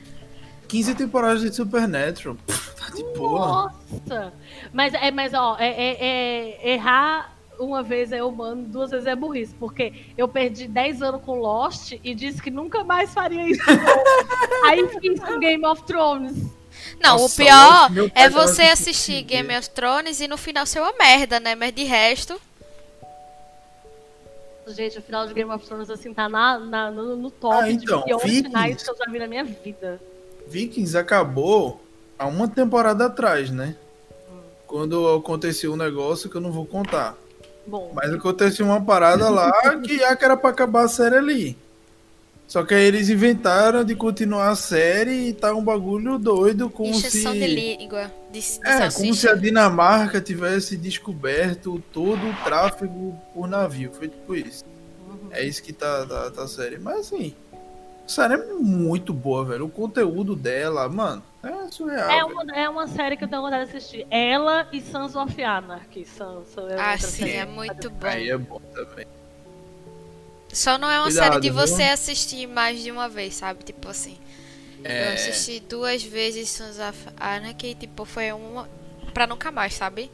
15 0.68 0.94
temporadas 0.94 1.40
de 1.42 1.52
Supernatural. 1.54 2.36
Pff, 2.46 2.74
tá 2.76 2.90
de 2.94 3.02
boa. 3.18 3.72
Nossa! 3.90 4.32
Mas, 4.72 4.94
é, 4.94 5.10
mas 5.10 5.32
ó, 5.34 5.56
é, 5.58 5.68
é- 5.68 5.96
é- 6.64 6.72
errar 6.74 7.32
uma 7.58 7.82
vez 7.82 8.10
é 8.12 8.22
humano, 8.22 8.64
duas 8.66 8.90
vezes 8.90 9.06
é 9.06 9.14
burrice. 9.14 9.54
Porque 9.54 9.92
eu 10.16 10.26
perdi 10.28 10.66
10 10.68 11.02
anos 11.02 11.22
com 11.22 11.34
Lost 11.38 11.92
e 12.02 12.14
disse 12.14 12.42
que 12.42 12.50
nunca 12.50 12.82
mais 12.84 13.12
faria 13.14 13.46
isso. 13.48 13.62
Aí 14.66 14.88
fiz 15.00 15.20
com 15.20 15.38
Game 15.38 15.64
of 15.66 15.82
Thrones. 15.84 16.34
Não, 17.00 17.18
Nossa, 17.18 17.34
o 17.42 17.44
pior 17.44 17.90
é 18.14 18.28
você 18.28 18.62
assistir 18.62 19.22
Game 19.22 19.56
of 19.56 19.68
Thrones 19.70 20.20
e 20.20 20.28
no 20.28 20.36
final 20.36 20.64
ser 20.66 20.80
uma 20.80 20.92
merda, 20.92 21.38
né? 21.40 21.54
Mas 21.54 21.74
de 21.74 21.84
resto. 21.84 22.40
Gente, 24.68 24.98
o 24.98 25.02
final 25.02 25.26
de 25.26 25.34
Game 25.34 25.50
of 25.50 25.66
Thrones, 25.66 25.90
assim, 25.90 26.14
tá 26.14 26.28
na, 26.28 26.58
na- 26.58 26.90
no, 26.90 27.16
no 27.16 27.30
top 27.30 27.54
Ah, 27.54 27.70
então, 27.70 27.98
de 27.98 28.04
piores 28.04 28.24
Vikings. 28.24 28.42
finais 28.48 28.82
que 28.82 28.90
eu 28.90 28.96
já 28.96 29.04
vi 29.10 29.18
na 29.18 29.26
minha 29.26 29.42
vida. 29.44 30.00
Vikings 30.46 30.96
acabou 30.96 31.80
há 32.18 32.26
uma 32.26 32.46
temporada 32.48 33.06
atrás, 33.06 33.50
né? 33.50 33.74
Quando 34.66 35.06
aconteceu 35.16 35.72
um 35.72 35.76
negócio 35.76 36.30
que 36.30 36.36
eu 36.36 36.40
não 36.40 36.52
vou 36.52 36.64
contar. 36.64 37.16
Bom, 37.66 37.90
Mas 37.94 38.12
aconteceu 38.12 38.64
uma 38.64 38.80
parada 38.84 39.28
lá 39.28 39.52
que 39.84 39.98
já 39.98 40.14
que 40.16 40.24
era 40.24 40.36
pra 40.36 40.50
acabar 40.50 40.84
a 40.84 40.88
série 40.88 41.16
ali. 41.16 41.58
Só 42.46 42.62
que 42.64 42.74
aí 42.74 42.84
eles 42.84 43.08
inventaram 43.08 43.82
de 43.82 43.94
continuar 43.94 44.50
a 44.50 44.54
série 44.54 45.28
e 45.28 45.32
tá 45.32 45.54
um 45.54 45.64
bagulho 45.64 46.18
doido, 46.18 46.68
como 46.68 46.90
Encheção 46.90 47.32
se. 47.32 47.38
de 47.38 47.46
língua. 47.46 48.12
De, 48.30 48.40
de 48.40 48.60
É, 48.62 48.90
como 48.90 49.14
se 49.14 49.26
a 49.26 49.34
Dinamarca 49.34 50.20
tivesse 50.20 50.76
descoberto 50.76 51.82
todo 51.92 52.18
o 52.28 52.34
tráfego 52.44 53.18
por 53.32 53.48
navio. 53.48 53.90
Foi 53.92 54.08
tipo 54.08 54.34
isso. 54.34 54.64
É 55.30 55.42
isso 55.42 55.62
que 55.62 55.72
tá, 55.72 56.04
tá, 56.06 56.30
tá 56.30 56.42
a 56.42 56.48
série. 56.48 56.78
Mas 56.78 57.06
assim, 57.06 57.34
a 58.04 58.08
série 58.08 58.34
é 58.34 58.44
muito 58.54 59.14
boa, 59.14 59.46
velho. 59.46 59.64
O 59.64 59.70
conteúdo 59.70 60.36
dela, 60.36 60.86
mano, 60.90 61.22
é 61.42 61.70
surreal. 61.70 62.10
é 62.10 62.16
velho. 62.22 62.26
uma, 62.26 62.52
é 62.54 62.68
uma 62.68 62.86
série 62.86 63.16
que 63.16 63.24
eu 63.24 63.28
tenho 63.28 63.40
vontade 63.40 63.70
de 63.70 63.76
assistir. 63.78 64.06
Ela 64.10 64.68
e 64.70 64.82
Sons 64.82 65.16
of 65.16 65.42
Anarchy. 65.42 66.04
São, 66.04 66.44
são 66.44 66.68
é 66.68 66.74
Ah, 66.78 66.98
sim, 66.98 67.06
série. 67.24 67.30
é 67.36 67.46
muito 67.46 67.88
bom. 67.88 68.06
Aí 68.06 68.28
é 68.28 68.36
bom 68.36 68.60
também. 68.74 69.06
Só 70.52 70.76
não 70.78 70.90
é 70.90 70.98
uma 71.00 71.10
Cuidado, 71.10 71.34
série 71.34 71.40
de 71.40 71.50
viu? 71.50 71.54
você 71.54 71.82
assistir 71.84 72.46
mais 72.46 72.82
de 72.82 72.90
uma 72.90 73.08
vez, 73.08 73.34
sabe? 73.34 73.64
Tipo 73.64 73.88
assim. 73.88 74.18
Eu 74.84 74.90
É, 74.90 75.14
assisti 75.14 75.60
duas 75.60 76.02
vezes 76.02 76.50
Sons 76.50 76.78
of 76.78 76.98
Anarchy 77.18 77.68
e, 77.68 77.74
tipo, 77.74 78.04
foi 78.04 78.32
uma 78.32 78.68
pra 79.14 79.26
nunca 79.26 79.50
mais, 79.50 79.74
sabe? 79.74 80.10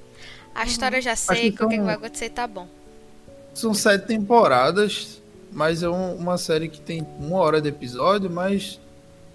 A 0.55 0.65
história 0.65 0.98
eu 0.98 1.02
já 1.02 1.16
sei, 1.16 1.52
que 1.52 1.65
o 1.65 1.69
que 1.69 1.77
são- 1.77 1.85
vai 1.85 1.94
acontecer 1.94 2.31
tá 2.31 2.47
bom. 2.47 2.69
são 3.55 3.74
sete 3.74 4.06
temporadas, 4.06 5.20
mas 5.52 5.82
é 5.82 5.89
um- 5.89 6.15
uma 6.16 6.39
série 6.39 6.69
que 6.69 6.81
tem 6.81 7.06
uma 7.19 7.39
hora 7.39 7.60
de 7.60 7.69
episódio, 7.69 8.31
mas 8.31 8.78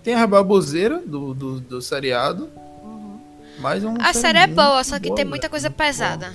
tem 0.04 0.16
a 0.16 0.26
baboseira 0.28 1.00
do, 1.06 1.34
do, 1.34 1.60
do 1.60 1.82
seriado. 1.82 2.50
Uhum. 2.84 3.20
Mas 3.60 3.84
é 3.84 3.88
uma 3.88 4.08
A 4.08 4.14
série 4.14 4.38
é 4.40 4.48
boa, 4.48 4.84
só 4.84 5.00
que 5.00 5.12
tem 5.12 5.26
boa, 5.26 5.26
muita 5.26 5.48
velho, 5.48 5.52
coisa 5.52 5.70
muito 5.70 5.78
boa. 5.78 5.88
pesada, 5.88 6.34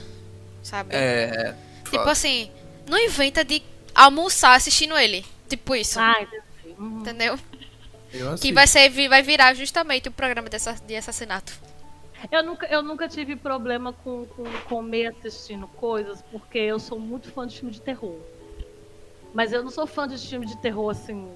sabe? 0.62 0.90
É. 0.92 1.54
Tipo 1.84 1.96
fato. 1.98 2.08
assim, 2.10 2.50
não 2.88 2.98
inventa 2.98 3.44
de 3.44 3.62
almoçar 4.04 4.54
assistindo 4.54 4.96
ele. 4.96 5.24
Tipo 5.48 5.74
isso, 5.74 5.98
Ah, 6.00 6.14
entendi. 6.20 6.42
Uhum. 6.78 7.00
entendeu? 7.00 7.38
Eu 8.12 8.34
Que 8.36 8.52
vai, 8.52 8.66
ser, 8.66 8.88
vai 9.08 9.22
virar 9.22 9.54
justamente 9.54 10.08
o 10.08 10.12
programa 10.12 10.48
dessa, 10.48 10.72
de 10.86 10.96
assassinato. 10.96 11.52
Eu 12.32 12.42
nunca, 12.42 12.66
eu 12.66 12.82
nunca 12.82 13.08
tive 13.08 13.36
problema 13.36 13.92
com, 13.92 14.24
com 14.26 14.44
comer 14.68 15.06
assistindo 15.08 15.66
coisas, 15.68 16.22
porque 16.32 16.58
eu 16.58 16.78
sou 16.78 16.98
muito 16.98 17.30
fã 17.30 17.46
de 17.46 17.56
filme 17.56 17.70
de 17.72 17.80
terror. 17.80 18.16
Mas 19.34 19.52
eu 19.52 19.62
não 19.62 19.70
sou 19.70 19.86
fã 19.86 20.08
de 20.08 20.18
filme 20.18 20.46
de 20.46 20.56
terror, 20.56 20.90
assim, 20.90 21.28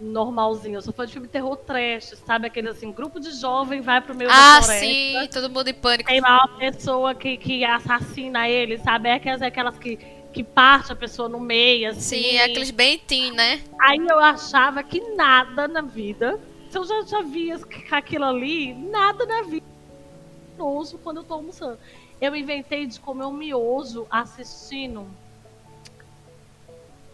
normalzinho. 0.00 0.76
Eu 0.76 0.82
sou 0.82 0.92
fã 0.94 1.04
de 1.04 1.12
filme 1.12 1.26
de 1.26 1.32
terror 1.32 1.56
trash, 1.56 2.14
sabe? 2.26 2.46
Aquele, 2.46 2.68
assim, 2.68 2.90
grupo 2.92 3.20
de 3.20 3.32
jovem 3.32 3.80
vai 3.80 4.00
pro 4.00 4.14
meio 4.14 4.30
Ah, 4.30 4.60
da 4.60 4.62
floresta. 4.62 4.86
sim, 4.86 5.28
todo 5.32 5.50
mundo 5.50 5.68
em 5.68 5.74
pânico. 5.74 6.08
Tem 6.08 6.20
lá 6.20 6.44
uma 6.46 6.58
pessoa 6.58 7.14
que, 7.14 7.36
que 7.36 7.64
assassina 7.64 8.48
ele, 8.48 8.78
sabe? 8.78 9.08
É 9.08 9.14
aquelas, 9.14 9.42
aquelas 9.42 9.76
que, 9.78 9.98
que 10.34 10.42
parte 10.42 10.92
a 10.92 10.96
pessoa 10.96 11.28
no 11.28 11.38
meio, 11.38 11.90
assim. 11.90 12.22
Sim, 12.22 12.36
é 12.36 12.44
aqueles 12.44 12.72
bem 12.72 12.98
teen, 12.98 13.30
né? 13.30 13.62
Aí 13.80 13.98
eu 13.98 14.18
achava 14.18 14.82
que 14.82 15.00
nada 15.14 15.68
na 15.68 15.80
vida, 15.80 16.40
se 16.68 16.76
eu 16.76 16.84
já, 16.84 17.02
já 17.02 17.22
via 17.22 17.58
aquilo 17.92 18.24
ali, 18.24 18.74
nada 18.74 19.24
na 19.24 19.42
vida. 19.42 19.64
Miojo 20.58 20.98
quando 20.98 21.18
eu 21.18 21.24
tô 21.24 21.34
almoçando. 21.34 21.78
Eu 22.20 22.34
inventei 22.34 22.84
de 22.84 22.98
comer 22.98 23.26
um 23.26 23.32
miojo 23.32 24.06
assistindo. 24.10 25.06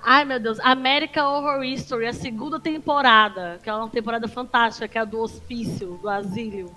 Ai 0.03 0.25
meu 0.25 0.41
Deus, 0.41 0.59
American 0.61 1.31
Horror 1.31 1.63
History, 1.63 2.07
a 2.07 2.15
segunda 2.15 2.59
temporada, 2.59 3.61
que 3.63 3.69
é 3.69 3.75
uma 3.75 3.89
temporada 3.91 4.27
fantástica, 4.29 4.89
que 4.89 4.97
é 4.97 5.03
a 5.03 5.05
do 5.05 5.21
hospício, 5.21 5.99
do 6.01 6.09
asílio. 6.09 6.75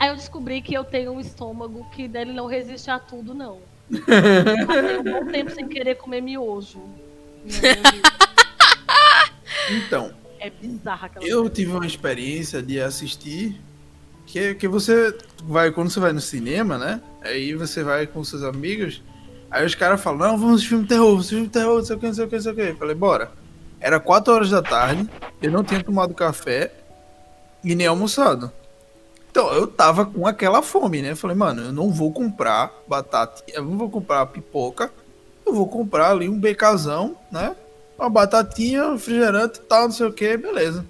Aí 0.00 0.08
eu 0.08 0.16
descobri 0.16 0.60
que 0.60 0.74
eu 0.74 0.82
tenho 0.82 1.12
um 1.12 1.20
estômago 1.20 1.88
que 1.90 2.08
dele 2.08 2.32
não 2.32 2.46
resiste 2.46 2.90
a 2.90 2.98
tudo, 2.98 3.32
não. 3.32 3.60
Eu 3.90 4.66
passei 4.66 4.98
um 4.98 5.02
bom 5.02 5.26
tempo 5.26 5.50
sem 5.50 5.68
querer 5.68 5.94
comer 5.96 6.20
miojo. 6.20 6.82
Então, 9.70 10.12
É 10.40 10.48
bizarra 10.48 11.06
aquela 11.06 11.26
eu 11.26 11.48
tive 11.50 11.72
uma 11.72 11.86
experiência 11.86 12.62
de 12.62 12.80
assistir. 12.80 13.60
Que, 14.26 14.54
que 14.54 14.68
você 14.68 15.16
vai, 15.44 15.70
quando 15.70 15.90
você 15.90 16.00
vai 16.00 16.12
no 16.12 16.20
cinema, 16.20 16.76
né? 16.76 17.00
Aí 17.22 17.54
você 17.54 17.82
vai 17.82 18.06
com 18.06 18.22
seus 18.22 18.42
amigos. 18.42 19.02
Aí 19.50 19.64
os 19.64 19.74
caras 19.74 20.00
falam: 20.00 20.18
Não, 20.18 20.38
vamos 20.38 20.54
assistir 20.56 20.70
filme 20.70 20.86
terror, 20.86 21.10
vamos 21.10 21.28
filme 21.28 21.48
terror, 21.48 21.78
não 21.78 21.84
sei 21.84 21.96
o 21.96 21.98
que, 21.98 22.06
não 22.06 22.14
sei 22.14 22.24
o 22.24 22.28
que, 22.28 22.34
não 22.34 22.42
sei 22.42 22.52
o 22.52 22.54
que. 22.54 22.60
Eu 22.62 22.76
falei: 22.76 22.94
Bora. 22.94 23.30
Era 23.80 24.00
4 24.00 24.32
horas 24.32 24.50
da 24.50 24.60
tarde, 24.60 25.08
eu 25.40 25.50
não 25.50 25.62
tinha 25.62 25.82
tomado 25.82 26.12
café 26.12 26.72
e 27.64 27.74
nem 27.74 27.86
almoçado. 27.86 28.52
Então 29.30 29.52
eu 29.52 29.66
tava 29.66 30.06
com 30.06 30.26
aquela 30.26 30.62
fome, 30.62 31.02
né? 31.02 31.14
Falei: 31.14 31.36
Mano, 31.36 31.62
eu 31.62 31.72
não 31.72 31.90
vou 31.90 32.12
comprar 32.12 32.72
batata, 32.86 33.42
eu 33.48 33.64
não 33.64 33.76
vou 33.76 33.90
comprar 33.90 34.26
pipoca, 34.26 34.90
eu 35.46 35.52
vou 35.52 35.68
comprar 35.68 36.10
ali 36.10 36.28
um 36.28 36.38
becazão, 36.38 37.16
né? 37.30 37.54
Uma 37.98 38.08
batatinha, 38.08 38.92
refrigerante 38.92 39.58
e 39.58 39.62
tal, 39.62 39.84
não 39.84 39.92
sei 39.92 40.06
o 40.06 40.12
que, 40.12 40.36
beleza. 40.36 40.84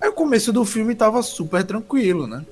Aí 0.00 0.08
o 0.08 0.12
começo 0.12 0.52
do 0.52 0.64
filme 0.64 0.94
tava 0.94 1.22
super 1.22 1.64
tranquilo, 1.64 2.26
né? 2.26 2.44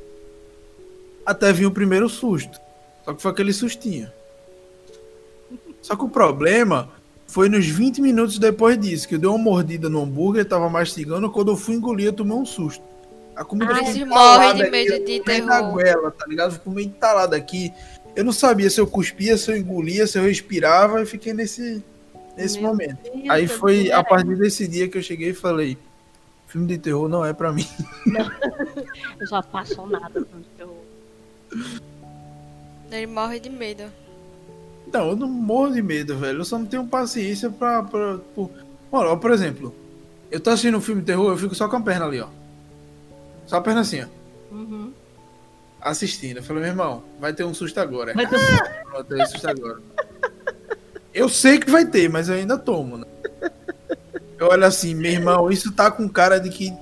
Até 1.25 1.53
vir 1.53 1.67
o 1.67 1.71
primeiro 1.71 2.09
susto. 2.09 2.61
Só 3.05 3.15
que 3.15 3.23
foi 3.23 3.31
aquele 3.31 3.53
sustinho. 3.53 4.11
Só 5.83 5.97
que 5.97 6.05
o 6.05 6.09
problema 6.09 6.91
foi 7.27 7.49
nos 7.49 7.67
20 7.67 8.01
minutos 8.03 8.39
depois 8.39 8.79
disso, 8.79 9.09
que 9.09 9.15
eu 9.15 9.19
dei 9.19 9.29
uma 9.29 9.39
mordida 9.39 9.89
no 9.89 10.03
hambúrguer, 10.03 10.45
tava 10.45 10.69
mastigando, 10.69 11.31
quando 11.31 11.53
eu 11.53 11.57
fui 11.57 11.75
engolir, 11.75 12.07
eu 12.07 12.13
tomei 12.13 12.37
um 12.37 12.45
susto. 12.45 12.83
A 13.41 13.45
comida 13.45 13.73
Ai, 13.73 13.79
ficou 13.79 13.93
se 13.95 14.01
entalada 14.03 14.53
morre 14.53 14.65
de 14.65 14.71
medo 14.71 14.93
eu 14.93 15.05
de 15.07 15.21
tomei 15.21 15.41
na 15.41 15.57
terror. 15.57 15.73
goela, 15.73 16.11
tá 16.11 16.27
ligado? 16.27 16.53
Ficou 16.53 16.75
meio 16.75 16.89
entalada 16.89 17.35
aqui. 17.35 17.73
Eu 18.15 18.23
não 18.23 18.33
sabia 18.33 18.69
se 18.69 18.79
eu 18.79 18.87
cuspia, 18.87 19.35
se 19.39 19.51
eu 19.51 19.57
engolia, 19.57 20.07
se 20.07 20.19
eu 20.19 20.25
respirava, 20.25 21.01
e 21.01 21.07
fiquei 21.07 21.33
nesse, 21.33 21.83
nesse 22.37 22.61
Meu 22.61 22.69
momento. 22.69 22.99
Deus, 23.03 23.31
Aí 23.31 23.49
foi 23.49 23.91
a 23.91 24.05
partir 24.05 24.37
desse 24.37 24.69
dia 24.69 24.89
que 24.89 24.99
eu 24.99 25.03
cheguei 25.03 25.31
e 25.31 25.35
falei: 25.35 25.79
filme 26.49 26.67
de 26.67 26.77
terror 26.77 27.09
não 27.09 27.25
é 27.25 27.33
pra 27.33 27.51
mim. 27.51 27.67
Eu 29.19 29.27
sou 29.27 29.39
apaixonada 29.39 30.21
por 30.21 30.41
terror. 30.59 30.77
Ele 32.93 33.07
morre 33.07 33.41
de 33.41 33.49
medo. 33.49 33.85
Não, 34.93 35.11
eu 35.11 35.17
não 35.17 35.29
morro 35.29 35.73
de 35.73 35.81
medo, 35.81 36.19
velho. 36.19 36.41
Eu 36.41 36.45
só 36.45 36.59
não 36.59 36.67
tenho 36.67 36.87
paciência 36.87 37.49
pra. 37.49 37.83
pra. 37.85 38.19
Mano, 38.37 39.11
ó, 39.13 39.17
por 39.17 39.31
exemplo, 39.31 39.75
eu 40.31 40.41
tô 40.41 40.51
assistindo 40.51 40.77
um 40.77 40.81
filme 40.81 41.01
de 41.01 41.07
terror, 41.07 41.31
eu 41.31 41.39
fico 41.39 41.55
só 41.55 41.69
com 41.69 41.77
a 41.77 41.81
perna 41.81 42.07
ali, 42.07 42.21
ó. 42.21 42.29
Só 43.51 43.57
a 43.57 43.61
perna 43.61 43.81
assim, 43.81 44.01
ó. 44.01 44.55
Uhum. 44.55 44.93
Assistindo. 45.81 46.37
Eu 46.37 46.43
falei, 46.45 46.63
meu 46.63 46.71
irmão, 46.71 47.03
vai 47.19 47.33
ter 47.33 47.43
um 47.43 47.53
susto 47.53 47.81
agora. 47.81 48.15
Vai 48.15 49.05
ter 49.05 49.23
um 49.23 49.27
susto 49.27 49.49
agora. 49.49 49.81
Eu 51.13 51.29
sei 51.29 51.59
que 51.59 51.69
vai 51.69 51.85
ter, 51.85 52.09
mas 52.09 52.29
eu 52.29 52.37
ainda 52.37 52.57
tomo, 52.57 52.99
né? 52.99 53.07
Eu 54.39 54.47
olho 54.47 54.65
assim, 54.65 54.95
meu 54.95 55.11
irmão, 55.11 55.51
isso 55.51 55.73
tá 55.73 55.91
com 55.91 56.09
cara 56.09 56.39
de 56.39 56.49
que 56.49 56.73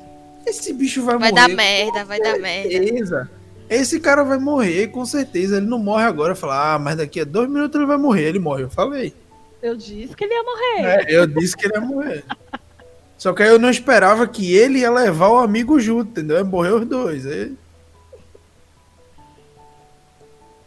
esse 0.45 0.75
bicho 0.75 1.03
vai, 1.03 1.17
Vai 1.17 1.31
morrer. 1.31 1.49
dar 1.49 1.55
merda, 1.55 2.05
vai 2.05 2.21
dar 2.21 2.39
merda. 2.39 3.31
Esse 3.71 3.99
cara 3.99 4.23
vai 4.23 4.39
morrer, 4.39 4.89
com 4.89 5.07
certeza. 5.07 5.57
Ele 5.57 5.67
não 5.67 5.79
morre 5.79 6.05
agora. 6.05 6.33
Eu 6.33 6.37
falo, 6.37 6.53
ah, 6.53 6.79
mas 6.79 6.99
daqui 6.99 7.21
a 7.21 7.25
dois 7.25 7.49
minutos 7.49 7.77
ele 7.77 7.87
vai 7.87 7.97
morrer. 7.97 8.25
Ele 8.25 8.39
morre. 8.39 8.65
Eu 8.65 8.71
falei. 8.71 9.15
Eu 9.63 9.75
disse 9.75 10.15
que 10.15 10.25
ele 10.25 10.35
ia 10.35 10.43
morrer. 10.43 10.85
É, 10.85 11.17
eu 11.17 11.27
disse 11.27 11.57
que 11.57 11.67
ele 11.67 11.75
ia 11.77 11.81
morrer. 11.81 12.25
Só 13.19 13.33
que 13.33 13.43
aí 13.43 13.49
eu 13.49 13.59
não 13.59 13.69
esperava 13.69 14.27
que 14.29 14.55
ele 14.55 14.79
ia 14.79 14.91
levar 14.91 15.29
o 15.29 15.39
amigo 15.39 15.81
junto, 15.81 16.13
entendeu? 16.13 16.37
Ia 16.37 16.45
morrer 16.45 16.73
os 16.73 16.87
dois. 16.87 17.27
Aí... 17.27 17.53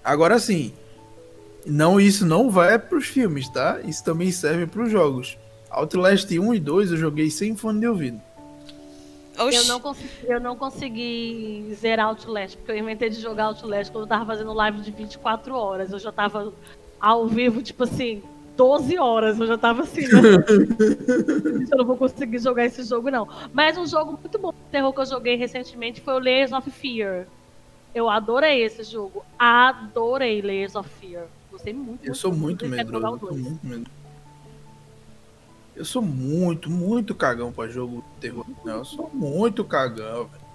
Agora 0.03 0.37
sim, 0.37 0.73
não 1.65 1.99
isso 1.99 2.25
não 2.25 2.49
vai 2.49 2.77
pros 2.77 3.07
filmes, 3.07 3.47
tá? 3.47 3.79
Isso 3.85 4.03
também 4.03 4.31
serve 4.31 4.67
pros 4.67 4.91
jogos. 4.91 5.37
Outlast 5.69 6.29
1 6.29 6.53
e 6.53 6.59
2 6.59 6.91
eu 6.91 6.97
joguei 6.97 7.31
sem 7.31 7.55
fone 7.55 7.79
de 7.79 7.87
ouvido. 7.87 8.21
Eu 9.37 9.65
não, 9.65 9.79
consegui, 9.79 10.09
eu 10.27 10.39
não 10.39 10.55
consegui 10.55 11.75
zerar 11.79 12.07
Outlast, 12.07 12.57
porque 12.57 12.73
eu 12.73 12.77
inventei 12.77 13.09
de 13.09 13.19
jogar 13.19 13.45
Outlast 13.45 13.91
quando 13.91 14.03
eu 14.03 14.07
tava 14.07 14.25
fazendo 14.25 14.53
live 14.53 14.81
de 14.81 14.91
24 14.91 15.55
horas. 15.55 15.91
Eu 15.91 15.99
já 15.99 16.11
tava 16.11 16.53
ao 16.99 17.27
vivo, 17.27 17.61
tipo 17.61 17.85
assim, 17.85 18.21
12 18.61 18.99
horas. 18.99 19.39
Eu 19.39 19.47
já 19.47 19.57
tava 19.57 19.81
assim, 19.81 20.01
né? 20.01 20.19
eu 21.71 21.77
não 21.77 21.83
vou 21.83 21.97
conseguir 21.97 22.37
jogar 22.37 22.65
esse 22.65 22.83
jogo, 22.83 23.09
não. 23.09 23.27
Mas 23.51 23.75
um 23.75 23.87
jogo 23.87 24.19
muito 24.21 24.37
bom 24.37 24.51
de 24.51 24.57
terror 24.71 24.93
que 24.93 24.99
eu 24.99 25.05
joguei 25.07 25.35
recentemente 25.35 25.99
foi 25.99 26.13
o 26.13 26.19
Layers 26.19 26.51
of 26.51 26.69
Fear. 26.69 27.25
Eu 27.93 28.07
adorei 28.07 28.63
esse 28.63 28.83
jogo. 28.83 29.25
Adorei 29.37 30.43
Layers 30.43 30.75
of 30.75 30.87
Fear. 30.87 31.25
Gostei 31.51 31.73
muito. 31.73 32.05
Eu 32.05 32.13
sou 32.13 32.31
muito 32.31 32.69
quero 32.69 32.91
jogar 32.91 33.11
medroso. 33.11 33.25
Eu 33.25 33.33
sou 33.33 33.41
muito 33.41 33.65
medroso. 33.65 33.91
Eu 35.75 35.85
sou 35.85 36.01
muito, 36.03 36.69
muito 36.69 37.15
cagão 37.15 37.51
pra 37.51 37.67
jogo 37.67 38.05
de 38.13 38.19
terror. 38.21 38.45
Não, 38.63 38.77
eu 38.77 38.85
sou 38.85 39.09
muito 39.11 39.63
cagão, 39.63 40.27
velho. 40.27 40.45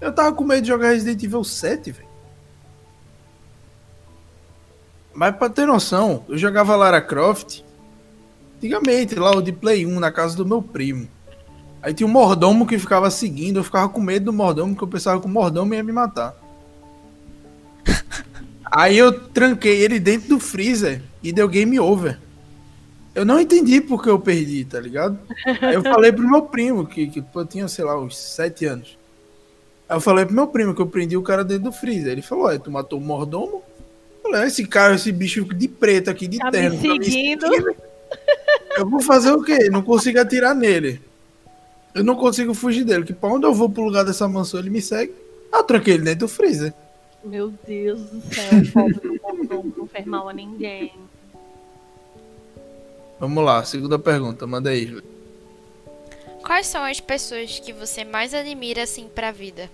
Eu 0.00 0.12
tava 0.12 0.32
com 0.36 0.44
medo 0.44 0.62
de 0.62 0.68
jogar 0.68 0.90
Resident 0.90 1.20
Evil 1.20 1.42
7, 1.42 1.90
velho. 1.90 2.08
Mas 5.14 5.36
pra 5.36 5.48
ter 5.48 5.66
noção, 5.66 6.24
eu 6.28 6.36
jogava 6.36 6.74
Lara 6.74 7.00
Croft 7.00 7.62
antigamente, 8.56 9.14
lá 9.14 9.30
o 9.30 9.42
de 9.42 9.52
Play 9.52 9.86
1, 9.86 10.00
na 10.00 10.10
casa 10.10 10.36
do 10.36 10.46
meu 10.46 10.62
primo. 10.62 11.06
Aí 11.82 11.92
tinha 11.92 12.06
um 12.06 12.10
mordomo 12.10 12.66
que 12.66 12.78
ficava 12.78 13.10
seguindo, 13.10 13.58
eu 13.58 13.64
ficava 13.64 13.88
com 13.90 14.00
medo 14.00 14.26
do 14.26 14.32
mordomo, 14.32 14.72
porque 14.72 14.84
eu 14.84 14.88
pensava 14.88 15.20
que 15.20 15.26
o 15.26 15.30
mordomo 15.30 15.74
ia 15.74 15.82
me 15.82 15.92
matar. 15.92 16.34
Aí 18.64 18.96
eu 18.96 19.12
tranquei 19.28 19.82
ele 19.82 20.00
dentro 20.00 20.30
do 20.30 20.40
freezer 20.40 21.02
e 21.22 21.30
deu 21.30 21.46
game 21.46 21.78
over. 21.78 22.18
Eu 23.14 23.24
não 23.24 23.38
entendi 23.38 23.80
porque 23.80 24.08
eu 24.08 24.18
perdi, 24.18 24.64
tá 24.64 24.80
ligado? 24.80 25.18
Aí 25.60 25.74
eu 25.74 25.82
falei 25.82 26.10
pro 26.10 26.28
meu 26.28 26.42
primo, 26.42 26.84
que, 26.84 27.06
que 27.06 27.22
eu 27.32 27.46
tinha, 27.46 27.68
sei 27.68 27.84
lá, 27.84 28.00
uns 28.00 28.16
7 28.16 28.64
anos. 28.64 28.98
Aí 29.88 29.96
eu 29.96 30.00
falei 30.00 30.24
pro 30.24 30.34
meu 30.34 30.48
primo 30.48 30.74
que 30.74 30.82
eu 30.82 30.86
prendi 30.86 31.16
o 31.16 31.22
cara 31.22 31.44
dentro 31.44 31.64
do 31.64 31.72
freezer. 31.72 32.10
Ele 32.10 32.22
falou, 32.22 32.46
ué, 32.46 32.58
tu 32.58 32.70
matou 32.72 32.98
o 32.98 33.04
mordomo? 33.04 33.62
Falei, 34.24 34.40
"Ah, 34.42 34.46
esse 34.46 34.66
cara, 34.66 34.94
esse 34.96 35.12
bicho 35.12 35.44
de 35.54 35.68
preto 35.68 36.10
aqui, 36.10 36.26
de 36.26 36.38
Tá 36.38 36.46
me 36.46 36.50
terno. 36.52 36.76
tá 36.76 36.82
seguindo." 36.82 37.46
Eu 38.76 38.88
vou 38.88 39.00
fazer 39.00 39.30
o 39.30 39.42
quê? 39.44 39.68
Não 39.70 39.82
consigo 39.82 40.18
atirar 40.18 40.54
nele. 40.54 41.00
Eu 41.94 42.02
não 42.02 42.16
consigo 42.16 42.52
fugir 42.54 42.84
dele. 42.84 43.04
Que 43.04 43.12
pra 43.12 43.28
onde 43.28 43.46
eu 43.46 43.54
vou 43.54 43.68
pro 43.70 43.84
lugar 43.84 44.04
dessa 44.04 44.26
mansão, 44.26 44.58
ele 44.58 44.70
me 44.70 44.82
segue. 44.82 45.14
Ah, 45.52 45.58
eu 45.58 45.62
tranquei 45.64 45.94
ele 45.94 46.02
dentro 46.04 46.20
do 46.20 46.28
freezer. 46.28 46.74
Meu 47.22 47.52
Deus 47.66 48.00
do 48.00 48.34
céu, 48.34 48.50
pobre 48.72 48.94
do 49.00 49.20
mordomo 49.22 49.74
não 49.76 49.86
fez 49.88 50.04
mal 50.04 50.28
a 50.28 50.32
ninguém. 50.32 50.92
Vamos 53.20 53.44
lá, 53.44 53.64
segunda 53.64 53.98
pergunta, 53.98 54.46
manda 54.46 54.70
aí, 54.70 54.86
Júlio. 54.86 55.04
Quais 56.42 56.66
são 56.66 56.82
as 56.84 57.00
pessoas 57.00 57.58
que 57.60 57.72
você 57.72 58.04
mais 58.04 58.34
admira, 58.34 58.82
assim, 58.82 59.08
pra 59.14 59.30
vida? 59.30 59.70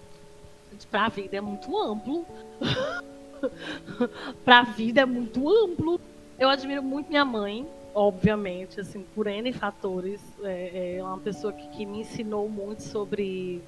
Pra 0.91 1.09
vida 1.09 1.37
é 1.39 1.41
muito 1.41 1.77
amplo. 1.77 2.25
pra 4.45 4.63
vida 4.63 5.03
é 5.03 5.07
muito 5.07 5.49
amplo. 5.49 6.01
Eu 6.39 6.49
admiro 6.49 6.83
muito 6.83 7.09
minha 7.09 7.25
mãe, 7.25 7.67
obviamente, 7.95 8.81
assim, 8.81 9.05
por 9.15 9.27
N 9.27 9.53
fatores. 9.53 10.21
É, 10.43 10.97
é 10.97 11.05
uma 11.05 11.19
pessoa 11.19 11.53
que, 11.53 11.69
que 11.69 11.87
me 11.87 12.01
ensinou 12.01 12.49
muito 12.49 12.83
sobre 12.83 13.63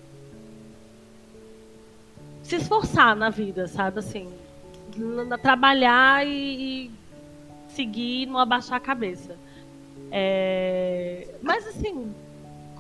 se 2.42 2.56
esforçar 2.56 3.14
na 3.14 3.30
vida, 3.30 3.68
sabe? 3.68 3.98
Assim, 3.98 4.28
trabalhar 5.42 6.26
e, 6.26 6.30
e 6.86 6.90
seguir, 7.68 8.26
não 8.26 8.38
abaixar 8.38 8.76
a 8.76 8.80
cabeça. 8.80 9.36
É, 10.10 11.26
Mas 11.40 11.66
assim, 11.66 12.12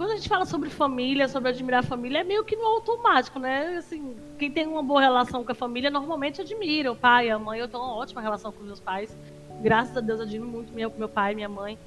quando 0.02 0.10
a 0.10 0.16
gente 0.16 0.28
fala 0.28 0.44
sobre 0.44 0.68
família, 0.68 1.28
sobre 1.28 1.50
admirar 1.50 1.78
a 1.78 1.86
família, 1.86 2.18
é 2.18 2.24
meio 2.24 2.44
que 2.44 2.56
no 2.56 2.66
automático, 2.66 3.38
né? 3.38 3.76
Assim, 3.76 4.16
quem 4.36 4.50
tem 4.50 4.66
uma 4.66 4.82
boa 4.82 5.00
relação 5.00 5.44
com 5.44 5.52
a 5.52 5.54
família 5.54 5.90
normalmente 5.92 6.40
admira 6.40 6.90
o 6.90 6.96
pai, 6.96 7.30
a 7.30 7.38
mãe. 7.38 7.60
Eu 7.60 7.68
tenho 7.68 7.84
uma 7.84 7.94
ótima 7.94 8.20
relação 8.20 8.50
com 8.50 8.64
meus 8.64 8.80
pais. 8.80 9.16
Graças 9.60 9.96
a 9.96 10.00
Deus, 10.00 10.18
eu 10.18 10.26
admiro 10.26 10.44
muito 10.50 10.72
meu, 10.72 10.92
meu 10.98 11.08
pai 11.08 11.30
e 11.30 11.34
minha 11.36 11.48
mãe. 11.48 11.78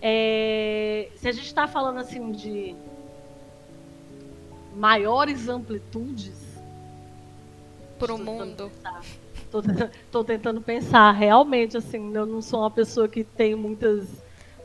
É, 0.00 1.10
Se 1.14 1.28
a 1.28 1.32
gente 1.32 1.46
está 1.46 1.68
falando 1.68 2.00
assim 2.00 2.32
de 2.32 2.74
maiores 4.74 5.48
amplitudes, 5.48 6.42
Pro 8.00 8.18
Tô 8.18 8.18
tentando 8.18 8.70
mundo. 9.52 9.90
tô 10.10 10.24
tentando 10.24 10.60
pensar. 10.60 11.12
Realmente, 11.12 11.76
assim, 11.76 12.12
eu 12.16 12.26
não 12.26 12.42
sou 12.42 12.62
uma 12.62 12.70
pessoa 12.70 13.06
que 13.06 13.22
tem 13.22 13.54
muitas. 13.54 14.08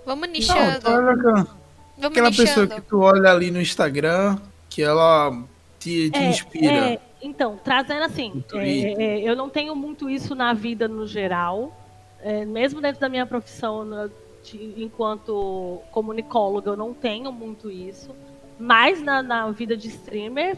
Vamos 0.03 0.25
Não, 0.27 0.33
nichando. 0.33 0.81
tu 0.81 1.66
aquela- 1.97 2.09
Vamos 2.09 2.17
aquela 2.17 2.29
pessoa 2.29 2.65
nichando. 2.65 2.81
que 2.81 2.87
tu 2.87 2.99
olha 2.99 3.31
ali 3.31 3.51
no 3.51 3.61
Instagram, 3.61 4.37
que 4.69 4.81
ela 4.83 5.31
te, 5.79 6.09
te 6.11 6.17
É, 6.17 6.29
inspira. 6.29 6.73
é, 6.93 6.99
então, 7.21 7.59
trazendo 7.63 8.03
assim, 8.03 8.43
é, 8.53 9.03
é, 9.03 9.21
eu 9.21 9.35
não 9.35 9.49
tenho 9.49 9.75
muito 9.75 10.09
isso 10.09 10.35
na 10.35 10.53
vida 10.53 10.87
no 10.87 11.05
geral, 11.07 11.75
é, 12.21 12.45
mesmo 12.45 12.81
dentro 12.81 12.99
da 13.01 13.09
minha 13.09 13.25
profissão 13.25 13.83
na- 13.85 14.09
de- 14.43 14.73
enquanto 14.77 15.79
comunicóloga, 15.91 16.71
eu 16.71 16.77
não 16.77 16.93
tenho 16.93 17.31
muito 17.31 17.69
isso, 17.69 18.09
mas 18.59 19.01
na, 19.01 19.21
na 19.21 19.49
vida 19.51 19.75
de 19.75 19.87
streamer, 19.87 20.57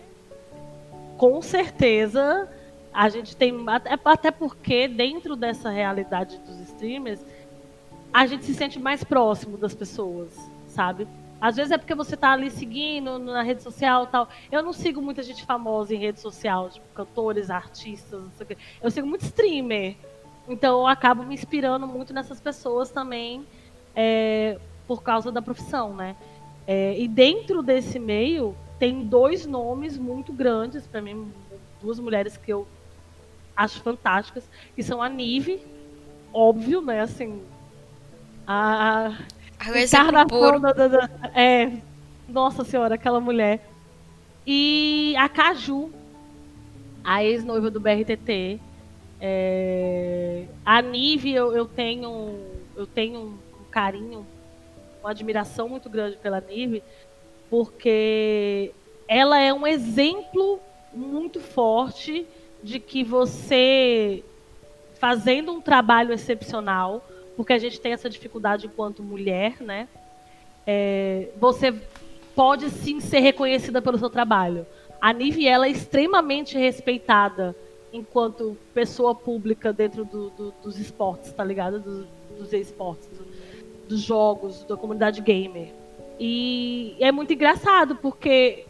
com 1.17 1.41
certeza 1.41 2.47
a 2.93 3.07
gente 3.09 3.35
tem 3.35 3.53
até, 3.67 3.97
até 4.03 4.31
porque 4.31 4.87
dentro 4.87 5.35
dessa 5.35 5.69
realidade 5.69 6.39
dos 6.39 6.59
streamers 6.61 7.19
a 8.11 8.25
gente 8.25 8.45
se 8.45 8.53
sente 8.55 8.79
mais 8.79 9.03
próximo 9.03 9.57
das 9.57 9.73
pessoas, 9.75 10.29
sabe? 10.67 11.07
Às 11.41 11.55
vezes 11.55 11.71
é 11.71 11.77
porque 11.77 11.95
você 11.95 12.17
tá 12.17 12.31
ali 12.31 12.51
seguindo 12.51 13.17
na 13.19 13.41
rede 13.41 13.63
social 13.63 14.07
tal. 14.07 14.27
Eu 14.51 14.61
não 14.61 14.73
sigo 14.73 15.01
muita 15.01 15.23
gente 15.23 15.45
famosa 15.45 15.95
em 15.95 15.99
rede 15.99 16.19
social, 16.19 16.69
tipo 16.69 16.85
cantores, 16.93 17.49
artistas, 17.49 18.21
não 18.21 18.31
sei 18.31 18.43
o 18.43 18.47
quê. 18.47 18.57
Eu 18.81 18.91
sigo 18.91 19.07
muito 19.07 19.23
streamer. 19.23 19.95
Então 20.47 20.79
eu 20.79 20.87
acabo 20.87 21.23
me 21.23 21.33
inspirando 21.33 21.87
muito 21.87 22.13
nessas 22.13 22.41
pessoas 22.41 22.89
também 22.89 23.45
é, 23.95 24.57
por 24.87 25.03
causa 25.03 25.31
da 25.31 25.41
profissão, 25.41 25.93
né? 25.93 26.15
É, 26.67 26.99
e 26.99 27.07
dentro 27.07 27.61
desse 27.61 27.99
meio 27.99 28.55
tem 28.77 29.03
dois 29.05 29.45
nomes 29.45 29.97
muito 29.97 30.31
grandes 30.33 30.87
para 30.87 31.01
mim, 31.01 31.31
duas 31.81 31.99
mulheres 31.99 32.37
que 32.37 32.51
eu 32.51 32.67
acho 33.55 33.81
fantásticas, 33.81 34.49
que 34.75 34.81
são 34.81 35.01
a 35.01 35.09
Nive, 35.09 35.61
óbvio, 36.33 36.81
né? 36.81 37.01
Assim, 37.01 37.41
A, 38.47 39.17
encarnação 39.63 40.27
puro. 40.27 40.59
da, 40.59 40.71
da- 40.73 40.87
da- 40.87 41.09
É, 41.35 41.71
nossa 42.27 42.63
senhora, 42.63 42.95
aquela 42.95 43.19
mulher. 43.19 43.67
E 44.45 45.13
a 45.17 45.27
Caju, 45.29 45.91
a 47.03 47.23
ex-noiva 47.23 47.69
do 47.69 47.79
BRTT. 47.79 48.59
É, 49.21 50.45
a 50.65 50.81
Nive, 50.81 51.33
eu, 51.33 51.53
eu 51.53 51.65
tenho, 51.65 52.39
eu 52.75 52.87
tenho 52.87 53.19
um 53.19 53.63
carinho, 53.69 54.25
uma 55.01 55.11
admiração 55.11 55.67
muito 55.67 55.89
grande 55.89 56.15
pela 56.17 56.39
Nive, 56.39 56.81
porque 57.49 58.71
ela 59.07 59.39
é 59.39 59.53
um 59.53 59.67
exemplo 59.67 60.59
muito 60.93 61.39
forte 61.41 62.25
de 62.63 62.79
que 62.79 63.03
você 63.03 64.23
fazendo 64.99 65.51
um 65.51 65.61
trabalho 65.61 66.13
excepcional, 66.13 67.05
porque 67.39 67.53
a 67.53 67.57
gente 67.57 67.79
tem 67.79 67.93
essa 67.93 68.09
dificuldade 68.09 68.65
enquanto 68.67 69.01
mulher, 69.01 69.61
né? 69.61 69.87
É, 70.67 71.29
você 71.39 71.73
pode 72.35 72.69
sim 72.69 72.99
ser 72.99 73.19
reconhecida 73.21 73.81
pelo 73.81 73.97
seu 73.97 74.09
trabalho. 74.09 74.67
A 74.99 75.13
Nive 75.13 75.47
ela 75.47 75.65
é 75.65 75.69
extremamente 75.69 76.57
respeitada 76.57 77.55
enquanto 77.93 78.57
pessoa 78.73 79.15
pública 79.15 79.71
dentro 79.71 80.03
do- 80.03 80.29
do- 80.31 80.53
dos 80.61 80.77
esportes, 80.77 81.31
tá 81.31 81.41
ligado? 81.41 81.79
Do- 81.79 82.05
dos 82.37 82.51
esportes, 82.51 83.07
do- 83.07 83.87
dos 83.87 84.01
jogos, 84.01 84.65
da 84.65 84.75
comunidade 84.75 85.21
gamer. 85.21 85.69
E 86.19 86.97
é 86.99 87.09
muito 87.09 87.31
engraçado 87.31 87.95
porque 87.95 88.65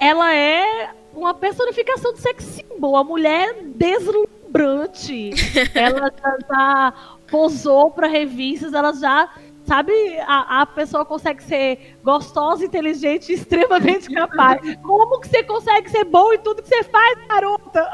ela 0.00 0.34
é 0.34 0.94
uma 1.14 1.34
personificação 1.34 2.14
de 2.14 2.20
sex 2.20 2.42
symbol, 2.42 2.96
a 2.96 3.04
mulher 3.04 3.54
deslumbrante. 3.64 5.30
ela 5.74 6.10
já, 6.10 6.38
já 6.48 6.92
posou 7.30 7.90
para 7.90 8.06
revistas, 8.06 8.74
ela 8.74 8.92
já 8.92 9.30
sabe, 9.64 9.92
a, 10.26 10.62
a 10.62 10.66
pessoa 10.66 11.04
consegue 11.04 11.42
ser 11.44 11.96
gostosa, 12.02 12.64
inteligente, 12.64 13.30
e 13.30 13.34
extremamente 13.34 14.10
capaz. 14.12 14.60
Como 14.82 15.20
que 15.20 15.28
você 15.28 15.42
consegue 15.44 15.88
ser 15.90 16.04
bom 16.04 16.32
em 16.32 16.38
tudo 16.38 16.62
que 16.62 16.68
você 16.68 16.82
faz, 16.84 17.26
garota? 17.28 17.90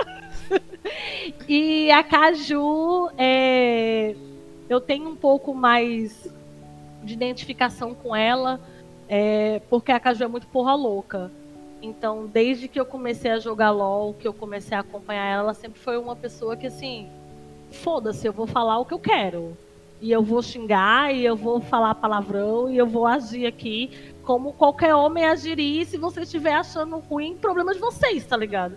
e 1.49 1.91
a 1.91 2.03
Caju, 2.03 3.11
é, 3.19 4.15
eu 4.69 4.81
tenho 4.81 5.09
um 5.09 5.17
pouco 5.17 5.55
mais 5.55 6.33
de 7.03 7.13
identificação 7.13 7.95
com 7.95 8.17
ela, 8.17 8.61
é, 9.09 9.61
porque 9.69 9.93
a 9.93 10.01
Caju 10.01 10.25
é 10.25 10.29
muito 10.29 10.47
porra 10.47 10.75
louca. 10.75 11.31
Então, 11.83 12.27
desde 12.27 12.69
que 12.69 12.81
eu 12.81 12.87
comecei 12.87 13.31
a 13.31 13.39
jogar 13.39 13.71
LOL, 13.71 14.15
que 14.15 14.27
eu 14.27 14.33
comecei 14.33 14.77
a 14.77 14.81
acompanhar 14.81 15.27
ela, 15.27 15.43
ela 15.43 15.55
sempre 15.55 15.79
foi 15.79 15.99
uma 15.99 16.17
pessoa 16.17 16.57
que, 16.57 16.67
assim, 16.67 17.07
foda-se, 17.77 18.27
eu 18.27 18.33
vou 18.33 18.47
falar 18.47 18.79
o 18.79 18.85
que 18.85 18.95
eu 18.95 18.99
quero. 18.99 19.57
E 20.01 20.11
eu 20.11 20.23
vou 20.23 20.43
xingar, 20.43 21.15
e 21.15 21.25
eu 21.25 21.37
vou 21.37 21.61
falar 21.61 21.95
palavrão, 21.95 22.71
e 22.71 22.77
eu 22.77 22.87
vou 22.87 23.07
agir 23.07 23.47
aqui 23.47 24.13
como 24.23 24.53
qualquer 24.53 24.95
homem 24.95 25.25
agiria. 25.25 25.83
E 25.83 25.87
se 25.87 25.97
você 25.97 26.23
estiver 26.23 26.55
achando 26.55 26.99
ruim, 26.99 27.37
problema 27.37 27.73
de 27.73 27.79
vocês, 27.79 28.27
tá 28.27 28.37
ligado? 28.37 28.77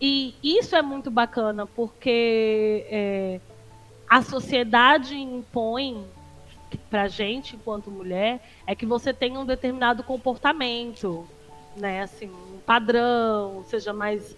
E 0.00 0.34
isso 0.42 0.74
é 0.74 0.82
muito 0.82 1.10
bacana, 1.10 1.66
porque 1.66 2.86
é, 2.88 3.40
a 4.08 4.22
sociedade 4.22 5.16
impõe 5.16 6.04
pra 6.90 7.08
gente, 7.08 7.56
enquanto 7.56 7.90
mulher, 7.90 8.40
é 8.66 8.74
que 8.74 8.86
você 8.86 9.12
tenha 9.12 9.38
um 9.38 9.44
determinado 9.44 10.02
comportamento, 10.02 11.26
né? 11.76 12.02
Assim, 12.02 12.28
um 12.28 12.58
padrão, 12.64 13.64
seja 13.68 13.92
mais 13.92 14.36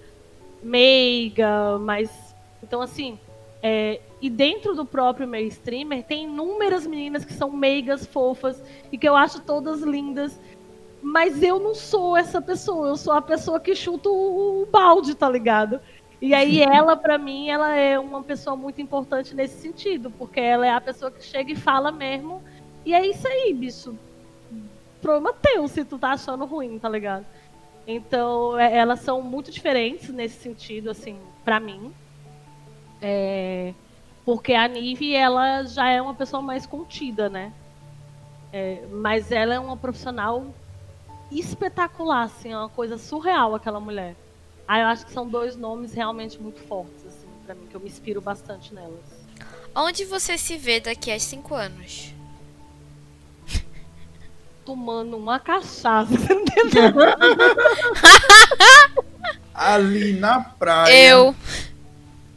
meiga, 0.63 1.79
mais. 1.79 2.35
Então, 2.63 2.81
assim, 2.81 3.19
é, 3.67 3.99
e 4.21 4.29
dentro 4.29 4.75
do 4.75 4.85
próprio 4.85 5.27
meio 5.27 5.49
streamer, 5.49 6.05
tem 6.05 6.25
inúmeras 6.25 6.87
meninas 6.87 7.25
que 7.25 7.33
são 7.33 7.51
meigas, 7.51 8.05
fofas, 8.05 8.63
e 8.93 8.99
que 8.99 9.09
eu 9.09 9.17
acho 9.17 9.41
todas 9.41 9.81
lindas. 9.81 10.39
Mas 11.01 11.43
eu 11.43 11.59
não 11.59 11.75
sou 11.75 12.15
essa 12.15 12.43
pessoa, 12.43 12.89
eu 12.89 12.97
sou 12.99 13.15
a 13.15 13.23
pessoa 13.23 13.59
que 13.59 13.75
chuta 13.75 14.11
o, 14.11 14.69
balde, 14.71 15.15
tá 15.15 15.31
ligado? 15.31 15.81
E 16.21 16.35
aí 16.35 16.61
ela, 16.63 16.95
pra 16.95 17.17
mim, 17.17 17.49
ela 17.49 17.75
é 17.75 17.99
uma 17.99 18.23
pessoa 18.23 18.55
muito 18.55 18.83
importante 18.83 19.35
nesse 19.35 19.63
sentido, 19.63 20.11
porque 20.11 20.41
ela 20.41 20.67
é 20.67 20.71
a 20.71 20.81
pessoa 20.81 21.11
que 21.11 21.25
chega 21.25 21.53
e 21.53 21.57
fala 21.57 21.91
mesmo. 21.91 22.43
E 22.85 22.93
é 22.93 23.07
isso 23.07 23.27
aí, 23.27 23.55
bicho. 23.55 23.97
Problema 25.01 25.35
teu 25.41 25.67
se 25.69 25.87
tu 25.87 25.99
tá 25.99 26.13
achando 26.13 26.45
ruim, 26.45 26.79
tá 26.79 26.89
ligado? 26.91 27.25
Então, 27.87 28.59
é- 28.59 28.77
elas 28.77 29.01
são 29.01 29.23
muito 29.23 29.51
diferentes 29.51 30.11
nesse 30.11 30.39
sentido, 30.43 30.91
assim, 30.91 31.19
pra 31.43 31.59
mim. 31.59 31.95
É, 33.07 33.75
porque 34.25 34.55
a 34.55 34.67
Nive, 34.67 35.15
ela 35.15 35.63
já 35.65 35.91
é 35.91 36.01
uma 36.01 36.15
pessoa 36.15 36.41
mais 36.41 36.65
contida, 36.65 37.29
né? 37.29 37.53
É, 38.51 38.83
mas 38.91 39.31
ela 39.31 39.53
é 39.53 39.59
uma 39.59 39.77
profissional 39.77 40.47
espetacular, 41.31 42.23
assim, 42.23 42.53
é 42.53 42.57
uma 42.57 42.71
coisa 42.71 42.97
surreal 42.97 43.55
aquela 43.55 43.79
mulher. 43.79 44.17
Ah, 44.67 44.81
eu 44.81 44.87
acho 44.87 45.05
que 45.05 45.13
são 45.13 45.29
dois 45.29 45.55
nomes 45.55 45.93
realmente 45.93 46.41
muito 46.41 46.61
fortes, 46.61 47.05
assim, 47.07 47.27
pra 47.45 47.55
mim, 47.55 47.67
que 47.67 47.75
eu 47.75 47.81
me 47.81 47.89
inspiro 47.89 48.23
bastante 48.23 48.73
nelas. 48.73 49.05
Onde 49.75 50.07
você 50.07 50.39
se 50.39 50.57
vê 50.57 50.81
daqui 50.81 51.13
a 51.13 51.21
cinco 51.21 51.55
anos? 51.55 52.15
Tomando 54.65 55.19
uma 55.19 55.39
cachaça, 55.39 56.15
entendeu? 56.15 56.95
Ali 59.53 60.15
na 60.15 60.41
praia. 60.41 61.11
Eu. 61.11 61.37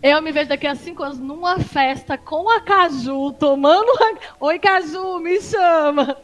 Eu 0.02 0.22
me 0.22 0.32
vejo 0.32 0.50
daqui 0.50 0.68
a 0.68 0.76
cinco 0.76 1.02
anos 1.04 1.18
numa 1.18 1.60
festa 1.60 2.18
com 2.18 2.50
a 2.50 2.62
Caju, 2.62 3.32
tomando. 3.34 3.90
uma- 3.90 4.20
Oi, 4.42 4.60
Caju, 4.60 5.20
me 5.20 5.42
chama! 5.42 6.18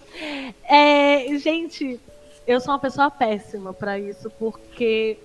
É, 0.64 1.38
gente, 1.40 2.00
eu 2.46 2.60
sou 2.60 2.72
uma 2.74 2.80
pessoa 2.80 3.10
péssima 3.10 3.74
pra 3.74 3.98
isso, 3.98 4.30
porque 4.38 5.18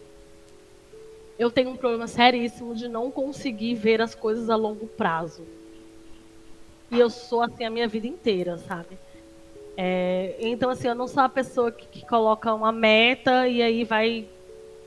eu 1.39 1.51
tenho 1.51 1.71
um 1.71 1.77
problema 1.77 2.07
seríssimo 2.07 2.75
de 2.75 2.89
não 2.89 3.11
conseguir 3.11 3.75
ver 3.75 4.01
as 4.01 4.15
coisas 4.15 4.49
a 4.49 4.57
longo 4.57 4.87
prazo. 4.87 5.45
E 6.91 6.99
eu 6.99 7.11
sou 7.11 7.43
assim 7.43 7.65
a 7.65 7.71
minha 7.71 7.87
vida 7.87 8.07
inteira, 8.07 8.57
sabe? 8.57 8.99
É, 9.77 10.37
então, 10.41 10.71
assim, 10.71 10.89
eu 10.89 10.95
não 10.95 11.07
sou 11.07 11.23
a 11.23 11.29
pessoa 11.29 11.71
que, 11.71 11.87
que 11.87 12.07
coloca 12.07 12.53
uma 12.55 12.73
meta 12.73 13.47
e 13.47 13.63
aí 13.63 13.85
vai 13.85 14.27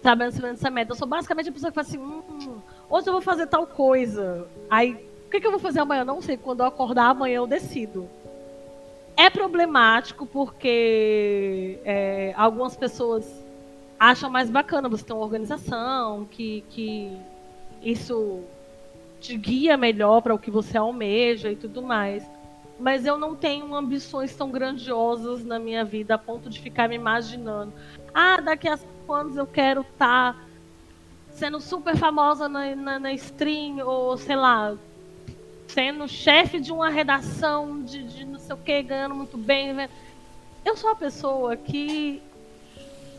trabalhando 0.01 0.41
dessa 0.41 0.69
meta. 0.71 0.91
Eu 0.91 0.95
sou 0.95 1.07
basicamente 1.07 1.47
a 1.49 1.51
pessoa 1.51 1.71
que 1.71 1.75
fala 1.75 1.88
assim, 1.88 1.99
hum, 1.99 2.60
hoje 2.91 3.07
eu 3.07 3.13
vou 3.13 3.22
fazer 3.22 3.47
tal 3.47 3.65
coisa. 3.65 4.45
Aí, 4.69 4.93
o 5.26 5.30
que, 5.31 5.39
que 5.39 5.47
eu 5.47 5.51
vou 5.51 5.59
fazer 5.59 5.80
amanhã? 5.80 6.03
Não 6.03 6.22
sei. 6.22 6.38
Quando 6.38 6.59
eu 6.59 6.65
acordar 6.65 7.05
amanhã, 7.05 7.38
eu 7.38 7.47
decido. 7.47 8.07
É 9.15 9.30
problemático 9.30 10.26
porque 10.26 11.80
é, 11.85 12.34
algumas 12.35 12.76
pessoas 12.76 13.43
acham 13.99 14.30
mais 14.30 14.49
bacana 14.49 14.89
você 14.89 15.03
ter 15.03 15.13
uma 15.13 15.23
organização, 15.23 16.26
que, 16.26 16.63
que 16.69 17.18
isso 17.81 18.41
te 19.19 19.38
guia 19.38 19.77
melhor 19.77 20.22
para 20.22 20.34
o 20.34 20.39
que 20.39 20.49
você 20.49 20.77
almeja 20.77 21.51
e 21.51 21.55
tudo 21.55 21.81
mais. 21.81 22.23
Mas 22.80 23.05
eu 23.05 23.18
não 23.18 23.35
tenho 23.35 23.76
ambições 23.76 24.35
tão 24.35 24.49
grandiosas 24.49 25.45
na 25.45 25.59
minha 25.59 25.85
vida 25.85 26.15
a 26.15 26.18
ponto 26.18 26.49
de 26.49 26.59
ficar 26.59 26.89
me 26.89 26.95
imaginando. 26.95 27.72
Ah, 28.11 28.41
daqui 28.41 28.68
a 28.68 28.76
cinco 28.76 29.13
anos 29.13 29.38
eu 29.38 29.45
quero 29.45 29.81
estar 29.81 30.35
sendo 31.41 31.59
super 31.59 31.97
famosa 31.97 32.47
na, 32.47 32.76
na, 32.76 32.99
na 32.99 33.13
stream, 33.13 33.80
ou 33.84 34.15
sei 34.15 34.35
lá, 34.35 34.76
sendo 35.68 36.07
chefe 36.07 36.59
de 36.59 36.72
uma 36.72 36.88
redação 36.88 37.81
de, 37.81 38.03
de 38.03 38.26
não 38.26 38.38
sei 38.38 38.53
o 38.53 38.59
que, 38.59 38.84
ganhando 38.84 39.15
muito 39.15 39.39
bem. 39.39 39.73
né? 39.73 39.89
Eu 40.63 40.77
sou 40.77 40.91
uma 40.91 40.95
pessoa 40.95 41.57
que 41.57 42.22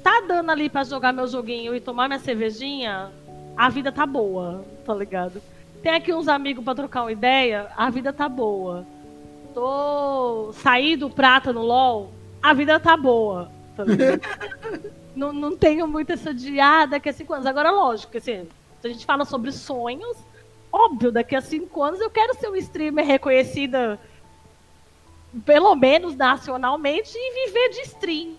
tá 0.05 0.23
dando 0.28 0.53
ali 0.53 0.70
pra 0.70 0.85
jogar 0.85 1.12
meu 1.12 1.27
joguinho 1.27 1.74
e 1.74 1.81
tomar 1.81 2.07
minha 2.07 2.20
cervejinha, 2.20 3.11
a 3.57 3.69
vida 3.69 3.90
tá 3.90 4.07
boa, 4.07 4.65
tá 4.86 4.94
ligado? 4.94 5.43
Tem 5.82 5.93
aqui 5.93 6.15
uns 6.15 6.28
amigos 6.28 6.62
pra 6.65 6.77
trocar 6.77 7.03
uma 7.03 7.11
ideia, 7.11 7.73
a 7.77 7.90
vida 7.90 8.12
tá 8.12 8.28
boa. 8.28 8.86
Tô 9.53 10.53
saí 10.53 10.94
do 10.94 11.11
prata 11.11 11.53
no 11.53 11.62
LOL, 11.62 12.12
a 12.40 12.55
vida 12.55 12.78
tá 12.78 12.97
boa, 12.97 13.51
tá 13.77 13.85
não, 15.15 15.32
não 15.32 15.57
tenho 15.57 15.86
muito 15.86 16.12
essa 16.12 16.32
de, 16.32 16.59
ah, 16.61 16.86
daqui 16.86 17.09
a 17.09 17.12
cinco 17.12 17.32
anos. 17.32 17.47
Agora, 17.47 17.70
lógico, 17.70 18.16
assim, 18.16 18.47
se 18.81 18.86
a 18.86 18.90
gente 18.90 19.07
fala 19.07 19.24
sobre 19.24 19.53
sonhos, 19.53 20.16
óbvio, 20.73 21.12
daqui 21.12 21.36
a 21.36 21.40
cinco 21.40 21.82
anos 21.82 22.01
eu 22.01 22.11
quero 22.11 22.35
ser 22.35 22.49
uma 22.49 22.59
streamer 22.59 23.05
reconhecida, 23.05 23.99
pelo 25.44 25.74
menos 25.74 26.16
nacionalmente, 26.16 27.12
e 27.15 27.47
viver 27.47 27.69
de 27.70 27.81
stream. 27.82 28.35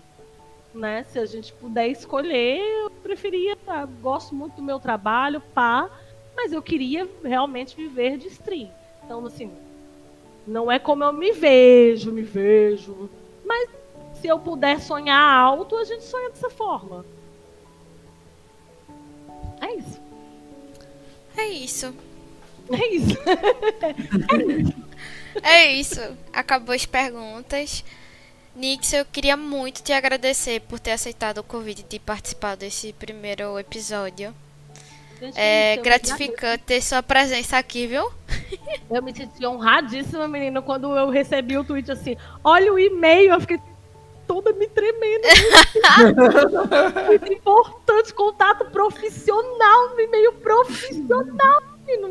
Né? 0.74 1.04
Se 1.04 1.18
a 1.18 1.26
gente 1.26 1.52
puder 1.52 1.88
escolher, 1.88 2.60
eu 2.60 2.90
preferia, 2.90 3.56
tá, 3.56 3.86
gosto 4.02 4.34
muito 4.34 4.56
do 4.56 4.62
meu 4.62 4.80
trabalho, 4.80 5.40
pá, 5.54 5.88
mas 6.36 6.52
eu 6.52 6.60
queria 6.60 7.08
realmente 7.22 7.76
viver 7.76 8.18
de 8.18 8.26
stream. 8.26 8.70
Então, 9.04 9.24
assim, 9.24 9.52
não 10.46 10.70
é 10.70 10.78
como 10.78 11.04
eu 11.04 11.12
me 11.12 11.32
vejo, 11.32 12.10
me 12.10 12.22
vejo, 12.22 13.08
mas 13.44 13.68
se 14.24 14.28
eu 14.28 14.38
puder 14.38 14.80
sonhar 14.80 15.20
alto, 15.20 15.76
a 15.76 15.84
gente 15.84 16.02
sonha 16.02 16.30
dessa 16.30 16.48
forma. 16.48 17.04
É 19.60 19.74
isso. 19.74 20.00
É 21.36 21.46
isso. 21.48 21.94
É 22.72 22.86
isso. 22.88 23.18
É 25.42 25.72
isso. 25.72 26.00
Acabou 26.32 26.72
as 26.72 26.86
perguntas. 26.86 27.84
Nix, 28.54 28.92
eu 28.92 29.04
queria 29.04 29.36
muito 29.36 29.82
te 29.82 29.92
agradecer 29.92 30.60
por 30.60 30.78
ter 30.78 30.92
aceitado 30.92 31.38
o 31.38 31.42
convite 31.42 31.82
de 31.82 31.98
participar 31.98 32.56
desse 32.56 32.92
primeiro 32.92 33.58
episódio. 33.58 34.32
Gente, 35.20 35.36
É 35.36 35.76
gratificante 35.78 36.62
ter 36.62 36.80
sua 36.80 37.02
presença 37.02 37.58
aqui, 37.58 37.88
viu? 37.88 38.08
Eu 38.88 39.02
me 39.02 39.12
senti 39.12 39.44
honradíssima, 39.44 40.28
menino, 40.28 40.62
quando 40.62 40.96
eu 40.96 41.10
recebi 41.10 41.58
o 41.58 41.64
tweet 41.64 41.90
assim, 41.90 42.16
olha 42.44 42.72
o 42.72 42.78
e-mail, 42.78 43.32
eu 43.32 43.40
fiquei 43.40 43.58
toda 44.26 44.52
me 44.52 44.66
tremendo. 44.68 45.24
Muito 47.06 47.32
importante, 47.32 48.14
contato 48.14 48.70
profissional, 48.70 49.94
um 49.94 50.00
e-mail 50.00 50.32
profissional, 50.34 51.62
menino. 51.86 52.08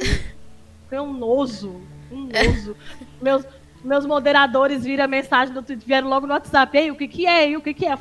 Foi 0.89 0.99
um 0.99 1.13
nojo, 1.13 1.81
um 2.11 2.27
nojo. 2.27 2.75
Meus, 3.21 3.45
meus 3.83 4.05
moderadores 4.05 4.83
viram 4.83 5.05
a 5.05 5.07
mensagem 5.07 5.53
do 5.53 5.61
Twitter, 5.61 5.87
vieram 5.87 6.07
logo 6.07 6.27
no 6.27 6.33
WhatsApp, 6.33 6.77
ei, 6.77 6.91
o 6.91 6.95
que 6.95 7.07
que 7.07 7.25
é? 7.25 7.49
E 7.49 7.57
o 7.57 7.61
que 7.61 7.73
que 7.73 7.85
é? 7.85 7.97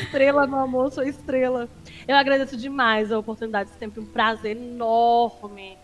estrela, 0.00 0.46
meu 0.46 0.60
amor, 0.60 0.90
sou 0.90 1.04
estrela. 1.04 1.68
Eu 2.06 2.16
agradeço 2.16 2.56
demais 2.56 3.12
a 3.12 3.18
oportunidade, 3.18 3.70
sempre 3.78 4.00
um 4.00 4.06
prazer 4.06 4.56
enorme 4.56 5.76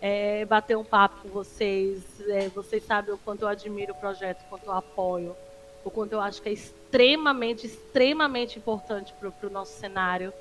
é, 0.00 0.44
bater 0.44 0.76
um 0.76 0.84
papo 0.84 1.22
com 1.22 1.28
vocês. 1.28 2.02
É, 2.28 2.48
vocês 2.48 2.84
sabem 2.84 3.14
o 3.14 3.18
quanto 3.18 3.42
eu 3.42 3.48
admiro 3.48 3.92
o 3.92 3.96
projeto, 3.96 4.42
o 4.42 4.48
quanto 4.48 4.66
eu 4.66 4.72
apoio, 4.72 5.36
o 5.84 5.90
quanto 5.90 6.12
eu 6.12 6.20
acho 6.20 6.40
que 6.40 6.48
é 6.48 6.52
extremamente, 6.52 7.66
extremamente 7.66 8.58
importante 8.58 9.12
para 9.12 9.48
o 9.48 9.50
nosso 9.50 9.78
cenário. 9.78 10.32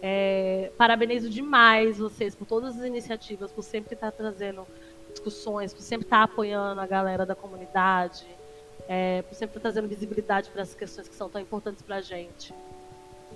É, 0.00 0.70
parabenizo 0.76 1.28
demais 1.28 1.98
vocês 1.98 2.34
por 2.34 2.46
todas 2.46 2.78
as 2.78 2.84
iniciativas, 2.84 3.50
por 3.50 3.62
sempre 3.62 3.94
estar 3.94 4.12
trazendo 4.12 4.66
discussões, 5.10 5.74
por 5.74 5.82
sempre 5.82 6.06
estar 6.06 6.22
apoiando 6.22 6.80
a 6.80 6.86
galera 6.86 7.26
da 7.26 7.34
comunidade, 7.34 8.24
é, 8.88 9.22
por 9.22 9.34
sempre 9.34 9.56
estar 9.56 9.72
trazendo 9.72 9.88
visibilidade 9.88 10.50
para 10.50 10.62
as 10.62 10.74
questões 10.74 11.08
que 11.08 11.14
são 11.14 11.28
tão 11.28 11.40
importantes 11.40 11.82
para 11.82 11.96
a 11.96 12.00
gente. 12.00 12.54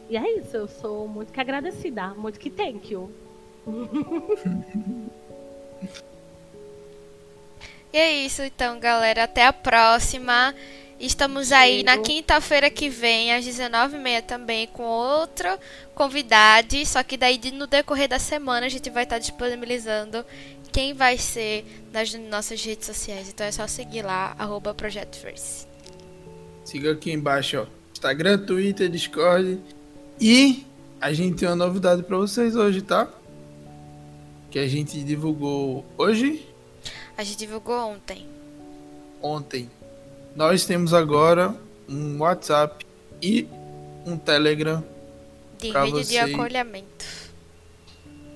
E 0.08 0.16
é 0.16 0.38
isso, 0.38 0.56
eu 0.56 0.68
sou 0.68 1.08
muito 1.08 1.32
que 1.32 1.40
agradecida, 1.40 2.08
muito 2.14 2.38
que 2.38 2.50
thank 2.50 2.92
you. 2.92 3.10
E 7.92 7.98
é 7.98 8.12
isso, 8.24 8.42
então, 8.42 8.78
galera. 8.80 9.24
Até 9.24 9.46
a 9.46 9.52
próxima. 9.52 10.54
Estamos 10.98 11.50
aí 11.50 11.82
na 11.82 11.98
quinta-feira 11.98 12.70
que 12.70 12.88
vem, 12.88 13.34
às 13.34 13.44
19h30 13.44 14.22
também, 14.22 14.68
com 14.68 14.84
outro 14.84 15.48
convidado. 15.94 16.74
Só 16.86 17.02
que 17.02 17.16
daí, 17.16 17.36
de- 17.36 17.50
no 17.52 17.66
decorrer 17.66 18.08
da 18.08 18.18
semana, 18.20 18.66
a 18.66 18.68
gente 18.68 18.88
vai 18.88 19.02
estar 19.02 19.18
disponibilizando 19.18 20.24
quem 20.70 20.94
vai 20.94 21.18
ser 21.18 21.66
nas 21.92 22.14
nossas 22.14 22.64
redes 22.64 22.86
sociais. 22.86 23.28
Então 23.28 23.44
é 23.44 23.50
só 23.52 23.66
seguir 23.66 24.02
lá, 24.02 24.34
arroba 24.38 24.72
Projeto 24.72 25.16
First. 25.18 25.66
Siga 26.64 26.92
aqui 26.92 27.10
embaixo, 27.12 27.58
ó. 27.62 27.66
Instagram, 27.92 28.38
Twitter, 28.38 28.88
Discord. 28.88 29.58
E 30.20 30.64
a 31.00 31.12
gente 31.12 31.36
tem 31.38 31.48
uma 31.48 31.56
novidade 31.56 32.04
pra 32.04 32.16
vocês 32.16 32.54
hoje, 32.54 32.80
tá? 32.80 33.08
Que 34.52 34.58
a 34.58 34.68
gente 34.68 35.02
divulgou 35.02 35.84
hoje, 35.96 36.46
A 37.16 37.24
gente 37.24 37.38
divulgou 37.38 37.74
ontem. 37.78 38.26
ontem. 39.22 39.70
Nós 40.36 40.64
temos 40.66 40.92
agora 40.94 41.54
um 41.88 42.18
WhatsApp 42.20 42.84
e 43.20 43.48
um 44.06 44.16
Telegram 44.16 44.84
De 45.58 45.70
Pra 45.72 45.84
rede 45.84 46.04
de 46.08 46.18
acolhimento. 46.18 47.04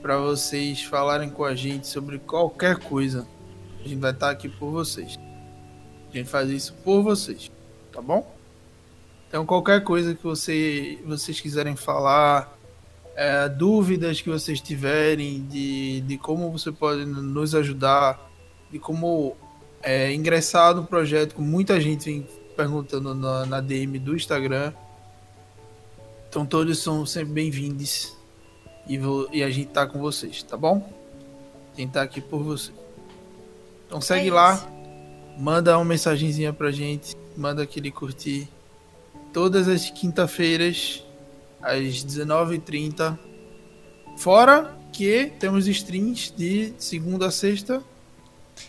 para 0.00 0.16
vocês 0.18 0.82
falarem 0.84 1.28
com 1.30 1.44
a 1.44 1.54
gente 1.54 1.86
sobre 1.86 2.18
qualquer 2.18 2.78
coisa. 2.78 3.26
A 3.84 3.88
gente 3.88 4.00
vai 4.00 4.12
estar 4.12 4.30
aqui 4.30 4.48
por 4.48 4.70
vocês. 4.70 5.18
A 6.10 6.16
gente 6.16 6.28
faz 6.30 6.48
isso 6.48 6.72
por 6.84 7.02
vocês, 7.02 7.50
tá 7.92 8.00
bom? 8.00 8.34
Então 9.28 9.44
qualquer 9.44 9.82
coisa 9.84 10.14
que 10.14 10.22
você, 10.22 10.98
vocês 11.04 11.40
quiserem 11.40 11.76
falar, 11.76 12.55
é, 13.16 13.48
dúvidas 13.48 14.20
que 14.20 14.28
vocês 14.28 14.60
tiverem 14.60 15.42
de, 15.48 16.02
de 16.02 16.18
como 16.18 16.50
você 16.52 16.70
pode 16.70 17.04
nos 17.06 17.54
ajudar, 17.54 18.30
de 18.70 18.78
como 18.78 19.34
é, 19.82 20.12
ingressar 20.12 20.74
no 20.74 20.84
projeto, 20.84 21.34
como 21.34 21.48
muita 21.48 21.80
gente 21.80 22.04
vem 22.04 22.26
perguntando 22.56 23.14
na, 23.14 23.46
na 23.46 23.60
DM 23.60 23.98
do 23.98 24.14
Instagram. 24.14 24.72
Então 26.28 26.44
todos 26.44 26.78
são 26.82 27.06
sempre 27.06 27.32
bem-vindos 27.32 28.14
e, 28.86 28.98
vou- 28.98 29.28
e 29.32 29.42
a 29.42 29.50
gente 29.50 29.68
tá 29.68 29.86
com 29.86 29.98
vocês, 29.98 30.42
tá 30.42 30.56
bom? 30.56 30.86
Gente 31.76 31.92
tá 31.92 32.02
aqui 32.02 32.20
por 32.20 32.42
vocês. 32.42 32.76
Então 33.86 34.00
segue 34.00 34.28
É 34.28 34.32
lá, 34.32 34.68
manda 35.38 35.76
uma 35.78 35.84
mensagenzinha 35.84 36.52
pra 36.52 36.70
gente, 36.70 37.16
manda 37.36 37.62
aquele 37.62 37.90
curtir. 37.90 38.48
Todas 39.32 39.68
as 39.68 39.88
quinta-feiras, 39.90 41.04
às 41.60 42.04
19h30. 42.04 43.18
Fora 44.16 44.76
que 44.92 45.32
temos 45.38 45.66
streams 45.68 46.32
de 46.36 46.72
segunda 46.78 47.26
a 47.26 47.30
sexta 47.30 47.82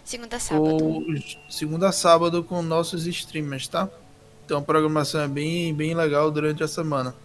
Segunda 0.04 0.40
sábado. 0.40 0.84
ou 0.84 1.04
segunda 1.50 1.90
a 1.90 1.92
sábado 1.92 2.44
com 2.44 2.62
nossos 2.62 3.08
streamers, 3.08 3.68
tá? 3.68 3.90
Então 4.46 4.60
a 4.60 4.62
programação 4.62 5.22
é 5.22 5.28
bem, 5.28 5.74
bem 5.74 5.94
legal 5.94 6.30
durante 6.32 6.64
a 6.64 6.68
semana. 6.68 7.16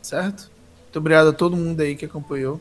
Certo? 0.00 0.50
Muito 0.82 0.98
obrigado 0.98 1.28
a 1.28 1.32
todo 1.32 1.56
mundo 1.56 1.80
aí 1.80 1.94
que 1.96 2.04
acompanhou. 2.04 2.58